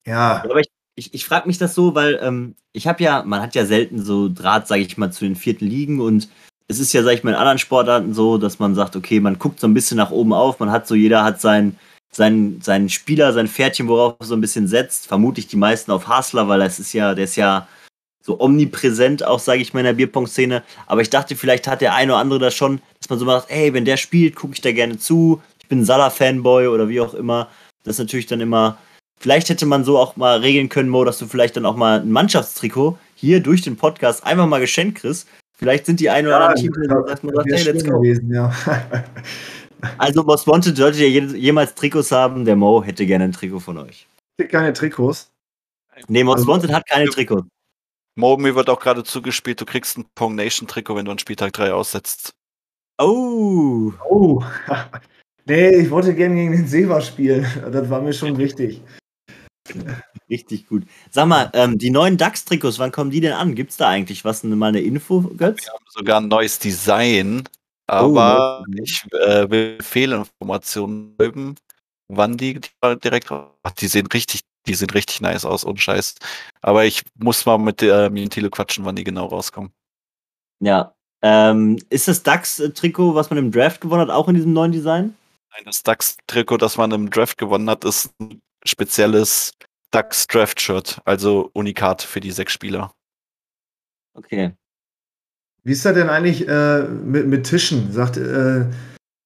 äh, 0.06 0.10
ja, 0.10 0.44
Aber 0.44 0.60
ich, 0.60 0.68
ich, 0.96 1.14
ich 1.14 1.26
frage 1.26 1.48
mich 1.48 1.58
das 1.58 1.76
so, 1.76 1.96
weil 1.96 2.20
ähm, 2.22 2.56
ich 2.74 2.88
habe 2.88 3.04
ja, 3.04 3.24
man 3.24 3.42
hat 3.42 3.56
ja 3.56 3.66
selten 3.66 4.02
so 4.02 4.30
Draht, 4.30 4.68
sage 4.68 4.82
ich 4.82 4.98
mal, 4.98 5.12
zu 5.12 5.26
den 5.26 5.36
vierten 5.36 5.66
Ligen 5.66 6.00
und 6.02 6.30
es 6.68 6.80
ist 6.80 6.94
ja, 6.94 7.04
sag 7.04 7.14
ich 7.14 7.24
mal, 7.24 7.32
in 7.32 7.36
anderen 7.36 7.60
Sportarten 7.60 8.14
so, 8.14 8.38
dass 8.38 8.60
man 8.60 8.76
sagt, 8.76 8.96
okay, 8.96 9.20
man 9.20 9.40
guckt 9.40 9.60
so 9.60 9.68
ein 9.68 9.74
bisschen 9.74 9.98
nach 9.98 10.12
oben 10.12 10.34
auf, 10.34 10.60
man 10.60 10.72
hat 10.72 10.88
so, 10.88 10.96
jeder 10.96 11.24
hat 11.24 11.42
sein, 11.42 11.78
sein, 12.12 12.60
seinen 12.62 12.90
Spieler, 12.90 13.34
sein 13.34 13.48
Pferdchen, 13.48 13.88
worauf 13.88 14.16
er 14.20 14.26
so 14.26 14.36
ein 14.36 14.42
bisschen 14.42 14.68
setzt. 14.68 15.08
Vermutlich 15.08 15.48
die 15.48 15.58
meisten 15.58 15.92
auf 15.92 16.08
Hasler, 16.08 16.48
weil 16.48 16.60
das 16.60 16.80
ist 16.80 16.94
ja, 16.94 17.16
der 17.16 17.26
ist 17.26 17.36
ja 17.36 17.68
so 18.24 18.40
omnipräsent, 18.40 19.26
auch 19.26 19.40
sage 19.40 19.62
ich 19.62 19.74
mal 19.74 19.80
in 19.80 19.86
der 19.86 19.94
Bierpong-Szene. 19.94 20.64
Aber 20.88 21.02
ich 21.02 21.10
dachte, 21.10 21.36
vielleicht 21.36 21.68
hat 21.68 21.82
der 21.82 21.96
eine 21.96 22.14
oder 22.14 22.22
andere 22.22 22.40
das 22.40 22.54
schon, 22.54 22.82
dass 23.00 23.10
man 23.10 23.20
so 23.20 23.26
sagt, 23.26 23.50
ey, 23.50 23.74
wenn 23.74 23.86
der 23.86 23.98
spielt, 23.98 24.36
gucke 24.36 24.54
ich 24.54 24.62
da 24.62 24.72
gerne 24.72 24.98
zu. 24.98 25.42
Ich 25.60 25.68
bin 25.68 25.84
Salah-Fanboy 25.84 26.68
oder 26.68 26.88
wie 26.90 27.02
auch 27.02 27.14
immer. 27.14 27.48
Das 27.84 27.96
ist 27.96 28.00
natürlich 28.00 28.28
dann 28.28 28.42
immer. 28.42 28.78
Vielleicht 29.20 29.50
hätte 29.50 29.66
man 29.66 29.84
so 29.84 29.98
auch 29.98 30.16
mal 30.16 30.40
regeln 30.40 30.70
können, 30.70 30.90
Mo, 30.90 31.04
dass 31.04 31.20
du 31.20 31.28
vielleicht 31.28 31.56
dann 31.56 31.66
auch 31.66 31.76
mal 31.76 32.00
ein 32.02 32.12
Mannschaftstrikot 32.12 32.98
hier 33.16 33.40
durch 33.40 33.62
den 33.62 33.78
Podcast 33.78 34.24
einfach 34.26 34.48
mal 34.48 34.60
geschenkt 34.60 35.00
kriegst. 35.00 35.28
Vielleicht 35.62 35.86
sind 35.86 36.00
die 36.00 36.10
ein 36.10 36.26
oder 36.26 36.38
anderen 36.40 36.56
Teams, 36.74 36.76
das 36.90 37.06
dass 37.06 37.24
man 37.24 37.36
sagt, 37.36 37.50
hey, 37.52 37.64
let's 37.64 37.86
go. 37.86 38.00
gewesen, 38.00 38.34
ja. 38.34 38.52
Also 39.98 40.24
Most 40.24 40.46
Wanted 40.48 40.78
sollte 40.78 41.00
ja 41.00 41.08
je- 41.08 41.38
jemals 41.38 41.74
Trikots 41.74 42.12
haben. 42.12 42.46
Der 42.46 42.56
Mo 42.56 42.84
hätte 42.84 43.04
gerne 43.06 43.24
ein 43.26 43.32
Trikot 43.32 43.60
von 43.62 43.80
euch. 43.80 44.08
Keine 44.50 44.74
Trikots. 44.74 45.32
Nee, 46.08 46.24
Most 46.24 46.40
Also- 46.42 46.48
Wanted 46.52 46.72
hat 46.72 46.88
keine 46.88 47.10
Trikots. 47.10 47.48
Mo, 48.16 48.38
mir 48.38 48.54
wird 48.56 48.70
auch 48.70 48.80
gerade 48.80 49.04
zugespielt, 49.04 49.60
du 49.62 49.66
kriegst 49.66 49.98
ein 49.98 50.06
Pong 50.16 50.36
Nation 50.36 50.68
Trikot, 50.68 50.96
wenn 50.96 51.06
du 51.06 51.12
an 51.12 51.18
Spieltag 51.20 51.54
3 51.54 51.74
aussetzt. 51.74 52.34
Oh. 53.00 53.92
Oh, 54.08 54.44
nee, 55.46 55.70
ich 55.78 55.90
wollte 55.90 56.14
gerne 56.14 56.36
gegen 56.36 56.52
den 56.52 56.68
Seva 56.68 57.02
spielen. 57.02 57.46
Das 57.72 57.90
war 57.90 58.02
mir 58.02 58.14
schon 58.14 58.38
wichtig. 58.38 58.82
Richtig 60.30 60.68
gut. 60.68 60.84
Sag 61.10 61.28
mal, 61.28 61.50
ähm, 61.54 61.78
die 61.78 61.90
neuen 61.90 62.18
DAX-Trikots, 62.18 62.80
wann 62.80 62.92
kommen 62.92 63.12
die 63.12 63.22
denn 63.22 63.34
an? 63.34 63.56
Gibt's 63.56 63.78
da 63.78 63.90
eigentlich 63.90 64.26
was? 64.26 64.44
Mal 64.44 64.68
eine 64.68 64.82
Info, 64.82 65.22
Götz? 65.22 65.64
Wir 65.64 65.74
haben 65.74 65.86
sogar 65.90 66.22
ein 66.22 66.28
neues 66.28 66.58
Design, 66.58 67.44
aber 67.88 68.64
Oh, 68.68 68.74
ich 68.82 69.04
äh, 69.14 69.50
will 69.50 69.78
Fehlinformationen 69.82 71.16
geben, 71.18 71.56
wann 72.08 72.38
die 72.38 72.60
direkt 73.04 73.32
Ach, 73.32 73.72
die 73.78 73.88
sehen 73.88 74.08
richtig, 74.08 74.42
die 74.68 74.74
sehen 74.74 74.90
richtig 74.90 75.22
nice 75.22 75.46
aus, 75.46 75.66
ohne 75.66 75.78
Scheiß. 75.78 76.16
Aber 76.62 76.86
ich 76.86 77.04
muss 77.16 77.46
mal 77.46 77.58
mit 77.58 77.82
äh, 77.84 78.10
mir 78.10 78.24
und 78.24 78.32
Thilo 78.32 78.50
quatschen, 78.50 78.86
wann 78.86 78.96
die 78.96 79.04
genau 79.04 79.28
rauskommen. 79.28 79.72
Ja. 80.60 80.94
Ähm, 81.24 81.78
ist 81.90 82.08
das 82.08 82.24
DAX-Trikot, 82.24 83.14
was 83.14 83.30
man 83.30 83.38
im 83.38 83.52
Draft 83.52 83.82
gewonnen 83.82 84.02
hat, 84.02 84.10
auch 84.10 84.28
in 84.28 84.36
diesem 84.36 84.54
neuen 84.54 84.72
Design? 84.72 85.16
Nein, 85.54 85.64
das 85.66 85.84
DAX-Trikot, 85.84 86.58
das 86.58 86.78
man 86.78 86.92
im 86.92 87.10
Draft 87.10 87.38
gewonnen 87.38 87.70
hat, 87.70 87.84
ist 87.84 88.10
ein 88.20 88.42
spezielles 88.66 89.54
DAX-Draft-Shirt, 89.92 91.02
also 91.06 91.50
Unikat 91.54 92.02
für 92.02 92.20
die 92.20 92.32
sechs 92.32 92.54
Spieler. 92.54 92.94
Okay. 94.14 94.54
Wie 95.64 95.74
ist 95.74 95.86
das 95.86 95.94
denn 95.94 96.10
eigentlich 96.10 96.48
äh, 96.48 96.84
mit, 96.84 97.28
mit 97.28 97.46
Tischen? 97.46 97.92
Sagt, 97.92 98.18
äh, 98.18 98.66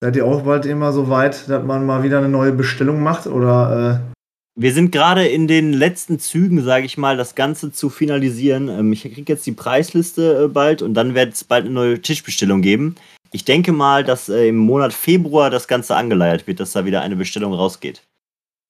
seid 0.02 0.16
ihr 0.16 0.26
auch 0.26 0.44
bald 0.44 0.66
immer 0.66 0.92
so 0.92 1.10
weit, 1.10 1.48
dass 1.50 1.64
man 1.64 1.86
mal 1.86 2.04
wieder 2.04 2.18
eine 2.18 2.30
neue 2.30 2.52
Bestellung 2.52 3.02
macht? 3.02 3.26
Oder 3.26 4.04
äh, 4.04 4.60
Wir 4.60 4.74
sind 4.74 4.92
gerade 4.92 5.28
in 5.28 5.48
den 5.48 5.72
letzten 5.72 6.20
Zügen, 6.20 6.62
sage 6.62 6.86
ich 6.86 6.98
mal, 6.98 7.16
das 7.16 7.36
Ganze 7.36 7.72
zu 7.72 7.90
finalisieren. 7.90 8.68
Ähm, 8.68 8.92
ich 8.92 9.04
kriege 9.04 9.32
jetzt 9.32 9.46
die 9.46 9.54
Preisliste 9.54 10.46
äh, 10.46 10.48
bald 10.50 10.82
und 10.82 10.94
dann 10.94 11.16
wird 11.16 11.34
es 11.34 11.44
bald 11.46 11.66
eine 11.66 11.74
neue 11.74 12.02
Tischbestellung 12.02 12.62
geben. 12.62 12.96
Ich 13.32 13.46
denke 13.46 13.72
mal, 13.72 14.04
dass 14.04 14.28
äh, 14.28 14.50
im 14.50 14.58
Monat 14.58 14.94
Februar 14.94 15.50
das 15.50 15.68
Ganze 15.68 15.96
angeleiert 15.96 16.48
wird, 16.48 16.60
dass 16.60 16.74
da 16.74 16.86
wieder 16.86 17.02
eine 17.02 17.16
Bestellung 17.16 17.54
rausgeht. 17.54 18.04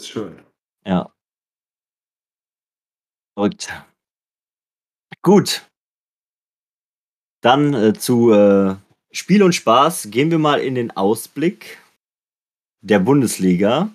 schön. 0.02 0.45
Ja. 0.86 1.12
Verrückt. 3.34 3.74
Gut. 5.22 5.68
Dann 7.42 7.74
äh, 7.74 7.94
zu 7.94 8.32
äh, 8.32 8.76
Spiel 9.12 9.44
und 9.44 9.54
Spaß 9.54 10.10
gehen 10.12 10.32
wir 10.32 10.40
mal 10.40 10.60
in 10.60 10.76
den 10.76 10.92
Ausblick 10.92 11.80
der 12.82 13.00
Bundesliga. 13.00 13.90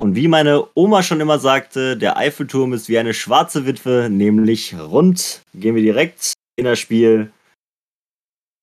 Und 0.00 0.14
wie 0.14 0.28
meine 0.28 0.68
Oma 0.74 1.02
schon 1.02 1.20
immer 1.20 1.38
sagte, 1.38 1.96
der 1.96 2.16
Eiffelturm 2.16 2.72
ist 2.72 2.88
wie 2.88 2.98
eine 2.98 3.14
schwarze 3.14 3.66
Witwe, 3.66 4.08
nämlich 4.10 4.78
rund. 4.78 5.42
Gehen 5.54 5.74
wir 5.74 5.82
direkt 5.82 6.34
in 6.56 6.64
das 6.64 6.78
Spiel. 6.78 7.32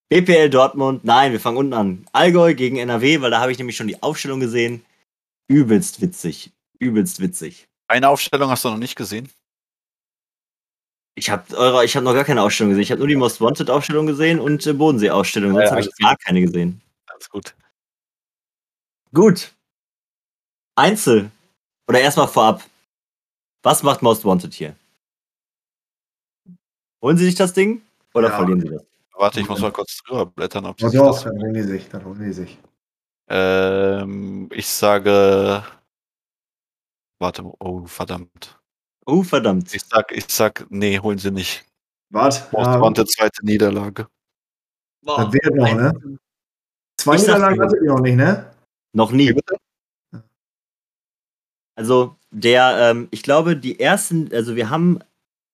BPL 0.10 0.50
Dortmund, 0.50 1.04
nein, 1.04 1.34
wir 1.34 1.40
fangen 1.40 1.58
unten 1.58 1.74
an. 1.74 2.06
Allgäu 2.14 2.54
gegen 2.56 2.78
NRW, 2.78 3.22
weil 3.22 3.32
da 3.32 3.42
habe 3.42 3.52
ich 3.52 3.58
nämlich 3.58 3.76
schon 3.76 3.88
die 3.88 4.02
Aufstellung 4.02 4.40
gesehen. 4.40 4.86
Übelst 5.48 6.00
witzig. 6.02 6.55
Übelst 6.80 7.20
witzig. 7.20 7.68
Eine 7.88 8.10
Aufstellung 8.10 8.50
hast 8.50 8.66
du 8.66 8.70
noch 8.70 8.78
nicht 8.78 8.96
gesehen. 8.96 9.30
Ich 11.18 11.30
habe 11.30 11.56
eure, 11.56 11.86
ich 11.86 11.96
habe 11.96 12.04
noch 12.04 12.14
gar 12.14 12.26
keine 12.26 12.42
Ausstellung 12.42 12.72
gesehen. 12.72 12.84
Ich 12.84 12.92
habe 12.92 13.00
nur 13.00 13.08
die 13.08 13.16
Most 13.16 13.40
Wanted 13.40 13.70
Ausstellung 13.70 14.06
gesehen 14.06 14.40
und 14.40 14.66
äh, 14.68 14.74
Bodensee 14.74 15.10
Ausstellung. 15.12 15.54
Sonst 15.54 15.66
Ja, 15.66 15.72
habe 15.72 15.82
ich 15.82 15.88
alles 15.88 15.98
gar 15.98 16.18
keine 16.18 16.42
gesehen. 16.42 16.82
Alles 17.08 17.30
gut. 17.30 17.56
Gut. 19.14 19.54
Einzel. 20.76 21.32
Oder 21.88 22.02
erstmal 22.02 22.28
vorab. 22.28 22.64
Was 23.64 23.82
macht 23.84 24.02
Most 24.02 24.26
Wanted 24.26 24.54
hier? 24.54 24.76
Holen 27.02 27.18
Sie 27.18 27.26
sich 27.26 27.36
das 27.36 27.54
Ding 27.54 27.82
oder 28.14 28.30
Ja. 28.30 28.36
verlieren 28.36 28.62
Sie 28.62 28.70
das? 28.70 28.84
Warte, 29.18 29.40
ich 29.40 29.48
muss 29.48 29.62
mal 29.62 29.72
kurz 29.72 30.02
drüber 30.04 30.26
blättern, 30.26 30.66
ob 30.66 30.80
Ja, 30.82 30.90
sich 30.90 31.00
doch, 31.00 31.14
das. 31.14 31.24
dann 31.24 31.40
holen 31.42 31.54
die 31.54 31.64
sich, 31.64 31.88
dann 31.88 32.04
holen 32.04 32.22
die 32.22 32.34
sich. 32.34 32.58
Ähm, 33.30 34.50
ich 34.52 34.68
sage. 34.68 35.64
Warte, 37.20 37.44
oh 37.60 37.86
verdammt. 37.86 38.60
Oh, 39.06 39.24
verdammt. 39.24 39.74
Ich 39.74 39.84
sag, 39.86 40.12
ich 40.12 40.26
sag, 40.28 40.66
nee, 40.70 41.00
holen 41.00 41.18
sie 41.18 41.32
nicht. 41.32 41.64
Wart, 42.10 42.52
Most 42.52 42.66
ja, 42.68 42.82
Wanted 42.82 43.10
zweite 43.12 43.46
Niederlage. 43.46 44.08
das 45.04 45.32
wird 45.34 45.56
noch, 45.56 45.74
ne? 45.74 46.18
Zwei 46.98 47.16
Ich 47.16 47.22
Niederlagen 47.22 47.62
hattet 47.62 47.82
ihr 47.82 47.88
noch 47.90 48.00
nicht, 48.00 48.16
ne? 48.16 48.52
Noch 48.94 49.12
nie. 49.12 49.34
Also 51.76 52.16
der, 52.32 52.92
ähm, 52.92 53.08
ich 53.12 53.22
glaube, 53.22 53.58
die 53.58 53.80
ersten, 53.80 54.34
also 54.34 54.56
wir 54.56 54.70
haben, 54.70 55.00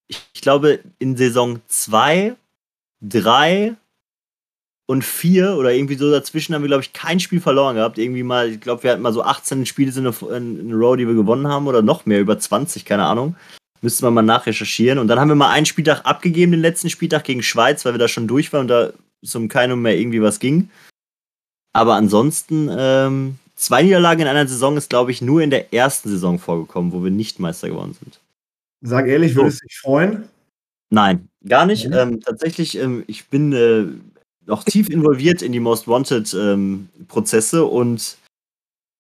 ich, 0.07 0.21
ich 0.33 0.41
glaube, 0.41 0.83
in 0.99 1.17
Saison 1.17 1.61
2, 1.67 2.35
3 3.01 3.75
und 4.91 5.05
4 5.05 5.55
oder 5.55 5.71
irgendwie 5.71 5.95
so 5.95 6.11
dazwischen 6.11 6.53
haben 6.53 6.63
wir, 6.63 6.67
glaube 6.67 6.83
ich, 6.83 6.91
kein 6.91 7.21
Spiel 7.21 7.39
verloren 7.39 7.75
gehabt. 7.75 7.97
Irgendwie 7.97 8.23
mal, 8.23 8.49
ich 8.49 8.59
glaube, 8.59 8.83
wir 8.83 8.91
hatten 8.91 9.01
mal 9.01 9.13
so 9.13 9.23
18 9.23 9.65
Spiele 9.65 9.89
in 9.97 10.05
a 10.05 10.75
Row, 10.75 10.97
die 10.97 11.07
wir 11.07 11.13
gewonnen 11.13 11.47
haben 11.47 11.67
oder 11.67 11.81
noch 11.81 12.05
mehr, 12.05 12.19
über 12.19 12.37
20, 12.37 12.83
keine 12.83 13.05
Ahnung. 13.05 13.37
Müsste 13.81 14.03
man 14.03 14.13
mal 14.13 14.21
nachrecherchieren. 14.21 14.99
Und 14.99 15.07
dann 15.07 15.17
haben 15.17 15.29
wir 15.29 15.35
mal 15.35 15.49
einen 15.49 15.65
Spieltag 15.65 16.01
abgegeben, 16.05 16.51
den 16.51 16.59
letzten 16.59 16.89
Spieltag 16.89 17.23
gegen 17.23 17.41
Schweiz, 17.41 17.85
weil 17.85 17.93
wir 17.93 17.99
da 17.99 18.09
schon 18.09 18.27
durch 18.27 18.51
waren 18.51 18.63
und 18.63 18.67
da 18.67 18.91
zum 19.23 19.47
keinem 19.47 19.81
mehr 19.81 19.97
irgendwie 19.97 20.21
was 20.21 20.39
ging. 20.39 20.69
Aber 21.71 21.95
ansonsten, 21.95 22.69
ähm, 22.77 23.35
zwei 23.55 23.83
Niederlagen 23.83 24.23
in 24.23 24.27
einer 24.27 24.45
Saison 24.45 24.75
ist, 24.75 24.89
glaube 24.89 25.11
ich, 25.11 25.21
nur 25.21 25.41
in 25.41 25.51
der 25.51 25.73
ersten 25.73 26.09
Saison 26.09 26.37
vorgekommen, 26.37 26.91
wo 26.91 27.01
wir 27.01 27.11
nicht 27.11 27.39
Meister 27.39 27.69
geworden 27.69 27.95
sind. 27.97 28.19
Sag 28.81 29.07
ehrlich, 29.07 29.35
würdest 29.35 29.61
du 29.61 29.67
dich 29.67 29.79
freuen? 29.79 30.25
Nein, 30.89 31.29
gar 31.47 31.65
nicht. 31.65 31.87
Mhm. 31.87 31.93
Ähm, 31.93 32.19
tatsächlich, 32.19 32.77
ähm, 32.77 33.05
ich 33.07 33.29
bin 33.29 33.53
äh, 33.53 33.85
noch 34.45 34.63
tief 34.63 34.89
involviert 34.89 35.41
in 35.41 35.51
die 35.51 35.59
Most 35.59 35.87
Wanted 35.87 36.33
ähm, 36.33 36.89
Prozesse 37.07 37.65
und 37.65 38.17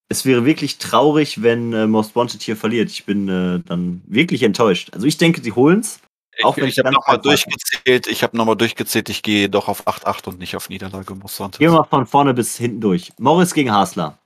es 0.09 0.25
wäre 0.25 0.45
wirklich 0.45 0.77
traurig, 0.77 1.41
wenn 1.41 1.73
äh, 1.73 1.87
Most 1.87 2.15
Wanted 2.15 2.41
hier 2.41 2.57
verliert. 2.57 2.89
Ich 2.89 3.05
bin 3.05 3.29
äh, 3.29 3.61
dann 3.65 4.01
wirklich 4.05 4.43
enttäuscht. 4.43 4.89
Also 4.93 5.07
ich 5.07 5.17
denke, 5.17 5.41
sie 5.41 5.53
holen's. 5.53 5.99
Auch 6.43 6.57
wenn 6.57 6.65
ich 6.65 6.71
ich 6.71 6.77
ich 6.77 6.85
habe 6.85 6.93
nochmal 6.93 7.19
durchgezählt, 7.19 8.07
ich 8.07 8.23
habe 8.23 8.35
nochmal 8.37 8.55
durchgezählt, 8.55 9.09
ich 9.09 9.21
gehe 9.21 9.49
doch 9.49 9.67
auf 9.67 9.87
8-8 9.87 10.27
und 10.29 10.39
nicht 10.39 10.55
auf 10.55 10.69
Niederlage, 10.69 11.15
muss 11.15 11.39
Wanted. 11.39 11.59
Gehen 11.59 11.71
wir 11.71 11.79
mal 11.79 11.83
von 11.85 12.05
vorne 12.07 12.33
bis 12.33 12.57
hinten 12.57 12.81
durch. 12.81 13.11
Morris 13.19 13.53
gegen 13.53 13.71
Hasler. 13.71 14.17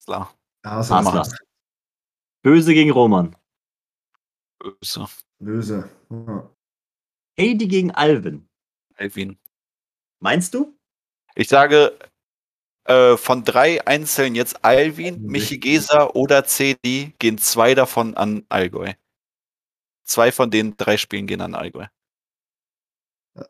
Hasler. 0.00 0.30
du 0.62 0.70
Hasler. 0.70 1.26
Böse 2.42 2.74
gegen 2.74 2.90
Roman. 2.90 3.36
böse. 4.58 5.06
Böse. 5.38 5.90
Ja. 6.10 6.50
Heidi 7.38 7.68
gegen 7.68 7.90
Alvin. 7.92 8.46
Alvin. 8.96 9.38
Meinst 10.20 10.54
du? 10.54 10.76
Ich 11.34 11.48
sage, 11.48 11.98
äh, 12.84 13.16
von 13.16 13.44
drei 13.44 13.84
Einzelnen 13.86 14.34
jetzt 14.34 14.64
Alvin, 14.64 15.22
Mhm. 15.22 15.30
Michi 15.30 15.58
Geser 15.58 16.14
oder 16.14 16.44
Cedi 16.44 17.14
gehen 17.18 17.38
zwei 17.38 17.74
davon 17.74 18.14
an 18.16 18.44
Allgäu. 18.48 18.92
Zwei 20.04 20.32
von 20.32 20.50
den 20.50 20.76
drei 20.76 20.96
Spielen 20.96 21.26
gehen 21.26 21.40
an 21.40 21.54
Allgäu. 21.54 21.86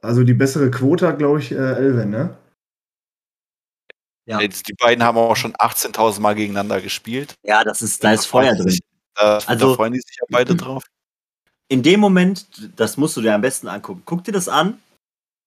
Also 0.03 0.25
die 0.25 0.35
bessere 0.35 0.71
Quote 0.71 1.09
hat, 1.09 1.19
glaube 1.19 1.41
ich, 1.41 1.53
äh, 1.53 1.57
Elven, 1.57 2.11
ne? 2.11 2.37
Ja. 4.27 4.39
Die 4.39 4.75
beiden 4.75 5.03
haben 5.03 5.17
auch 5.19 5.35
schon 5.37 5.55
18.000 5.57 6.21
Mal 6.21 6.35
gegeneinander 6.35 6.81
gespielt. 6.81 7.35
Ja, 7.43 7.65
das 7.65 7.83
ist, 7.83 8.05
da 8.05 8.13
ist 8.13 8.27
Feuer 8.27 8.55
drin. 8.55 8.79
Da, 9.15 9.39
Also- 9.39 9.71
da 9.71 9.75
freuen 9.75 9.95
die 9.95 10.01
sich 10.01 10.17
ja 10.21 10.27
beide 10.31 10.55
drauf. 10.55 10.85
in 11.69 11.83
dem 11.83 11.99
Moment, 12.01 12.47
das 12.79 12.97
musst 12.97 13.17
du 13.17 13.23
dir 13.23 13.35
am 13.35 13.41
besten 13.41 13.67
angucken. 13.69 14.03
Guck 14.05 14.23
dir 14.25 14.33
das 14.33 14.49
an. 14.49 14.81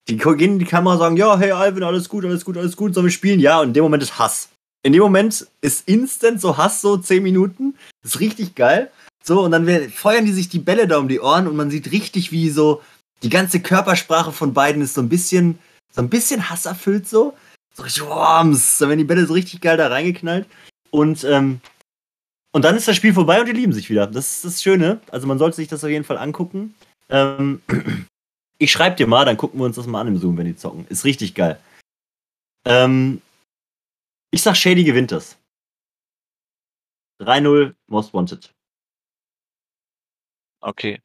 Die 0.09 0.17
gehen 0.17 0.53
in 0.53 0.59
die 0.59 0.65
Kamera 0.65 0.93
und 0.93 0.99
sagen, 0.99 1.17
ja, 1.17 1.37
hey 1.37 1.51
Alvin, 1.51 1.83
alles 1.83 2.09
gut, 2.09 2.25
alles 2.25 2.43
gut, 2.43 2.57
alles 2.57 2.75
gut, 2.75 2.93
sollen 2.93 3.05
wir 3.05 3.11
spielen? 3.11 3.39
Ja, 3.39 3.61
und 3.61 3.69
in 3.69 3.73
dem 3.73 3.83
Moment 3.83 4.03
ist 4.03 4.19
Hass. 4.19 4.49
In 4.83 4.91
dem 4.91 5.01
Moment 5.01 5.47
ist 5.61 5.87
instant 5.87 6.41
so 6.41 6.57
Hass, 6.57 6.81
so 6.81 6.97
10 6.97 7.23
Minuten. 7.23 7.75
Das 8.01 8.15
ist 8.15 8.19
richtig 8.19 8.55
geil. 8.55 8.91
So, 9.23 9.41
und 9.41 9.51
dann 9.51 9.65
feuern 9.89 10.25
die 10.25 10.33
sich 10.33 10.49
die 10.49 10.59
Bälle 10.59 10.87
da 10.87 10.97
um 10.97 11.07
die 11.07 11.21
Ohren 11.21 11.47
und 11.47 11.55
man 11.55 11.71
sieht 11.71 11.91
richtig, 11.93 12.33
wie 12.33 12.49
so 12.49 12.81
die 13.23 13.29
ganze 13.29 13.61
Körpersprache 13.61 14.33
von 14.33 14.53
beiden 14.53 14.81
ist 14.81 14.95
so 14.95 15.01
ein 15.01 15.07
bisschen, 15.07 15.57
so 15.91 16.01
ein 16.01 16.09
bisschen 16.09 16.49
hasserfüllt 16.49 17.07
so. 17.07 17.33
So 17.73 17.83
richtig, 17.83 18.03
Worms. 18.03 18.79
Da 18.79 18.89
werden 18.89 18.99
die 18.99 19.05
Bälle 19.05 19.25
so 19.25 19.33
richtig 19.33 19.61
geil 19.61 19.77
da 19.77 19.87
reingeknallt. 19.87 20.45
Und, 20.91 21.23
ähm, 21.23 21.61
und 22.51 22.65
dann 22.65 22.75
ist 22.75 22.87
das 22.87 22.97
Spiel 22.97 23.13
vorbei 23.13 23.39
und 23.39 23.47
die 23.47 23.53
lieben 23.53 23.71
sich 23.71 23.89
wieder. 23.89 24.05
Das 24.05 24.31
ist 24.31 24.45
das 24.45 24.61
Schöne. 24.61 24.99
Also 25.09 25.25
man 25.25 25.39
sollte 25.39 25.55
sich 25.55 25.69
das 25.69 25.83
auf 25.85 25.89
jeden 25.89 26.03
Fall 26.03 26.17
angucken. 26.17 26.75
Ähm, 27.09 27.61
ich 28.57 28.71
schreibe 28.71 28.95
dir 28.95 29.07
mal, 29.07 29.25
dann 29.25 29.37
gucken 29.37 29.59
wir 29.59 29.65
uns 29.65 29.75
das 29.75 29.87
mal 29.87 30.01
an 30.01 30.07
im 30.07 30.17
Zoom, 30.17 30.37
wenn 30.37 30.45
die 30.45 30.55
zocken. 30.55 30.87
Ist 30.87 31.05
richtig 31.05 31.35
geil. 31.35 31.61
Ähm, 32.65 33.21
ich 34.31 34.41
sag, 34.41 34.55
Shady 34.55 34.83
gewinnt 34.83 35.11
das. 35.11 35.37
3-0, 37.19 37.75
Most 37.87 38.13
Wanted. 38.13 38.53
Okay, 40.61 41.01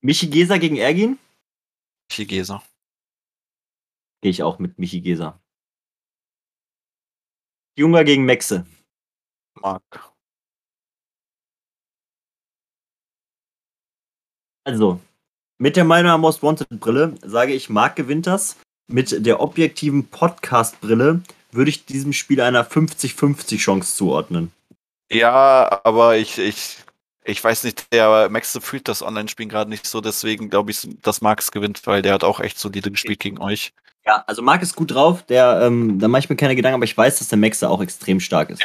Michi 0.00 0.28
Geser 0.28 0.58
gegen 0.58 0.76
Ergin? 0.76 1.18
Michi 2.08 2.26
Geser. 2.26 2.62
Gehe 4.22 4.30
ich 4.30 4.42
auch 4.42 4.58
mit 4.58 4.78
Michi 4.78 5.00
Geser. 5.00 5.40
Junger 7.76 8.04
gegen 8.04 8.24
Mexe. 8.24 8.66
Mark. 9.60 10.12
Also, 14.64 15.00
mit 15.58 15.76
der 15.76 15.84
meiner 15.84 16.16
Most 16.18 16.42
Wanted 16.42 16.68
Brille 16.70 17.14
sage 17.22 17.52
ich, 17.52 17.68
Marc 17.68 17.96
gewinnt 17.96 18.26
das. 18.26 18.56
Mit 18.86 19.26
der 19.26 19.40
objektiven 19.40 20.06
Podcast 20.06 20.80
Brille 20.80 21.20
würde 21.50 21.70
ich 21.70 21.84
diesem 21.84 22.12
Spiel 22.12 22.40
einer 22.40 22.64
50-50 22.64 23.58
Chance 23.58 23.96
zuordnen. 23.96 24.52
Ja, 25.10 25.80
aber 25.84 26.16
ich, 26.16 26.38
ich, 26.38 26.78
ich 27.24 27.42
weiß 27.42 27.64
nicht, 27.64 27.92
der 27.92 28.28
Max 28.30 28.58
fühlt 28.62 28.88
das 28.88 29.02
Online-Spielen 29.02 29.48
gerade 29.48 29.70
nicht 29.70 29.86
so, 29.86 30.00
deswegen 30.00 30.48
glaube 30.48 30.70
ich, 30.70 30.88
dass 31.02 31.20
Marx 31.20 31.50
gewinnt, 31.50 31.86
weil 31.86 32.02
der 32.02 32.14
hat 32.14 32.24
auch 32.24 32.40
echt 32.40 32.58
solide 32.58 32.90
gespielt 32.90 33.20
gegen 33.20 33.38
euch. 33.38 33.72
Ja, 34.06 34.24
also 34.26 34.42
Marc 34.42 34.62
ist 34.62 34.76
gut 34.76 34.92
drauf, 34.92 35.22
der, 35.24 35.60
ähm, 35.62 35.98
da 35.98 36.08
mache 36.08 36.20
ich 36.20 36.30
mir 36.30 36.36
keine 36.36 36.56
Gedanken, 36.56 36.76
aber 36.76 36.84
ich 36.84 36.96
weiß, 36.96 37.18
dass 37.18 37.28
der 37.28 37.38
Max 37.38 37.58
da 37.58 37.68
auch 37.68 37.82
extrem 37.82 38.20
stark 38.20 38.50
ist. 38.50 38.62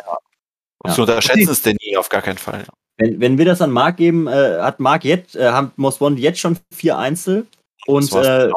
Und 0.84 0.89
Ja. 0.89 0.95
zu 0.95 1.01
unterschätzen 1.01 1.49
ist 1.49 1.65
der 1.65 1.73
nie, 1.81 1.97
auf 1.97 2.10
gar 2.10 2.22
keinen 2.22 2.38
Fall. 2.38 2.65
Wenn, 2.97 3.19
wenn 3.19 3.38
wir 3.38 3.45
das 3.45 3.61
an 3.61 3.72
Marc 3.72 3.97
geben, 3.97 4.27
äh, 4.27 4.60
hat 4.61 4.80
Marc 4.80 5.03
jetzt, 5.03 5.35
äh, 5.35 5.49
haben 5.49 5.72
Most 5.77 5.99
Wanted 6.01 6.19
jetzt 6.19 6.39
schon 6.39 6.57
vier 6.73 6.97
Einzel 6.97 7.47
und 7.88 8.11
äh, 8.14 8.49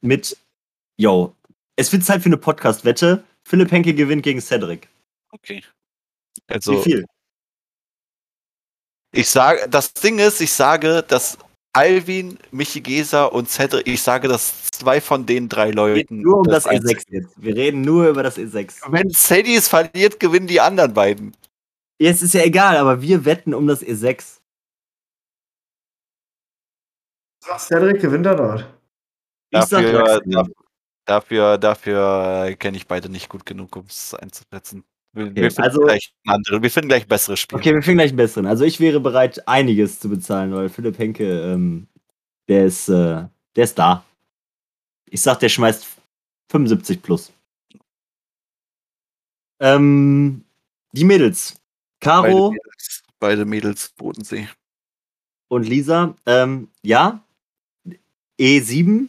mit, 0.00 0.36
yo, 0.96 1.34
es 1.76 1.92
wird 1.92 2.04
Zeit 2.04 2.22
für 2.22 2.26
eine 2.26 2.36
Podcast-Wette. 2.36 3.22
Philipp 3.46 3.70
Henke 3.70 3.94
gewinnt 3.94 4.22
gegen 4.22 4.40
Cedric. 4.40 4.88
Okay. 5.30 5.62
Wie 6.48 6.54
Also, 6.54 6.82
viel? 6.82 7.04
ich 9.12 9.28
sage, 9.28 9.66
das 9.68 9.92
Ding 9.94 10.18
ist, 10.18 10.40
ich 10.40 10.52
sage, 10.52 11.02
dass 11.06 11.38
Alvin, 11.72 12.38
Michi 12.50 12.80
Geser 12.80 13.32
und 13.32 13.48
Cedric. 13.48 13.86
Ich 13.86 14.02
sage, 14.02 14.26
dass 14.28 14.66
zwei 14.72 15.00
von 15.00 15.24
den 15.26 15.48
drei 15.48 15.70
Leuten. 15.70 16.20
Nur 16.20 16.38
um 16.38 16.44
das, 16.44 16.64
das 16.64 16.72
E6 16.72 17.02
jetzt. 17.10 17.32
Wir 17.36 17.54
reden 17.54 17.82
nur 17.82 18.08
über 18.08 18.22
das 18.24 18.36
E6. 18.38 18.80
Wenn 18.88 19.10
Sadie 19.10 19.54
es 19.54 19.68
verliert, 19.68 20.18
gewinnen 20.18 20.48
die 20.48 20.60
anderen 20.60 20.92
beiden. 20.92 21.34
Jetzt 22.00 22.22
ist 22.22 22.32
ja 22.32 22.42
egal, 22.42 22.78
aber 22.78 23.02
wir 23.02 23.26
wetten 23.26 23.52
um 23.52 23.66
das 23.66 23.82
E6. 23.82 24.40
Sag 27.44 27.60
Cedric 27.60 28.00
gewinnt 28.00 28.24
er 28.24 28.36
dort. 28.36 28.60
Ich 29.50 29.60
sag 29.64 29.82
Dafür, 29.82 29.92
Drax 29.92 30.20
dafür, 30.24 30.54
dafür, 31.04 31.58
dafür 31.58 32.56
kenne 32.56 32.78
ich 32.78 32.86
beide 32.86 33.10
nicht 33.10 33.28
gut 33.28 33.44
genug, 33.44 33.76
um 33.76 33.84
es 33.86 34.14
einzusetzen. 34.14 34.84
Wir, 35.12 35.26
Okay, 35.26 35.34
wir, 35.34 35.50
finden 35.50 35.62
also- 35.62 35.80
gleich 35.82 36.14
einen 36.24 36.36
anderen, 36.36 36.62
wir 36.62 36.70
finden 36.70 36.88
gleich 36.88 37.02
ein 37.02 37.08
besseres 37.08 37.40
Spiel. 37.40 37.58
Okay, 37.58 37.74
wir 37.74 37.82
finden 37.82 37.98
gleich 37.98 38.10
einen 38.10 38.16
besseren. 38.16 38.46
Also 38.46 38.64
ich 38.64 38.80
wäre 38.80 39.00
bereit, 39.00 39.46
einiges 39.46 40.00
zu 40.00 40.08
bezahlen, 40.08 40.54
weil 40.54 40.70
Philipp 40.70 40.98
Henke, 40.98 41.24
ähm, 41.52 41.86
der 42.48 42.64
ist, 42.64 42.88
äh, 42.88 43.26
der 43.56 43.64
ist 43.64 43.78
da. 43.78 44.04
Ich 45.10 45.20
sag, 45.20 45.40
der 45.40 45.48
schmeißt 45.50 45.86
75 46.50 47.02
plus. 47.02 47.30
Ähm, 49.60 50.44
die 50.92 51.04
Mädels. 51.04 51.59
Beide 52.00 52.22
Caro 52.28 52.50
Mädels, 52.52 53.02
beide 53.18 53.44
Mädels 53.44 53.90
Bodensee. 53.96 54.48
und 55.48 55.68
Lisa, 55.68 56.14
ähm, 56.26 56.68
ja. 56.82 57.22
E7 58.40 59.08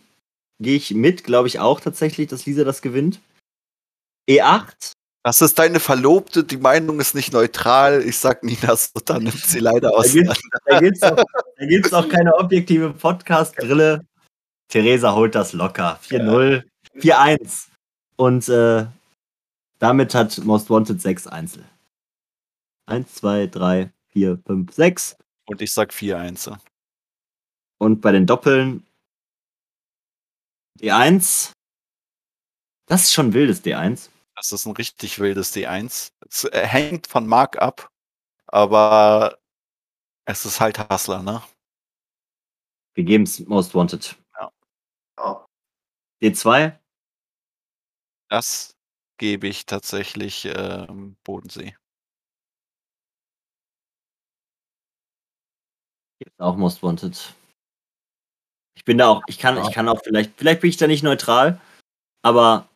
gehe 0.59 0.75
ich 0.75 0.93
mit, 0.93 1.23
glaube 1.23 1.47
ich 1.47 1.59
auch 1.59 1.79
tatsächlich, 1.79 2.27
dass 2.27 2.45
Lisa 2.45 2.63
das 2.63 2.81
gewinnt. 2.81 3.21
E 4.27 4.41
E8, 4.41 4.93
Das 5.23 5.41
ist 5.41 5.57
deine 5.57 5.79
Verlobte, 5.79 6.43
die 6.43 6.57
Meinung 6.57 6.99
ist 6.99 7.15
nicht 7.15 7.31
neutral. 7.31 8.01
Ich 8.03 8.17
sag 8.17 8.43
Nina, 8.43 8.75
so, 8.75 8.99
dann 9.05 9.23
nimmt 9.23 9.37
sie 9.37 9.59
leider 9.59 9.95
aus. 9.95 10.13
da 10.65 10.79
gibt's 10.79 11.01
auch, 11.01 11.15
da 11.57 11.65
gibt's 11.65 11.93
auch 11.93 12.09
keine 12.09 12.35
objektive 12.35 12.91
Podcast-Brille. 12.91 14.05
Theresa 14.67 15.13
holt 15.13 15.35
das 15.35 15.53
locker. 15.53 15.99
4-0, 16.07 16.63
4-1. 16.97 17.67
Und 18.15 18.49
äh, 18.49 18.85
damit 19.79 20.13
hat 20.13 20.37
Most 20.43 20.69
Wanted 20.69 21.01
6 21.01 21.27
Einzel. 21.27 21.65
1, 22.91 23.15
2, 23.15 23.47
3, 23.47 23.91
4, 24.09 24.37
5, 24.45 24.73
6. 24.73 25.17
Und 25.47 25.61
ich 25.61 25.71
sag 25.71 25.91
4-1. 25.91 26.57
Und 27.79 28.01
bei 28.01 28.11
den 28.11 28.25
Doppeln 28.27 28.85
D1. 30.79 31.51
Das 32.87 33.03
ist 33.03 33.13
schon 33.13 33.33
wildes 33.33 33.63
D1. 33.63 34.09
Das 34.35 34.51
ist 34.51 34.65
ein 34.65 34.73
richtig 34.73 35.19
wildes 35.19 35.55
D1. 35.55 36.11
Es 36.27 36.43
äh, 36.45 36.65
hängt 36.65 37.07
von 37.07 37.27
Mark 37.27 37.61
ab, 37.61 37.89
aber 38.47 39.39
es 40.25 40.45
ist 40.45 40.59
halt 40.59 40.79
Hustler, 40.89 41.21
ne? 41.21 41.43
Wir 42.93 43.03
geben 43.03 43.23
es 43.23 43.39
Most 43.41 43.73
Wanted. 43.73 44.15
Ja. 45.17 45.45
D2. 46.21 46.77
Das 48.29 48.75
gebe 49.17 49.47
ich 49.47 49.65
tatsächlich 49.65 50.45
ähm, 50.45 51.15
Bodensee. 51.23 51.75
Jetzt 56.23 56.39
auch 56.39 56.55
Most 56.55 56.83
Wanted. 56.83 57.33
Ich 58.75 58.85
bin 58.85 58.97
da 58.97 59.09
auch, 59.09 59.23
ich 59.27 59.39
kann, 59.39 59.57
ich 59.61 59.71
kann 59.71 59.89
auch 59.89 60.01
vielleicht, 60.03 60.31
vielleicht 60.37 60.61
bin 60.61 60.69
ich 60.69 60.77
da 60.77 60.87
nicht 60.87 61.03
neutral, 61.03 61.59
aber 62.21 62.67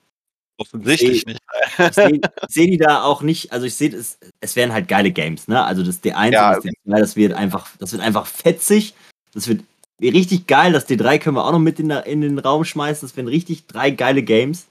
Offensichtlich 0.58 1.26
Nee. 1.26 1.34
nicht. 1.34 1.44
ich 1.80 1.96
sehe 1.96 2.22
seh 2.48 2.68
die 2.68 2.78
da 2.78 3.04
auch 3.04 3.22
nicht, 3.22 3.52
also 3.52 3.66
ich 3.66 3.76
sehe, 3.76 3.94
es, 3.94 4.18
es 4.40 4.56
werden 4.56 4.72
halt 4.72 4.88
geile 4.88 5.12
Games, 5.12 5.48
ne? 5.50 5.62
Also 5.64 5.84
das 5.84 6.02
D1 6.02 6.32
Ja. 6.32 6.48
und 6.50 6.56
das 6.56 6.64
D2, 6.66 7.00
das 7.00 7.16
wird 7.18 7.34
einfach, 7.34 7.70
das 7.78 7.92
wird 7.92 8.02
einfach 8.02 8.26
fetzig, 8.26 8.94
das 9.34 9.48
wird 9.48 9.64
richtig 10.02 10.48
geil, 10.48 10.72
das 10.72 10.88
D3 10.88 11.20
können 11.20 11.36
wir 11.36 11.46
auch 11.46 11.52
noch 11.52 11.60
mit 11.60 11.80
in, 11.80 11.90
in 11.90 12.22
den 12.22 12.40
Raum 12.40 12.64
schmeißen, 12.64 13.08
das 13.08 13.18
werden 13.18 13.28
richtig 13.28 13.68
drei 13.68 13.92
geile 13.92 14.24
Games. 14.24 14.68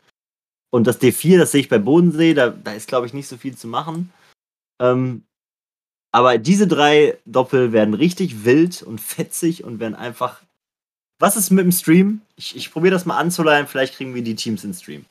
Und 0.71 0.87
das 0.87 1.01
D4, 1.01 1.39
das 1.39 1.53
sehe 1.53 1.61
ich 1.61 1.69
bei 1.69 1.79
Bodensee, 1.79 2.33
da, 2.35 2.49
da 2.49 2.73
ist 2.73 2.89
glaube 2.89 3.07
ich 3.07 3.13
nicht 3.13 3.29
so 3.29 3.37
viel 3.37 3.57
zu 3.57 3.69
machen. 3.69 4.11
Ähm, 4.81 5.25
aber 6.15 6.39
diese 6.39 6.69
drei 6.69 7.19
Doppel 7.27 7.73
werden 7.73 7.93
richtig 7.93 8.45
wild 8.45 8.85
und 8.85 9.01
fetzig 9.01 9.65
und 9.65 9.81
werden 9.81 9.97
einfach. 9.97 10.43
Was 11.19 11.35
ist 11.37 11.51
mit 11.51 11.65
dem 11.65 11.73
Stream? 11.73 12.21
Ich, 12.37 12.55
ich 12.55 12.71
probiere 12.71 12.93
das 12.93 13.05
mal 13.05 13.19
anzuleihen, 13.19 13.67
vielleicht 13.67 13.97
kriegen 13.97 14.15
wir 14.15 14.23
die 14.23 14.37
Teams 14.37 14.63
in 14.63 14.75
Stream. 14.75 15.07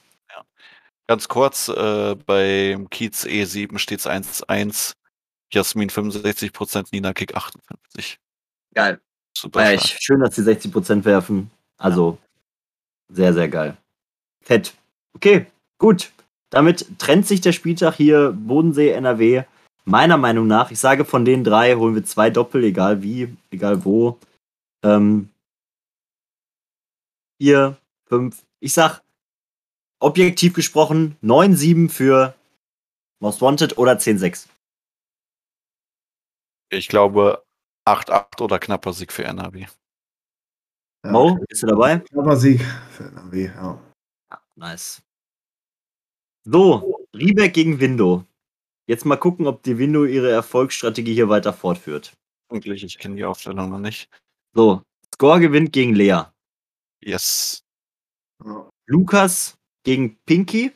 Ganz 1.08 1.28
kurz, 1.28 1.68
äh, 1.68 2.16
beim 2.26 2.90
Kiez 2.90 3.26
E7 3.26 3.80
steht 3.80 4.00
es 4.00 4.08
1-1. 4.08 4.94
Jasmin 5.52 5.90
65%, 5.90 6.88
Nina 6.94 7.12
Kick 7.12 7.36
58. 7.36 8.18
Geil. 8.74 9.02
Super. 9.38 9.62
Ja, 9.66 9.74
ich, 9.74 9.98
schön, 10.00 10.22
dass 10.22 10.36
sie 10.36 10.44
60% 10.44 11.04
werfen. 11.04 11.52
Also 11.76 12.18
sehr, 13.10 13.34
sehr 13.34 13.50
geil. 13.50 13.76
Fett. 14.42 14.74
Okay, 15.16 15.48
gut. 15.80 16.14
Damit 16.50 16.98
trennt 16.98 17.28
sich 17.28 17.42
der 17.42 17.52
Spieltag 17.52 17.96
hier 17.96 18.32
Bodensee, 18.32 18.92
NRW. 18.92 19.44
Meiner 19.86 20.18
Meinung 20.18 20.48
nach, 20.48 20.72
ich 20.72 20.80
sage 20.80 21.04
von 21.04 21.26
den 21.26 21.44
drei 21.44 21.76
holen 21.76 21.96
wir 21.96 22.06
zwei 22.06 22.30
Doppel, 22.30 22.64
egal 22.64 23.04
wie, 23.04 23.36
egal 23.52 23.84
wo. 23.84 24.18
Ähm, 24.84 25.30
vier, 27.42 27.78
fünf. 28.06 28.46
Ich 28.62 28.74
sag, 28.74 29.02
objektiv 30.00 30.54
gesprochen, 30.54 31.18
9-7 31.22 31.90
für 31.90 32.34
Most 33.20 33.42
Wanted 33.42 33.78
oder 33.78 33.94
10-6. 33.94 34.48
Ich 36.70 36.88
glaube 36.88 37.44
8-8 37.86 38.42
oder 38.42 38.60
knapper 38.60 38.94
Sieg 38.94 39.12
für 39.12 39.26
NRW. 39.26 39.68
Ja. 41.06 41.12
Mo, 41.12 41.38
bist 41.50 41.64
du 41.64 41.68
dabei? 41.68 42.00
Knapper 42.00 42.38
Sieg 42.38 42.62
für 42.92 43.04
NRW, 43.04 43.46
ja. 43.46 43.80
Ja, 44.32 44.42
nice. 44.56 45.02
So, 46.46 47.06
Riebeck 47.14 47.54
gegen 47.54 47.80
Window. 47.80 48.26
Jetzt 48.88 49.06
mal 49.06 49.18
gucken, 49.18 49.48
ob 49.48 49.64
die 49.64 49.78
Window 49.78 50.06
ihre 50.06 50.32
Erfolgsstrategie 50.32 51.14
hier 51.14 51.30
weiter 51.30 51.54
fortführt. 51.54 52.14
Wirklich, 52.50 52.84
ich 52.84 52.98
kenne 52.98 53.16
die 53.16 53.26
Aufstellung 53.26 53.70
noch 53.70 53.80
nicht. 53.80 54.10
So, 54.54 54.82
Score 55.14 55.40
gewinnt 55.40 55.72
gegen 55.72 55.96
Lea. 55.96 56.24
Yes. 57.02 57.64
Lukas 58.86 59.56
gegen 59.84 60.18
Pinky. 60.26 60.72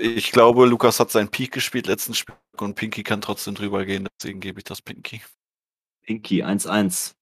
Ich 0.00 0.32
glaube, 0.32 0.66
Lukas 0.66 1.00
hat 1.00 1.10
seinen 1.10 1.28
Peak 1.28 1.52
gespielt 1.52 1.86
letzten 1.86 2.14
Spiel 2.14 2.34
und 2.58 2.74
Pinky 2.74 3.02
kann 3.02 3.20
trotzdem 3.20 3.54
drüber 3.54 3.84
gehen, 3.84 4.08
deswegen 4.18 4.40
gebe 4.40 4.60
ich 4.60 4.64
das 4.64 4.80
Pinky. 4.80 5.22
Pinky 6.04 6.44
1-1. 6.44 7.14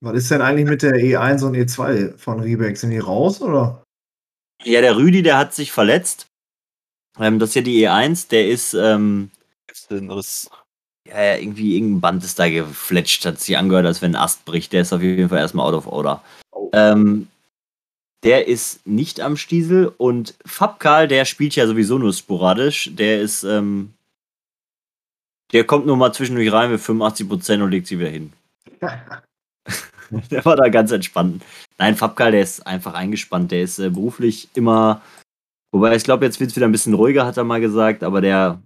Was 0.00 0.16
ist 0.16 0.30
denn 0.30 0.42
eigentlich 0.42 0.68
mit 0.68 0.82
der 0.82 0.92
E1 0.92 1.44
und 1.44 1.54
E2 1.54 2.18
von 2.18 2.40
Riebeck? 2.40 2.76
Sind 2.76 2.90
die 2.90 2.98
raus 2.98 3.40
oder? 3.40 3.82
Ja, 4.62 4.82
der 4.82 4.96
Rüdi, 4.96 5.22
der 5.22 5.38
hat 5.38 5.54
sich 5.54 5.72
verletzt. 5.72 6.26
Ähm, 7.18 7.38
das 7.38 7.50
ist 7.50 7.54
ja 7.56 7.62
die 7.62 7.86
E1, 7.86 8.28
der 8.28 8.48
ist, 8.48 8.74
ähm, 8.74 9.30
Ist 9.70 9.90
das? 9.90 10.50
ja, 11.06 11.22
ja, 11.22 11.36
irgendwie 11.36 11.76
irgendein 11.76 12.00
Band 12.00 12.24
ist 12.24 12.38
da 12.38 12.48
gefletscht, 12.48 13.24
hat 13.24 13.40
sich 13.40 13.56
angehört, 13.56 13.86
als 13.86 14.02
wenn 14.02 14.14
ein 14.14 14.22
Ast 14.22 14.44
bricht. 14.44 14.72
Der 14.72 14.82
ist 14.82 14.92
auf 14.92 15.02
jeden 15.02 15.28
Fall 15.28 15.38
erstmal 15.38 15.66
out 15.66 15.74
of 15.74 15.86
order. 15.86 16.22
Ähm, 16.72 17.28
der 18.22 18.48
ist 18.48 18.86
nicht 18.86 19.20
am 19.20 19.36
Stiesel 19.36 19.92
und 19.98 20.34
Fabkal, 20.44 21.06
der 21.06 21.24
spielt 21.24 21.54
ja 21.54 21.66
sowieso 21.66 21.98
nur 21.98 22.12
sporadisch. 22.12 22.90
Der 22.92 23.20
ist, 23.20 23.44
ähm, 23.44 23.92
der 25.52 25.64
kommt 25.64 25.86
nur 25.86 25.96
mal 25.96 26.12
zwischendurch 26.12 26.50
rein 26.52 26.70
mit 26.70 26.80
85% 26.80 27.62
und 27.62 27.70
legt 27.70 27.86
sie 27.86 27.98
wieder 27.98 28.08
hin. 28.08 28.32
der 30.10 30.44
war 30.44 30.56
da 30.56 30.68
ganz 30.68 30.90
entspannt. 30.90 31.42
Nein, 31.78 31.94
Fabkal, 31.94 32.32
der 32.32 32.42
ist 32.42 32.66
einfach 32.66 32.94
eingespannt. 32.94 33.52
Der 33.52 33.62
ist 33.62 33.78
äh, 33.78 33.90
beruflich 33.90 34.48
immer, 34.54 35.02
wobei 35.76 35.94
ich 35.94 36.04
glaube, 36.04 36.24
jetzt 36.24 36.40
wird 36.40 36.50
es 36.50 36.56
wieder 36.56 36.66
ein 36.66 36.72
bisschen 36.72 36.94
ruhiger, 36.94 37.26
hat 37.26 37.36
er 37.36 37.44
mal 37.44 37.60
gesagt, 37.60 38.02
aber 38.02 38.20
der 38.20 38.62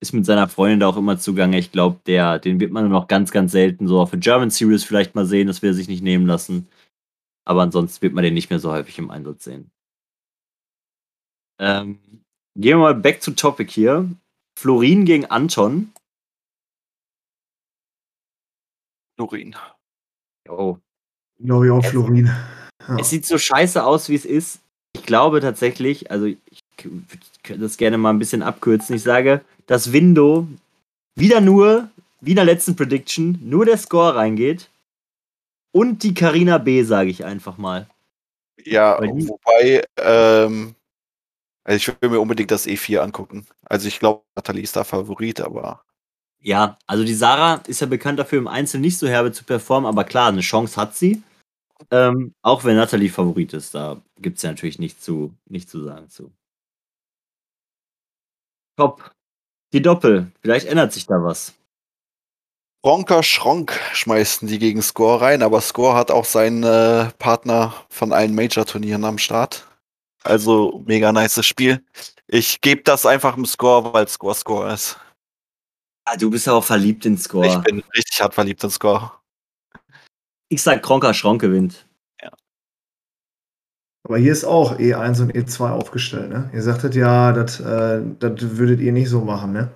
ist 0.00 0.12
mit 0.12 0.24
seiner 0.24 0.48
Freundin 0.48 0.80
da 0.80 0.86
auch 0.86 0.96
immer 0.96 1.18
zugange. 1.18 1.58
Ich 1.58 1.72
glaube, 1.72 2.00
der, 2.06 2.38
den 2.38 2.60
wird 2.60 2.70
man 2.70 2.88
nur 2.88 3.00
noch 3.00 3.08
ganz, 3.08 3.32
ganz 3.32 3.52
selten 3.52 3.88
so 3.88 4.00
auf 4.00 4.10
der 4.10 4.20
German 4.20 4.50
Series 4.50 4.84
vielleicht 4.84 5.14
mal 5.14 5.26
sehen. 5.26 5.48
Das 5.48 5.60
will 5.60 5.70
er 5.70 5.74
sich 5.74 5.88
nicht 5.88 6.02
nehmen 6.02 6.26
lassen. 6.26 6.68
Aber 7.44 7.62
ansonsten 7.62 8.02
wird 8.02 8.14
man 8.14 8.22
den 8.22 8.34
nicht 8.34 8.50
mehr 8.50 8.60
so 8.60 8.70
häufig 8.70 8.98
im 8.98 9.10
Einsatz 9.10 9.44
sehen. 9.44 9.70
Ähm, 11.58 11.98
gehen 12.54 12.78
wir 12.78 12.78
mal 12.78 12.94
back 12.94 13.20
to 13.20 13.32
topic 13.32 13.72
hier. 13.72 14.08
Florin 14.56 15.04
gegen 15.04 15.26
Anton. 15.26 15.92
Lorin. 19.18 19.56
Oh. 20.48 20.78
Glaube 21.40 21.66
ich 21.66 21.72
auch 21.72 21.84
Florin. 21.84 22.26
Ja. 22.86 22.98
Es 22.98 23.10
sieht 23.10 23.26
so 23.26 23.36
scheiße 23.36 23.84
aus, 23.84 24.08
wie 24.08 24.14
es 24.14 24.24
ist. 24.24 24.60
Ich 24.98 25.06
glaube 25.06 25.40
tatsächlich, 25.40 26.10
also 26.10 26.26
ich 26.26 26.64
könnte 26.76 27.62
das 27.62 27.76
gerne 27.76 27.98
mal 27.98 28.10
ein 28.10 28.18
bisschen 28.18 28.42
abkürzen. 28.42 28.96
Ich 28.96 29.02
sage, 29.02 29.42
dass 29.66 29.92
Window 29.92 30.46
wieder 31.14 31.40
nur, 31.40 31.88
wie 32.20 32.30
in 32.30 32.36
der 32.36 32.44
letzten 32.44 32.76
Prediction, 32.76 33.38
nur 33.42 33.64
der 33.64 33.78
Score 33.78 34.14
reingeht. 34.14 34.70
Und 35.72 36.02
die 36.02 36.14
Carina 36.14 36.58
B, 36.58 36.82
sage 36.82 37.10
ich 37.10 37.24
einfach 37.24 37.58
mal. 37.58 37.86
Ja, 38.64 38.98
wobei, 39.00 39.84
ähm, 39.98 40.74
also 41.64 41.76
ich 41.76 42.02
will 42.02 42.10
mir 42.10 42.20
unbedingt 42.20 42.50
das 42.50 42.66
E4 42.66 43.00
angucken. 43.00 43.46
Also 43.64 43.88
ich 43.88 43.98
glaube, 43.98 44.22
Nathalie 44.34 44.62
ist 44.62 44.74
da 44.74 44.84
Favorit, 44.84 45.40
aber 45.40 45.82
Ja, 46.40 46.78
also 46.86 47.04
die 47.04 47.14
Sarah 47.14 47.62
ist 47.66 47.80
ja 47.80 47.86
bekannt 47.86 48.18
dafür, 48.18 48.38
im 48.38 48.48
Einzel 48.48 48.80
nicht 48.80 48.98
so 48.98 49.06
herbe 49.06 49.32
zu 49.32 49.44
performen, 49.44 49.88
aber 49.88 50.04
klar, 50.04 50.28
eine 50.28 50.40
Chance 50.40 50.80
hat 50.80 50.96
sie. 50.96 51.22
Ähm, 51.90 52.34
auch 52.42 52.64
wenn 52.64 52.76
Natalie 52.76 53.08
Favorit 53.08 53.52
ist, 53.52 53.74
da 53.74 54.00
gibt 54.20 54.36
es 54.36 54.42
ja 54.42 54.50
natürlich 54.50 54.78
nichts 54.78 55.04
zu, 55.04 55.34
nicht 55.46 55.68
zu 55.70 55.84
sagen 55.84 56.08
zu. 56.08 56.32
Top. 58.76 59.10
Die 59.72 59.82
Doppel. 59.82 60.32
Vielleicht 60.40 60.66
ändert 60.66 60.92
sich 60.92 61.06
da 61.06 61.22
was. 61.22 61.54
Ronker 62.84 63.22
Schronk 63.22 63.78
schmeißen 63.92 64.46
die 64.46 64.58
gegen 64.58 64.82
Score 64.82 65.20
rein, 65.20 65.42
aber 65.42 65.60
Score 65.60 65.94
hat 65.96 66.10
auch 66.10 66.24
seinen 66.24 66.62
äh, 66.62 67.10
Partner 67.18 67.74
von 67.90 68.12
allen 68.12 68.34
Major-Turnieren 68.34 69.04
am 69.04 69.18
Start. 69.18 69.66
Also 70.22 70.82
mega 70.86 71.12
nice 71.12 71.44
Spiel. 71.44 71.84
Ich 72.28 72.60
gebe 72.60 72.82
das 72.82 73.04
einfach 73.04 73.36
im 73.36 73.46
Score, 73.46 73.92
weil 73.92 74.06
Score 74.08 74.34
Score 74.34 74.72
ist. 74.72 74.96
Ah, 76.04 76.16
du 76.16 76.30
bist 76.30 76.46
ja 76.46 76.54
auch 76.54 76.64
verliebt 76.64 77.04
in 77.04 77.18
Score. 77.18 77.46
Ich 77.46 77.58
bin 77.58 77.82
richtig 77.94 78.20
hart 78.20 78.34
verliebt 78.34 78.62
in 78.62 78.70
Score. 78.70 79.12
Ich 80.48 80.62
sag, 80.62 80.82
Kronker 80.82 81.14
Schronk 81.14 81.40
gewinnt. 81.40 81.84
Aber 84.08 84.16
hier 84.16 84.32
ist 84.32 84.44
auch 84.44 84.78
E1 84.78 85.20
und 85.20 85.34
E2 85.34 85.70
aufgestellt, 85.70 86.30
ne? 86.30 86.50
Ihr 86.54 86.62
sagtet 86.62 86.94
ja, 86.94 87.32
das 87.32 87.60
äh, 87.60 88.00
das 88.18 88.56
würdet 88.56 88.80
ihr 88.80 88.92
nicht 88.92 89.10
so 89.10 89.20
machen, 89.20 89.52
ne? 89.52 89.70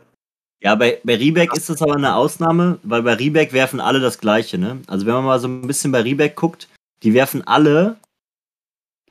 Ja, 0.63 0.75
bei, 0.75 1.01
bei 1.05 1.17
Riebeck 1.17 1.55
ist 1.55 1.69
das 1.69 1.83
aber 1.83 1.97
eine 1.97 2.15
Ausnahme, 2.15 2.79
weil 2.83 3.03
bei 3.03 3.15
Riebeck 3.15 3.53
werfen 3.53 3.79
alle 3.79 4.01
das 4.01 4.19
Gleiche, 4.19 4.57
ne? 4.57 4.81
Also 4.87 5.05
wenn 5.05 5.15
man 5.15 5.25
mal 5.25 5.39
so 5.39 5.49
ein 5.49 5.67
bisschen 5.67 5.93
bei 5.93 6.01
Riebeck 6.01 6.35
guckt, 6.35 6.69
die 7.03 7.13
werfen 7.13 7.47
alle 7.47 7.97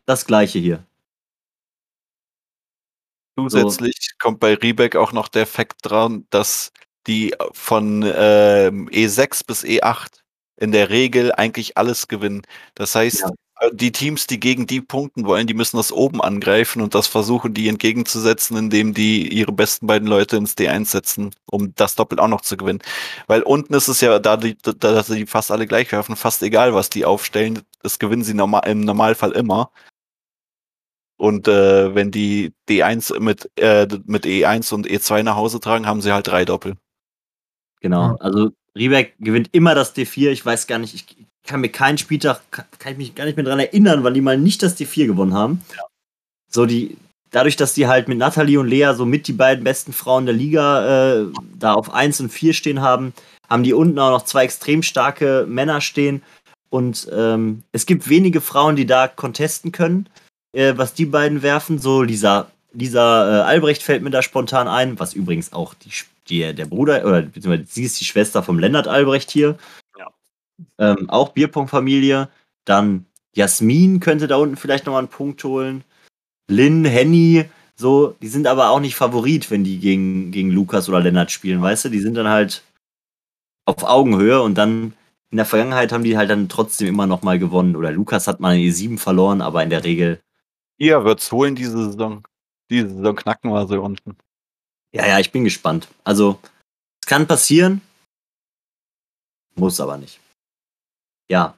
das 0.07 0.25
Gleiche 0.25 0.57
hier. 0.57 0.83
Zusätzlich 3.38 4.17
kommt 4.17 4.39
bei 4.39 4.55
Riebeck 4.55 4.95
auch 4.95 5.11
noch 5.11 5.27
der 5.27 5.45
Fakt 5.45 5.79
dran, 5.83 6.25
dass 6.31 6.71
die 7.05 7.35
von 7.53 8.01
ähm, 8.03 8.89
E6 8.89 9.45
bis 9.45 9.63
E8 9.63 10.20
in 10.61 10.71
der 10.71 10.89
Regel 10.89 11.31
eigentlich 11.33 11.77
alles 11.77 12.07
gewinnen. 12.07 12.43
Das 12.75 12.95
heißt, 12.95 13.21
Ja. 13.21 13.29
äh, 13.61 13.71
die 13.73 13.91
Teams, 13.91 14.27
die 14.27 14.39
gegen 14.39 14.67
die 14.67 14.81
punkten 14.81 15.25
wollen, 15.25 15.47
die 15.47 15.53
müssen 15.55 15.77
das 15.77 15.91
oben 15.91 16.21
angreifen 16.21 16.81
und 16.81 16.95
das 16.95 17.07
versuchen 17.07 17.53
die 17.53 17.67
entgegenzusetzen, 17.67 18.57
indem 18.57 18.93
die 18.93 19.27
ihre 19.33 19.51
besten 19.51 19.88
beiden 19.88 20.07
Leute 20.07 20.38
ins 20.38 20.55
D1 20.55 20.85
setzen, 20.91 21.31
um 21.51 21.73
das 21.75 21.95
Doppel 21.95 22.19
auch 22.19 22.27
noch 22.27 22.41
zu 22.41 22.57
gewinnen. 22.57 22.79
Weil 23.27 23.41
unten 23.43 23.73
ist 23.73 23.88
es 23.88 24.01
ja, 24.01 24.19
da 24.19 24.38
die, 24.38 24.57
da, 24.63 24.71
dass 24.73 25.07
die 25.07 25.25
fast 25.27 25.51
alle 25.51 25.67
gleich 25.67 25.91
werfen, 25.91 26.15
fast 26.15 26.43
egal, 26.43 26.73
was 26.75 26.89
die 26.89 27.05
aufstellen, 27.05 27.61
das 27.81 27.99
gewinnen 27.99 28.23
sie 28.23 28.33
normal, 28.35 28.63
im 28.67 28.81
Normalfall 28.81 29.31
immer. 29.31 29.71
Und 31.17 31.47
äh, 31.47 31.93
wenn 31.95 32.09
die 32.11 32.53
D1 32.67 33.19
mit, 33.19 33.49
äh, 33.57 33.88
mit 34.05 34.25
E1 34.25 34.73
und 34.73 34.88
E2 34.88 35.23
nach 35.23 35.35
Hause 35.35 35.59
tragen, 35.59 35.85
haben 35.88 36.01
sie 36.01 36.11
halt 36.13 36.27
drei 36.27 36.45
Doppel. 36.45 36.77
Genau. 37.81 38.15
Also 38.19 38.51
Riebeck 38.77 39.14
gewinnt 39.19 39.49
immer 39.52 39.76
das 39.76 39.95
D4. 39.95 40.30
Ich 40.30 40.45
weiß 40.45 40.68
gar 40.68 40.80
nicht, 40.80 40.93
ich 40.93 41.06
kann 41.45 41.61
mir 41.61 41.69
keinen 41.69 41.98
Spieltag, 41.98 42.41
kann, 42.52 42.65
kann 42.80 42.93
ich 42.93 42.98
mich 42.98 43.15
gar 43.15 43.26
nicht 43.26 43.35
mehr 43.35 43.45
dran 43.45 43.60
erinnern, 43.60 44.03
wann 44.03 44.14
die 44.14 44.22
mal 44.22 44.38
nicht 44.38 44.64
das 44.64 44.77
D4 44.77 45.07
gewonnen 45.07 45.34
haben. 45.34 45.64
So 46.49 46.65
die, 46.65 46.98
dadurch, 47.31 47.56
dass 47.56 47.73
die 47.73 47.88
halt 47.88 48.07
mit 48.07 48.18
Nathalie 48.18 48.60
und 48.60 48.68
Lea 48.68 48.93
so 48.95 49.06
mit 49.06 49.27
die 49.27 49.34
beiden 49.34 49.64
besten 49.64 49.93
Frauen 49.93 50.26
der 50.26 50.35
Liga 50.35 51.22
äh, 51.22 51.26
da 51.57 51.73
auf 51.73 51.93
1 51.93 52.22
und 52.22 52.30
4 52.30 52.53
stehen 52.53 52.81
haben, 52.81 53.14
haben 53.49 53.64
die 53.64 53.73
unten 53.73 53.99
auch 53.99 54.11
noch 54.11 54.26
zwei 54.26 54.45
extrem 54.45 54.84
starke 54.84 55.45
Männer 55.48 55.81
stehen. 55.81 56.22
Und 56.69 57.10
ähm, 57.11 57.64
es 57.73 57.85
gibt 57.85 58.07
wenige 58.07 58.39
Frauen, 58.39 58.77
die 58.77 58.85
da 58.85 59.10
contesten 59.10 59.73
können, 59.73 60.07
äh, 60.53 60.73
was 60.77 60.93
die 60.93 61.06
beiden 61.06 61.41
werfen. 61.41 61.80
So 61.80 62.02
Lisa, 62.02 62.49
Lisa 62.72 63.39
äh, 63.39 63.43
Albrecht 63.43 63.84
fällt 63.84 64.03
mir 64.03 64.10
da 64.10 64.22
spontan 64.22 64.69
ein, 64.69 64.99
was 64.99 65.14
übrigens 65.14 65.52
auch 65.52 65.73
die, 65.73 65.91
die, 66.32 66.53
der 66.53 66.66
Bruder, 66.66 67.06
oder 67.06 67.22
beziehungsweise 67.22 67.66
sie 67.68 67.84
ist 67.84 67.99
die 67.99 68.06
Schwester 68.06 68.44
vom 68.44 68.60
Lennart 68.60 68.88
Albrecht 68.88 69.32
hier. 69.32 69.58
Ja. 69.98 70.08
Ähm, 70.80 71.10
auch 71.10 71.30
Bierpong-Familie. 71.30 72.30
Dann 72.66 73.06
Jasmin 73.34 73.99
könnte 73.99 74.28
da 74.28 74.38
unten 74.38 74.58
vielleicht 74.58 74.86
nochmal 74.86 74.99
einen 74.99 75.10
Punkt 75.10 75.44
holen. 75.44 75.84
Lynn, 76.49 76.86
Henny, 76.86 77.45
so, 77.76 78.16
die 78.22 78.28
sind 78.28 78.48
aber 78.48 78.70
auch 78.70 78.80
nicht 78.80 78.95
Favorit, 78.95 79.52
wenn 79.52 79.64
die 79.64 79.80
gegen, 79.80 80.32
gegen 80.32 80.52
Lukas 80.52 80.90
oder 80.90 81.02
Lennart 81.02 81.32
spielen, 81.32 81.62
weißt 81.62 81.86
du? 81.86 81.90
Die 81.90 81.99
sind 81.99 82.16
dann 82.16 82.28
halt 82.28 82.64
auf 83.66 83.84
Augenhöhe 83.84 84.41
und 84.41 84.56
dann 84.58 84.94
in 85.30 85.38
der 85.38 85.45
Vergangenheit 85.45 85.91
haben 85.91 86.03
die 86.03 86.18
halt 86.18 86.30
dann 86.30 86.49
trotzdem 86.49 86.88
immer 86.88 87.08
noch 87.08 87.22
mal 87.22 87.40
gewonnen. 87.40 87.76
Oder 87.76 87.91
Lukas 87.91 88.28
hat 88.28 88.40
mal 88.40 88.56
in 88.56 88.70
E7 88.70 88.98
verloren, 88.98 89.41
aber 89.41 89.64
in 89.64 89.70
der 89.70 89.84
Regel, 89.84 90.20
Ihr 90.82 91.03
wird's 91.06 91.32
holen 91.32 91.53
diese 91.53 91.91
Saison. 91.91 92.28
Diese 92.72 92.90
Saison 92.90 93.16
knacken 93.16 93.52
wir 93.52 93.68
so 93.68 93.80
unten. 93.84 94.18
Ja, 94.93 95.07
ja, 95.07 95.19
ich 95.19 95.31
bin 95.31 95.43
gespannt. 95.43 95.88
Also, 96.03 96.39
es 97.01 97.07
kann 97.07 97.27
passieren, 97.27 97.81
muss 99.55 99.80
aber 99.80 99.97
nicht. 99.97 100.19
Ja. 101.30 101.57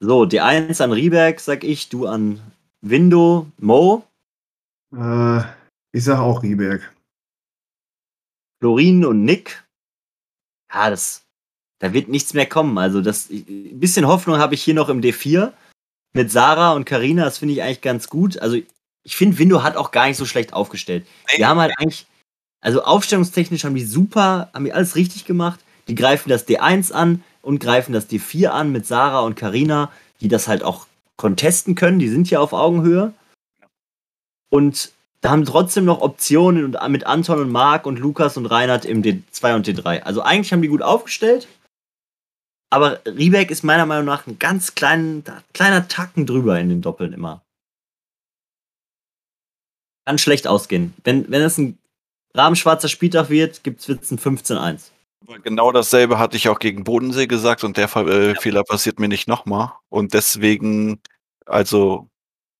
So, 0.00 0.24
die 0.24 0.40
1 0.40 0.80
an 0.80 0.92
Rieberg, 0.92 1.38
sag 1.38 1.62
ich, 1.62 1.88
du 1.88 2.06
an 2.06 2.40
Window, 2.80 3.46
Mo, 3.58 4.04
Äh, 4.94 5.40
ich 5.92 6.04
sag 6.04 6.18
auch 6.18 6.42
Rieberg. 6.42 6.92
Florin 8.60 9.04
und 9.04 9.24
Nick. 9.24 9.64
Ja, 10.72 10.90
das, 10.90 11.24
da 11.78 11.92
wird 11.92 12.08
nichts 12.08 12.34
mehr 12.34 12.48
kommen. 12.48 12.78
Also, 12.78 13.00
das, 13.00 13.30
ein 13.30 13.78
bisschen 13.78 14.06
Hoffnung 14.06 14.38
habe 14.38 14.54
ich 14.54 14.62
hier 14.62 14.74
noch 14.74 14.88
im 14.88 15.00
D4 15.00 15.52
mit 16.14 16.30
Sarah 16.30 16.72
und 16.72 16.84
Karina. 16.84 17.24
Das 17.24 17.38
finde 17.38 17.54
ich 17.54 17.62
eigentlich 17.62 17.80
ganz 17.80 18.08
gut. 18.08 18.38
Also, 18.38 18.58
ich 19.04 19.16
finde, 19.16 19.38
Window 19.38 19.62
hat 19.62 19.76
auch 19.76 19.90
gar 19.90 20.06
nicht 20.06 20.16
so 20.16 20.26
schlecht 20.26 20.52
aufgestellt. 20.52 21.06
Die 21.36 21.44
haben 21.44 21.60
halt 21.60 21.74
eigentlich, 21.78 22.06
also 22.60 22.82
aufstellungstechnisch 22.82 23.64
haben 23.64 23.74
die 23.74 23.84
super, 23.84 24.50
haben 24.54 24.64
die 24.64 24.72
alles 24.72 24.94
richtig 24.94 25.24
gemacht. 25.24 25.60
Die 25.88 25.94
greifen 25.94 26.28
das 26.28 26.46
D1 26.46 26.92
an 26.92 27.24
und 27.42 27.58
greifen 27.58 27.92
das 27.92 28.08
D4 28.08 28.48
an 28.48 28.70
mit 28.70 28.86
Sarah 28.86 29.20
und 29.20 29.34
Karina, 29.34 29.90
die 30.20 30.28
das 30.28 30.46
halt 30.46 30.62
auch 30.62 30.86
contesten 31.16 31.74
können. 31.74 31.98
Die 31.98 32.08
sind 32.08 32.30
ja 32.30 32.40
auf 32.40 32.52
Augenhöhe. 32.52 33.12
Und 34.50 34.92
da 35.20 35.30
haben 35.30 35.44
trotzdem 35.44 35.84
noch 35.84 36.00
Optionen 36.00 36.64
und 36.64 36.88
mit 36.90 37.04
Anton 37.04 37.40
und 37.40 37.50
Marc 37.50 37.86
und 37.86 37.98
Lukas 37.98 38.36
und 38.36 38.46
Reinhard 38.46 38.84
im 38.84 39.02
D2 39.02 39.54
und 39.54 39.68
D3. 39.68 40.02
Also 40.02 40.22
eigentlich 40.22 40.52
haben 40.52 40.62
die 40.62 40.68
gut 40.68 40.82
aufgestellt. 40.82 41.48
Aber 42.70 43.00
Riebeck 43.06 43.50
ist 43.50 43.64
meiner 43.64 43.86
Meinung 43.86 44.06
nach 44.06 44.26
ein 44.26 44.38
ganz 44.38 44.74
kleinen, 44.74 45.24
kleiner 45.52 45.88
Tacken 45.88 46.26
drüber 46.26 46.58
in 46.58 46.70
den 46.70 46.80
Doppeln 46.80 47.12
immer. 47.12 47.42
Kann 50.04 50.18
schlecht 50.18 50.46
ausgehen. 50.46 50.94
Wenn, 51.04 51.30
wenn 51.30 51.42
es 51.42 51.58
ein 51.58 51.78
rahmenschwarzer 52.34 52.88
Spieltag 52.88 53.30
wird, 53.30 53.62
gibt 53.62 53.80
es 53.80 53.88
ein 54.10 54.18
15-1. 54.18 54.90
Aber 55.26 55.38
Genau 55.38 55.70
dasselbe 55.70 56.18
hatte 56.18 56.36
ich 56.36 56.48
auch 56.48 56.58
gegen 56.58 56.82
Bodensee 56.84 57.26
gesagt 57.26 57.62
und 57.62 57.76
der 57.76 57.94
äh, 57.96 58.34
Fehler 58.34 58.64
passiert 58.64 58.98
mir 58.98 59.08
nicht 59.08 59.28
nochmal. 59.28 59.72
Und 59.88 60.14
deswegen, 60.14 61.00
also, 61.46 62.08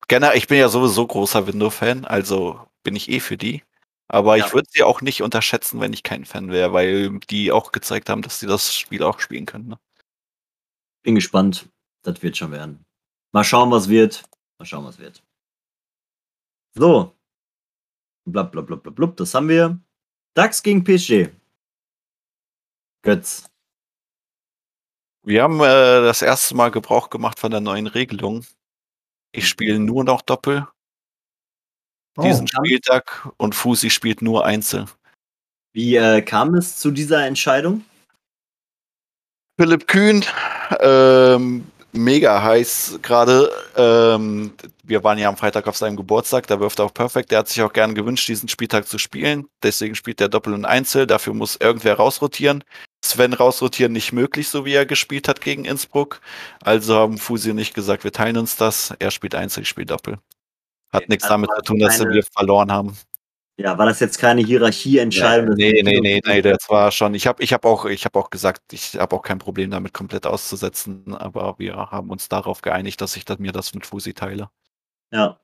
generell, 0.09 0.37
ich 0.39 0.47
bin 0.47 0.59
ja 0.59 0.69
sowieso 0.69 1.07
großer 1.07 1.47
Window-Fan, 1.47 2.05
also 2.05 2.61
bin 2.85 2.95
ich 2.95 3.09
eh 3.09 3.21
für 3.21 3.37
die. 3.37 3.63
Aber 4.09 4.37
Ja. 4.37 4.47
ich 4.47 4.53
würde 4.53 4.69
sie 4.71 4.83
auch 4.85 5.01
nicht 5.01 5.23
unterschätzen, 5.23 5.81
wenn 5.81 5.93
ich 5.93 6.03
kein 6.03 6.25
Fan 6.25 6.51
wäre, 6.53 6.73
weil 6.73 7.19
die 7.31 7.51
auch 7.51 7.73
gezeigt 7.73 8.09
haben, 8.11 8.23
dass 8.23 8.39
sie 8.39 8.47
das 8.47 8.75
Spiel 8.75 9.03
auch 9.03 9.19
spielen 9.21 9.47
können. 9.47 9.69
Ne? 9.69 9.79
Bin 11.03 11.15
gespannt. 11.15 11.69
Das 12.03 12.23
wird 12.23 12.37
schon 12.37 12.51
werden. 12.53 12.85
Mal 13.33 13.45
schauen, 13.45 13.71
was 13.71 13.89
wird. 13.89 14.23
Mal 14.59 14.67
schauen, 14.67 14.85
was 14.85 14.99
wird. 14.99 15.23
So. 16.75 17.15
Blub, 18.25 18.53
blub, 18.53 18.67
blub, 18.67 18.83
blub, 18.83 18.95
blub. 18.95 19.17
Das 19.17 19.35
haben 19.35 19.49
wir. 19.49 19.79
DAX 20.35 20.63
gegen 20.63 20.85
PSG. 20.85 21.31
Götz. 23.03 23.51
Wir 25.25 25.43
haben 25.43 25.61
äh, 25.61 26.03
das 26.03 26.23
erste 26.23 26.55
Mal 26.55 26.71
Gebrauch 26.71 27.11
gemacht 27.11 27.39
von 27.39 27.51
der 27.51 27.61
neuen 27.61 27.87
Regelung. 27.87 28.45
Ich 29.33 29.49
spiele 29.49 29.79
nur 29.79 30.05
noch 30.05 30.23
Doppel 30.23 30.67
Oh, 32.17 32.23
diesen 32.23 32.47
Spieltag 32.47 33.27
und 33.39 33.55
Fusi 33.55 33.89
spielt 33.89 34.21
nur 34.21 34.45
Einzel. 34.45 34.85
Wie 35.73 35.97
äh, 35.97 36.21
kam 36.21 36.55
es 36.55 36.77
zu 36.77 36.91
dieser 36.91 37.27
Entscheidung? 37.27 37.85
Philipp 39.59 39.87
Kühn, 39.87 40.23
ähm, 40.81 41.67
mega 41.93 42.43
heiß 42.43 42.99
gerade. 43.01 43.51
Ähm, 43.77 44.53
wir 44.85 45.05
waren 45.05 45.19
ja 45.19 45.29
am 45.29 45.37
Freitag 45.37 45.69
auf 45.69 45.77
seinem 45.77 45.97
Geburtstag, 45.97 46.47
da 46.49 46.59
wirft 46.59 46.81
er 46.81 46.87
auch 46.87 46.95
perfekt. 46.95 47.31
Der 47.31 47.39
hat 47.39 47.49
sich 47.49 47.63
auch 47.63 47.73
gerne 47.73 47.95
gewünscht, 47.95 48.29
diesen 48.29 48.49
Spieltag 48.49 48.87
zu 48.87 48.99
spielen. 48.99 49.47
Deswegen 49.63 49.95
spielt 49.95 50.21
er 50.21 50.29
Doppel 50.29 50.55
und 50.55 50.65
Einzel. 50.65 51.07
Dafür 51.07 51.35
muss 51.35 51.57
irgendwer 51.57 51.95
rausrotieren. 51.95 52.65
Sven 53.05 53.33
rausrotieren 53.33 53.93
nicht 53.93 54.13
möglich, 54.13 54.49
so 54.49 54.65
wie 54.65 54.75
er 54.75 54.87
gespielt 54.87 55.29
hat 55.29 55.41
gegen 55.41 55.65
Innsbruck. 55.65 56.21
Also 56.63 56.97
haben 56.97 57.19
Fusi 57.19 57.55
nicht 57.55 57.75
gesagt, 57.75 58.05
wir 58.05 58.13
teilen 58.13 58.37
uns 58.37 58.57
das. 58.57 58.93
Er 58.99 59.11
spielt 59.11 59.35
Einzel, 59.35 59.63
ich 59.63 59.69
spiele 59.69 59.87
Doppel. 59.87 60.19
Hat 60.93 61.09
nichts 61.09 61.25
also 61.25 61.35
damit 61.35 61.51
zu 61.57 61.63
tun, 61.63 61.79
dass 61.79 62.01
wir 62.01 62.23
verloren 62.23 62.71
haben. 62.71 62.97
Ja, 63.59 63.77
war 63.79 63.87
das 63.87 64.01
jetzt 64.01 64.19
keine 64.19 64.43
Hierarchieentscheidung? 64.43 65.49
dass 65.49 65.57
Nee, 65.57 65.83
nee, 65.83 66.01
nee, 66.01 66.21
nee, 66.25 66.43
das 66.43 66.69
war 66.69 66.91
schon. 66.91 67.15
Ich 67.15 67.27
habe 67.27 67.43
ich 67.43 67.53
hab 67.53 67.65
auch, 67.65 67.85
ich 67.85 68.05
hab 68.05 68.17
auch 68.17 68.31
gesagt, 68.31 68.73
ich 68.73 68.97
habe 68.97 69.15
auch 69.15 69.23
kein 69.23 69.39
Problem 69.39 69.71
damit, 69.71 69.93
komplett 69.93 70.27
auszusetzen, 70.27 71.15
aber 71.15 71.55
wir 71.59 71.77
haben 71.77 72.11
uns 72.11 72.29
darauf 72.29 72.63
geeinigt, 72.63 73.01
dass 73.01 73.17
ich 73.17 73.25
dann 73.25 73.41
mir 73.41 73.53
das 73.53 73.75
mit 73.75 73.87
Fusi 73.87 74.15
teile. 74.15 74.49
Ja, 75.13 75.39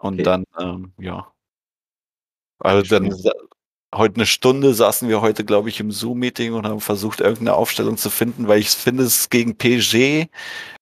Und 0.00 0.14
Okay. 0.14 0.22
dann, 0.22 0.44
ähm, 0.58 0.92
ja. 0.98 1.32
Also 2.60 2.88
dann, 2.88 3.14
heute 3.94 4.16
eine 4.16 4.26
Stunde 4.26 4.74
saßen 4.74 5.08
wir 5.08 5.20
heute, 5.20 5.44
glaube 5.44 5.68
ich, 5.68 5.80
im 5.80 5.90
Zoom-Meeting 5.90 6.52
und 6.52 6.66
haben 6.66 6.80
versucht, 6.80 7.20
irgendeine 7.20 7.54
Aufstellung 7.54 7.96
zu 7.96 8.10
finden, 8.10 8.48
weil 8.48 8.60
ich 8.60 8.70
finde, 8.70 9.04
es 9.04 9.30
gegen 9.30 9.56
PSG 9.56 10.28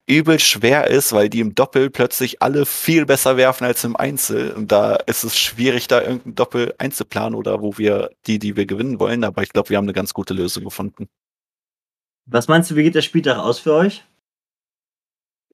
übel 0.08 0.38
schwer 0.38 0.88
ist, 0.88 1.12
weil 1.12 1.28
die 1.28 1.40
im 1.40 1.54
Doppel 1.54 1.90
plötzlich 1.90 2.42
alle 2.42 2.64
viel 2.64 3.06
besser 3.06 3.36
werfen 3.36 3.64
als 3.64 3.84
im 3.84 3.96
Einzel. 3.96 4.52
Und 4.52 4.72
da 4.72 4.96
ist 4.96 5.24
es 5.24 5.38
schwierig, 5.38 5.88
da 5.88 6.00
irgendein 6.00 6.34
Doppel 6.36 6.74
einzuplanen 6.78 7.34
oder 7.34 7.60
wo 7.60 7.76
wir 7.78 8.10
die, 8.26 8.38
die 8.38 8.56
wir 8.56 8.66
gewinnen 8.66 9.00
wollen. 9.00 9.24
Aber 9.24 9.42
ich 9.42 9.50
glaube, 9.52 9.70
wir 9.70 9.76
haben 9.76 9.84
eine 9.84 9.92
ganz 9.92 10.14
gute 10.14 10.34
Lösung 10.34 10.64
gefunden. 10.64 11.08
Was 12.26 12.48
meinst 12.48 12.70
du, 12.70 12.76
wie 12.76 12.84
geht 12.84 12.94
der 12.94 13.02
Spieltag 13.02 13.38
aus 13.38 13.58
für 13.58 13.74
euch? 13.74 14.04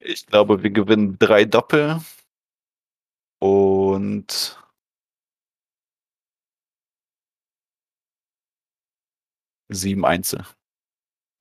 Ich 0.04 0.26
glaube, 0.26 0.62
wir 0.62 0.70
gewinnen 0.70 1.16
drei 1.18 1.44
Doppel 1.44 2.00
und 3.38 4.58
sieben 9.68 10.04
Einzel. 10.04 10.44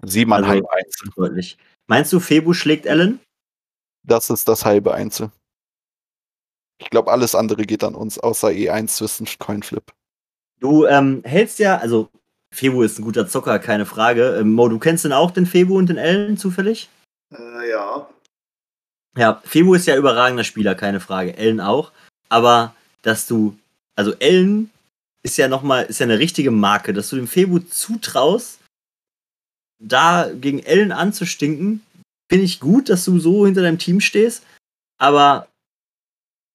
Siebeneinhalb 0.04 0.66
also, 0.66 0.70
Einzel. 0.70 1.10
Deutlich. 1.16 1.58
Meinst 1.88 2.14
du, 2.14 2.20
Febu 2.20 2.54
schlägt 2.54 2.86
Ellen? 2.86 3.20
Das 4.04 4.30
ist 4.30 4.48
das 4.48 4.66
halbe 4.66 4.94
Einzel. 4.94 5.32
Ich 6.80 6.90
glaube, 6.90 7.12
alles 7.12 7.36
andere 7.36 7.64
geht 7.64 7.84
an 7.84 7.96
uns, 7.96 8.18
außer 8.18 8.50
E1 8.50 8.88
zwischen 8.88 9.28
Coinflip. 9.38 9.92
Du 10.60 10.86
ähm, 10.86 11.22
hältst 11.24 11.60
ja, 11.60 11.78
also 11.78 12.10
Febu 12.54 12.84
ist 12.84 13.00
ein 13.00 13.06
guter 13.06 13.28
Zocker, 13.28 13.60
keine 13.60 13.86
Frage. 13.86 14.38
Ähm, 14.38 14.54
Mo, 14.54 14.68
du 14.68 14.80
kennst 14.80 15.06
denn 15.06 15.14
auch 15.14 15.32
den 15.32 15.46
Febu 15.46 15.78
und 15.78 15.90
den 15.90 15.98
Ellen 15.98 16.38
zufällig? 16.38 16.90
Äh, 17.32 17.70
ja. 17.70 18.10
Ja, 19.18 19.42
Febu 19.44 19.74
ist 19.74 19.88
ja 19.88 19.98
überragender 19.98 20.44
Spieler, 20.44 20.76
keine 20.76 21.00
Frage. 21.00 21.36
Ellen 21.38 21.60
auch. 21.60 21.92
Aber 22.30 22.74
dass 23.02 23.28
du, 23.28 23.58
also 23.96 24.14
Ellen 24.20 24.72
ist 25.24 25.38
ja 25.38 25.48
nochmal, 25.48 25.86
ist 25.86 26.00
ja 26.00 26.06
eine 26.06 26.20
richtige 26.20 26.52
Marke, 26.52 26.94
dass 26.94 27.10
du 27.10 27.18
dem 27.18 27.28
Febu 27.28 27.60
zutraust, 27.60 28.60
da 29.80 30.30
gegen 30.34 30.60
Ellen 30.60 30.92
anzustinken, 30.92 31.82
finde 32.30 32.46
ich 32.46 32.60
gut, 32.60 32.90
dass 32.90 33.04
du 33.04 33.20
so 33.20 33.46
hinter 33.46 33.62
deinem 33.62 33.80
Team 33.80 34.00
stehst. 34.00 34.44
Aber 34.98 35.48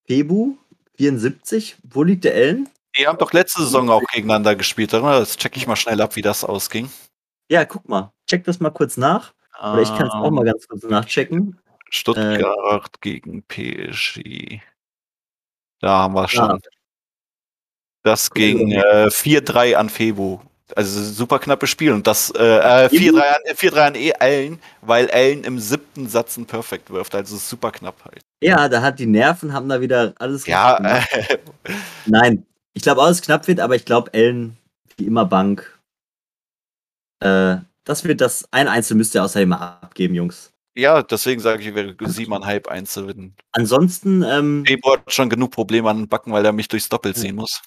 Febu, 0.07 0.57
74, 0.97 1.77
wo 1.83 2.03
liegt 2.03 2.25
der 2.25 2.35
Ellen? 2.35 2.69
Die 2.97 3.07
haben 3.07 3.19
doch 3.19 3.33
letzte 3.33 3.63
Saison 3.63 3.91
auch 3.91 4.03
gegeneinander 4.13 4.57
gespielt, 4.57 4.95
oder? 4.95 5.21
Das 5.21 5.37
checke 5.37 5.59
ich 5.59 5.67
mal 5.67 5.77
schnell 5.77 6.01
ab, 6.01 6.17
wie 6.17 6.23
das 6.23 6.45
ausging. 6.45 6.91
Ja, 7.51 7.65
guck 7.65 7.89
mal. 7.89 8.13
Check 8.27 8.45
das 8.45 8.61
mal 8.61 8.71
kurz 8.71 8.97
nach. 8.97 9.35
Oder 9.59 9.83
ich 9.83 9.89
kann 9.89 10.07
es 10.07 10.13
auch 10.13 10.31
mal 10.31 10.45
ganz 10.45 10.67
kurz 10.67 10.85
nachchecken. 10.85 11.59
Stuttgart 11.91 12.87
äh, 12.87 12.99
gegen 13.01 13.43
PSG. 13.43 14.61
Da 15.81 15.99
haben 15.99 16.15
wir 16.15 16.29
schon. 16.29 16.49
Ja. 16.49 16.59
Das 18.03 18.31
ging 18.31 18.71
äh, 18.71 19.09
4-3 19.09 19.75
an 19.75 19.89
Febo. 19.89 20.41
Also 20.75 21.03
super 21.03 21.39
knappes 21.39 21.71
Spiel 21.71 21.93
und 21.93 22.07
das 22.07 22.31
äh, 22.31 22.89
4-3 22.89 23.21
an, 23.21 23.57
4 23.57 23.77
an 23.77 23.95
e 23.95 24.13
Allen, 24.15 24.59
weil 24.81 25.09
Allen 25.11 25.45
im 25.45 25.61
siebten 25.61 26.09
Satz 26.09 26.37
ein 26.37 26.47
Perfect 26.47 26.91
wirft, 26.91 27.15
also 27.15 27.37
super 27.37 27.71
knapp 27.71 28.05
halt. 28.05 28.21
Ja, 28.43 28.69
da 28.69 28.83
hat 28.83 28.99
die 28.99 29.07
Nerven, 29.07 29.53
haben 29.53 29.69
da 29.69 29.81
wieder 29.81 30.13
alles 30.19 30.45
Ja, 30.47 30.77
äh, 30.79 31.39
Nein, 32.07 32.45
ich 32.75 32.83
glaube 32.83 33.01
auch, 33.01 33.07
dass 33.07 33.19
es 33.19 33.23
knapp 33.23 33.47
wird, 33.47 33.61
aber 33.61 33.77
ich 33.77 33.85
glaube, 33.85 34.13
Allen, 34.13 34.57
wie 34.97 35.07
immer 35.07 35.25
Bank. 35.25 35.79
Äh, 37.21 37.59
das 37.85 38.03
wird 38.03 38.21
das, 38.21 38.49
ein 38.51 38.67
Einzel 38.67 38.97
müsst 38.97 39.15
ihr 39.15 39.23
außerdem 39.23 39.49
mal 39.49 39.79
abgeben, 39.81 40.15
Jungs. 40.15 40.53
Ja, 40.77 41.03
deswegen 41.03 41.41
sage 41.41 41.63
ich, 41.63 41.75
wäre 41.75 41.97
siebeneinhalb 42.01 42.69
Einzel. 42.69 43.33
Ansonsten. 43.53 44.23
Ähm, 44.23 44.65
Febo 44.67 44.93
hat 44.93 45.11
schon 45.11 45.31
genug 45.31 45.51
Probleme 45.51 45.89
an 45.89 45.99
den 46.01 46.09
Backen, 46.09 46.33
weil 46.33 46.45
er 46.45 46.53
mich 46.53 46.69
durchs 46.69 46.91
Doppel 46.91 47.15
ziehen 47.15 47.37
muss. 47.37 47.63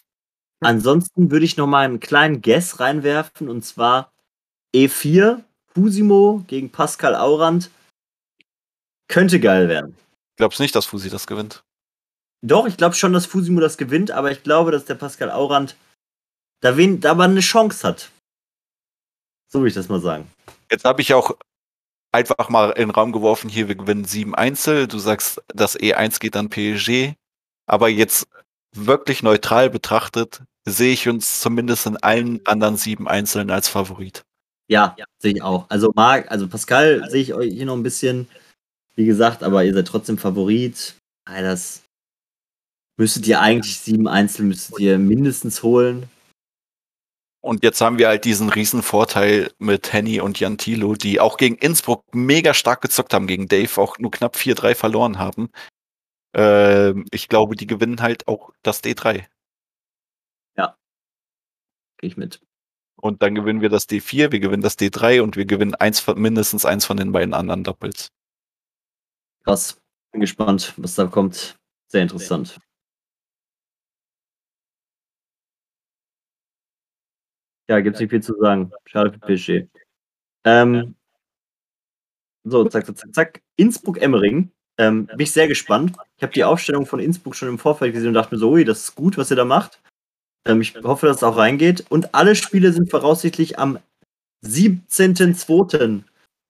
Ansonsten 0.61 1.31
würde 1.31 1.45
ich 1.45 1.57
noch 1.57 1.68
mal 1.68 1.86
einen 1.86 1.99
kleinen 1.99 2.41
Guess 2.41 2.80
reinwerfen 2.80 3.49
und 3.49 3.64
zwar 3.64 4.11
E4, 4.76 5.41
Fusimo 5.73 6.44
gegen 6.48 6.69
Pascal 6.69 7.15
Aurand. 7.15 7.72
Könnte 9.07 9.40
geil 9.40 9.69
werden. 9.69 9.95
Glaubst 10.36 10.60
nicht, 10.60 10.76
dass 10.76 10.86
Fusi 10.86 11.10
das 11.10 11.26
gewinnt? 11.26 11.64
Doch, 12.41 12.68
ich 12.68 12.77
glaube 12.77 12.95
schon, 12.95 13.14
dass 13.14 13.26
Fusimo 13.26 13.60
das 13.60 13.77
gewinnt, 13.77 14.11
aber 14.11 14.31
ich 14.31 14.44
glaube, 14.44 14.72
dass 14.72 14.86
der 14.86 14.95
Pascal 14.95 15.31
Aurand 15.31 15.76
da, 16.61 16.77
wen, 16.77 16.99
da 16.99 17.15
mal 17.15 17.30
eine 17.30 17.40
Chance 17.40 17.88
hat. 17.88 18.11
So 19.52 19.60
würde 19.60 19.69
ich 19.69 19.73
das 19.73 19.90
mal 19.90 19.99
sagen. 19.99 20.30
Jetzt 20.69 20.86
habe 20.86 21.02
ich 21.02 21.14
auch 21.14 21.36
einfach 22.11 22.49
mal 22.49 22.72
in 22.72 22.88
den 22.88 22.91
Raum 22.91 23.11
geworfen, 23.11 23.49
hier, 23.49 23.68
wir 23.68 23.76
gewinnen 23.76 24.06
sieben 24.06 24.36
Einzel. 24.36 24.88
Du 24.88 24.99
sagst, 24.99 25.41
das 25.48 25.80
E1 25.80 26.19
geht 26.19 26.36
an 26.36 26.49
PSG. 26.49 27.14
Aber 27.65 27.90
jetzt 27.90 28.27
wirklich 28.76 29.23
neutral 29.23 29.69
betrachtet, 29.69 30.44
sehe 30.65 30.94
ich 30.94 31.07
uns 31.07 31.41
zumindest 31.41 31.86
in 31.86 31.98
allen 31.98 32.45
anderen 32.45 32.77
sieben 32.77 33.07
Einzelnen 33.07 33.52
als 33.52 33.68
Favorit. 33.68 34.23
Ja, 34.68 34.95
ja. 34.98 35.06
sehe 35.19 35.34
ich 35.34 35.41
auch. 35.41 35.69
Also 35.69 35.91
Marc, 35.95 36.30
also 36.31 36.48
Pascal 36.48 37.10
sehe 37.10 37.22
ich 37.22 37.34
euch 37.34 37.53
hier 37.53 37.65
noch 37.65 37.76
ein 37.76 37.84
bisschen, 37.84 38.27
wie 38.95 39.06
gesagt, 39.06 39.44
aber 39.44 39.64
ihr 39.64 39.73
seid 39.73 39.88
trotzdem 39.88 40.18
Favorit. 40.18 40.95
Das 41.26 41.84
müsstet 42.98 43.27
ihr 43.27 43.40
eigentlich 43.40 43.80
sieben 43.80 44.07
Einzel 44.07 44.45
müsstet 44.45 44.80
ihr 44.80 44.98
mindestens 44.98 45.64
holen. 45.64 46.10
Und 47.41 47.64
jetzt 47.64 47.80
haben 47.80 47.98
wir 47.98 48.10
halt 48.10 48.26
diesen 48.26 48.49
riesen 48.49 48.84
Vorteil 48.84 49.52
mit 49.60 49.94
Henny 49.94 50.20
und 50.20 50.40
Jan 50.40 50.57
Thilo, 50.57 50.95
die 50.95 51.20
auch 51.22 51.38
gegen 51.38 51.56
Innsbruck 51.56 52.03
mega 52.14 52.53
stark 52.53 52.82
gezockt 52.82 53.14
haben, 53.14 53.28
gegen 53.28 53.48
Dave 53.48 53.82
auch 53.82 53.98
nur 53.98 54.11
knapp 54.11 54.36
4-3 54.36 54.76
verloren 54.76 55.20
haben. 55.20 55.49
Ähm, 56.34 57.06
ich 57.11 57.30
glaube, 57.30 57.56
die 57.56 57.68
gewinnen 57.68 58.02
halt 58.02 58.28
auch 58.28 58.52
das 58.61 58.84
D3. 58.84 59.26
Ja. 60.57 60.76
Gehe 61.98 62.10
ich 62.10 62.18
mit. 62.18 62.41
Und 63.02 63.24
dann 63.24 63.34
gewinnen 63.36 63.61
wir 63.61 63.70
das 63.70 63.88
D4, 63.88 64.34
wir 64.34 64.40
gewinnen 64.41 64.61
das 64.61 64.78
D3 64.78 65.22
und 65.22 65.38
wir 65.38 65.45
gewinnen 65.45 65.76
eins 65.76 66.02
von, 66.02 66.20
mindestens 66.20 66.66
eins 66.66 66.86
von 66.86 66.98
den 66.98 67.14
beiden 67.14 67.34
anderen 67.34 67.64
Doppels. 67.64 68.10
Krass. 69.45 69.80
Bin 70.11 70.22
gespannt, 70.22 70.74
was 70.76 70.95
da 70.95 71.06
kommt. 71.06 71.56
Sehr 71.88 72.02
interessant. 72.02 72.60
Ja, 77.69 77.79
gibt 77.81 77.95
es 77.95 77.99
nicht 78.01 78.09
viel 78.09 78.23
zu 78.23 78.35
sagen. 78.39 78.71
Schade 78.85 79.13
für 79.13 79.19
PSG. 79.19 79.67
Ähm, 80.43 80.95
so, 82.43 82.65
zack, 82.65 82.87
zack, 82.87 82.97
zack, 82.97 83.13
zack. 83.13 83.41
Innsbruck-Emmering. 83.57 84.51
Ähm, 84.79 85.05
bin 85.05 85.19
ich 85.19 85.31
sehr 85.31 85.47
gespannt. 85.47 85.95
Ich 86.17 86.23
habe 86.23 86.33
die 86.33 86.43
Aufstellung 86.43 86.87
von 86.87 86.99
Innsbruck 86.99 87.35
schon 87.35 87.47
im 87.47 87.59
Vorfeld 87.59 87.93
gesehen 87.93 88.09
und 88.09 88.13
dachte 88.15 88.33
mir 88.33 88.39
so, 88.39 88.49
ui, 88.49 88.65
das 88.65 88.79
ist 88.79 88.95
gut, 88.95 89.17
was 89.17 89.29
ihr 89.29 89.35
da 89.35 89.45
macht. 89.45 89.79
Ähm, 90.47 90.61
ich 90.61 90.73
hoffe, 90.83 91.05
dass 91.05 91.17
es 91.17 91.23
auch 91.23 91.37
reingeht. 91.37 91.85
Und 91.89 92.15
alle 92.15 92.35
Spiele 92.35 92.73
sind 92.73 92.89
voraussichtlich 92.89 93.59
am 93.59 93.77
17.02. 94.43 96.01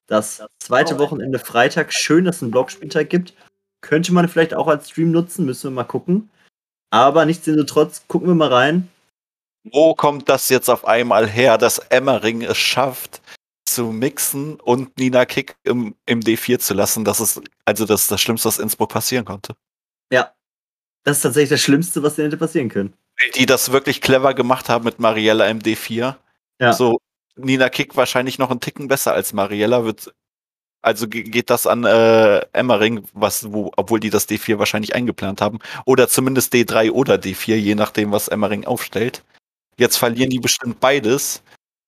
Das 0.08 0.42
zweite 0.60 1.00
Wochenende 1.00 1.40
Freitag. 1.40 1.92
Schön, 1.92 2.24
dass 2.24 2.38
es 2.38 2.44
einen 2.44 2.52
Blogspieltag 2.52 3.10
gibt. 3.10 3.34
Könnte 3.82 4.14
man 4.14 4.30
vielleicht 4.30 4.54
auch 4.54 4.68
als 4.68 4.90
Stream 4.90 5.12
nutzen, 5.12 5.46
müssen 5.46 5.72
wir 5.72 5.76
mal 5.76 5.84
gucken. 5.84 6.30
Aber 6.92 7.26
nichtsdestotrotz, 7.26 8.04
gucken 8.08 8.30
wir 8.30 8.36
mal 8.36 8.54
rein. 8.54 8.88
Wo 9.64 9.94
kommt 9.94 10.30
das 10.30 10.50
jetzt 10.50 10.70
auf 10.70 10.86
einmal 10.86 11.28
her, 11.28 11.58
dass 11.58 11.80
Emmering 11.80 12.44
es 12.44 12.58
schafft, 12.58 13.22
zu 13.66 13.92
mixen 13.92 14.60
und 14.60 14.98
Nina 14.98 15.26
Kick 15.26 15.56
im, 15.64 15.96
im 16.06 16.22
D4 16.22 16.60
zu 16.60 16.74
lassen? 16.74 17.06
Das 17.06 17.20
ist 17.20 17.42
also 17.66 17.86
das, 17.86 18.08
das 18.08 18.22
Schlimmste, 18.22 18.48
was 18.48 18.60
Innsbruck 18.60 18.90
passieren 18.90 19.26
konnte. 19.26 19.56
Ja. 20.12 20.34
Das 21.04 21.18
ist 21.18 21.24
tatsächlich 21.24 21.50
das 21.50 21.62
Schlimmste, 21.62 22.04
was 22.04 22.18
hätte 22.18 22.38
passieren 22.38 22.70
können. 22.70 22.94
Die 23.36 23.46
das 23.46 23.72
wirklich 23.72 24.02
clever 24.02 24.34
gemacht 24.34 24.70
haben 24.70 24.86
mit 24.86 25.00
Mariella 25.00 25.48
im 25.48 25.60
D4. 25.60 26.16
Ja. 26.60 26.74
So, 26.74 27.00
Nina 27.36 27.70
Kick 27.70 27.96
wahrscheinlich 27.96 28.38
noch 28.38 28.52
einen 28.52 28.60
Ticken 28.60 28.88
besser 28.88 29.14
als 29.14 29.34
Mariella 29.34 29.86
wird. 29.86 30.14
Also 30.82 31.08
geht 31.08 31.50
das 31.50 31.68
an 31.68 31.84
äh, 31.84 32.40
Emmering, 32.54 33.04
was, 33.14 33.52
wo, 33.52 33.72
obwohl 33.76 34.00
die 34.00 34.10
das 34.10 34.30
D4 34.30 34.60
wahrscheinlich 34.60 34.96
eingeplant 34.96 35.42
haben. 35.42 35.60
Oder 35.86 36.08
zumindest 36.08 36.54
D3 36.54 36.92
oder 36.92 37.16
D4, 37.16 37.56
je 37.56 37.76
nachdem, 37.76 38.12
was 38.12 38.30
Emmering 38.30 38.66
aufstellt. 38.66 39.24
Jetzt 39.80 39.96
verlieren 39.96 40.30
die 40.30 40.40
bestimmt 40.40 40.80
beides. 40.82 41.42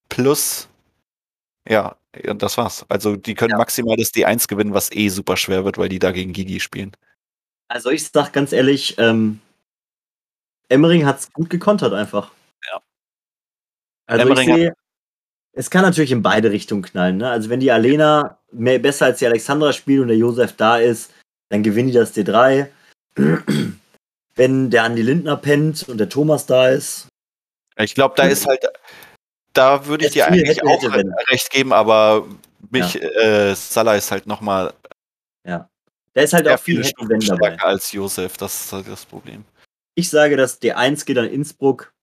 Plus, 0.08 0.70
ja, 1.68 1.98
und 2.26 2.42
das 2.42 2.58
war's. 2.58 2.86
Also 2.88 3.18
die 3.18 3.36
können 3.36 3.52
ja. 3.52 3.58
maximal 3.58 3.98
das 3.98 4.14
D1 4.14 4.48
gewinnen, 4.48 4.74
was 4.74 4.92
eh 4.94 5.10
super 5.10 5.36
schwer 5.36 5.66
wird, 5.66 5.78
weil 5.78 5.90
die 5.90 6.00
da 6.00 6.12
gegen 6.12 6.32
Gigi 6.32 6.62
spielen. 6.62 6.92
Also 7.68 7.90
ich 7.90 8.08
sag 8.08 8.32
ganz 8.32 8.54
ehrlich, 8.54 8.98
ähm, 8.98 9.42
Emmering 10.70 11.06
hat's 11.06 11.34
gut 11.34 11.50
gekontert 11.50 11.94
einfach. 11.94 12.32
Ja. 12.72 12.82
Also 14.06 14.22
Emmering 14.24 14.50
ich 14.50 14.56
sehe, 14.56 14.74
es 15.52 15.70
kann 15.70 15.82
natürlich 15.82 16.14
in 16.14 16.24
beide 16.24 16.50
Richtungen 16.50 16.84
knallen. 16.84 17.18
Ne? 17.18 17.30
Also 17.30 17.50
wenn 17.50 17.60
die 17.60 17.72
Alena 17.72 18.40
mehr, 18.54 18.80
besser 18.80 19.08
als 19.08 19.20
die 19.20 19.28
Alexandra 19.28 19.74
spielt 19.74 20.02
und 20.02 20.08
der 20.08 20.18
Josef 20.18 20.56
da 20.56 20.78
ist, 20.78 21.14
dann 21.50 21.62
gewinnen 21.62 21.90
die 21.90 21.94
das 21.94 22.16
D3. 22.16 22.68
wenn 24.36 24.70
der 24.70 24.84
Andi 24.84 25.02
Lindner 25.02 25.36
pennt 25.36 25.90
und 25.90 25.98
der 25.98 26.08
Thomas 26.08 26.46
da 26.46 26.70
ist, 26.70 27.11
ich 27.78 27.96
glaube, 27.96 28.16
da 28.18 28.24
ist 28.24 28.46
halt, 28.46 28.64
da 29.54 29.86
würde 29.86 30.06
ich 30.06 30.14
dir 30.14 30.28
eigentlich 30.28 30.58
hätte, 30.58 30.68
auch 30.68 30.82
hätte, 30.82 31.14
recht 31.30 31.50
geben, 31.52 31.74
aber 31.74 32.28
mich, 32.70 32.94
ja. 32.94 33.02
äh, 33.02 33.56
Salah 33.56 33.96
ist 33.96 34.12
halt 34.12 34.28
nochmal. 34.28 34.74
Ja. 35.48 35.70
Da 36.14 36.22
ist 36.22 36.34
halt 36.34 36.48
auch 36.48 36.60
viel 36.60 36.84
Stunden 36.84 37.20
dabei. 37.20 37.58
als 37.60 37.92
Josef, 37.92 38.38
das 38.38 38.66
ist 38.66 38.74
halt 38.74 38.88
das 38.88 39.06
Problem. 39.06 39.46
Ich 39.96 40.10
sage, 40.10 40.38
dass 40.38 40.62
D1 40.62 41.06
geht 41.06 41.18
an 41.18 41.26
Innsbruck 41.26 41.94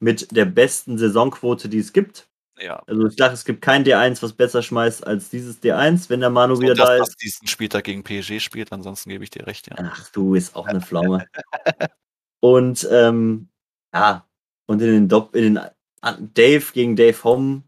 mit 0.00 0.34
der 0.34 0.46
besten 0.46 0.98
Saisonquote, 0.98 1.68
die 1.68 1.78
es 1.78 1.92
gibt. 1.92 2.28
Ja. 2.58 2.82
Also 2.86 3.06
ich 3.06 3.16
dachte, 3.16 3.34
es 3.34 3.44
gibt 3.44 3.62
kein 3.62 3.84
D1, 3.84 4.22
was 4.22 4.32
besser 4.34 4.62
schmeißt 4.62 5.06
als 5.06 5.30
dieses 5.30 5.62
D1, 5.62 6.10
wenn 6.10 6.20
der 6.20 6.30
Manu 6.30 6.56
So, 6.56 6.62
wieder 6.62 6.74
dass 6.74 6.86
da 6.86 6.96
ist. 6.96 7.22
diesen 7.22 7.46
Spieltag 7.46 7.84
gegen 7.84 8.04
PSG 8.04 8.40
spielt, 8.40 8.72
ansonsten 8.72 9.08
gebe 9.08 9.24
ich 9.24 9.30
dir 9.30 9.46
recht, 9.46 9.68
ja. 9.68 9.76
Ach, 9.78 10.10
du 10.10 10.34
ist 10.34 10.54
auch 10.54 10.66
eine 10.66 10.80
Pflaume. 10.80 11.26
und 12.40 12.86
ähm, 12.90 13.48
ja, 13.94 14.26
und 14.70 14.80
in 14.80 14.86
den, 14.92 15.08
Dopp 15.08 15.34
in 15.34 15.54
den 15.56 16.30
Dave 16.34 16.64
gegen 16.72 16.94
Dave 16.94 17.62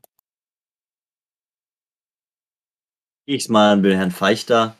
gehe 3.27 3.37
ich 3.37 3.49
mal 3.49 3.73
an 3.73 3.83
den 3.83 3.97
Herrn 3.97 4.12
Feichter. 4.12 4.77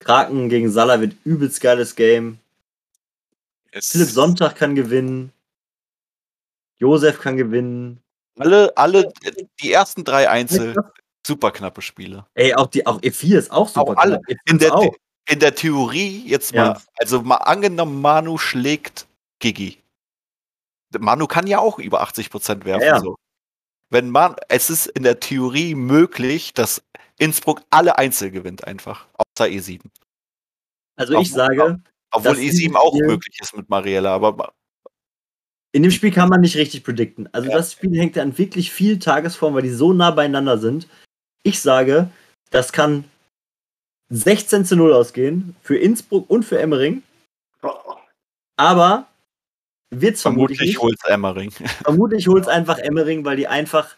Kraken 0.00 0.48
gegen 0.48 0.70
Salah 0.70 1.00
wird 1.00 1.16
übelst 1.24 1.60
geiles 1.60 1.96
Game. 1.96 2.38
Es- 3.72 3.90
Philipp 3.90 4.08
Sonntag 4.08 4.56
kann 4.56 4.74
gewinnen. 4.74 5.32
Josef 6.78 7.20
kann 7.20 7.36
gewinnen. 7.36 8.00
Alle, 8.38 8.74
alle, 8.76 9.12
die 9.62 9.70
ersten 9.72 10.02
drei 10.02 10.28
Einzel, 10.28 10.74
super 11.26 11.52
knappe 11.52 11.82
Spiele. 11.82 12.26
Ey, 12.34 12.54
auch 12.54 12.66
die 12.68 12.86
auch 12.86 13.00
E4 13.00 13.38
ist 13.38 13.50
auch 13.52 13.68
super. 13.68 13.92
Auch 13.92 13.96
alle. 13.96 14.20
knapp. 14.20 14.30
E5 14.30 14.50
In 14.50 14.58
der, 14.58 14.74
auch. 14.74 14.94
in 15.28 15.38
der 15.40 15.54
Theorie, 15.54 16.24
jetzt 16.26 16.54
mal, 16.54 16.64
Ja. 16.72 16.82
also 16.96 17.20
mal 17.22 17.36
angenommen, 17.36 18.00
Manu 18.00 18.38
schlägt 18.38 19.06
Gigi. 19.38 19.78
Manu 21.00 21.26
kann 21.26 21.46
ja 21.46 21.58
auch 21.58 21.78
über 21.78 22.02
80% 22.02 22.64
werfen. 22.64 22.82
Ja, 22.82 22.94
ja. 22.96 23.00
So. 23.00 23.16
Wenn 23.90 24.10
man, 24.10 24.36
es 24.48 24.70
ist 24.70 24.86
in 24.86 25.02
der 25.02 25.20
Theorie 25.20 25.74
möglich, 25.74 26.52
dass 26.54 26.82
Innsbruck 27.18 27.62
alle 27.70 27.98
Einzel 27.98 28.30
gewinnt 28.30 28.64
einfach. 28.64 29.06
Außer 29.14 29.48
E7. 29.48 29.82
Also 30.96 31.12
ich 31.14 31.18
Obwohl- 31.32 31.36
sage, 31.36 31.82
Obwohl 32.12 32.32
Das 32.32 32.38
E7 32.40 32.50
dieses 32.50 32.76
auch 32.76 32.94
Spiel- 32.94 33.06
möglich 33.06 33.38
ist 33.40 33.56
mit 33.56 33.68
Mariella, 33.68 34.14
aber 34.14 34.52
in 35.72 35.82
dem 35.82 35.90
Spiel 35.90 36.12
kann 36.12 36.28
man 36.28 36.40
nicht 36.40 36.56
richtig 36.56 36.84
predikten. 36.84 37.28
Also 37.32 37.48
Ja. 37.50 37.56
das 37.56 37.72
Spiel 37.72 37.96
hängt 37.98 38.16
an 38.18 38.38
wirklich 38.38 38.70
viel 38.72 38.98
Tagesform, 39.00 39.54
weil 39.54 39.62
die 39.62 39.70
so 39.70 39.92
nah 39.92 40.12
beieinander 40.12 40.58
sind. 40.58 40.86
Ich 41.42 41.60
sage, 41.60 42.10
das 42.50 42.72
kann 42.72 43.04
16 44.10 44.64
zu 44.64 44.76
0 44.76 44.92
ausgehen 44.92 45.56
für 45.62 45.76
Innsbruck 45.76 46.30
und 46.30 46.44
für 46.44 46.60
Emmering, 46.60 47.02
aber 48.56 49.08
wird's 50.00 50.22
vermutlich, 50.22 50.58
vermutlich 50.58 50.80
holt's 50.80 51.04
Emmering. 51.04 51.50
Vermutlich 51.84 52.28
holt's 52.28 52.48
einfach 52.48 52.78
Emmering, 52.78 53.24
weil 53.24 53.36
die 53.36 53.46
einfach 53.48 53.96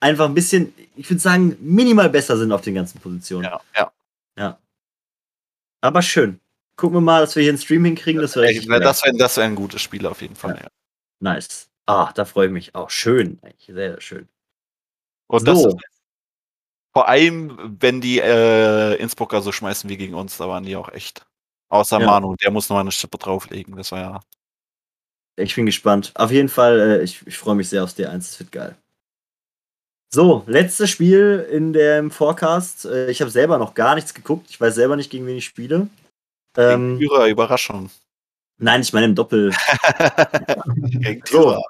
einfach 0.00 0.26
ein 0.26 0.34
bisschen, 0.34 0.74
ich 0.96 1.08
würde 1.10 1.20
sagen, 1.20 1.56
minimal 1.60 2.10
besser 2.10 2.36
sind 2.36 2.52
auf 2.52 2.60
den 2.60 2.74
ganzen 2.74 3.00
Positionen. 3.00 3.44
Ja, 3.44 3.60
ja. 3.76 4.58
Aber 5.82 6.02
schön. 6.02 6.40
Gucken 6.76 6.96
wir 6.96 7.00
mal, 7.00 7.20
dass 7.20 7.36
wir 7.36 7.42
hier 7.42 7.52
einen 7.52 7.58
Stream 7.58 7.84
hinkriegen. 7.84 8.20
Das 8.20 8.36
wäre 8.36 8.46
wär- 8.46 8.54
geil. 8.66 8.80
Das 8.80 9.02
wäre 9.04 9.16
das 9.16 9.36
wär 9.36 9.44
ein 9.44 9.54
gutes 9.54 9.80
Spiel 9.82 10.06
auf 10.06 10.20
jeden 10.20 10.36
Fall. 10.36 10.58
Ja. 10.62 10.68
nice. 11.20 11.68
Ah, 11.86 12.12
da 12.12 12.24
freue 12.24 12.46
ich 12.48 12.52
mich 12.52 12.74
auch. 12.74 12.90
Schön. 12.90 13.38
Eigentlich 13.42 13.66
Sehr, 13.66 13.74
sehr 13.92 14.00
schön. 14.00 14.28
Und 15.28 15.46
das 15.46 15.60
So. 15.62 15.68
ist 15.68 15.76
vor 16.92 17.08
allem, 17.08 17.76
wenn 17.80 18.00
die 18.00 18.18
äh, 18.18 18.94
Innsbrucker 18.96 19.40
so 19.42 19.52
schmeißen 19.52 19.88
wie 19.88 19.96
gegen 19.96 20.14
uns, 20.14 20.36
da 20.38 20.48
waren 20.48 20.64
die 20.64 20.76
auch 20.76 20.88
echt. 20.90 21.24
Außer 21.68 22.00
Ja. 22.00 22.06
Manu, 22.06 22.34
der 22.36 22.50
muss 22.50 22.68
noch 22.68 22.78
eine 22.78 22.90
Schippe 22.92 23.18
drauflegen. 23.18 23.76
Das 23.76 23.92
war 23.92 24.00
ja. 24.00 24.20
Ich 25.36 25.54
bin 25.54 25.66
gespannt. 25.66 26.12
Auf 26.14 26.30
jeden 26.30 26.48
Fall, 26.48 26.80
äh, 26.80 27.02
ich, 27.02 27.26
ich 27.26 27.36
freue 27.36 27.54
mich 27.54 27.68
sehr 27.68 27.84
aufs 27.84 27.96
D1. 27.96 28.12
Das 28.16 28.38
wird 28.40 28.52
geil. 28.52 28.74
So, 30.12 30.44
letztes 30.46 30.88
Spiel 30.90 31.46
in 31.50 31.72
dem 31.72 32.10
Forecast. 32.10 32.86
Äh, 32.86 33.10
ich 33.10 33.20
habe 33.20 33.30
selber 33.30 33.58
noch 33.58 33.74
gar 33.74 33.94
nichts 33.94 34.14
geguckt. 34.14 34.46
Ich 34.48 34.60
weiß 34.60 34.74
selber 34.74 34.96
nicht, 34.96 35.10
gegen 35.10 35.26
wen 35.26 35.36
ich 35.36 35.44
spiele. 35.44 35.88
Ähm, 36.56 36.98
Gegen 36.98 37.10
Thürer, 37.10 37.26
Überraschung. 37.28 37.90
nein, 38.58 38.80
ich 38.80 38.92
meine 38.94 39.06
im 39.06 39.14
Doppel. 39.14 39.52
gegen 40.76 41.22
So. 41.26 41.42
Thürer. 41.42 41.62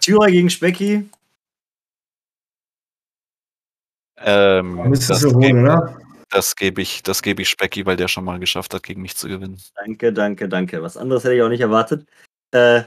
Thürer 0.00 0.30
gegen 0.30 0.48
Specki. 0.48 1.08
Ähm, 4.16 4.92
das 4.94 5.20
du 5.20 5.32
holen, 5.32 5.40
gebe 5.40 5.60
oder? 5.62 6.00
das 6.30 6.56
geb 6.56 6.78
ich, 6.78 7.02
das 7.02 7.22
gebe 7.22 7.42
ich 7.42 7.50
Specky, 7.50 7.84
weil 7.84 7.96
der 7.96 8.08
schon 8.08 8.24
mal 8.24 8.38
geschafft 8.38 8.72
hat, 8.72 8.82
gegen 8.82 9.02
mich 9.02 9.16
zu 9.16 9.28
gewinnen. 9.28 9.60
Danke, 9.74 10.12
danke, 10.12 10.48
danke. 10.48 10.82
Was 10.82 10.96
anderes 10.96 11.24
hätte 11.24 11.34
ich 11.34 11.42
auch 11.42 11.48
nicht 11.48 11.60
erwartet. 11.60 12.06
Äh, 12.52 12.82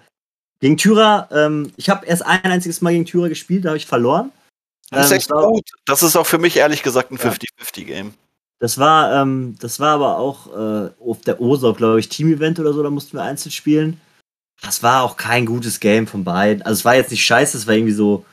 gegen 0.59 0.77
Thürer, 0.77 1.27
ähm, 1.31 1.71
ich 1.75 1.89
habe 1.89 2.05
erst 2.05 2.25
ein 2.25 2.43
einziges 2.43 2.81
Mal 2.81 2.93
gegen 2.93 3.05
Thürer 3.05 3.29
gespielt, 3.29 3.65
da 3.65 3.69
habe 3.69 3.77
ich 3.77 3.85
verloren. 3.85 4.31
Das 4.89 5.07
ist 5.07 5.11
Ähm, 5.11 5.17
echt 5.17 5.29
war- 5.31 5.47
gut. 5.47 5.69
Das 5.85 6.01
ist 6.03 6.15
auch 6.15 6.25
für 6.25 6.37
mich 6.37 6.55
ehrlich 6.57 6.81
gesagt 6.83 7.11
ein 7.11 7.17
Ja. 7.17 7.23
50-50-Game. 7.23 8.13
Das 8.59 8.77
war, 8.77 9.21
ähm, 9.21 9.57
das 9.59 9.79
war 9.79 9.95
aber 9.95 10.17
auch 10.17 10.47
äh, 10.55 10.89
auf 11.03 11.21
der 11.21 11.41
OSO, 11.41 11.73
glaube 11.73 11.99
ich, 11.99 12.07
Team-Event 12.09 12.59
oder 12.59 12.71
so, 12.73 12.81
da 12.81 12.89
mussten 12.89 13.17
wir 13.17 13.23
einzeln 13.23 13.51
spielen. 13.51 13.99
Das 14.61 14.81
war 14.81 15.03
auch 15.03 15.17
kein 15.17 15.45
gutes 15.45 15.81
Game 15.81 16.07
von 16.07 16.23
beiden. 16.23 16.61
Also 16.61 16.79
es 16.79 16.85
war 16.85 16.95
jetzt 16.95 17.11
nicht 17.11 17.25
scheiße, 17.25 17.57
es 17.57 17.67
war 17.67 17.73
irgendwie 17.75 17.91
so, 17.93 18.25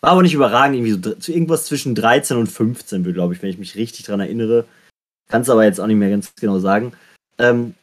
war 0.00 0.12
aber 0.12 0.22
nicht 0.22 0.32
überragend, 0.32 0.76
irgendwie 0.76 0.92
so 1.10 1.14
zu 1.16 1.32
irgendwas 1.32 1.66
zwischen 1.66 1.94
13 1.94 2.38
und 2.38 2.46
15, 2.46 3.04
glaube 3.12 3.34
ich, 3.34 3.42
wenn 3.42 3.50
ich 3.50 3.58
mich 3.58 3.76
richtig 3.76 4.06
dran 4.06 4.20
erinnere. 4.20 4.64
Kann 5.28 5.42
es 5.42 5.50
aber 5.50 5.64
jetzt 5.64 5.78
auch 5.78 5.86
nicht 5.86 5.98
mehr 5.98 6.10
ganz 6.10 6.32
genau 6.40 6.58
sagen. 6.58 6.94
Ähm, 7.38 7.74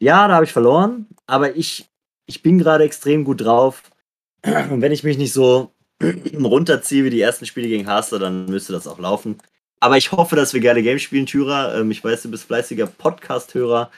ja, 0.00 0.28
da 0.28 0.34
habe 0.34 0.44
ich 0.44 0.52
verloren, 0.52 1.06
aber 1.26 1.56
ich, 1.56 1.86
ich 2.26 2.42
bin 2.42 2.58
gerade 2.58 2.84
extrem 2.84 3.24
gut 3.24 3.40
drauf. 3.42 3.82
Und 4.44 4.80
wenn 4.82 4.92
ich 4.92 5.04
mich 5.04 5.16
nicht 5.18 5.32
so 5.32 5.72
runterziehe 6.02 7.04
wie 7.04 7.10
die 7.10 7.20
ersten 7.20 7.46
Spiele 7.46 7.68
gegen 7.68 7.86
Hasler, 7.86 8.18
dann 8.18 8.46
müsste 8.46 8.72
das 8.72 8.86
auch 8.86 8.98
laufen. 8.98 9.38
Aber 9.80 9.96
ich 9.96 10.12
hoffe, 10.12 10.36
dass 10.36 10.54
wir 10.54 10.60
geile 10.60 10.82
Games 10.82 11.02
spielen, 11.02 11.26
Tyra. 11.26 11.78
Ähm, 11.78 11.90
ich 11.90 12.02
weiß, 12.02 12.22
du 12.22 12.30
bist 12.30 12.44
fleißiger 12.44 12.86
Podcast-Hörer. 12.86 13.90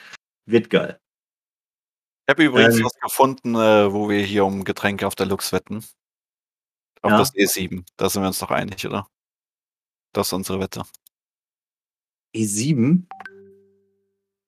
Wird 0.45 0.69
geil. 0.69 0.99
Ich 2.25 2.31
habe 2.33 2.43
übrigens 2.43 2.77
Ähm, 2.77 2.85
was 2.85 2.99
gefunden, 2.99 3.55
äh, 3.55 3.91
wo 3.93 4.09
wir 4.09 4.21
hier 4.21 4.45
um 4.45 4.63
Getränke 4.63 5.07
auf 5.07 5.15
der 5.15 5.25
Lux 5.27 5.51
wetten. 5.53 5.77
Auf 7.01 7.11
Ja. 7.11 7.17
das 7.17 7.33
E7. 7.33 7.85
Da 7.95 8.09
sind 8.09 8.21
wir 8.21 8.27
uns 8.27 8.39
doch 8.39 8.51
einig, 8.51 8.85
oder? 8.85 9.07
Das 10.13 10.27
ist 10.27 10.33
unsere 10.33 10.59
Wette. 10.59 10.83
E7. 12.35 13.03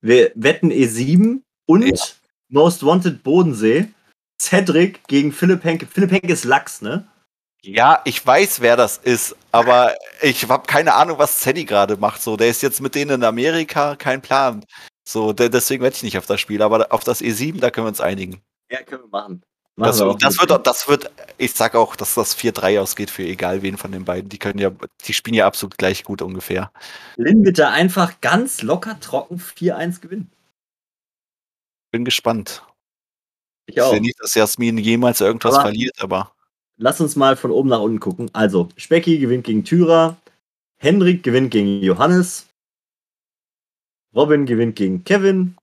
Wir 0.01 0.31
wetten 0.35 0.71
E7 0.71 1.41
und 1.65 1.83
Ja. 1.83 1.95
Most 2.49 2.83
Wanted 2.83 3.23
Bodensee. 3.23 3.87
Cedric 4.41 5.05
gegen 5.07 5.31
Philipp 5.31 5.63
Henke. 5.63 5.85
Philipp 5.85 6.11
Henke 6.11 6.31
ist 6.33 6.45
Lachs, 6.45 6.81
ne? 6.81 7.07
Ja, 7.61 8.01
ich 8.05 8.25
weiß, 8.25 8.61
wer 8.61 8.77
das 8.77 8.97
ist, 8.97 9.35
aber 9.51 9.93
ich 10.21 10.47
habe 10.47 10.65
keine 10.65 10.93
Ahnung, 10.93 11.17
was 11.17 11.39
Zeddy 11.39 11.65
gerade 11.65 11.97
macht. 11.97 12.21
So, 12.21 12.37
der 12.37 12.47
ist 12.47 12.61
jetzt 12.61 12.79
mit 12.81 12.95
denen 12.95 13.11
in 13.11 13.23
Amerika, 13.23 13.97
kein 13.97 14.21
Plan. 14.21 14.65
So, 15.03 15.33
de 15.33 15.49
deswegen 15.49 15.83
wette 15.83 15.97
ich 15.97 16.03
nicht 16.03 16.17
auf 16.17 16.25
das 16.25 16.39
Spiel, 16.39 16.61
aber 16.61 16.87
auf 16.91 17.03
das 17.03 17.21
E7, 17.21 17.59
da 17.59 17.69
können 17.69 17.87
wir 17.87 17.89
uns 17.89 17.99
einigen. 17.99 18.41
Ja, 18.71 18.81
können 18.83 19.03
wir 19.03 19.09
machen. 19.09 19.43
Machen 19.75 19.89
Das, 19.89 19.99
wir 19.99 20.07
auch 20.07 20.17
das, 20.17 20.39
wird, 20.39 20.67
das 20.67 20.87
wird, 20.87 21.11
ich 21.37 21.53
sag 21.53 21.75
auch, 21.75 21.97
dass 21.97 22.13
das 22.13 22.37
4-3 22.37 22.79
ausgeht 22.79 23.09
für 23.09 23.23
egal 23.23 23.61
wen 23.61 23.75
von 23.75 23.91
den 23.91 24.05
beiden. 24.05 24.29
Die 24.29 24.37
können 24.37 24.59
ja, 24.59 24.71
die 25.05 25.13
spielen 25.13 25.33
ja 25.33 25.45
absolut 25.45 25.77
gleich 25.77 26.03
gut 26.03 26.21
ungefähr. 26.21 26.71
Lin 27.17 27.43
wird 27.43 27.59
da 27.59 27.71
einfach 27.71 28.21
ganz 28.21 28.61
locker 28.61 28.99
trocken 28.99 29.37
4-1 29.37 29.99
gewinnen. 29.99 30.31
Bin 31.91 32.05
gespannt. 32.05 32.63
Ich 33.65 33.75
Ich 33.77 33.81
auch. 33.81 33.91
sehe 33.91 34.01
nicht, 34.01 34.19
dass 34.19 34.33
Jasmin 34.35 34.77
jemals 34.77 35.21
irgendwas 35.21 35.55
Aber- 35.55 35.63
verliert, 35.63 36.01
aber 36.01 36.33
Lass 36.81 37.01
uns 37.01 37.17
mal 37.17 37.35
von 37.35 37.51
oben 37.51 37.67
nach 37.67 37.81
unten 37.81 37.99
gucken. 37.99 38.29
Also, 38.33 38.69
Specki 38.77 39.17
gewinnt 39.19 39.43
gegen 39.45 39.65
Tyra. 39.65 40.15
Hendrik 40.77 41.23
gewinnt 41.23 41.51
gegen 41.51 41.83
Johannes. 41.83 42.47
Robin 44.15 44.45
gewinnt 44.45 44.77
gegen 44.77 45.03
Kevin. 45.03 45.57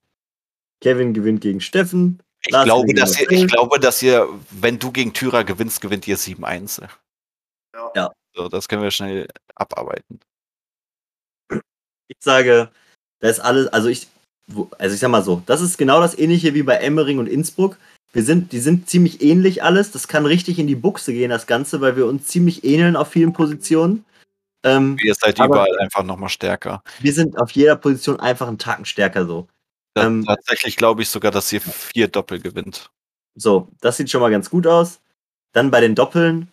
Kevin 0.82 1.14
gewinnt 1.14 1.40
gegen 1.40 1.62
Steffen. 1.62 2.20
ich 2.44 2.52
Lars 2.52 2.66
glaube, 2.66 2.86
gegen 2.88 2.98
dass 2.98 3.18
ihr, 3.18 3.30
ich 3.30 3.46
glaube, 3.46 3.80
dass 3.80 4.02
ihr, 4.02 4.28
wenn 4.50 4.78
du 4.78 4.92
gegen 4.92 5.14
Tyra 5.14 5.42
gewinnst, 5.42 5.80
gewinnt 5.80 6.06
ihr 6.06 6.18
7-1. 6.18 6.82
Ja. 7.74 7.92
Ja. 7.94 8.12
So, 8.34 8.48
das 8.50 8.68
können 8.68 8.82
wir 8.82 8.90
schnell 8.90 9.26
abarbeiten. 9.54 10.20
Ich 12.08 12.18
sage, 12.20 12.70
da 13.20 13.28
ist 13.28 13.40
alles, 13.40 13.68
also 13.68 13.88
ich, 13.88 14.06
wo- 14.46 14.70
also 14.78 14.94
ich 14.94 15.00
sag 15.00 15.10
mal 15.10 15.22
so, 15.24 15.42
das 15.46 15.60
ist 15.60 15.78
genau 15.78 16.00
das 16.00 16.16
ähnliche 16.18 16.54
wie 16.54 16.62
bei 16.62 16.76
Emmering 16.76 17.18
und 17.18 17.26
Innsbruck. 17.28 17.78
Wir 18.12 18.22
sind, 18.22 18.52
die 18.52 18.60
sind 18.60 18.88
ziemlich 18.88 19.20
ähnlich 19.22 19.62
alles. 19.62 19.90
Das 19.90 20.08
kann 20.08 20.24
richtig 20.26 20.58
in 20.58 20.66
die 20.66 20.74
Buchse 20.74 21.12
gehen, 21.12 21.30
das 21.30 21.46
Ganze, 21.46 21.80
weil 21.80 21.96
wir 21.96 22.06
uns 22.06 22.26
ziemlich 22.28 22.64
ähneln 22.64 22.96
auf 22.96 23.08
vielen 23.08 23.32
Positionen. 23.32 24.04
Ähm, 24.64 24.96
Ihr 25.02 25.14
seid 25.14 25.38
Aber- 25.38 25.54
überall 25.56 25.78
einfach 25.78 26.02
nochmal 26.02 26.30
stärker. 26.30 26.82
wir 27.00 27.12
sind 27.12 27.38
auf 27.38 27.50
jeder 27.50 27.76
Position 27.76 28.18
einfach 28.20 28.48
einen 28.48 28.58
Tacken 28.58 28.84
stärker 28.84 29.26
so. 29.26 29.46
Ähm, 29.96 30.24
tatsächlich 30.26 30.76
glaube 30.76 31.02
ich 31.02 31.08
sogar, 31.08 31.30
dass 31.30 31.52
ihr 31.52 31.60
vier 31.60 32.08
Doppel 32.08 32.40
gewinnt. 32.40 32.90
So, 33.34 33.68
das 33.80 33.96
sieht 33.96 34.10
schon 34.10 34.20
mal 34.20 34.30
ganz 34.30 34.48
gut 34.50 34.66
aus. 34.66 35.00
Dann 35.52 35.70
bei 35.70 35.80
den 35.80 35.94
Doppeln, 35.94 36.48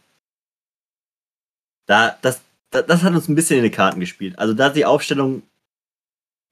da, 1.86 2.18
das, 2.22 2.41
das, 2.72 2.86
das 2.86 3.03
hat 3.03 3.14
uns 3.14 3.28
ein 3.28 3.36
bisschen 3.36 3.57
in 3.57 3.64
die 3.64 3.72
Karten 3.72 3.99
gespielt. 3.99 4.38
Also 4.40 4.53
da 4.53 4.70
die 4.70 4.86
Aufstellung 4.86 5.44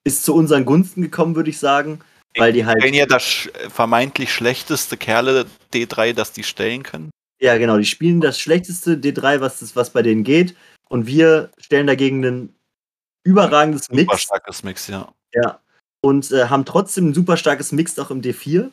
ist 0.03 0.23
zu 0.23 0.34
unseren 0.34 0.65
Gunsten 0.65 1.02
gekommen, 1.02 1.36
würde 1.36 1.49
ich 1.49 1.60
sagen, 1.60 1.99
weil 2.38 2.53
die 2.53 2.65
halt, 2.65 2.82
Wenn 2.82 2.94
ihr 2.94 3.07
das 3.07 3.49
vermeintlich 3.69 4.34
schlechteste 4.34 4.98
Kerle 4.98 5.45
D3, 5.73 6.14
das 6.14 6.32
die 6.32 6.44
stellen 6.44 6.84
können. 6.84 7.11
ja 7.40 7.57
genau, 7.57 7.78
die 7.78 7.86
spielen 7.86 8.22
das 8.22 8.40
schlechteste 8.40 8.95
D3, 8.95 9.41
was, 9.41 9.60
das, 9.60 9.76
was 9.76 9.91
bei 9.91 10.02
denen 10.02 10.23
geht, 10.23 10.56
und 10.90 11.07
wir 11.07 11.52
stellen 11.57 11.88
dagegen 11.88 12.26
ein 12.26 12.56
überragendes 13.23 13.86
Super 13.86 13.95
Mix. 13.95 14.22
starkes 14.22 14.64
Mix, 14.64 14.88
ja. 14.88 15.14
Ja. 15.34 15.60
Und 16.02 16.32
äh, 16.32 16.45
haben 16.48 16.65
trotzdem 16.65 17.10
ein 17.10 17.14
super 17.14 17.38
starkes 17.38 17.72
Mix 17.72 17.98
auch 17.99 18.11
im 18.11 18.22
D4. 18.22 18.72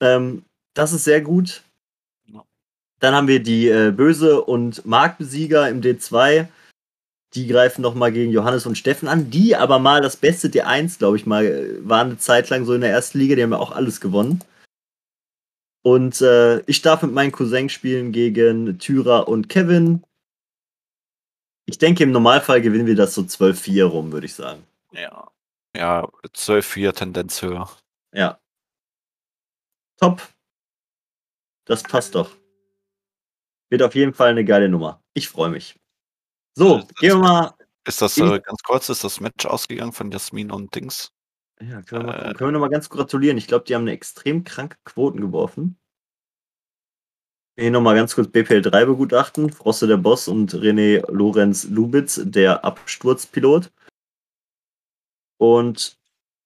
Ähm, 0.00 0.44
das 0.74 0.92
ist 0.92 1.04
sehr 1.04 1.20
gut. 1.20 1.62
Dann 3.00 3.14
haben 3.14 3.28
wir 3.28 3.42
die 3.42 3.68
äh, 3.68 3.90
Böse 3.90 4.42
und 4.42 4.86
Marktbesieger 4.86 5.68
im 5.68 5.82
D2. 5.82 6.46
Die 7.34 7.46
greifen 7.48 7.82
nochmal 7.82 8.12
gegen 8.12 8.30
Johannes 8.30 8.66
und 8.66 8.78
Steffen 8.78 9.08
an, 9.08 9.30
die 9.30 9.56
aber 9.56 9.78
mal 9.78 10.00
das 10.00 10.16
beste 10.16 10.48
D1, 10.48 10.98
glaube 10.98 11.16
ich 11.16 11.26
mal, 11.26 11.44
äh, 11.44 11.88
waren 11.88 12.08
eine 12.10 12.18
Zeit 12.18 12.48
lang 12.50 12.64
so 12.64 12.74
in 12.74 12.80
der 12.80 12.90
ersten 12.90 13.18
Liga, 13.18 13.34
die 13.34 13.42
haben 13.42 13.52
ja 13.52 13.58
auch 13.58 13.72
alles 13.72 14.00
gewonnen. 14.00 14.40
Und 15.82 16.20
äh, 16.22 16.60
ich 16.60 16.80
darf 16.80 17.02
mit 17.02 17.12
meinen 17.12 17.32
Cousin 17.32 17.68
spielen 17.68 18.12
gegen 18.12 18.78
Tyra 18.78 19.18
und 19.18 19.48
Kevin. 19.48 20.02
Ich 21.66 21.78
denke, 21.78 22.04
im 22.04 22.12
Normalfall 22.12 22.62
gewinnen 22.62 22.86
wir 22.86 22.96
das 22.96 23.14
so 23.14 23.22
12-4 23.22 23.84
rum, 23.84 24.12
würde 24.12 24.26
ich 24.26 24.34
sagen. 24.34 24.64
Ja. 24.92 25.30
Ja, 25.76 26.08
12-4 26.24 26.92
Tendenz 26.92 27.42
höher. 27.42 27.68
Ja. 28.14 28.38
Top. 29.98 30.22
Das 31.66 31.82
passt 31.82 32.14
doch. 32.14 32.30
Wird 33.70 33.82
auf 33.82 33.94
jeden 33.94 34.14
Fall 34.14 34.30
eine 34.30 34.44
geile 34.44 34.68
Nummer. 34.68 35.02
Ich 35.14 35.28
freue 35.28 35.50
mich. 35.50 35.76
So, 36.54 36.78
Das- 36.78 36.88
gehen 36.96 37.10
wir 37.10 37.18
mal. 37.18 37.54
Ist 37.86 38.00
das 38.00 38.16
äh, 38.16 38.40
ganz 38.40 38.62
kurz, 38.62 38.88
ist 38.88 39.04
das 39.04 39.20
Match 39.20 39.44
ausgegangen 39.44 39.92
von 39.92 40.10
Jasmin 40.10 40.50
und 40.50 40.74
Dings? 40.74 41.12
Ja, 41.60 41.82
können 41.82 42.06
wir, 42.06 42.12
mal 42.12 42.30
Äh. 42.30 42.34
können 42.34 42.48
wir 42.48 42.52
noch 42.52 42.60
mal 42.60 42.70
ganz 42.70 42.88
gratulieren. 42.88 43.36
Ich 43.36 43.46
glaube, 43.46 43.64
die 43.66 43.74
haben 43.74 43.82
eine 43.82 43.92
extrem 43.92 44.42
kranke 44.44 44.78
Quoten 44.84 45.20
geworfen. 45.20 45.78
Hier 47.56 47.70
nochmal 47.70 47.94
ganz 47.94 48.14
kurz 48.14 48.28
BPL3 48.28 48.86
begutachten. 48.86 49.52
Frosse 49.52 49.86
der 49.86 49.98
Boss 49.98 50.26
und 50.28 50.52
René 50.54 51.04
Lorenz 51.12 51.64
Lubitz, 51.64 52.20
der 52.24 52.64
Absturzpilot. 52.64 53.70
Und 55.38 55.98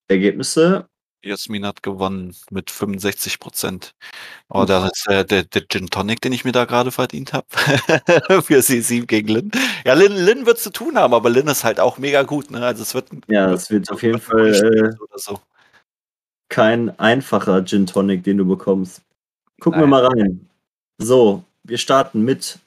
Ergebnisse. 0.07 0.87
Jasmin 1.23 1.65
hat 1.65 1.83
gewonnen 1.83 2.33
mit 2.49 2.71
65 2.71 3.39
Prozent. 3.39 3.93
Oh, 4.49 4.63
das 4.65 4.91
ist 4.91 5.07
äh, 5.07 5.25
der, 5.25 5.43
der 5.43 5.63
Gin 5.67 5.89
Tonic, 5.89 6.21
den 6.21 6.31
ich 6.31 6.45
mir 6.45 6.53
da 6.53 6.65
gerade 6.65 6.91
verdient 6.91 7.33
habe. 7.33 7.47
Für 8.41 8.59
C7 8.59 9.05
gegen 9.05 9.27
Lin. 9.27 9.51
Ja, 9.85 9.93
Lin, 9.95 10.13
Lin 10.13 10.45
wird 10.45 10.59
zu 10.59 10.71
tun 10.71 10.97
haben, 10.97 11.13
aber 11.13 11.29
Lin 11.29 11.47
ist 11.47 11.63
halt 11.63 11.79
auch 11.79 11.97
mega 11.97 12.23
gut. 12.23 12.51
Ne? 12.51 12.65
Also 12.65 12.83
es 12.83 12.93
wird 12.93 13.09
Ja, 13.27 13.51
es 13.51 13.69
wird 13.69 13.91
auf 13.91 14.01
jeden 14.01 14.21
Fall 14.21 14.53
äh, 14.53 14.91
so. 15.15 15.39
kein 16.47 16.97
einfacher 16.99 17.65
Gin 17.65 17.85
Tonic, 17.85 18.23
den 18.23 18.37
du 18.37 18.45
bekommst. 18.45 19.01
Gucken 19.59 19.81
wir 19.81 19.87
Nein. 19.87 19.89
mal 19.89 20.05
rein. 20.05 20.49
So, 20.99 21.43
wir 21.63 21.77
starten 21.77 22.23
mit. 22.23 22.59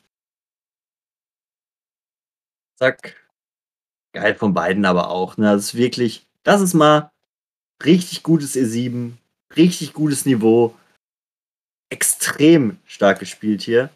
Zack. 2.78 3.16
Geil 4.12 4.34
von 4.34 4.52
beiden 4.52 4.84
aber 4.84 5.08
auch. 5.08 5.38
Ne? 5.38 5.46
Das 5.46 5.62
ist 5.64 5.74
wirklich, 5.74 6.26
das 6.42 6.60
ist 6.60 6.74
mal 6.74 7.10
richtig 7.84 8.22
gutes 8.22 8.56
E7, 8.56 9.12
richtig 9.56 9.92
gutes 9.92 10.26
Niveau. 10.26 10.74
Extrem 11.90 12.78
stark 12.86 13.20
gespielt 13.20 13.62
hier. 13.62 13.90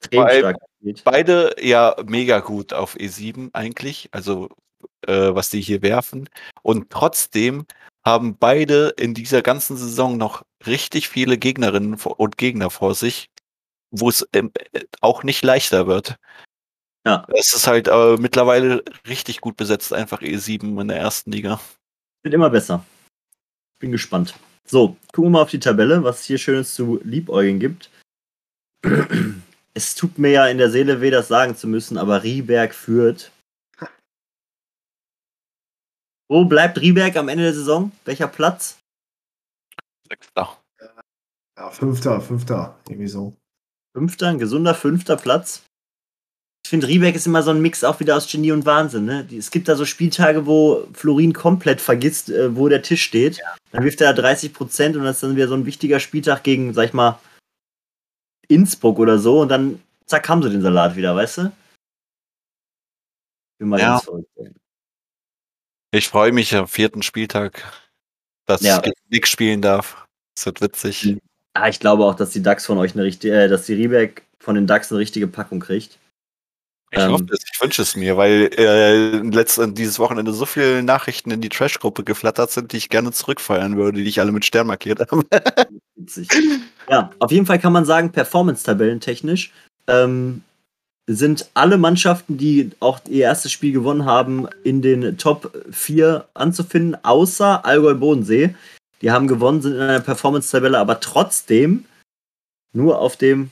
Extrem 0.00 0.20
allem- 0.20 0.38
stark 0.38 0.56
gespielt. 0.60 1.02
Beide 1.04 1.54
ja 1.60 1.96
mega 2.06 2.40
gut 2.40 2.72
auf 2.72 2.96
E7 2.96 3.50
eigentlich, 3.52 4.08
also 4.12 4.48
äh, 5.06 5.34
was 5.34 5.50
die 5.50 5.60
hier 5.60 5.82
werfen. 5.82 6.28
Und 6.62 6.90
trotzdem 6.90 7.66
haben 8.04 8.36
beide 8.38 8.94
in 8.96 9.14
dieser 9.14 9.42
ganzen 9.42 9.76
Saison 9.76 10.16
noch 10.16 10.44
richtig 10.66 11.08
viele 11.08 11.36
Gegnerinnen 11.36 11.94
und 11.94 12.38
Gegner 12.38 12.70
vor 12.70 12.94
sich, 12.94 13.28
wo 13.90 14.08
es 14.08 14.26
ähm, 14.32 14.50
äh, 14.72 14.84
auch 15.00 15.22
nicht 15.24 15.44
leichter 15.44 15.86
wird. 15.86 16.16
Ja. 17.06 17.26
Es 17.28 17.52
ist 17.52 17.66
halt 17.66 17.88
äh, 17.88 18.16
mittlerweile 18.18 18.82
richtig 19.06 19.40
gut 19.40 19.56
besetzt, 19.56 19.92
einfach 19.92 20.20
E7 20.20 20.80
in 20.80 20.88
der 20.88 20.98
ersten 20.98 21.32
Liga. 21.32 21.60
Wird 22.22 22.34
immer 22.34 22.50
besser. 22.50 22.84
Bin 23.78 23.92
gespannt. 23.92 24.34
So, 24.64 24.96
gucken 25.12 25.24
wir 25.24 25.30
mal 25.30 25.42
auf 25.42 25.50
die 25.50 25.60
Tabelle, 25.60 26.02
was 26.04 26.20
es 26.20 26.24
hier 26.26 26.38
Schönes 26.38 26.74
zu 26.74 27.00
Liebäugeln 27.04 27.58
gibt. 27.58 27.90
Es 29.74 29.94
tut 29.94 30.18
mir 30.18 30.30
ja 30.30 30.46
in 30.48 30.58
der 30.58 30.70
Seele 30.70 31.00
weh, 31.00 31.10
das 31.10 31.28
sagen 31.28 31.56
zu 31.56 31.66
müssen, 31.68 31.98
aber 31.98 32.22
Rieberg 32.22 32.74
führt. 32.74 33.32
Wo 36.28 36.44
bleibt 36.44 36.80
Rieberg 36.80 37.16
am 37.16 37.28
Ende 37.28 37.44
der 37.44 37.54
Saison? 37.54 37.92
Welcher 38.04 38.28
Platz? 38.28 38.78
Sechster. 40.08 40.58
Ja, 41.56 41.70
Fünfter, 41.70 42.20
Fünfter, 42.20 42.78
irgendwie 42.88 43.08
so. 43.08 43.34
Fünfter, 43.96 44.28
ein 44.28 44.38
gesunder 44.38 44.74
fünfter 44.74 45.16
Platz. 45.16 45.62
Ich 46.68 46.70
finde, 46.70 46.86
Rieberg 46.86 47.14
ist 47.14 47.26
immer 47.26 47.42
so 47.42 47.50
ein 47.50 47.62
Mix 47.62 47.82
auch 47.82 47.98
wieder 47.98 48.14
aus 48.14 48.30
Genie 48.30 48.52
und 48.52 48.66
Wahnsinn. 48.66 49.06
Ne? 49.06 49.26
Es 49.34 49.50
gibt 49.50 49.68
da 49.68 49.74
so 49.74 49.86
Spieltage, 49.86 50.44
wo 50.44 50.86
Florin 50.92 51.32
komplett 51.32 51.80
vergisst, 51.80 52.28
äh, 52.28 52.54
wo 52.54 52.68
der 52.68 52.82
Tisch 52.82 53.04
steht. 53.04 53.40
Dann 53.72 53.84
wirft 53.84 54.02
er 54.02 54.12
da 54.12 54.20
30 54.20 54.52
Prozent 54.52 54.94
und 54.94 55.04
das 55.04 55.16
ist 55.16 55.22
dann 55.22 55.34
wieder 55.34 55.48
so 55.48 55.54
ein 55.54 55.64
wichtiger 55.64 55.98
Spieltag 55.98 56.42
gegen, 56.44 56.74
sag 56.74 56.84
ich 56.84 56.92
mal, 56.92 57.18
Innsbruck 58.48 58.98
oder 58.98 59.18
so. 59.18 59.40
Und 59.40 59.48
dann, 59.48 59.82
zack, 60.04 60.28
haben 60.28 60.42
sie 60.42 60.50
den 60.50 60.60
Salat 60.60 60.94
wieder, 60.94 61.16
weißt 61.16 61.38
du? 61.38 61.52
Bin 63.58 63.68
mal 63.70 63.80
Ja. 63.80 63.92
ganz 63.92 64.04
verrückt. 64.04 64.28
ey. 64.36 64.50
Ich 65.92 66.06
freue 66.06 66.32
mich 66.32 66.54
am 66.54 66.68
vierten 66.68 67.00
Spieltag, 67.00 67.64
dass 68.44 68.60
Ja. 68.60 68.82
ich 68.84 68.92
Nick 69.08 69.26
spielen 69.26 69.62
darf. 69.62 70.06
Das 70.36 70.44
wird 70.44 70.60
witzig. 70.60 71.16
Ah, 71.54 71.70
ich 71.70 71.80
glaube 71.80 72.04
auch, 72.04 72.14
dass 72.14 72.28
die 72.28 72.42
DAX 72.42 72.66
von 72.66 72.76
euch 72.76 72.92
eine 72.92 73.04
richtige, 73.04 73.44
äh, 73.44 73.48
dass 73.48 73.64
die 73.64 73.72
Rieberg 73.72 74.20
von 74.38 74.54
den 74.54 74.66
DAX 74.66 74.92
eine 74.92 74.98
richtige 74.98 75.28
Packung 75.28 75.60
kriegt. 75.60 75.98
Ich 76.90 76.98
Ähm. 76.98 77.12
hoffe 77.12 77.26
es, 77.30 77.44
ich 77.52 77.60
wünsche 77.60 77.82
es 77.82 77.96
mir, 77.96 78.16
weil 78.16 78.50
äh, 78.56 79.18
letzten, 79.18 79.74
dieses 79.74 79.98
Wochenende 79.98 80.32
so 80.32 80.46
viele 80.46 80.82
Nachrichten 80.82 81.30
in 81.30 81.40
die 81.40 81.50
Trash-Gruppe 81.50 82.02
geflattert 82.02 82.50
sind, 82.50 82.72
die 82.72 82.78
ich 82.78 82.88
gerne 82.88 83.12
zurückfeuern 83.12 83.76
würde, 83.76 84.02
die 84.02 84.08
ich 84.08 84.20
alle 84.20 84.32
mit 84.32 84.46
Stern 84.46 84.66
markiert 84.66 85.00
habe. 85.00 85.22
Witzig. 85.96 86.28
Ja, 86.88 87.10
auf 87.18 87.30
jeden 87.30 87.44
Fall 87.44 87.58
kann 87.58 87.74
man 87.74 87.84
sagen, 87.84 88.10
Performance-Tabellentechnisch 88.10 89.52
ähm, 89.86 90.42
sind 91.06 91.50
alle 91.52 91.76
Mannschaften, 91.76 92.38
die 92.38 92.70
auch 92.80 93.00
ihr 93.08 93.24
erstes 93.24 93.52
Spiel 93.52 93.72
gewonnen 93.72 94.06
haben, 94.06 94.46
in 94.64 94.80
den 94.80 95.18
Top 95.18 95.52
4 95.70 96.26
anzufinden, 96.32 96.96
außer 97.02 97.64
Allgäu 97.66 97.94
Bodensee. 97.94 98.54
Die 99.02 99.10
haben 99.10 99.28
gewonnen, 99.28 99.60
sind 99.60 99.74
in 99.74 99.80
einer 99.80 100.00
Performance-Tabelle, 100.00 100.78
aber 100.78 101.00
trotzdem 101.00 101.84
nur 102.72 102.98
auf 102.98 103.16
dem 103.16 103.50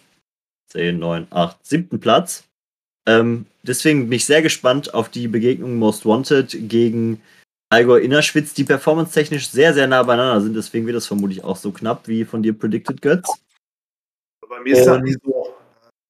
10, 0.69 0.99
9, 0.99 1.27
8, 1.31 1.57
7. 1.63 2.01
Platz. 2.01 2.45
Ähm, 3.07 3.47
deswegen 3.62 4.09
bin 4.09 4.16
ich 4.16 4.27
sehr 4.27 4.43
gespannt 4.43 4.93
auf 4.95 5.09
die 5.09 5.28
Begegnung 5.28 5.77
Most 5.77 6.05
Wanted 6.05 6.57
gegen 6.69 7.20
Allgäu 7.70 7.99
Innerschwitz, 7.99 8.55
die 8.55 8.65
performance-technisch 8.65 9.49
sehr, 9.49 9.74
sehr 9.74 9.87
nah 9.87 10.03
beieinander 10.03 10.41
sind. 10.41 10.55
Deswegen 10.55 10.87
wird 10.87 10.97
das 10.97 11.07
vermutlich 11.07 11.43
auch 11.45 11.57
so 11.57 11.73
knapp 11.73 12.07
wie 12.09 12.24
von 12.24 12.43
dir 12.43 12.57
predicted, 12.57 13.01
Götz. 13.03 13.28
Bei 14.49 14.61
mir 14.61 14.77
ist 14.77 14.87
das 14.87 14.97
Und- 14.97 15.03
nicht 15.05 15.19
so. 15.24 15.55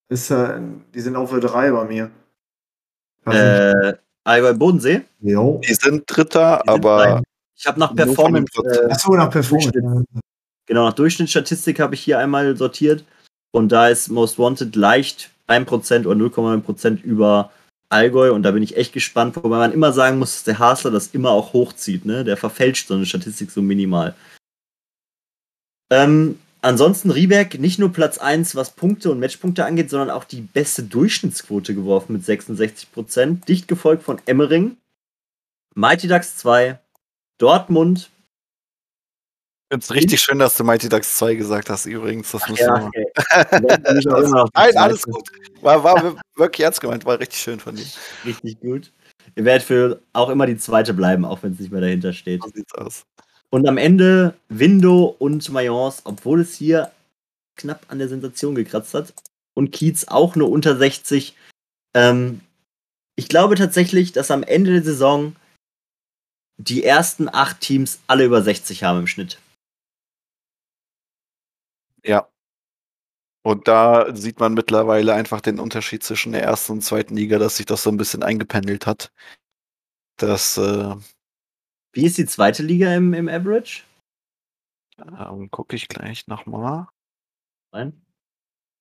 Ist, 0.09 0.31
äh, 0.31 0.61
die 0.95 1.01
sind 1.01 1.17
auf 1.17 1.31
der 1.31 1.41
3 1.41 1.71
bei 1.73 1.85
mir. 1.85 2.11
Äh, 3.27 3.95
Allgäu 4.25 4.55
Bodensee. 4.55 5.03
Jo. 5.21 5.61
Die 5.67 5.75
sind 5.75 6.05
Dritter, 6.07 6.63
Die 6.65 6.71
sind 6.71 6.85
aber 6.85 6.97
drei. 7.05 7.23
Ich 7.57 7.67
habe 7.67 7.81
nach 7.81 7.93
Nur 7.95 8.07
von 8.07 8.15
Performance, 8.15 8.53
äh, 8.65 8.91
Achso, 8.93 9.15
nach 9.17 9.31
Performance. 9.31 10.05
genau, 10.67 10.85
nach 10.85 10.93
Durchschnittsstatistik 10.93 11.81
habe 11.81 11.95
ich 11.95 12.03
hier 12.03 12.19
einmal 12.19 12.57
sortiert. 12.57 13.05
Und 13.53 13.71
da 13.73 13.89
ist 13.89 14.09
Most 14.11 14.39
Wanted 14.39 14.77
leicht 14.77 15.31
1% 15.49 16.07
oder 16.07 16.17
0,9% 16.17 17.03
über 17.03 17.51
Allgäu. 17.89 18.33
Und 18.33 18.43
da 18.43 18.51
bin 18.51 18.63
ich 18.63 18.77
echt 18.77 18.93
gespannt, 18.93 19.37
wobei 19.37 19.59
man 19.59 19.73
immer 19.73 19.93
sagen 19.93 20.19
muss, 20.19 20.35
dass 20.35 20.45
der 20.45 20.59
Hasler 20.59 20.91
das 20.91 21.09
immer 21.09 21.31
auch 21.31 21.53
hochzieht. 21.53 22.05
Ne? 22.05 22.25
Der 22.25 22.37
verfälscht 22.37 22.89
so 22.89 22.95
eine 22.95 23.07
Statistik 23.07 23.51
so 23.51 23.63
minimal. 23.63 24.15
Ähm, 25.91 26.39
ansonsten 26.63 27.11
Rieberg 27.11 27.59
nicht 27.61 27.79
nur 27.79 27.93
Platz 27.93 28.19
1, 28.19 28.57
was 28.57 28.71
Punkte 28.71 29.11
und 29.11 29.21
Matchpunkte 29.21 29.65
angeht, 29.65 29.91
sondern 29.91 30.11
auch 30.11 30.25
die 30.25 30.41
beste 30.41 30.83
Durchschnittsquote 30.83 31.75
geworfen 31.75 32.15
mit 32.15 32.23
66%. 32.23 33.45
Dicht 33.45 33.69
gefolgt 33.69 34.03
von 34.03 34.21
Emmering, 34.27 34.77
Mighty 35.75 36.09
Ducks 36.09 36.37
2, 36.39 36.79
Dortmund. 37.39 38.11
Ich 39.69 39.75
finde 39.75 39.85
es 39.85 39.95
richtig 39.95 40.21
schön, 40.21 40.39
dass 40.39 40.57
du 40.57 40.63
Mighty 40.63 40.89
Ducks 40.89 41.19
2 41.19 41.35
gesagt 41.35 41.71
hast, 41.71 41.87
übrigens. 41.87 42.31
Das 42.31 42.49
muss 42.49 42.61
Ja, 42.61 42.87
okay. 42.87 43.05
Nein, 44.55 44.77
alles 44.77 45.03
gut. 45.03 45.29
War, 45.61 45.83
war 45.83 46.15
wirklich 46.37 46.65
ernst 46.65 46.81
gemeint, 46.81 47.05
war 47.05 47.19
richtig 47.19 47.41
schön 47.41 47.59
von 47.59 47.75
dir. 47.75 47.85
Richtig 48.25 48.61
gut. 48.61 48.93
Ihr 49.35 49.45
werdet 49.45 49.67
für 49.67 50.01
auch 50.13 50.29
immer 50.29 50.47
die 50.47 50.57
zweite 50.57 50.95
bleiben, 50.95 51.25
auch 51.25 51.43
wenn 51.43 51.55
es 51.55 51.59
nicht 51.59 51.73
mehr 51.73 51.81
dahinter 51.81 52.13
steht. 52.13 52.45
So 52.45 52.51
sieht's 52.51 52.75
aus. 52.75 53.03
Und 53.51 53.67
am 53.67 53.77
Ende 53.77 54.35
Windo 54.49 55.17
und 55.19 55.49
Mayence, 55.51 56.03
obwohl 56.05 56.43
es 56.43 56.55
hier 56.55 56.93
knapp 57.57 57.87
an 57.89 57.99
der 57.99 58.09
Sensation 58.09 58.55
gekratzt 58.55 58.95
hat. 58.95 59.15
Und 59.55 59.73
Kiez 59.73 60.07
auch 60.07 60.37
nur 60.37 60.49
unter 60.49 60.77
60. 60.77 61.35
Ähm, 61.95 62.41
ich 63.17 63.29
glaube 63.29 63.57
tatsächlich, 63.57 64.13
dass 64.13 64.31
am 64.31 64.45
Ende 64.45 64.75
der 64.75 64.85
Saison 64.85 65.35
die 66.57 66.85
ersten 66.85 67.29
acht 67.29 67.61
Teams 67.61 67.99
alle 68.07 68.25
über 68.27 68.43
60 68.43 68.85
haben 68.85 69.01
im 69.01 69.07
Schnitt. 69.09 69.39
Ja. 72.07 72.29
Und 73.45 73.69
da 73.69 74.15
sieht 74.15 74.41
man 74.41 74.55
mittlerweile 74.55 75.15
einfach 75.15 75.41
den 75.41 75.61
Unterschied 75.61 76.03
zwischen 76.03 76.33
der 76.33 76.43
ersten 76.43 76.73
und 76.73 76.81
zweiten 76.83 77.15
Liga, 77.17 77.39
dass 77.39 77.57
sich 77.59 77.67
das 77.67 77.83
so 77.83 77.91
ein 77.91 77.97
bisschen 77.97 78.23
eingependelt 78.23 78.87
hat. 78.87 79.13
Das 80.17 80.57
äh, 80.59 80.95
Wie 81.93 82.05
ist 82.05 82.19
die 82.19 82.27
zweite 82.27 82.63
Liga 82.63 82.95
im, 82.95 83.15
im 83.15 83.29
Average? 83.29 83.83
ähm, 84.99 85.51
gucke 85.51 85.77
ich 85.77 85.89
gleich 85.89 86.27
nochmal. 86.27 86.89
Nein. 87.73 88.01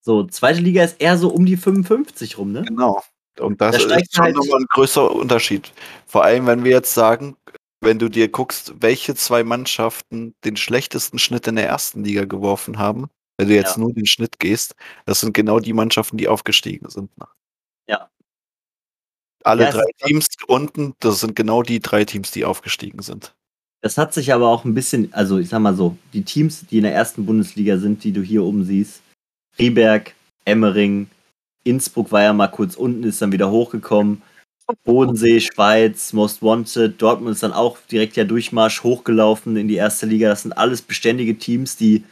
So, 0.00 0.24
zweite 0.24 0.60
Liga 0.60 0.82
ist 0.84 1.00
eher 1.00 1.18
so 1.18 1.28
um 1.30 1.46
die 1.46 1.56
55 1.56 2.38
rum, 2.38 2.52
ne? 2.52 2.62
Genau. 2.62 3.02
Und 3.38 3.60
das 3.60 3.86
Da 3.86 3.96
ist 3.96 4.14
schon 4.14 4.24
halt- 4.24 4.36
nochmal 4.36 4.60
ein 4.60 4.66
größerer 4.70 5.12
Unterschied. 5.14 5.72
Vor 6.06 6.24
allem, 6.24 6.46
wenn 6.46 6.64
wir 6.64 6.70
jetzt 6.72 6.94
sagen, 6.94 7.36
wenn 7.82 7.98
du 7.98 8.08
dir 8.08 8.28
guckst, 8.30 8.72
welche 8.80 9.14
zwei 9.14 9.44
Mannschaften 9.44 10.34
den 10.44 10.56
schlechtesten 10.56 11.18
Schnitt 11.18 11.46
in 11.46 11.56
der 11.56 11.68
ersten 11.68 12.02
Liga 12.02 12.24
geworfen 12.24 12.78
haben, 12.78 13.08
wenn 13.38 13.48
du 13.48 13.54
jetzt 13.54 13.76
Ja. 13.76 13.82
nur 13.82 13.92
den 13.92 14.06
Schnitt 14.06 14.38
gehst, 14.38 14.74
das 15.04 15.20
sind 15.20 15.34
genau 15.34 15.60
die 15.60 15.72
Mannschaften, 15.72 16.16
die 16.16 16.28
aufgestiegen 16.28 16.88
sind. 16.90 17.10
Ja. 17.88 18.10
Alle 19.44 19.64
Ja, 19.64 19.70
drei 19.70 19.84
Teams 20.04 20.26
unten, 20.48 20.94
das 21.00 21.20
sind 21.20 21.36
genau 21.36 21.62
die 21.62 21.80
drei 21.80 22.04
Teams, 22.04 22.30
die 22.32 22.44
aufgestiegen 22.44 23.00
sind. 23.02 23.34
Das 23.82 23.96
hat 23.98 24.12
sich 24.14 24.32
aber 24.32 24.48
auch 24.48 24.64
ein 24.64 24.74
bisschen, 24.74 25.12
also 25.14 25.38
ich 25.38 25.48
sag 25.50 25.60
mal 25.60 25.76
so, 25.76 25.96
die 26.12 26.22
Teams, 26.24 26.66
die 26.66 26.78
in 26.78 26.82
der 26.82 26.94
ersten 26.94 27.26
Bundesliga 27.26 27.78
sind, 27.78 28.02
die 28.02 28.10
du 28.12 28.22
hier 28.22 28.42
oben 28.42 28.64
siehst, 28.64 29.02
Rieberg, 29.58 30.14
Emmering, 30.44 31.08
Innsbruck 31.62 32.10
war 32.10 32.22
ja 32.22 32.32
mal 32.32 32.48
kurz 32.48 32.74
unten, 32.74 33.04
ist 33.04 33.22
dann 33.22 33.32
wieder 33.32 33.50
hochgekommen. 33.50 34.22
Bodensee, 34.84 35.40
Schweiz, 35.40 36.12
Most 36.12 36.42
Wanted, 36.42 37.00
Dortmund 37.00 37.34
ist 37.34 37.42
dann 37.44 37.52
auch 37.52 37.78
direkt 37.90 38.16
ja 38.16 38.24
Durchmarsch 38.24 38.82
hochgelaufen 38.82 39.56
in 39.56 39.68
die 39.68 39.76
erste 39.76 40.06
Liga. 40.06 40.28
Das 40.28 40.42
sind 40.42 40.52
alles 40.58 40.82
beständige 40.82 41.38
Teams, 41.38 41.76
die 41.76 42.02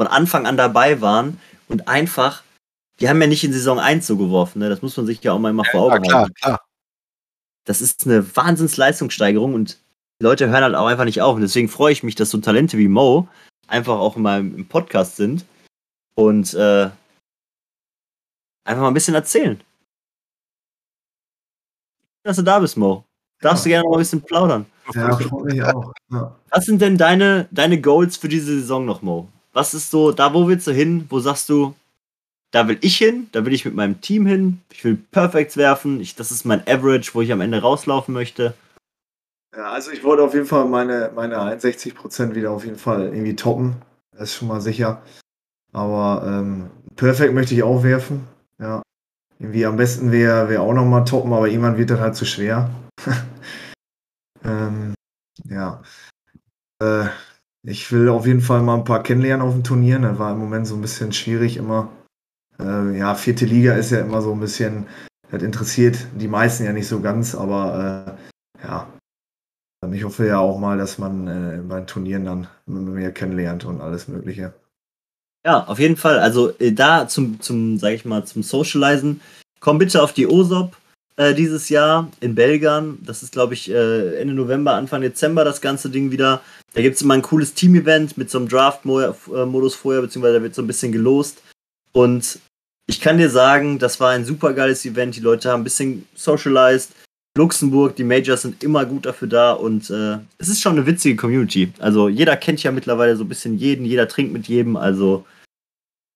von 0.00 0.06
Anfang 0.06 0.46
an 0.46 0.56
dabei 0.56 1.02
waren 1.02 1.38
und 1.68 1.86
einfach, 1.86 2.42
die 3.00 3.10
haben 3.10 3.20
ja 3.20 3.26
nicht 3.26 3.44
in 3.44 3.52
Saison 3.52 3.78
1 3.78 4.06
so 4.06 4.16
geworfen, 4.16 4.60
ne? 4.60 4.70
Das 4.70 4.80
muss 4.80 4.96
man 4.96 5.04
sich 5.04 5.22
ja 5.22 5.34
auch 5.34 5.38
mal 5.38 5.50
immer 5.50 5.66
vor 5.66 5.82
Augen 5.82 5.96
Ja, 5.96 6.00
klar, 6.10 6.20
halten. 6.22 6.34
klar. 6.36 6.64
Das 7.66 7.82
ist 7.82 8.06
eine 8.06 8.34
Wahnsinnsleistungssteigerung 8.34 9.52
und 9.52 9.76
die 10.18 10.24
Leute 10.24 10.48
hören 10.48 10.64
halt 10.64 10.74
auch 10.74 10.86
einfach 10.86 11.04
nicht 11.04 11.20
auf. 11.20 11.34
Und 11.34 11.42
deswegen 11.42 11.68
freue 11.68 11.92
ich 11.92 12.02
mich, 12.02 12.14
dass 12.14 12.30
so 12.30 12.38
Talente 12.38 12.78
wie 12.78 12.88
Mo 12.88 13.28
einfach 13.68 13.98
auch 13.98 14.16
in 14.16 14.22
meinem 14.22 14.54
im 14.54 14.66
Podcast 14.66 15.16
sind 15.16 15.44
und 16.14 16.54
äh, 16.54 16.88
einfach 18.64 18.80
mal 18.80 18.88
ein 18.88 18.94
bisschen 18.94 19.14
erzählen. 19.14 19.60
Dass 22.22 22.36
du 22.36 22.42
da 22.42 22.58
bist, 22.58 22.78
Mo. 22.78 23.04
Darfst 23.42 23.66
du 23.66 23.68
gerne 23.68 23.84
noch 23.84 23.90
mal 23.90 23.96
ein 23.98 24.00
bisschen 24.00 24.22
plaudern. 24.22 24.64
Ja, 24.94 25.14
freut 25.14 25.44
mich 25.44 25.62
auch. 25.62 25.92
Ja. 26.10 26.34
Was 26.48 26.64
sind 26.64 26.80
denn 26.80 26.96
deine, 26.96 27.48
deine 27.50 27.78
Goals 27.82 28.16
für 28.16 28.28
diese 28.28 28.58
Saison 28.60 28.86
noch, 28.86 29.02
Mo? 29.02 29.28
Was 29.52 29.74
ist 29.74 29.90
so, 29.90 30.12
da 30.12 30.32
wo 30.32 30.46
willst 30.48 30.66
du 30.66 30.72
hin? 30.72 31.06
Wo 31.08 31.20
sagst 31.20 31.48
du, 31.48 31.74
da 32.50 32.66
will 32.68 32.78
ich 32.80 32.98
hin, 32.98 33.28
da 33.32 33.44
will 33.44 33.52
ich 33.52 33.64
mit 33.64 33.74
meinem 33.74 34.00
Team 34.00 34.26
hin, 34.26 34.60
ich 34.72 34.84
will 34.84 34.96
Perfects 34.96 35.56
werfen, 35.56 36.00
ich, 36.00 36.16
das 36.16 36.30
ist 36.30 36.44
mein 36.44 36.66
Average, 36.66 37.10
wo 37.14 37.20
ich 37.20 37.32
am 37.32 37.40
Ende 37.40 37.60
rauslaufen 37.60 38.12
möchte. 38.12 38.54
Ja, 39.56 39.72
also 39.72 39.90
ich 39.90 40.04
wollte 40.04 40.22
auf 40.22 40.34
jeden 40.34 40.46
Fall 40.46 40.64
meine, 40.66 41.10
meine 41.14 41.38
61% 41.38 42.34
wieder 42.34 42.50
auf 42.50 42.64
jeden 42.64 42.78
Fall 42.78 43.06
irgendwie 43.06 43.36
toppen. 43.36 43.76
Das 44.12 44.30
ist 44.30 44.36
schon 44.36 44.48
mal 44.48 44.60
sicher. 44.60 45.02
Aber 45.72 46.24
ähm, 46.26 46.70
Perfect 46.96 47.34
möchte 47.34 47.54
ich 47.54 47.62
auch 47.62 47.82
werfen. 47.82 48.26
Ja. 48.58 48.82
Irgendwie 49.38 49.64
am 49.64 49.76
besten 49.76 50.12
wäre 50.12 50.48
wär 50.48 50.62
auch 50.62 50.74
nochmal 50.74 51.04
toppen, 51.04 51.32
aber 51.32 51.48
irgendwann 51.48 51.78
wird 51.78 51.90
das 51.90 52.00
halt 52.00 52.14
zu 52.14 52.26
schwer. 52.26 52.70
ähm, 54.44 54.94
ja. 55.48 55.82
Äh, 56.80 57.06
ich 57.62 57.90
will 57.92 58.08
auf 58.08 58.26
jeden 58.26 58.40
Fall 58.40 58.62
mal 58.62 58.76
ein 58.76 58.84
paar 58.84 59.02
kennenlernen 59.02 59.46
auf 59.46 59.52
dem 59.52 59.64
Turnier. 59.64 59.98
Das 59.98 60.18
war 60.18 60.32
im 60.32 60.38
Moment 60.38 60.66
so 60.66 60.74
ein 60.74 60.82
bisschen 60.82 61.12
schwierig 61.12 61.56
immer. 61.56 61.90
Äh, 62.58 62.98
ja, 62.98 63.14
vierte 63.14 63.46
Liga 63.46 63.74
ist 63.74 63.90
ja 63.90 64.00
immer 64.00 64.22
so 64.22 64.32
ein 64.32 64.40
bisschen, 64.40 64.86
das 65.30 65.42
interessiert 65.42 66.06
die 66.18 66.28
meisten 66.28 66.64
ja 66.64 66.72
nicht 66.72 66.88
so 66.88 67.00
ganz, 67.00 67.34
aber 67.34 68.16
äh, 68.62 68.66
ja, 68.66 68.86
ähm, 69.82 69.94
Ich 69.94 70.04
hoffe 70.04 70.26
ja 70.26 70.38
auch 70.38 70.58
mal, 70.58 70.78
dass 70.78 70.98
man 70.98 71.26
äh, 71.26 71.62
bei 71.62 71.80
Turnieren 71.82 72.24
dann 72.24 72.48
mehr 72.66 73.12
kennenlernt 73.12 73.64
und 73.64 73.80
alles 73.80 74.08
Mögliche. 74.08 74.52
Ja, 75.44 75.64
auf 75.64 75.78
jeden 75.78 75.96
Fall. 75.96 76.18
Also 76.18 76.50
äh, 76.58 76.72
da 76.72 77.08
zum, 77.08 77.40
zum, 77.40 77.78
sag 77.78 77.92
ich 77.92 78.04
mal, 78.04 78.24
zum 78.24 78.42
Socializen, 78.42 79.20
komm 79.60 79.78
bitte 79.78 80.02
auf 80.02 80.12
die 80.12 80.26
OSOP 80.26 80.76
äh, 81.20 81.34
dieses 81.34 81.68
Jahr 81.68 82.10
in 82.20 82.34
Belgien. 82.34 82.98
Das 83.04 83.22
ist, 83.22 83.32
glaube 83.32 83.52
ich, 83.52 83.70
äh, 83.70 84.16
Ende 84.16 84.32
November, 84.32 84.72
Anfang 84.72 85.02
Dezember 85.02 85.44
das 85.44 85.60
ganze 85.60 85.90
Ding 85.90 86.10
wieder. 86.10 86.40
Da 86.72 86.80
gibt 86.80 86.96
es 86.96 87.02
immer 87.02 87.12
ein 87.12 87.20
cooles 87.22 87.52
Team-Event 87.52 88.16
mit 88.16 88.30
so 88.30 88.38
einem 88.38 88.48
Draft-Modus 88.48 89.74
vorher, 89.74 90.00
beziehungsweise 90.00 90.38
da 90.38 90.42
wird 90.42 90.54
so 90.54 90.62
ein 90.62 90.66
bisschen 90.66 90.92
gelost. 90.92 91.42
Und 91.92 92.38
ich 92.86 93.02
kann 93.02 93.18
dir 93.18 93.28
sagen, 93.28 93.78
das 93.78 94.00
war 94.00 94.10
ein 94.12 94.24
super 94.24 94.54
geiles 94.54 94.86
Event. 94.86 95.14
Die 95.14 95.20
Leute 95.20 95.50
haben 95.50 95.60
ein 95.60 95.64
bisschen 95.64 96.06
socialized. 96.14 96.92
Luxemburg, 97.36 97.96
die 97.96 98.04
Majors 98.04 98.42
sind 98.42 98.64
immer 98.64 98.86
gut 98.86 99.04
dafür 99.04 99.28
da 99.28 99.52
und 99.52 99.90
äh, 99.90 100.18
es 100.38 100.48
ist 100.48 100.62
schon 100.62 100.72
eine 100.72 100.86
witzige 100.86 101.16
Community. 101.16 101.72
Also 101.78 102.08
jeder 102.08 102.36
kennt 102.36 102.62
ja 102.62 102.72
mittlerweile 102.72 103.14
so 103.14 103.24
ein 103.24 103.28
bisschen 103.28 103.58
jeden, 103.58 103.84
jeder 103.84 104.08
trinkt 104.08 104.32
mit 104.32 104.48
jedem, 104.48 104.76
also 104.76 105.24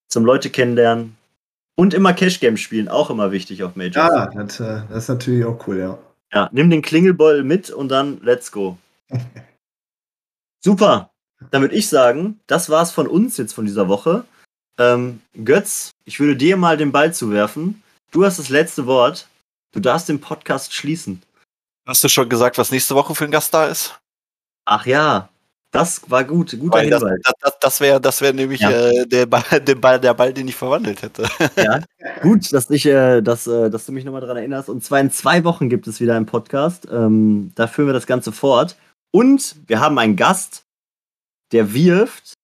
zum 0.08 0.24
Leute 0.24 0.50
kennenlernen 0.50 1.13
und 1.76 1.94
immer 1.94 2.12
Cash 2.12 2.40
Games 2.40 2.60
spielen, 2.60 2.88
auch 2.88 3.10
immer 3.10 3.32
wichtig 3.32 3.62
auf 3.62 3.76
Majors. 3.76 3.96
Ja, 3.96 4.26
das, 4.26 4.60
äh, 4.60 4.82
das 4.88 5.04
ist 5.04 5.08
natürlich 5.08 5.44
auch 5.44 5.66
cool, 5.66 5.78
ja. 5.78 5.98
Ja, 6.32 6.48
nimm 6.52 6.70
den 6.70 6.82
Klingelbeutel 6.82 7.44
mit 7.44 7.70
und 7.70 7.88
dann 7.88 8.20
let's 8.22 8.50
go. 8.50 8.78
Super. 10.64 11.10
Dann 11.50 11.62
würde 11.62 11.74
ich 11.74 11.88
sagen, 11.88 12.40
das 12.46 12.70
war's 12.70 12.90
von 12.90 13.06
uns 13.06 13.36
jetzt 13.36 13.52
von 13.52 13.66
dieser 13.66 13.88
Woche. 13.88 14.24
Ähm, 14.78 15.20
Götz, 15.44 15.90
ich 16.04 16.18
würde 16.18 16.36
dir 16.36 16.56
mal 16.56 16.76
den 16.76 16.90
Ball 16.90 17.12
zuwerfen. 17.12 17.82
Du 18.10 18.24
hast 18.24 18.38
das 18.38 18.48
letzte 18.48 18.86
Wort. 18.86 19.28
Du 19.72 19.80
darfst 19.80 20.08
den 20.08 20.20
Podcast 20.20 20.72
schließen. 20.72 21.22
Hast 21.86 22.02
du 22.02 22.08
schon 22.08 22.28
gesagt, 22.28 22.56
was 22.58 22.70
nächste 22.70 22.94
Woche 22.94 23.14
für 23.14 23.24
ein 23.24 23.30
Gast 23.30 23.52
da 23.52 23.66
ist? 23.66 24.00
Ach 24.64 24.86
ja, 24.86 25.28
das 25.74 26.08
war 26.08 26.24
gut. 26.24 26.56
Guter 26.58 26.78
Weil 26.78 26.88
das, 26.90 27.02
Hinweis. 27.02 27.20
das, 27.24 27.34
das, 27.40 27.58
das 27.60 27.80
wäre 27.80 28.00
das 28.00 28.20
wär 28.20 28.32
nämlich 28.32 28.60
Ja. 28.60 28.70
äh, 28.70 29.06
der, 29.06 29.26
Ball, 29.26 29.42
der, 29.60 29.74
Ball, 29.74 30.00
der 30.00 30.14
Ball, 30.14 30.32
den 30.32 30.48
ich 30.48 30.56
verwandelt 30.56 31.02
hätte. 31.02 31.28
Ja, 31.56 31.80
gut, 32.22 32.52
dass, 32.52 32.70
ich, 32.70 32.86
äh, 32.86 33.20
dass, 33.20 33.46
äh, 33.46 33.70
dass 33.70 33.84
du 33.86 33.92
mich 33.92 34.04
nochmal 34.04 34.20
daran 34.20 34.36
erinnerst. 34.36 34.68
Und 34.68 34.84
zwar 34.84 35.00
in 35.00 35.10
zwei 35.10 35.44
Wochen 35.44 35.68
gibt 35.68 35.86
es 35.86 36.00
wieder 36.00 36.16
einen 36.16 36.26
Podcast. 36.26 36.86
Ähm, 36.90 37.52
da 37.56 37.66
führen 37.66 37.88
wir 37.88 37.92
das 37.92 38.06
Ganze 38.06 38.32
fort. 38.32 38.76
Und 39.12 39.56
wir 39.66 39.80
haben 39.80 39.98
einen 39.98 40.16
Gast, 40.16 40.62
der 41.52 41.74
wirft 41.74 42.34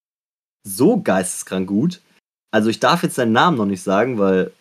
so 0.66 1.00
geisteskrank 1.00 1.68
gut. 1.68 2.00
Also 2.52 2.68
ich 2.68 2.80
darf 2.80 3.02
jetzt 3.02 3.14
seinen 3.14 3.32
Namen 3.32 3.56
noch 3.56 3.66
nicht 3.66 3.82
sagen, 3.82 4.18
weil 4.18 4.52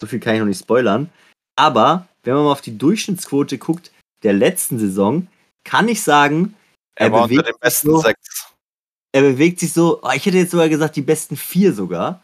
so 0.00 0.06
viel 0.06 0.18
kann 0.18 0.34
ich 0.34 0.40
noch 0.40 0.46
nicht 0.46 0.60
spoilern. 0.60 1.10
Aber 1.56 2.06
wenn 2.24 2.34
man 2.34 2.44
mal 2.44 2.52
auf 2.52 2.62
die 2.62 2.76
Durchschnittsquote 2.78 3.58
guckt 3.58 3.92
der 4.22 4.32
letzten 4.32 4.78
Saison, 4.78 5.26
kann 5.64 5.88
ich 5.88 6.02
sagen, 6.02 6.54
Er, 6.94 7.06
Er 7.06 7.12
war 7.12 7.22
unter 7.22 7.28
bewegt 7.28 7.48
den 7.48 7.52
sich 7.52 7.60
besten 7.60 7.90
so. 7.90 7.98
sechs. 7.98 8.52
er 9.12 9.22
bewegt 9.22 9.60
sich 9.60 9.72
so, 9.72 10.00
oh, 10.02 10.10
ich 10.14 10.24
hätte 10.26 10.38
jetzt 10.38 10.50
sogar 10.50 10.68
gesagt, 10.68 10.96
die 10.96 11.02
besten 11.02 11.36
vier 11.36 11.72
sogar. 11.72 12.22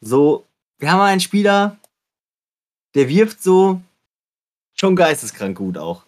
So, 0.00 0.46
wir 0.78 0.90
haben 0.90 1.00
einen 1.00 1.20
Spieler, 1.20 1.76
der 2.94 3.08
wirft 3.08 3.42
so 3.42 3.80
schon 4.74 4.96
geisteskrank 4.96 5.56
gut 5.56 5.78
auch. 5.78 6.04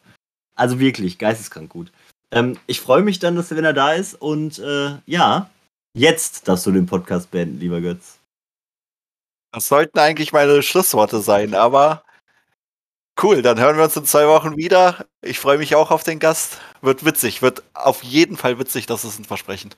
Also 0.57 0.79
wirklich, 0.79 1.19
geisteskrank 1.19 1.71
gut. 1.71 1.93
Ähm, 2.31 2.59
ich 2.67 2.81
freue 2.81 3.03
mich 3.03 3.19
dann, 3.19 3.37
dass 3.37 3.51
er, 3.51 3.57
wenn 3.57 3.65
er 3.65 3.73
da 3.73 3.93
ist. 3.93 4.15
Und 4.15 4.59
äh, 4.59 4.99
ja, 5.07 5.51
jetzt 5.95 6.47
darfst 6.49 6.67
du 6.67 6.73
den 6.73 6.87
Podcast 6.87 7.31
beenden, 7.31 7.61
lieber 7.61 7.81
Götz. 7.81 8.19
Das 9.53 9.69
sollten 9.69 9.99
eigentlich 9.99 10.33
meine 10.33 10.63
Schlussworte 10.63 11.21
sein, 11.21 11.55
aber 11.55 12.04
cool, 13.23 13.43
dann 13.43 13.59
hören 13.59 13.77
wir 13.77 13.85
uns 13.85 13.97
in 13.97 14.05
zwei 14.05 14.27
Wochen 14.27 14.57
wieder. 14.57 15.07
Ich 15.23 15.39
freue 15.39 15.59
mich 15.59 15.75
auch 15.75 15.91
auf 15.91 16.05
den 16.05 16.19
Gast. 16.19 16.59
Wird 16.83 17.05
witzig, 17.05 17.43
wird 17.43 17.63
auf 17.75 18.03
jeden 18.03 18.37
Fall 18.37 18.59
witzig, 18.59 18.87
das 18.87 19.05
ist 19.05 19.19
ein 19.19 19.25
Versprechen. 19.25 19.71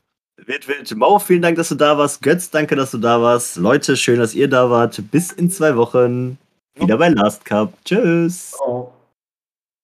Wild, 0.45 0.69
wild. 0.69 0.95
Mau, 0.97 1.19
vielen 1.19 1.43
Dank, 1.43 1.57
dass 1.57 1.71
du 1.71 1.75
da 1.75 1.97
warst. 1.97 2.21
Götz, 2.21 2.51
danke, 2.51 2.77
dass 2.77 2.91
du 2.91 2.99
da 2.99 3.23
warst. 3.23 3.57
Leute, 3.57 3.97
schön, 3.97 4.19
dass 4.19 4.35
ihr 4.35 4.49
da 4.49 4.69
wart. 4.69 5.01
Bis 5.11 5.33
in 5.33 5.51
zwei 5.51 5.77
Wochen. 5.77 6.39
Wieder 6.75 6.99
bei 6.99 7.09
Last 7.09 7.45
Cup. 7.47 7.73
Tschüss. 7.85 8.53
Oh. 8.61 8.93